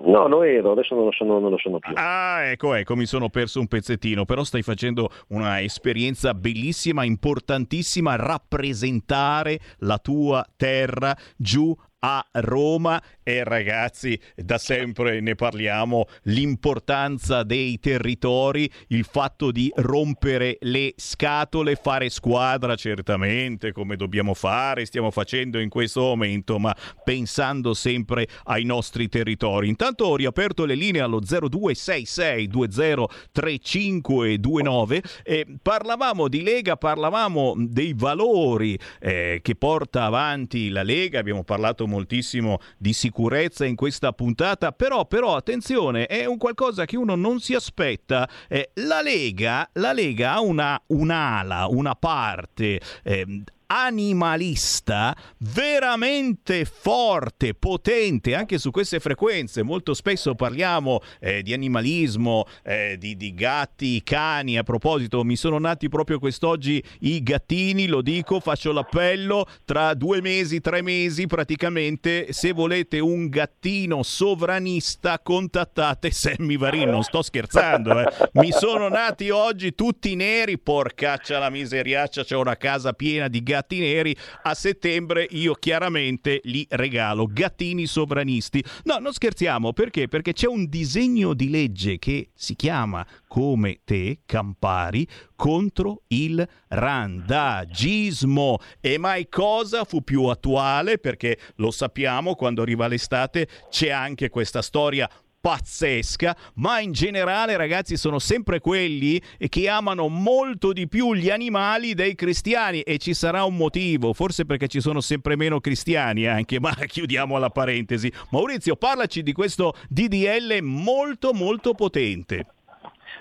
No, 0.05 0.27
lo 0.27 0.41
ero, 0.41 0.71
adesso 0.71 0.95
non 0.95 1.05
lo 1.05 1.11
sono, 1.11 1.39
non 1.39 1.51
lo 1.51 1.57
sono 1.57 1.77
più. 1.77 1.93
Ah, 1.95 2.45
ecco, 2.45 2.73
ecco, 2.73 2.95
mi 2.95 3.05
sono 3.05 3.29
perso 3.29 3.59
un 3.59 3.67
pezzettino, 3.67 4.25
però 4.25 4.43
stai 4.43 4.63
facendo 4.63 5.09
una 5.29 5.61
esperienza 5.61 6.33
bellissima, 6.33 7.03
importantissima, 7.03 8.15
rappresentare 8.15 9.59
la 9.79 9.99
tua 9.99 10.43
terra 10.55 11.15
giù 11.37 11.75
a 12.05 12.23
Roma. 12.33 13.01
E 13.23 13.43
ragazzi 13.43 14.19
da 14.35 14.59
sempre 14.59 15.19
ne 15.19 15.33
parliamo. 15.33 16.05
L'importanza 16.23 17.41
dei 17.43 17.79
territori 17.79 18.71
il 18.89 19.05
fatto 19.05 19.49
di 19.51 19.71
rompere 19.75 20.57
le 20.61 20.93
scatole 20.95 21.75
fare 21.75 22.09
squadra 22.09 22.75
certamente 22.75 23.71
come 23.71 23.95
dobbiamo 23.95 24.35
fare 24.35 24.85
stiamo 24.85 25.09
facendo 25.09 25.57
in 25.59 25.69
questo 25.69 26.01
momento 26.01 26.59
ma 26.59 26.75
pensando 27.03 27.73
sempre 27.73 28.27
ai 28.43 28.63
nostri 28.63 29.09
territori. 29.09 29.67
Intanto 29.67 30.05
ho 30.05 30.15
riaperto 30.15 30.65
le 30.65 30.75
linee 30.75 31.01
allo 31.01 31.19
0266 31.19 32.47
203529 32.47 35.01
e 35.23 35.47
parlavamo 35.59 36.27
di 36.27 36.43
Lega 36.43 36.77
parlavamo 36.77 37.55
dei 37.57 37.95
valori 37.95 38.77
eh, 38.99 39.39
che 39.41 39.55
porta 39.55 40.03
avanti 40.03 40.69
la 40.69 40.83
Lega. 40.83 41.19
Abbiamo 41.19 41.43
parlato 41.43 41.87
moltissimo 41.95 42.59
di 42.77 42.91
sicurezza 42.91 43.65
in 43.65 43.75
questa 43.75 44.11
puntata, 44.11 44.71
però, 44.73 45.05
però 45.05 45.35
attenzione, 45.35 46.07
è 46.07 46.25
un 46.25 46.37
qualcosa 46.37 46.85
che 46.85 46.97
uno 46.97 47.15
non 47.15 47.39
si 47.39 47.53
aspetta. 47.55 48.27
Eh, 48.49 48.71
la, 48.75 49.01
Lega, 49.01 49.69
la 49.73 49.93
Lega 49.93 50.33
ha 50.33 50.41
una, 50.41 50.81
un'ala, 50.87 51.67
una 51.67 51.95
parte. 51.95 52.81
ehm, 53.03 53.43
animalista 53.67 55.15
veramente 55.39 56.65
forte, 56.65 57.53
potente 57.53 58.35
anche 58.35 58.57
su 58.57 58.71
queste 58.71 58.99
frequenze. 58.99 59.63
Molto 59.63 59.93
spesso 59.93 60.35
parliamo 60.35 61.01
eh, 61.19 61.41
di 61.41 61.53
animalismo, 61.53 62.45
eh, 62.63 62.95
di, 62.99 63.17
di 63.17 63.33
gatti, 63.33 64.03
cani. 64.03 64.57
A 64.57 64.63
proposito, 64.63 65.23
mi 65.23 65.35
sono 65.35 65.57
nati 65.57 65.89
proprio 65.89 66.19
quest'oggi 66.19 66.83
i 67.01 67.23
gattini, 67.23 67.87
lo 67.87 68.01
dico, 68.01 68.39
faccio 68.39 68.71
l'appello. 68.71 69.47
Tra 69.65 69.93
due 69.93 70.21
mesi, 70.21 70.61
tre 70.61 70.81
mesi, 70.81 71.25
praticamente, 71.25 72.31
se 72.31 72.51
volete 72.51 72.99
un 72.99 73.29
gattino 73.29 74.03
sovranista, 74.03 75.19
contattate 75.19 76.11
Sammy 76.11 76.57
Varin. 76.57 76.89
Non 76.89 77.03
sto 77.03 77.21
scherzando, 77.21 77.99
eh. 77.99 78.29
Mi 78.33 78.51
sono 78.51 78.89
nati 78.89 79.29
oggi 79.31 79.73
tutti 79.73 80.15
neri, 80.15 80.59
porcaccia 80.59 81.39
la 81.39 81.49
miseriaccia, 81.49 82.23
c'è 82.23 82.35
una 82.35 82.57
casa 82.57 82.93
piena 82.93 83.27
di 83.27 83.41
gatti 83.41 83.54
neri. 83.69 84.15
A 84.43 84.53
settembre 84.53 85.27
io 85.29 85.53
chiaramente 85.53 86.41
li 86.43 86.65
regalo 86.69 87.27
gattini 87.27 87.85
sovranisti. 87.85 88.63
No, 88.83 88.97
non 88.97 89.13
scherziamo, 89.13 89.73
perché? 89.73 90.07
Perché 90.07 90.33
c'è 90.33 90.47
un 90.47 90.67
disegno 90.67 91.33
di 91.33 91.49
legge 91.49 91.97
che 91.99 92.29
si 92.33 92.55
chiama 92.55 93.05
come 93.27 93.79
te, 93.83 94.19
Campari, 94.25 95.07
contro 95.35 96.03
il 96.07 96.47
randagismo. 96.69 98.59
E 98.79 98.97
mai 98.97 99.27
cosa 99.29 99.83
fu 99.83 100.03
più 100.03 100.23
attuale? 100.25 100.97
Perché 100.97 101.37
lo 101.55 101.71
sappiamo, 101.71 102.35
quando 102.35 102.61
arriva 102.61 102.87
l'estate 102.87 103.47
c'è 103.69 103.89
anche 103.89 104.29
questa 104.29 104.61
storia 104.61 105.09
pazzesca, 105.45 106.35
ma 106.55 106.79
in 106.79 106.91
generale 106.91 107.55
ragazzi 107.55 107.97
sono 107.97 108.17
sempre 108.17 108.59
quelli 108.59 109.21
che 109.47 109.69
amano 109.69 110.07
molto 110.07 110.73
di 110.73 110.87
più 110.87 111.13
gli 111.13 111.29
animali 111.29 111.93
dei 111.93 112.15
cristiani 112.15 112.81
e 112.81 112.97
ci 112.97 113.13
sarà 113.13 113.43
un 113.43 113.55
motivo, 113.55 114.13
forse 114.13 114.47
perché 114.47 114.67
ci 114.67 114.81
sono 114.81 115.01
sempre 115.01 115.35
meno 115.35 115.59
cristiani 115.59 116.25
anche, 116.25 116.57
ma 116.59 116.71
chiudiamo 116.71 117.37
la 117.37 117.51
parentesi. 117.51 118.11
Maurizio, 118.31 118.75
parlaci 118.75 119.21
di 119.21 119.33
questo 119.33 119.73
DDL 119.87 120.63
molto 120.63 121.31
molto 121.31 121.75
potente. 121.75 122.47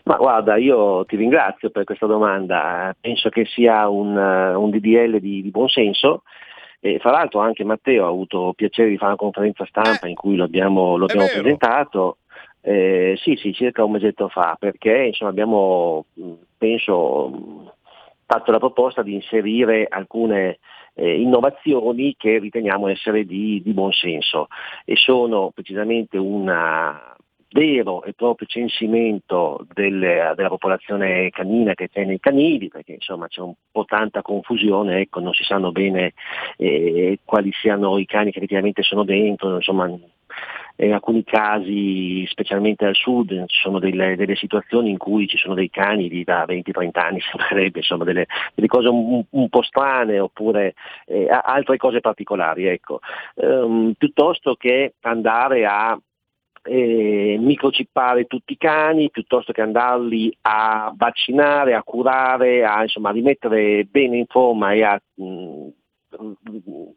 Ma 0.04 0.16
guarda, 0.16 0.56
io 0.56 1.04
ti 1.04 1.16
ringrazio 1.16 1.68
per 1.68 1.84
questa 1.84 2.06
domanda, 2.06 2.88
Eh, 2.88 2.94
penso 3.02 3.28
che 3.28 3.44
sia 3.44 3.86
un, 3.90 4.16
eh, 4.16 4.54
un 4.54 4.70
DDL 4.70 5.20
di, 5.20 5.42
di 5.42 5.50
buon 5.50 5.68
senso. 5.68 6.22
E 6.86 6.98
fra 6.98 7.12
l'altro 7.12 7.40
anche 7.40 7.64
Matteo 7.64 8.04
ha 8.04 8.08
avuto 8.08 8.52
piacere 8.54 8.90
di 8.90 8.98
fare 8.98 9.12
una 9.12 9.16
conferenza 9.16 9.64
stampa 9.64 10.06
in 10.06 10.14
cui 10.14 10.36
lo 10.36 10.44
abbiamo, 10.44 10.98
lo 10.98 11.06
abbiamo 11.06 11.28
presentato. 11.32 12.18
Eh, 12.60 13.18
sì, 13.22 13.36
sì, 13.36 13.54
circa 13.54 13.82
un 13.82 13.92
mesetto 13.92 14.28
fa, 14.28 14.54
perché 14.58 15.06
insomma, 15.06 15.30
abbiamo, 15.30 16.04
penso, 16.58 17.72
fatto 18.26 18.50
la 18.50 18.58
proposta 18.58 19.00
di 19.00 19.14
inserire 19.14 19.86
alcune 19.88 20.58
eh, 20.92 21.18
innovazioni 21.22 22.16
che 22.18 22.38
riteniamo 22.38 22.88
essere 22.88 23.24
di, 23.24 23.62
di 23.64 23.72
buon 23.72 23.92
senso. 23.92 24.48
E 24.84 24.94
sono 24.96 25.52
precisamente 25.54 26.18
una 26.18 27.13
vero 27.54 28.02
e 28.02 28.14
proprio 28.14 28.48
censimento 28.48 29.64
delle- 29.72 30.32
della 30.34 30.48
popolazione 30.48 31.30
canina 31.30 31.74
che 31.74 31.86
tiene 31.86 32.14
i 32.14 32.20
canili, 32.20 32.68
perché 32.68 32.94
insomma 32.94 33.28
c'è 33.28 33.40
un 33.40 33.54
po' 33.70 33.84
tanta 33.84 34.22
confusione, 34.22 34.98
ecco, 34.98 35.20
non 35.20 35.32
si 35.32 35.44
sanno 35.44 35.70
bene 35.70 36.14
eh, 36.56 37.20
quali 37.24 37.52
siano 37.52 37.96
i 37.98 38.06
cani 38.06 38.32
che 38.32 38.38
effettivamente 38.38 38.82
sono 38.82 39.04
dentro, 39.04 39.54
insomma 39.54 39.88
in 40.76 40.92
alcuni 40.92 41.22
casi, 41.22 42.26
specialmente 42.26 42.84
al 42.84 42.96
sud, 42.96 43.28
ci 43.46 43.60
sono 43.60 43.78
delle, 43.78 44.16
delle 44.16 44.34
situazioni 44.34 44.90
in 44.90 44.98
cui 44.98 45.28
ci 45.28 45.36
sono 45.36 45.54
dei 45.54 45.70
cani 45.70 46.08
di 46.08 46.24
da 46.24 46.44
20-30 46.44 46.98
anni, 46.98 47.20
sembrerebbe, 47.30 47.78
insomma 47.78 48.02
delle, 48.02 48.26
delle 48.54 48.66
cose 48.66 48.88
un, 48.88 49.22
un 49.30 49.48
po' 49.48 49.62
strane 49.62 50.18
oppure 50.18 50.74
eh, 51.06 51.28
altre 51.30 51.76
cose 51.76 52.00
particolari, 52.00 52.66
ecco. 52.66 52.98
Ehm, 53.36 53.94
piuttosto 53.96 54.56
che 54.56 54.94
andare 55.02 55.64
a 55.66 55.96
eh, 56.64 57.36
microchippare 57.38 58.24
tutti 58.24 58.54
i 58.54 58.58
cani 58.58 59.10
piuttosto 59.10 59.52
che 59.52 59.60
andarli 59.60 60.34
a 60.42 60.92
vaccinare, 60.96 61.74
a 61.74 61.82
curare, 61.82 62.64
a, 62.64 62.82
insomma, 62.82 63.10
rimettere 63.10 63.84
bene 63.84 64.18
in 64.18 64.26
forma 64.26 64.72
e 64.72 64.82
a 64.82 65.00
mh, 65.14 65.68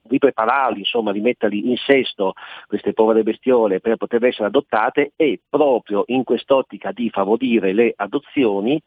riprepararli, 0.07 0.79
insomma, 0.79 1.11
rimetterli 1.11 1.69
in 1.69 1.77
sesto 1.77 2.33
queste 2.67 2.93
povere 2.93 3.23
bestiole 3.23 3.79
per 3.79 3.97
poter 3.97 4.23
essere 4.25 4.47
adottate. 4.47 5.11
E 5.15 5.41
proprio 5.49 6.03
in 6.07 6.23
quest'ottica 6.23 6.91
di 6.91 7.09
favorire 7.09 7.73
le 7.73 7.93
adozioni 7.95 8.81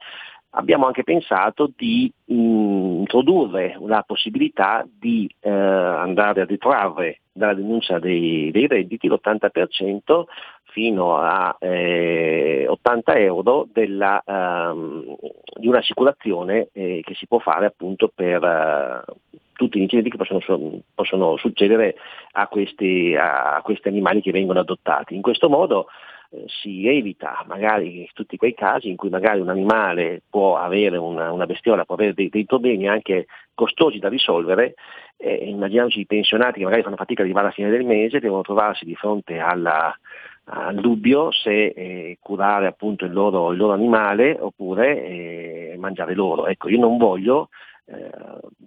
abbiamo 0.51 0.86
anche 0.86 1.05
pensato 1.05 1.70
di 1.77 2.12
mh, 2.24 2.35
introdurre 2.35 3.77
la 3.81 4.02
possibilità 4.06 4.86
di 4.90 5.32
eh, 5.40 5.51
andare 5.51 6.40
a 6.40 6.47
detrarre 6.47 7.20
dalla 7.32 7.55
denuncia 7.55 7.98
dei, 7.98 8.51
dei 8.51 8.66
redditi 8.66 9.09
l'80% 9.09 10.24
fino 10.72 11.16
a 11.16 11.56
eh, 11.59 12.66
80 12.68 13.14
euro 13.18 13.68
della, 13.72 14.22
ehm, 14.24 15.16
di 15.59 15.66
un'assicurazione 15.66 16.68
eh, 16.72 17.01
che 17.05 17.14
si 17.14 17.27
può 17.27 17.39
fare 17.39 17.66
appunto 17.66 18.10
per 18.14 18.43
eh, 18.43 19.05
tutti 19.55 19.78
gli 19.78 19.82
incidenti 19.82 20.10
che 20.10 20.16
possono, 20.16 20.81
possono 20.94 21.36
succedere 21.36 21.97
a 22.32 22.47
questi, 22.47 23.14
a 23.16 23.60
questi 23.62 23.89
animali 23.89 24.22
che 24.22 24.32
vengono 24.32 24.60
adottati. 24.60 25.14
In 25.14 25.22
questo 25.22 25.48
modo 25.48 25.86
eh, 26.32 26.44
si 26.47 26.86
evita 26.86 27.44
magari 27.48 28.09
tutti 28.12 28.36
quei 28.36 28.55
casi 28.55 28.89
in 28.89 28.97
cui 28.97 29.09
magari 29.09 29.40
un 29.40 29.48
animale 29.48 30.23
può 30.31 30.57
avere 30.57 30.97
una, 30.97 31.32
una 31.32 31.47
bestiola, 31.47 31.85
può 31.85 31.97
avere 31.97 32.15
dei, 32.15 32.28
dei, 32.28 32.44
problemi 32.44 32.89
anche 32.89 33.27
costosi 33.55 33.98
da 33.98 34.09
risolvere, 34.09 34.74
eh, 35.16 35.35
immaginiamoci 35.35 36.01
i 36.01 36.07
pensionati 36.07 36.59
che 36.59 36.65
magari 36.65 36.82
fanno 36.82 36.97
fatica 36.97 37.23
ad 37.23 37.27
arrivare 37.27 37.47
alla 37.47 37.55
fine 37.55 37.70
del 37.70 37.85
mese, 37.85 38.20
devono 38.20 38.43
trovarsi 38.43 38.85
di 38.85 38.94
fronte 38.94 39.39
alla, 39.39 39.93
al 40.44 40.77
dubbio 40.77 41.31
se 41.32 41.66
eh, 41.66 42.19
curare 42.20 42.66
appunto 42.66 43.05
il 43.05 43.12
loro, 43.12 43.52
il 43.52 43.59
loro 43.59 43.73
animale 43.73 44.36
oppure 44.39 45.05
eh, 45.05 45.77
mangiare 45.78 46.15
loro. 46.15 46.47
Ecco, 46.47 46.69
io 46.69 46.78
non 46.78 46.97
voglio 46.97 47.48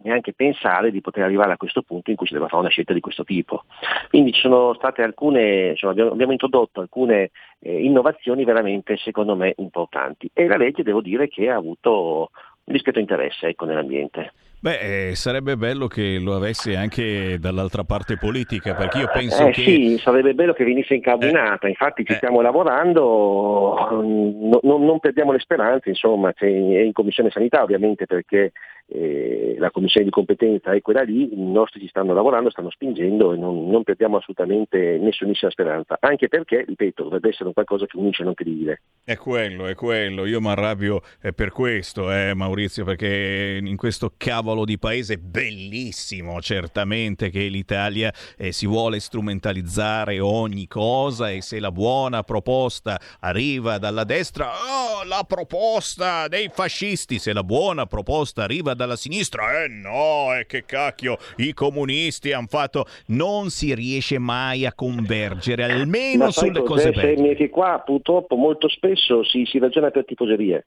neanche 0.04 0.34
pensare 0.34 0.92
di 0.92 1.02
poter 1.02 1.24
arrivare 1.24 1.54
a 1.54 1.58
questo 1.58 1.82
punto 1.82 2.10
in 2.10 2.16
cui 2.16 2.28
si 2.28 2.34
deve 2.34 2.48
fare 2.48 2.62
una 2.62 2.70
scelta 2.70 2.94
di 2.94 3.00
questo 3.00 3.24
tipo. 3.24 3.64
Quindi 4.10 4.34
ci 4.34 4.42
sono 4.42 4.74
state 4.74 5.02
alcune, 5.02 5.70
insomma, 5.70 5.94
abbiamo, 5.94 6.12
abbiamo, 6.12 6.32
introdotto 6.32 6.82
alcune 6.82 7.32
eh, 7.60 7.84
innovazioni 7.84 8.44
veramente 8.44 8.98
secondo 8.98 9.36
me 9.36 9.54
importanti 9.58 10.30
e 10.34 10.48
la 10.48 10.58
legge 10.58 10.84
devo 10.84 11.02
dire 11.02 11.28
che 11.28 11.50
ha 11.50 11.56
avuto 11.56 12.32
un 12.66 12.74
discreto 12.74 13.00
interesse 13.00 13.48
ecco, 13.48 13.66
nell'ambiente. 13.66 14.34
Beh, 14.64 15.10
eh, 15.10 15.16
sarebbe 15.16 15.58
bello 15.58 15.88
che 15.88 16.20
lo 16.20 16.36
avesse 16.36 16.78
anche 16.78 17.38
dall'altra 17.38 17.84
parte 17.84 18.16
politica, 18.16 18.74
perché 18.76 19.00
io 19.00 19.10
penso 19.12 19.48
eh, 19.48 19.52
che... 19.52 19.62
Sì, 19.62 19.98
sarebbe 19.98 20.34
bello 20.34 20.54
che 20.54 20.64
venisse 20.64 20.94
incardinata, 20.94 21.68
eh, 21.68 21.72
infatti 21.72 22.06
ci 22.06 22.14
stiamo 22.14 22.40
lavorando, 22.40 23.76
no, 23.92 24.60
no, 24.64 24.78
non 24.78 25.00
perdiamo 25.00 25.34
le 25.34 25.40
speranze, 25.40 25.90
insomma, 25.90 26.34
è 26.34 26.46
in 26.46 26.94
Commissione 26.94 27.30
Sanità 27.30 27.62
ovviamente 27.62 28.06
perché 28.06 28.54
eh, 28.94 29.56
la 29.58 29.72
commissione 29.72 30.06
di 30.06 30.12
competenza 30.12 30.72
è 30.72 30.82
quella 30.82 31.02
lì, 31.02 31.34
i 31.34 31.52
nostri 31.52 31.80
ci 31.80 31.88
stanno 31.88 32.14
lavorando, 32.14 32.52
stanno 32.52 32.70
spingendo 32.70 33.34
e 33.34 33.38
non, 33.38 33.68
non 33.70 33.84
perdiamo 33.84 34.18
assolutamente 34.18 35.00
nessunissima 35.00 35.50
speranza, 35.50 35.98
anche 36.00 36.28
perché, 36.28 36.64
ripeto, 36.68 37.04
dovrebbe 37.04 37.30
essere 37.30 37.46
un 37.46 37.54
qualcosa 37.54 37.86
che 37.88 37.98
unisce 37.98 38.24
non 38.24 38.36
che 38.36 38.44
divide. 38.44 38.82
È 39.04 39.18
quello, 39.18 39.66
è 39.66 39.74
quello, 39.74 40.26
io 40.26 40.40
mi 40.40 40.50
arrabbio 40.50 41.02
per 41.36 41.52
questo, 41.52 42.12
eh, 42.12 42.34
Maurizio, 42.36 42.86
perché 42.86 43.60
in 43.62 43.78
questo 43.78 44.14
cavolo 44.16 44.64
di 44.64 44.78
paese 44.78 45.18
bellissimo, 45.18 46.40
certamente 46.42 47.30
che 47.30 47.48
l'Italia 47.48 48.14
eh, 48.38 48.52
si 48.52 48.68
vuole 48.68 49.00
strumentalizzare 49.00 50.20
ogni 50.20 50.68
cosa 50.68 51.32
e 51.32 51.42
se 51.42 51.60
la 51.60 51.72
buona 51.72 52.22
proposta 52.22 53.00
arriva 53.22 53.80
dalla 53.80 54.04
destra, 54.04 54.50
oh, 54.50 55.04
la 55.04 55.24
proposta 55.28 56.28
dei 56.28 56.50
fascisti, 56.54 57.18
se 57.18 57.34
la 57.34 57.44
buona 57.44 57.86
proposta 57.88 58.44
arriva 58.44 58.74
dalla 58.74 58.83
sinistra, 58.96 59.64
eh 59.64 59.68
no, 59.68 60.34
e 60.34 60.40
eh, 60.40 60.46
che 60.46 60.66
cacchio, 60.66 61.18
i 61.38 61.54
comunisti 61.54 62.32
hanno 62.32 62.48
fatto, 62.48 62.86
non 63.08 63.50
si 63.50 63.74
riesce 63.74 64.20
mai 64.20 64.66
a 64.66 64.74
convergere, 64.74 65.64
almeno 65.64 66.32
sulle 66.32 66.64
cose 66.64 66.92
belle. 66.92 67.36
che 67.36 67.50
qua 67.50 67.82
purtroppo 67.86 68.36
molto 68.36 68.68
spesso 68.70 69.24
si, 69.24 69.46
si 69.46 69.60
ragiona 69.60 69.90
per 69.90 70.06
tifoserie. 70.06 70.66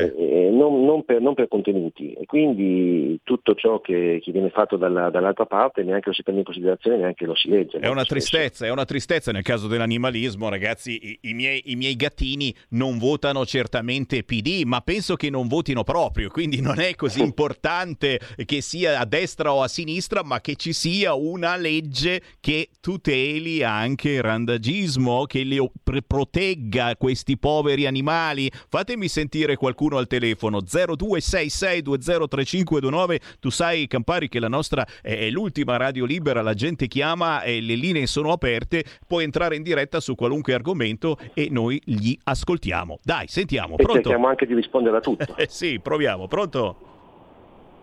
Eh, 0.00 0.50
non, 0.50 0.84
non, 0.84 1.04
per, 1.04 1.20
non, 1.20 1.34
per, 1.34 1.48
contenuti 1.48 2.12
e 2.12 2.24
quindi 2.24 3.20
tutto 3.22 3.54
ciò 3.54 3.80
che, 3.80 4.20
che 4.22 4.32
viene 4.32 4.48
fatto 4.48 4.76
dalla, 4.76 5.10
dall'altra 5.10 5.44
parte 5.44 5.82
neanche 5.82 6.08
lo 6.08 6.14
si 6.14 6.22
prende 6.22 6.40
in 6.40 6.46
considerazione, 6.46 6.96
neanche 6.96 7.26
lo 7.26 7.34
si 7.34 7.48
legge. 7.48 7.78
È 7.78 7.88
una 7.88 8.04
tristezza, 8.04 8.64
è 8.64 8.70
una 8.70 8.86
tristezza 8.86 9.32
nel 9.32 9.42
caso 9.42 9.68
dell'animalismo, 9.68 10.48
ragazzi, 10.48 10.98
i, 11.02 11.18
i, 11.28 11.34
miei, 11.34 11.62
i, 11.66 11.76
miei, 11.76 11.94
gattini 11.94 12.54
non 12.70 12.96
votano 12.96 13.44
certamente 13.44 14.22
PD, 14.22 14.62
ma 14.64 14.80
penso 14.80 15.14
che 15.14 15.28
non 15.28 15.46
votino 15.46 15.82
proprio, 15.82 16.30
quindi 16.30 16.62
non 16.62 16.80
è 16.80 16.94
così 16.94 17.20
importante 17.22 18.18
che 18.46 18.62
sia 18.62 18.98
a 18.98 19.04
destra 19.04 19.52
o 19.52 19.62
a 19.62 19.68
sinistra, 19.68 20.22
ma 20.24 20.40
che 20.40 20.56
ci 20.56 20.72
sia 20.72 21.12
una 21.14 21.56
legge 21.56 22.22
che 22.40 22.70
tuteli 22.80 23.62
anche 23.62 24.10
il 24.10 24.22
randagismo, 24.22 25.26
che 25.26 25.42
li 25.42 25.60
protegga 26.06 26.96
questi 26.96 27.36
poveri 27.36 27.86
animali. 27.86 28.50
Fatemi 28.68 29.08
sentire 29.08 29.56
qualcuno 29.56 29.81
qualcuno 29.82 29.98
al 29.98 30.06
telefono. 30.06 30.60
0266203529 30.60 33.16
tu 33.40 33.50
sai 33.50 33.88
Campari 33.88 34.28
che 34.28 34.38
la 34.38 34.46
nostra 34.48 34.86
è 35.02 35.28
l'ultima 35.30 35.76
radio 35.76 36.04
libera 36.04 36.42
la 36.42 36.54
gente 36.54 36.86
chiama 36.86 37.42
e 37.42 37.60
le 37.60 37.74
linee 37.74 38.06
sono 38.06 38.30
aperte 38.30 38.84
puoi 39.06 39.24
entrare 39.24 39.56
in 39.56 39.62
diretta 39.62 40.00
su 40.00 40.14
qualunque 40.14 40.54
argomento 40.54 41.18
e 41.34 41.48
noi 41.50 41.82
gli 41.84 42.16
ascoltiamo. 42.22 43.00
Dai 43.02 43.26
sentiamo 43.26 43.76
e 43.76 43.82
pronto? 43.82 44.02
cerchiamo 44.02 44.28
anche 44.28 44.46
di 44.46 44.54
rispondere 44.54 44.98
a 44.98 45.00
tutto. 45.00 45.34
Eh 45.42 45.48
sì 45.48 45.80
proviamo 45.80 46.28
pronto? 46.28 46.76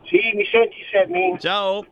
sì 0.03 0.31
mi 0.33 0.45
senti 0.45 0.77
Sammy? 0.91 1.37
ciao. 1.39 1.83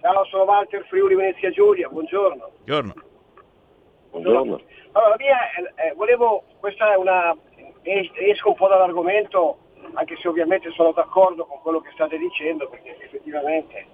Ciao 0.00 0.24
sono 0.24 0.44
Walter 0.44 0.86
Friuli 0.88 1.14
Venezia 1.14 1.50
Giulia 1.50 1.88
buongiorno. 1.88 2.50
Buongiorno. 2.64 2.94
Buongiorno. 4.10 4.60
Allora, 4.92 5.16
mia, 5.16 5.36
eh, 5.76 5.92
volevo, 5.94 6.44
questa 6.60 6.92
è 6.92 6.96
una, 6.96 7.34
esco 7.82 8.48
un 8.50 8.54
po' 8.54 8.68
dall'argomento, 8.68 9.58
anche 9.94 10.16
se 10.16 10.28
ovviamente 10.28 10.70
sono 10.70 10.92
d'accordo 10.92 11.44
con 11.44 11.60
quello 11.60 11.80
che 11.80 11.90
state 11.92 12.16
dicendo, 12.18 12.68
perché 12.68 12.96
effettivamente 12.98 13.86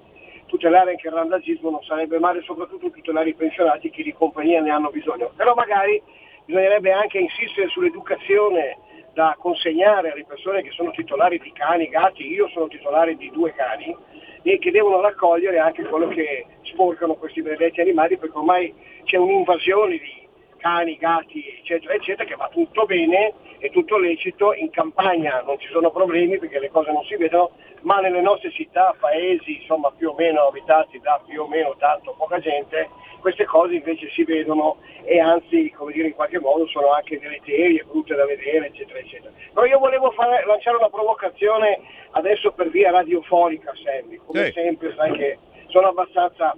tutelare 0.47 0.90
anche 0.93 1.09
il 1.09 1.15
randagismo 1.15 1.70
non 1.70 1.82
sarebbe 1.82 2.19
male, 2.19 2.43
soprattutto 2.43 2.90
tutelare 2.90 3.28
i 3.28 3.35
pensionati 3.35 3.90
che 3.90 4.02
di 4.02 4.12
compagnia 4.12 4.60
ne 4.60 4.70
hanno 4.70 4.90
bisogno. 4.90 5.31
Però 5.36 5.55
magari 5.55 6.02
bisognerebbe 6.44 6.93
anche 6.93 7.19
insistere 7.19 7.69
sull'educazione 7.69 8.78
da 9.12 9.36
consegnare 9.39 10.12
alle 10.12 10.24
persone 10.24 10.62
che 10.62 10.70
sono 10.70 10.90
titolari 10.90 11.39
di 11.39 11.52
cani, 11.52 11.89
gatti, 11.89 12.27
io 12.27 12.48
sono 12.48 12.69
titolare 12.69 13.16
di 13.16 13.31
due 13.31 13.52
cani 13.52 13.94
e 14.43 14.59
che 14.59 14.70
devono 14.70 15.01
raccogliere 15.01 15.59
anche 15.59 15.82
quello 15.85 16.09
che 16.09 16.47
sporcano 16.62 17.15
questi 17.15 17.43
benedetti 17.43 17.81
animali 17.81 18.16
perché 18.16 18.36
ormai 18.36 18.73
c'è 19.05 19.16
un'invasione 19.16 19.98
di 19.98 20.27
cani, 20.59 20.97
gatti, 20.97 21.44
eccetera, 21.60 21.94
eccetera, 21.94 22.28
che 22.28 22.36
va 22.36 22.48
tutto 22.52 22.85
bene, 22.85 23.32
è 23.59 23.70
tutto 23.70 23.97
lecito, 23.97 24.52
in 24.52 24.70
campagna 24.70 25.43
non 25.47 25.59
ci 25.59 25.68
sono 25.68 25.90
problemi 25.90 26.39
perché 26.39 26.59
le 26.59 26.70
cose 26.70 26.93
non 26.93 27.02
si 27.05 27.16
vedono, 27.16 27.51
ma 27.82 28.01
nelle 28.01 28.20
nostre 28.20 28.51
città, 28.51 28.94
paesi, 28.98 29.60
insomma 29.60 29.90
più 29.97 30.10
o 30.10 30.14
meno 30.16 30.47
abitati 30.47 31.01
da 31.01 31.20
più 31.26 31.43
o 31.43 31.48
meno 31.48 31.74
tanto 31.78 32.14
poca 32.16 32.39
gente, 32.39 32.89
queste 33.20 33.44
cose 33.44 33.74
invece 33.74 34.10
si 34.10 34.24
vedono 34.24 34.76
e 35.05 35.18
anzi, 35.18 35.70
come 35.70 35.93
dire, 35.93 36.09
in 36.09 36.14
qualche 36.14 36.39
modo 36.39 36.66
sono 36.68 36.93
anche 36.93 37.18
deleterie, 37.18 37.85
brutte 37.85 38.14
da 38.14 38.26
vedere, 38.26 38.66
eccetera, 38.66 38.98
eccetera. 38.98 39.32
Però 39.52 39.66
io 39.66 39.78
volevo 39.78 40.10
fare, 40.12 40.44
lanciare 40.47 40.76
una 40.76 40.90
provocazione 40.90 41.80
adesso 42.12 42.52
per 42.52 42.68
via 42.68 42.90
radiofonica, 42.90 43.72
Sammy, 43.74 44.20
come 44.24 44.47
sì. 44.47 44.52
sempre, 44.52 44.94
sai 44.94 45.12
che 45.12 45.39
sono 45.68 45.89
abbastanza 45.89 46.56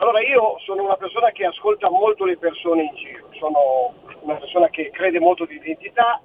allora 0.00 0.20
io 0.22 0.58
sono 0.60 0.84
una 0.84 0.96
persona 0.96 1.30
che 1.30 1.44
ascolta 1.44 1.90
molto 1.90 2.24
le 2.24 2.38
persone 2.38 2.84
in 2.84 2.94
giro, 2.94 3.28
sono 3.32 3.92
una 4.20 4.36
persona 4.36 4.68
che 4.70 4.88
crede 4.90 5.20
molto 5.20 5.44
di 5.44 5.56
identità, 5.56 6.20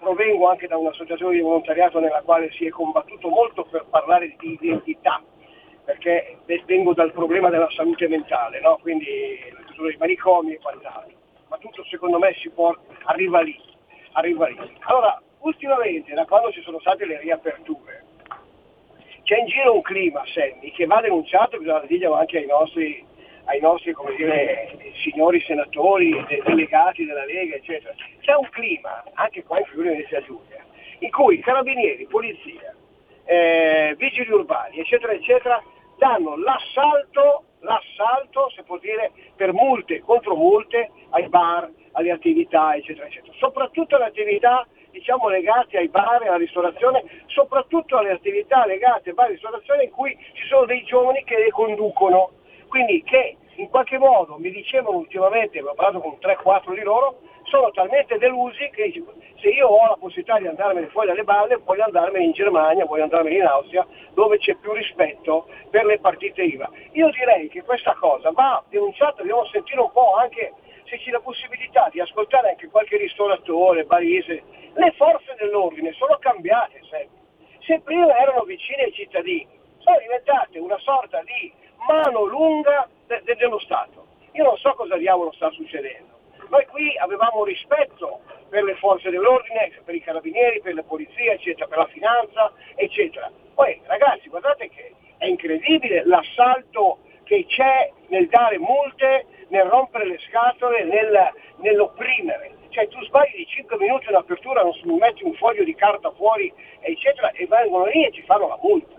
provengo 0.00 0.48
anche 0.48 0.66
da 0.66 0.78
un'associazione 0.78 1.34
di 1.34 1.40
volontariato 1.40 1.98
nella 1.98 2.22
quale 2.22 2.50
si 2.52 2.64
è 2.64 2.70
combattuto 2.70 3.28
molto 3.28 3.64
per 3.64 3.84
parlare 3.90 4.34
di 4.38 4.56
identità, 4.58 5.22
perché 5.84 6.38
vengo 6.64 6.94
dal 6.94 7.12
problema 7.12 7.50
della 7.50 7.70
salute 7.70 8.08
mentale, 8.08 8.60
no? 8.60 8.78
quindi 8.80 9.06
i 9.06 9.96
manicomi 9.98 10.54
e 10.54 10.58
quant'altro, 10.58 11.16
ma 11.48 11.58
tutto 11.58 11.84
secondo 11.84 12.18
me 12.18 12.32
si 12.40 12.48
può, 12.48 12.74
arriva 13.04 13.42
lì, 13.42 13.60
arriva 14.12 14.48
lì. 14.48 14.58
Allora, 14.86 15.20
ultimamente, 15.40 16.14
da 16.14 16.24
quando 16.24 16.50
ci 16.50 16.62
sono 16.62 16.80
state 16.80 17.04
le 17.04 17.18
riaperture, 17.20 18.04
c'è 19.22 19.38
in 19.38 19.46
giro 19.48 19.74
un 19.74 19.82
clima, 19.82 20.22
Sammy, 20.32 20.70
che 20.70 20.86
va 20.86 21.02
denunciato, 21.02 21.58
bisogna 21.58 21.84
dirlo 21.84 22.14
anche 22.14 22.38
ai 22.38 22.46
nostri 22.46 23.07
ai 23.48 23.60
nostri 23.60 23.94
dire, 24.16 24.76
signori 25.02 25.40
senatori, 25.40 26.24
delegati 26.44 27.04
della 27.06 27.24
Lega, 27.24 27.56
eccetera. 27.56 27.94
C'è 28.20 28.34
un 28.34 28.48
clima, 28.50 29.02
anche 29.14 29.42
qua 29.42 29.58
in 29.58 29.64
Friuli 29.64 29.88
Venezia 29.88 30.22
Giulia, 30.22 30.62
in 30.98 31.10
cui 31.10 31.40
carabinieri, 31.40 32.06
polizia, 32.06 32.74
eh, 33.24 33.94
vigili 33.96 34.30
urbani, 34.30 34.80
eccetera, 34.80 35.12
eccetera, 35.12 35.62
danno 35.96 36.36
l'assalto, 36.36 37.44
l'assalto, 37.60 38.50
se 38.54 38.64
può 38.64 38.76
dire, 38.78 39.12
per 39.34 39.54
multe, 39.54 40.00
contro 40.00 40.36
multe, 40.36 40.90
ai 41.10 41.28
bar, 41.28 41.70
alle 41.92 42.10
attività, 42.10 42.76
eccetera, 42.76 43.06
eccetera. 43.06 43.32
Soprattutto 43.38 43.96
alle 43.96 44.06
attività 44.06 44.66
diciamo, 44.90 45.28
legate 45.28 45.78
ai 45.78 45.88
bar 45.88 46.22
e 46.22 46.28
alla 46.28 46.36
ristorazione, 46.36 47.04
soprattutto 47.26 47.96
alle 47.96 48.10
attività 48.10 48.66
legate 48.66 49.10
ai 49.10 49.14
bar 49.14 49.28
e 49.28 49.32
ristorazione 49.32 49.84
in 49.84 49.90
cui 49.90 50.16
ci 50.34 50.46
sono 50.46 50.66
dei 50.66 50.82
giovani 50.84 51.24
che 51.24 51.38
le 51.38 51.50
conducono 51.50 52.32
quindi 52.68 53.02
che 53.02 53.36
in 53.56 53.68
qualche 53.70 53.98
modo 53.98 54.36
mi 54.38 54.50
dicevano 54.50 54.98
ultimamente, 54.98 55.60
ho 55.60 55.74
parlato 55.74 56.00
con 56.00 56.18
3-4 56.20 56.74
di 56.74 56.82
loro, 56.82 57.18
sono 57.44 57.70
talmente 57.70 58.18
delusi 58.18 58.70
che 58.70 58.92
se 59.40 59.48
io 59.48 59.66
ho 59.66 59.86
la 59.88 59.96
possibilità 59.98 60.38
di 60.38 60.46
andarmene 60.46 60.88
fuori 60.88 61.08
dalle 61.08 61.24
balle, 61.24 61.56
voglio 61.64 61.84
andarmene 61.84 62.24
in 62.24 62.32
Germania, 62.32 62.84
voglio 62.84 63.04
andarmene 63.04 63.36
in 63.36 63.42
Austria, 63.42 63.86
dove 64.12 64.38
c'è 64.38 64.54
più 64.56 64.72
rispetto 64.72 65.48
per 65.70 65.84
le 65.86 65.98
partite 65.98 66.42
IVA. 66.42 66.70
Io 66.92 67.10
direi 67.10 67.48
che 67.48 67.62
questa 67.62 67.94
cosa 67.94 68.30
va 68.30 68.62
denunciata, 68.68 69.16
dobbiamo 69.18 69.44
sentire 69.46 69.80
un 69.80 69.90
po' 69.92 70.14
anche 70.14 70.52
se 70.84 70.98
c'è 70.98 71.10
la 71.10 71.20
possibilità 71.20 71.88
di 71.90 72.00
ascoltare 72.00 72.50
anche 72.50 72.68
qualche 72.68 72.96
ristoratore, 72.96 73.84
barese, 73.84 74.42
le 74.74 74.92
forze 74.96 75.34
dell'ordine 75.38 75.92
sono 75.92 76.16
cambiate 76.18 76.80
sempre. 76.88 77.16
Se 77.60 77.80
prima 77.80 78.16
erano 78.16 78.44
vicine 78.44 78.84
ai 78.84 78.92
cittadini, 78.92 79.46
sono 79.78 79.98
diventate 79.98 80.58
una 80.58 80.78
sorta 80.78 81.22
di 81.22 81.52
mano 81.86 82.24
lunga 82.24 82.88
de- 83.06 83.22
de- 83.24 83.36
dello 83.36 83.58
Stato. 83.58 84.06
Io 84.32 84.44
non 84.44 84.56
so 84.56 84.72
cosa 84.74 84.96
diavolo 84.96 85.32
sta 85.32 85.50
succedendo. 85.50 86.16
Noi 86.48 86.64
qui 86.66 86.96
avevamo 86.98 87.44
rispetto 87.44 88.20
per 88.48 88.64
le 88.64 88.74
forze 88.76 89.10
dell'ordine, 89.10 89.72
per 89.84 89.94
i 89.94 90.00
carabinieri, 90.00 90.60
per 90.60 90.74
le 90.74 90.82
polizie, 90.82 91.32
eccetera, 91.32 91.66
per 91.66 91.78
la 91.78 91.86
finanza, 91.86 92.52
eccetera. 92.74 93.30
Poi 93.54 93.80
ragazzi, 93.84 94.28
guardate 94.28 94.68
che 94.70 94.94
è 95.18 95.26
incredibile 95.26 96.04
l'assalto 96.06 96.98
che 97.24 97.44
c'è 97.46 97.92
nel 98.06 98.28
dare 98.28 98.58
multe, 98.58 99.26
nel 99.48 99.64
rompere 99.64 100.06
le 100.06 100.18
scatole, 100.28 100.84
nel, 100.84 101.30
nell'opprimere. 101.56 102.56
Cioè 102.70 102.88
tu 102.88 103.02
sbagli 103.04 103.36
di 103.36 103.46
5 103.46 103.76
minuti 103.76 104.08
un'apertura, 104.08 104.62
non 104.62 104.96
metti 104.98 105.24
un 105.24 105.34
foglio 105.34 105.64
di 105.64 105.74
carta 105.74 106.10
fuori, 106.12 106.52
eccetera, 106.80 107.30
e 107.32 107.46
vengono 107.46 107.86
lì 107.86 108.04
e 108.04 108.12
ci 108.12 108.22
fanno 108.22 108.48
la 108.48 108.58
multa. 108.62 108.97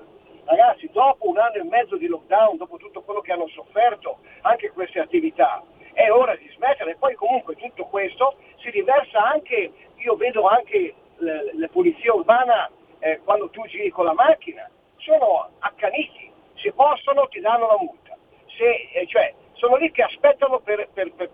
Ragazzi, 0.50 0.90
dopo 0.92 1.30
un 1.30 1.38
anno 1.38 1.58
e 1.58 1.64
mezzo 1.64 1.96
di 1.96 2.08
lockdown, 2.08 2.58
dopo 2.58 2.78
tutto 2.78 3.04
quello 3.04 3.22
che 3.22 3.32
hanno 3.32 3.48
sofferto 3.50 4.18
anche 4.42 4.72
queste 4.72 5.00
attività, 5.00 5.64
è 5.94 6.10
ora 6.10 6.36
di 6.36 6.50
smettere. 6.56 6.92
E 6.92 6.96
poi 6.96 7.14
comunque 7.14 7.56
tutto 7.56 7.86
questo 7.86 8.36
si 8.58 8.72
riversa 8.72 9.20
anche, 9.30 9.72
io 9.98 10.16
vedo 10.16 10.48
anche 10.48 10.96
le, 11.18 11.52
le 11.54 11.68
polizie 11.70 12.10
urbana 12.10 12.68
eh, 12.98 13.20
quando 13.24 13.52
tu 13.52 13.64
giri 13.68 13.92
con 13.92 14.06
la 14.06 14.14
macchina, 14.14 14.68
sono 14.98 15.50
accaniti, 15.60 16.32
se 16.56 16.72
possono 16.72 17.28
ti 17.28 17.40
danno 17.42 17.68
la 17.68 17.78
multa. 17.80 18.18
Se, 18.48 18.90
eh, 18.92 19.06
cioè, 19.06 19.32
sono 19.54 19.76
lì 19.76 19.92
che 19.92 20.02
aspettano 20.02 20.62
per, 20.62 20.90
per, 20.92 21.12
per, 21.12 21.30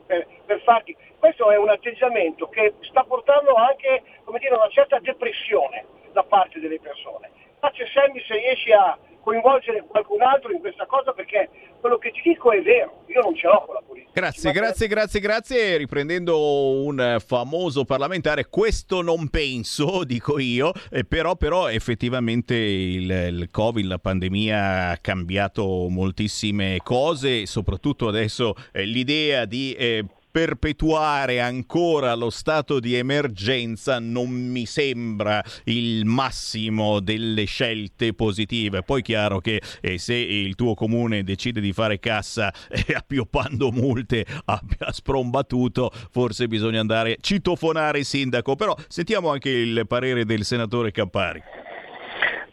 per, 0.46 0.62
farti. 0.64 0.94
Questo 1.18 1.50
è 1.52 1.58
un 1.58 1.70
atteggiamento 1.70 2.50
che 2.50 2.74
sta 2.82 3.06
portando 3.06 3.54
anche 3.54 4.04
dire, 4.40 4.56
una 4.56 4.68
certa 4.68 5.00
depressione 5.00 5.86
da 6.12 6.24
parte 6.24 6.60
delle 6.60 6.82
persone. 6.82 7.44
Faccio 7.66 7.84
Sammy 7.88 8.22
se 8.28 8.36
riesci 8.36 8.72
a 8.72 8.96
coinvolgere 9.22 9.84
qualcun 9.88 10.22
altro 10.22 10.52
in 10.52 10.60
questa 10.60 10.86
cosa 10.86 11.14
perché 11.14 11.50
quello 11.82 11.98
che 11.98 12.12
ti 12.12 12.22
dico 12.24 12.52
è 12.52 12.62
vero, 12.62 13.02
io 13.08 13.22
non 13.22 13.36
ce 13.36 13.48
l'ho 13.48 13.64
con 13.66 13.74
la 13.74 13.82
politica. 13.84 14.12
Grazie, 14.14 14.52
grazie, 14.52 14.88
grazie, 14.88 15.20
grazie. 15.20 15.78
Riprendendo 15.78 16.84
un 16.84 17.18
famoso 17.26 17.86
parlamentare, 17.86 18.50
questo 18.50 19.02
non 19.02 19.30
penso, 19.30 20.04
dico 20.06 20.38
io, 20.38 20.74
eh, 20.92 21.06
però, 21.06 21.36
però 21.36 21.68
effettivamente 21.72 22.54
il, 22.54 23.10
il 23.10 23.48
Covid, 23.50 23.86
la 23.86 23.98
pandemia 23.98 24.90
ha 24.90 24.98
cambiato 24.98 25.88
moltissime 25.90 26.78
cose, 26.84 27.48
soprattutto 27.48 28.08
adesso 28.08 28.54
eh, 28.72 28.86
l'idea 28.86 29.46
di... 29.46 29.74
Eh, 29.74 30.06
perpetuare 30.36 31.40
ancora 31.40 32.14
lo 32.14 32.30
stato 32.30 32.82
di 32.82 32.94
emergenza 32.94 34.00
non 34.00 34.32
mi 34.32 34.66
sembra 34.66 35.42
il 35.64 36.04
massimo 36.04 37.00
delle 37.00 37.46
scelte 37.46 38.14
positive. 38.14 38.82
Poi 38.82 39.02
chiaro 39.02 39.40
che 39.40 39.62
eh, 39.80 39.98
se 39.98 40.14
il 40.14 40.56
tuo 40.56 40.74
comune 40.74 41.24
decide 41.24 41.62
di 41.62 41.72
fare 41.72 42.00
cassa 42.00 42.52
eh, 42.68 42.94
appioppando 42.94 43.72
multe 43.72 44.26
abbia 44.44 44.92
sprombattuto, 44.92 45.90
forse 46.12 46.50
bisogna 46.50 46.82
andare 46.82 47.16
citofonare 47.22 48.00
il 48.00 48.06
sindaco. 48.06 48.58
Però 48.58 48.76
sentiamo 48.90 49.30
anche 49.30 49.50
il 49.50 49.86
parere 49.88 50.26
del 50.26 50.44
senatore 50.44 50.92
Campari. 50.92 51.42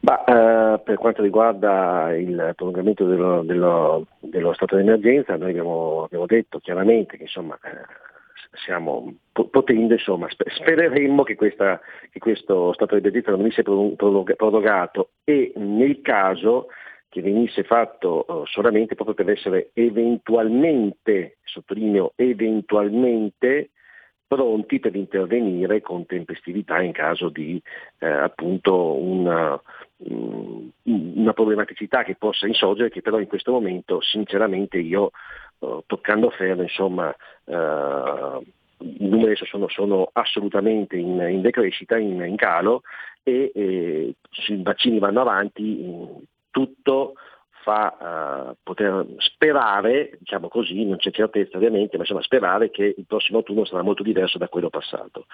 Ma, 0.02 0.24
eh, 0.24 0.80
per 0.80 0.96
quanto 0.96 1.22
riguarda 1.22 2.12
il 2.16 2.54
prolungamento 2.56 3.06
dello, 3.06 3.42
dello, 3.44 4.06
dello 4.18 4.52
stato 4.52 4.74
di 4.74 4.82
emergenza, 4.82 5.36
noi 5.36 5.50
abbiamo, 5.50 6.02
abbiamo 6.02 6.26
detto 6.26 6.58
chiaramente 6.58 7.16
che 7.16 7.22
insomma, 7.22 7.56
eh, 7.62 7.86
stiamo 8.62 9.14
potendo, 9.32 9.94
insomma, 9.94 10.26
spereremmo 10.28 11.22
che, 11.22 11.36
questa, 11.36 11.80
che, 12.10 12.18
questo 12.18 12.72
stato 12.72 12.94
di 12.96 13.00
emergenza 13.00 13.30
non 13.30 13.40
venisse 13.40 13.62
prorogato 13.62 15.10
e 15.22 15.52
nel 15.54 16.00
caso 16.00 16.66
che 17.08 17.22
venisse 17.22 17.62
fatto 17.62 18.24
uh, 18.26 18.44
solamente 18.46 18.96
proprio 18.96 19.14
per 19.14 19.30
essere 19.30 19.70
eventualmente, 19.74 21.36
sottolineo 21.44 22.14
eventualmente, 22.16 23.70
pronti 24.26 24.80
per 24.80 24.96
intervenire 24.96 25.82
con 25.82 26.06
tempestività 26.06 26.80
in 26.80 26.92
caso 26.92 27.28
di 27.28 27.60
eh, 27.98 28.06
appunto 28.06 28.94
una, 28.94 29.60
una, 30.04 31.32
problematicità 31.32 32.02
che 32.02 32.16
possa 32.16 32.46
insorgere, 32.46 32.90
che 32.90 33.02
però 33.02 33.18
in 33.18 33.26
questo 33.26 33.52
momento 33.52 34.00
sinceramente 34.00 34.78
io 34.78 35.10
uh, 35.58 35.82
toccando 35.86 36.30
ferro 36.30 36.62
insomma 36.62 37.14
uh, 37.44 38.42
i 38.82 39.08
numeri 39.08 39.26
adesso 39.26 39.44
sono, 39.44 39.68
sono 39.68 40.10
assolutamente 40.12 40.96
in, 40.96 41.20
in 41.20 41.40
decrescita, 41.40 41.96
in, 41.98 42.20
in, 42.20 42.36
calo 42.36 42.82
e, 43.22 43.52
e 43.54 44.14
i 44.48 44.62
vaccini 44.62 44.98
vanno 44.98 45.20
avanti, 45.20 45.86
tutto 46.50 47.14
fa 47.62 48.50
uh, 48.50 48.56
poter 48.62 49.06
sperare, 49.18 50.16
diciamo 50.18 50.48
così, 50.48 50.84
non 50.84 50.96
c'è 50.96 51.10
certezza 51.10 51.56
ovviamente, 51.56 51.96
ma 51.96 52.02
insomma 52.02 52.22
sperare 52.22 52.70
che 52.70 52.94
il 52.96 53.04
prossimo 53.06 53.38
autunno 53.38 53.64
sarà 53.64 53.82
molto 53.82 54.02
diverso 54.02 54.38
da 54.38 54.48
quello 54.48 54.68
passato. 54.68 55.26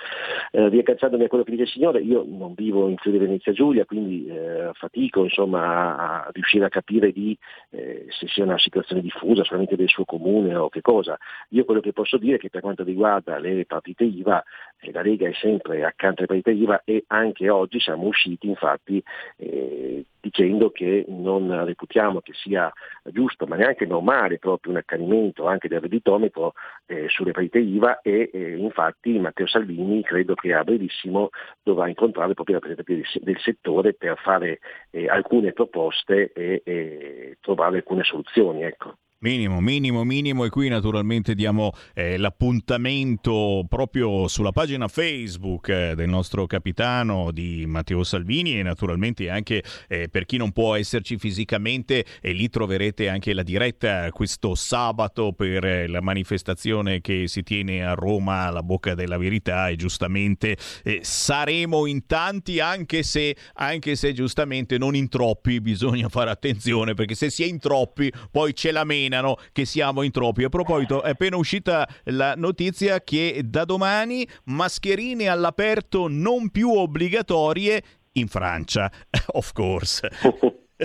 Eh, 0.51 0.69
riagganciandomi 0.69 1.25
a 1.25 1.29
quello 1.29 1.45
che 1.45 1.53
dice 1.53 1.63
il 1.65 1.69
Signore, 1.69 2.01
io 2.01 2.25
non 2.27 2.55
vivo 2.55 2.89
in 2.89 2.97
Friuli 2.97 3.19
Venezia 3.19 3.53
Giulia, 3.53 3.85
quindi 3.85 4.27
eh, 4.29 4.71
fatico 4.75 5.25
insomma, 5.25 5.97
a, 5.97 6.25
a, 6.25 6.31
riuscire 6.33 6.67
a 6.67 6.69
capire 6.69 7.13
di, 7.13 7.37
eh, 7.71 8.07
se 8.09 8.27
sia 8.29 8.45
una 8.45 8.59
situazione 8.59 9.01
diffusa 9.01 9.45
solamente 9.45 9.77
del 9.77 9.89
suo 9.89 10.05
comune 10.05 10.55
o 10.55 10.69
che 10.69 10.83
cosa. 10.83 11.17
Io 11.51 11.65
quello 11.65 11.81
che 11.81 11.93
posso 11.93 12.19
dire 12.19 12.37
è 12.37 12.39
che 12.39 12.51
per 12.51 12.61
quanto 12.61 12.85
riguarda 12.85 13.39
le 13.39 13.65
partite 13.65 14.05
IVA, 14.05 14.43
eh, 14.81 14.93
la 14.93 15.03
Lega 15.03 15.29
è 15.29 15.33
sempre 15.35 15.85
accanto 15.85 16.21
alle 16.21 16.29
partite 16.29 16.51
IVA 16.51 16.83
e 16.85 17.05
anche 17.09 17.49
oggi 17.49 17.81
siamo 17.81 18.07
usciti 18.07 18.49
infatti 18.49 19.03
eh, 19.37 20.05
dicendo 20.21 20.71
che 20.71 21.05
non 21.09 21.65
reputiamo 21.65 22.18
che 22.21 22.33
sia 22.35 22.73
giusto, 23.05 23.47
ma 23.47 23.57
neanche 23.57 23.87
normale 23.87 24.39
proprio 24.39 24.73
un 24.73 24.79
accanimento 24.79 25.47
anche 25.47 25.69
del 25.69 25.81
redditometro 25.81 26.55
eh, 26.87 27.09
sulle 27.09 27.33
partite 27.33 27.59
IVA 27.59 28.01
e 28.01 28.31
eh, 28.33 28.57
infatti 28.57 29.19
Matteo 29.19 29.47
Salvini 29.47 30.03
credo 30.03 30.35
che 30.35 30.55
a 30.55 30.65
brevissimo 30.65 31.31
dovrà 31.63 31.89
incontrare 31.89 32.35
proprio 32.35 32.57
i 32.57 32.61
rappresentanti 32.61 33.21
del, 33.23 33.39
settore 33.41 33.95
per 33.95 34.19
fare 34.19 34.59
eh, 34.91 35.09
alcune 35.09 35.53
proposte 35.53 36.33
e, 36.33 36.63
e 36.65 37.37
trovare 37.41 37.77
alcune 37.77 38.05
soluzioni. 38.05 38.63
Ecco. 38.63 38.95
Minimo, 39.21 39.61
minimo, 39.61 40.05
minimo. 40.05 40.45
E 40.45 40.49
qui 40.49 40.69
naturalmente 40.69 41.35
diamo 41.35 41.73
eh, 41.93 42.19
l'appuntamento 42.19 43.67
proprio 43.69 44.29
sulla 44.29 44.53
pagina 44.53 44.87
Facebook 44.87 45.71
eh, 45.71 45.97
del 45.97 46.09
nostro 46.09 46.47
capitano 46.47 47.33
di 47.33 47.65
Matteo 47.67 48.05
Salvini. 48.05 48.61
E 48.61 48.63
naturalmente 48.63 49.29
anche 49.29 49.65
eh, 49.89 50.09
per 50.09 50.25
chi 50.25 50.37
non 50.37 50.53
può 50.53 50.77
esserci 50.77 51.19
fisicamente 51.19 52.05
e 52.21 52.31
lì 52.31 52.49
troverete 52.49 53.09
anche 53.09 53.33
la 53.33 53.43
diretta 53.43 54.09
questo 54.13 54.55
sabato 54.55 55.33
per 55.33 55.65
eh, 55.65 55.89
la 55.89 56.01
manifestazione 56.01 57.01
che 57.01 57.27
si 57.27 57.43
tiene 57.43 57.85
a 57.85 57.95
Roma 57.95 58.47
alla 58.47 58.63
Bocca 58.63 58.95
della 58.95 59.19
Verità. 59.19 59.69
E 59.69 59.75
giustamente 59.75 60.57
eh, 60.85 61.01
saremo 61.03 61.87
in 61.87 62.07
tanti 62.07 62.61
anche 62.61 63.03
se, 63.03 63.35
anche 63.55 63.97
se 63.97 64.13
giustamente 64.13 64.79
non 64.79 64.95
in 64.95 65.09
troppi. 65.09 65.61
Bisogna 65.61 66.09
fare 66.09 66.31
attenzione 66.31 66.95
perché 66.95 67.17
se 67.17 67.31
si 67.31 67.43
è 67.43 67.47
in 67.47 67.59
troppi 67.59 68.13
poi 68.31 68.53
c'è 68.53 68.71
la 68.71 68.85
meno 68.85 69.07
menano 69.09 69.37
che 69.53 69.65
siamo 69.65 70.03
in 70.03 70.11
troppi. 70.11 70.45
A 70.45 70.49
proposito, 70.49 71.03
è 71.03 71.11
appena 71.11 71.37
uscita 71.37 71.89
la 72.05 72.35
notizia 72.37 73.01
che 73.01 73.43
da 73.45 73.65
domani 73.65 74.27
mascherine 74.45 75.29
all'aperto 75.29 76.07
non 76.09 76.51
più 76.51 76.71
obbligatorie 76.71 77.83
in 78.13 78.27
Francia, 78.29 78.91
of 79.33 79.53
course. 79.53 80.09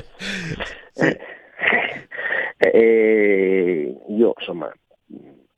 eh, 0.95 1.19
eh, 2.57 3.97
io 4.07 4.33
insomma 4.37 4.73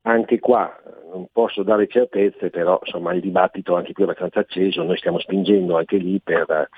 anche 0.01 0.39
qua 0.39 0.75
non 1.11 1.27
posso 1.31 1.63
dare 1.63 1.87
certezze, 1.87 2.49
però 2.49 2.79
insomma 2.83 3.13
il 3.13 3.21
dibattito 3.21 3.75
anche 3.75 3.93
qui 3.93 4.03
è 4.03 4.05
abbastanza 4.07 4.39
acceso, 4.39 4.83
noi 4.83 4.97
stiamo 4.97 5.19
spingendo 5.19 5.77
anche 5.77 5.97
lì 5.97 6.19
per, 6.19 6.69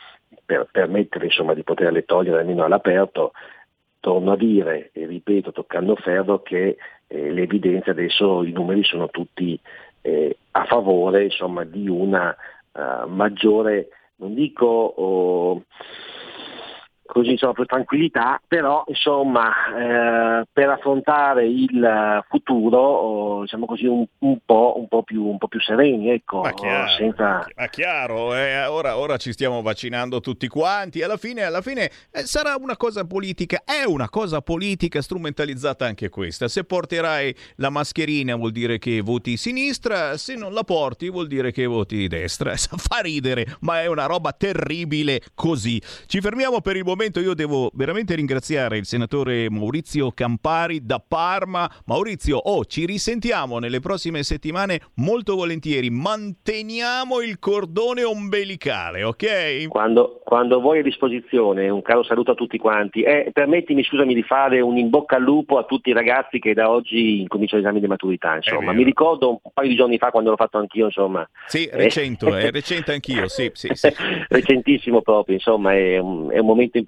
per 0.45 0.68
permettere 0.72 1.26
insomma, 1.26 1.53
di 1.53 1.64
poterle 1.64 2.03
togliere 2.03 2.39
almeno 2.39 2.64
all'aperto 2.64 3.31
torno 4.08 4.32
a 4.32 4.38
dire 4.38 4.92
e 4.94 5.06
ripeto 5.06 5.52
toccando 5.52 5.98
ferro 5.98 6.42
che 6.42 6.78
eh, 7.08 7.42
evidenze 7.42 7.90
adesso, 7.90 8.42
i 8.46 8.54
numeri 8.54 8.82
sono 8.86 9.10
tutti 9.10 9.60
eh, 10.00 10.38
a 10.52 10.64
favore 10.64 11.26
insomma, 11.26 11.66
di 11.66 11.90
una 11.90 12.34
uh, 12.72 13.06
maggiore, 13.10 13.90
non 14.16 14.34
dico 14.34 14.66
oh, 14.66 15.64
così 17.08 17.32
insomma, 17.32 17.54
per 17.54 17.66
tranquillità, 17.66 18.40
però 18.48 18.84
insomma, 18.88 19.50
eh, 19.76 20.46
per 20.52 20.70
affrontare 20.70 21.48
il 21.48 22.24
futuro 22.30 22.78
oh, 22.80 23.42
diciamo 23.42 23.66
così, 23.66 23.86
un, 23.86 24.06
un, 24.20 24.38
po', 24.46 24.76
un, 24.78 24.88
po 24.88 25.02
più, 25.02 25.26
un, 25.26 25.38
po', 25.38 25.48
più, 25.48 25.60
sereni. 25.60 26.12
Ecco, 26.12 26.42
ma 26.42 26.52
chiaro, 26.52 26.90
senza... 26.90 27.48
ma 27.56 27.68
chiaro 27.68 28.36
eh, 28.36 28.66
ora, 28.66 28.98
ora, 28.98 29.18
ci 29.18 29.32
stiamo 29.32 29.62
vaccinando 29.62 30.20
tutti 30.20 30.48
quanti, 30.48 31.02
alla 31.02 31.18
fine, 31.18 31.44
alla 31.44 31.62
fine 31.62 31.90
eh, 32.12 32.22
sarà 32.24 32.56
una 32.60 32.78
cosa 32.78 33.06
politica, 33.06 33.64
è 33.64 33.84
una 33.86 34.10
cosa 34.10 34.42
politica 34.42 35.02
strumentalizzata 35.02 35.86
anche 35.86 36.10
questa. 36.10 36.48
Se 36.48 36.66
porterai 36.66 37.34
la 37.56 37.70
mascherina 37.70 38.36
vuol 38.36 38.52
dire 38.52 38.78
che 38.78 39.02
voti 39.02 39.38
sinistra, 39.38 40.18
se 40.18 40.36
non 40.36 40.54
la 40.54 40.64
porti 40.64 41.10
vuol 41.10 41.28
dire 41.28 41.52
che 41.52 41.66
voti 41.66 42.08
destra. 42.08 42.56
Fa 42.78 43.00
ridere, 43.00 43.46
ma 43.62 43.82
è 43.82 43.88
una 43.88 44.06
roba 44.06 44.34
terribile 44.34 45.22
così. 45.34 45.82
Ci 46.06 46.20
fermiamo 46.22 46.62
per 46.62 46.76
il 46.76 46.84
momento 46.84 46.97
momento 46.98 47.19
io 47.19 47.36
devo 47.36 47.69
veramente 47.76 48.15
ringraziare 48.15 48.80
il 48.80 48.86
senatore 48.86 49.52
Maurizio 49.52 50.10
Campari 50.11 50.84
da 50.84 50.99
Parma. 51.06 51.69
Maurizio, 51.86 52.38
oh, 52.38 52.65
ci 52.65 52.88
risentiamo 52.88 53.60
nelle 53.60 53.80
prossime 53.80 54.24
settimane 54.24 54.82
molto 54.95 55.36
volentieri. 55.36 55.91
Manteniamo 55.91 57.22
il 57.22 57.38
cordone 57.38 58.03
ombelicale, 58.03 59.03
ok? 59.03 59.68
Quando, 59.68 60.22
quando 60.24 60.60
vuoi 60.60 60.80
a 60.80 60.82
disposizione, 60.82 61.69
un 61.69 61.84
caro 61.84 62.02
saluto 62.02 62.32
a 62.32 62.36
tutti 62.36 62.57
quanti. 62.57 63.03
E 63.03 63.30
permettimi, 63.32 63.84
scusami, 63.84 64.15
di 64.15 64.24
fare 64.24 64.60
un 64.60 64.78
in 64.78 64.90
bocca 64.90 65.18
al 65.18 65.22
lupo 65.22 65.60
a 65.60 65.65
tutti 65.65 65.91
i 65.91 65.94
ragazzi 65.94 66.40
che 66.40 66.56
da 66.56 66.72
oggi 66.72 67.22
incominciano 67.22 67.61
l'esame 67.61 67.80
di 67.80 67.88
maturità. 67.88 68.38
Insomma, 68.38 68.74
mi 68.74 68.84
ricordo 68.84 69.30
un 69.30 69.52
paio 69.53 69.69
di 69.69 69.76
giorni 69.76 69.99
fa 69.99 70.10
quando 70.10 70.32
l'ho 70.32 70.36
fatto 70.36 70.57
anch'io, 70.57 70.86
insomma. 70.86 71.30
Sì, 71.45 71.69
recento, 71.72 72.36
è 72.36 72.49
recente 72.49 72.91
anch'io, 72.91 73.28
sì, 73.28 73.52
sì, 73.53 73.69
sì. 73.74 73.94
Recentissimo 74.30 75.02
proprio, 75.02 75.36
insomma, 75.36 75.76
è 75.76 75.99
un, 75.99 76.32
è 76.32 76.40
un 76.40 76.45
momento 76.45 76.78
importante, 76.78 76.86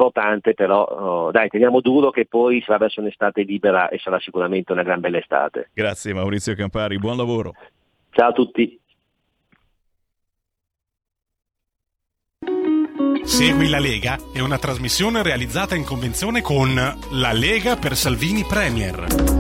però 0.53 0.84
oh, 0.84 1.31
dai, 1.31 1.49
teniamo 1.49 1.81
duro 1.81 2.09
che 2.09 2.26
poi 2.26 2.63
va 2.65 2.77
verso 2.77 3.01
un'estate 3.01 3.41
libera 3.41 3.89
e 3.89 3.99
sarà 3.99 4.19
sicuramente 4.19 4.71
una 4.71 4.84
gran 4.84 5.01
bella 5.01 5.17
estate. 5.17 5.71
Grazie 5.73 6.13
Maurizio 6.13 6.55
Campari, 6.55 6.97
buon 6.97 7.17
lavoro. 7.17 7.53
Ciao 8.11 8.30
a 8.30 8.34
tutti. 8.34 8.80
Segui 13.23 13.69
la 13.69 13.80
Lega 13.80 14.17
è 14.34 14.39
una 14.39 14.57
trasmissione 14.57 15.21
realizzata 15.21 15.76
in 15.76 15.84
convenzione 15.84 16.41
con 16.41 16.73
La 16.73 17.31
Lega 17.31 17.76
per 17.76 17.95
Salvini 17.95 18.43
Premier. 18.43 19.39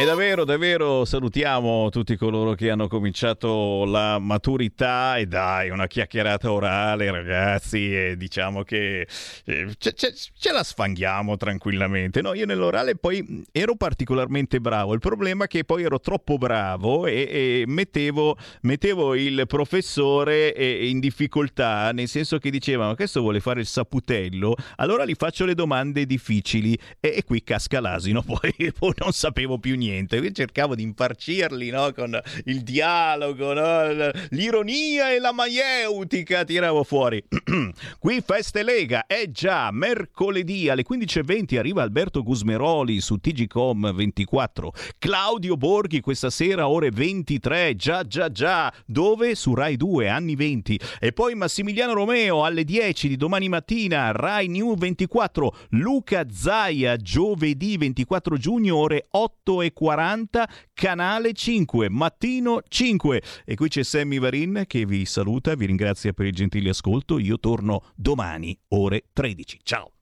E 0.00 0.04
davvero, 0.04 0.44
davvero 0.44 1.04
salutiamo 1.04 1.88
tutti 1.88 2.14
coloro 2.14 2.54
che 2.54 2.70
hanno 2.70 2.86
cominciato 2.86 3.84
la 3.84 4.20
maturità 4.20 5.16
e 5.16 5.26
dai, 5.26 5.70
una 5.70 5.88
chiacchierata 5.88 6.52
orale 6.52 7.10
ragazzi 7.10 7.92
e 7.92 8.16
diciamo 8.16 8.62
che 8.62 9.08
eh, 9.44 9.74
ce, 9.76 9.94
ce- 9.94 10.14
ce 10.14 10.52
la 10.52 10.62
sfanghiamo 10.62 11.36
tranquillamente. 11.36 12.22
No, 12.22 12.32
io 12.34 12.46
nell'orale 12.46 12.94
poi 12.94 13.44
ero 13.50 13.74
particolarmente 13.74 14.60
bravo, 14.60 14.92
il 14.94 15.00
problema 15.00 15.46
è 15.46 15.48
che 15.48 15.64
poi 15.64 15.82
ero 15.82 15.98
troppo 15.98 16.38
bravo 16.38 17.06
e, 17.06 17.26
e 17.28 17.64
mettevo, 17.66 18.36
mettevo 18.60 19.16
il 19.16 19.46
professore 19.48 20.54
eh, 20.54 20.88
in 20.88 21.00
difficoltà, 21.00 21.90
nel 21.90 22.06
senso 22.06 22.38
che 22.38 22.50
diceva 22.50 22.86
ma 22.86 22.94
questo 22.94 23.20
vuole 23.20 23.40
fare 23.40 23.58
il 23.58 23.66
saputello, 23.66 24.54
allora 24.76 25.04
gli 25.04 25.16
faccio 25.16 25.44
le 25.44 25.54
domande 25.54 26.06
difficili 26.06 26.78
e, 27.00 27.14
e 27.16 27.24
qui 27.24 27.42
casca 27.42 27.80
l'asino, 27.80 28.22
poi, 28.22 28.72
poi 28.78 28.92
non 28.98 29.10
sapevo 29.10 29.58
più 29.58 29.72
niente 29.74 29.87
niente. 29.90 30.16
Io 30.16 30.30
cercavo 30.30 30.74
di 30.74 30.82
imparcirli 30.82 31.70
no? 31.70 31.92
con 31.92 32.18
il 32.44 32.62
dialogo, 32.62 33.52
no? 33.52 34.10
l'ironia 34.30 35.12
e 35.12 35.18
la 35.18 35.32
maieutica 35.32 36.44
tiravo 36.44 36.84
fuori. 36.84 37.22
Qui 37.98 38.22
Feste 38.24 38.62
Lega 38.62 39.06
è 39.06 39.30
già 39.30 39.70
mercoledì 39.70 40.68
alle 40.68 40.84
15.20 40.88 41.58
arriva 41.58 41.82
Alberto 41.82 42.22
Gusmeroli 42.22 43.00
su 43.00 43.16
TGCom 43.16 43.94
24. 43.94 44.72
Claudio 44.98 45.56
Borghi 45.56 46.00
questa 46.00 46.30
sera 46.30 46.68
ore 46.68 46.90
23, 46.90 47.74
già 47.76 48.06
già 48.06 48.30
già, 48.30 48.72
dove? 48.86 49.34
Su 49.34 49.54
Rai 49.54 49.76
2 49.76 50.08
anni 50.08 50.34
20. 50.36 50.80
E 51.00 51.12
poi 51.12 51.34
Massimiliano 51.34 51.92
Romeo 51.92 52.44
alle 52.44 52.64
10 52.64 53.08
di 53.08 53.16
domani 53.16 53.48
mattina 53.48 54.12
Rai 54.12 54.48
New 54.48 54.74
24. 54.74 55.56
Luca 55.70 56.26
Zaia 56.30 56.96
giovedì 56.96 57.76
24 57.76 58.36
giugno 58.36 58.76
ore 58.76 59.06
8 59.10 59.62
e 59.62 59.72
40, 59.78 60.48
canale 60.74 61.32
5, 61.32 61.88
mattino 61.88 62.62
5. 62.66 63.22
E 63.44 63.54
qui 63.54 63.68
c'è 63.68 63.84
Sammy 63.84 64.18
Varin 64.18 64.64
che 64.66 64.84
vi 64.84 65.04
saluta, 65.04 65.54
vi 65.54 65.66
ringrazia 65.66 66.12
per 66.12 66.26
il 66.26 66.32
gentile 66.32 66.70
ascolto. 66.70 67.20
Io 67.20 67.38
torno 67.38 67.84
domani, 67.94 68.58
ore 68.70 69.04
13. 69.12 69.60
Ciao. 69.62 69.92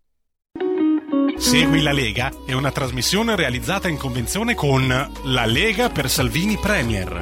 Segui 1.36 1.82
la 1.82 1.92
Lega 1.92 2.32
è 2.46 2.54
una 2.54 2.72
trasmissione 2.72 3.36
realizzata 3.36 3.86
in 3.88 3.98
convenzione 3.98 4.54
con 4.54 4.88
La 5.24 5.44
Lega 5.44 5.90
per 5.90 6.08
Salvini 6.08 6.56
Premier. 6.56 7.18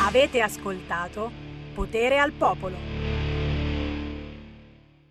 Avete 0.00 0.40
ascoltato 0.40 1.30
Potere 1.74 2.18
al 2.18 2.32
Popolo. 2.32 2.93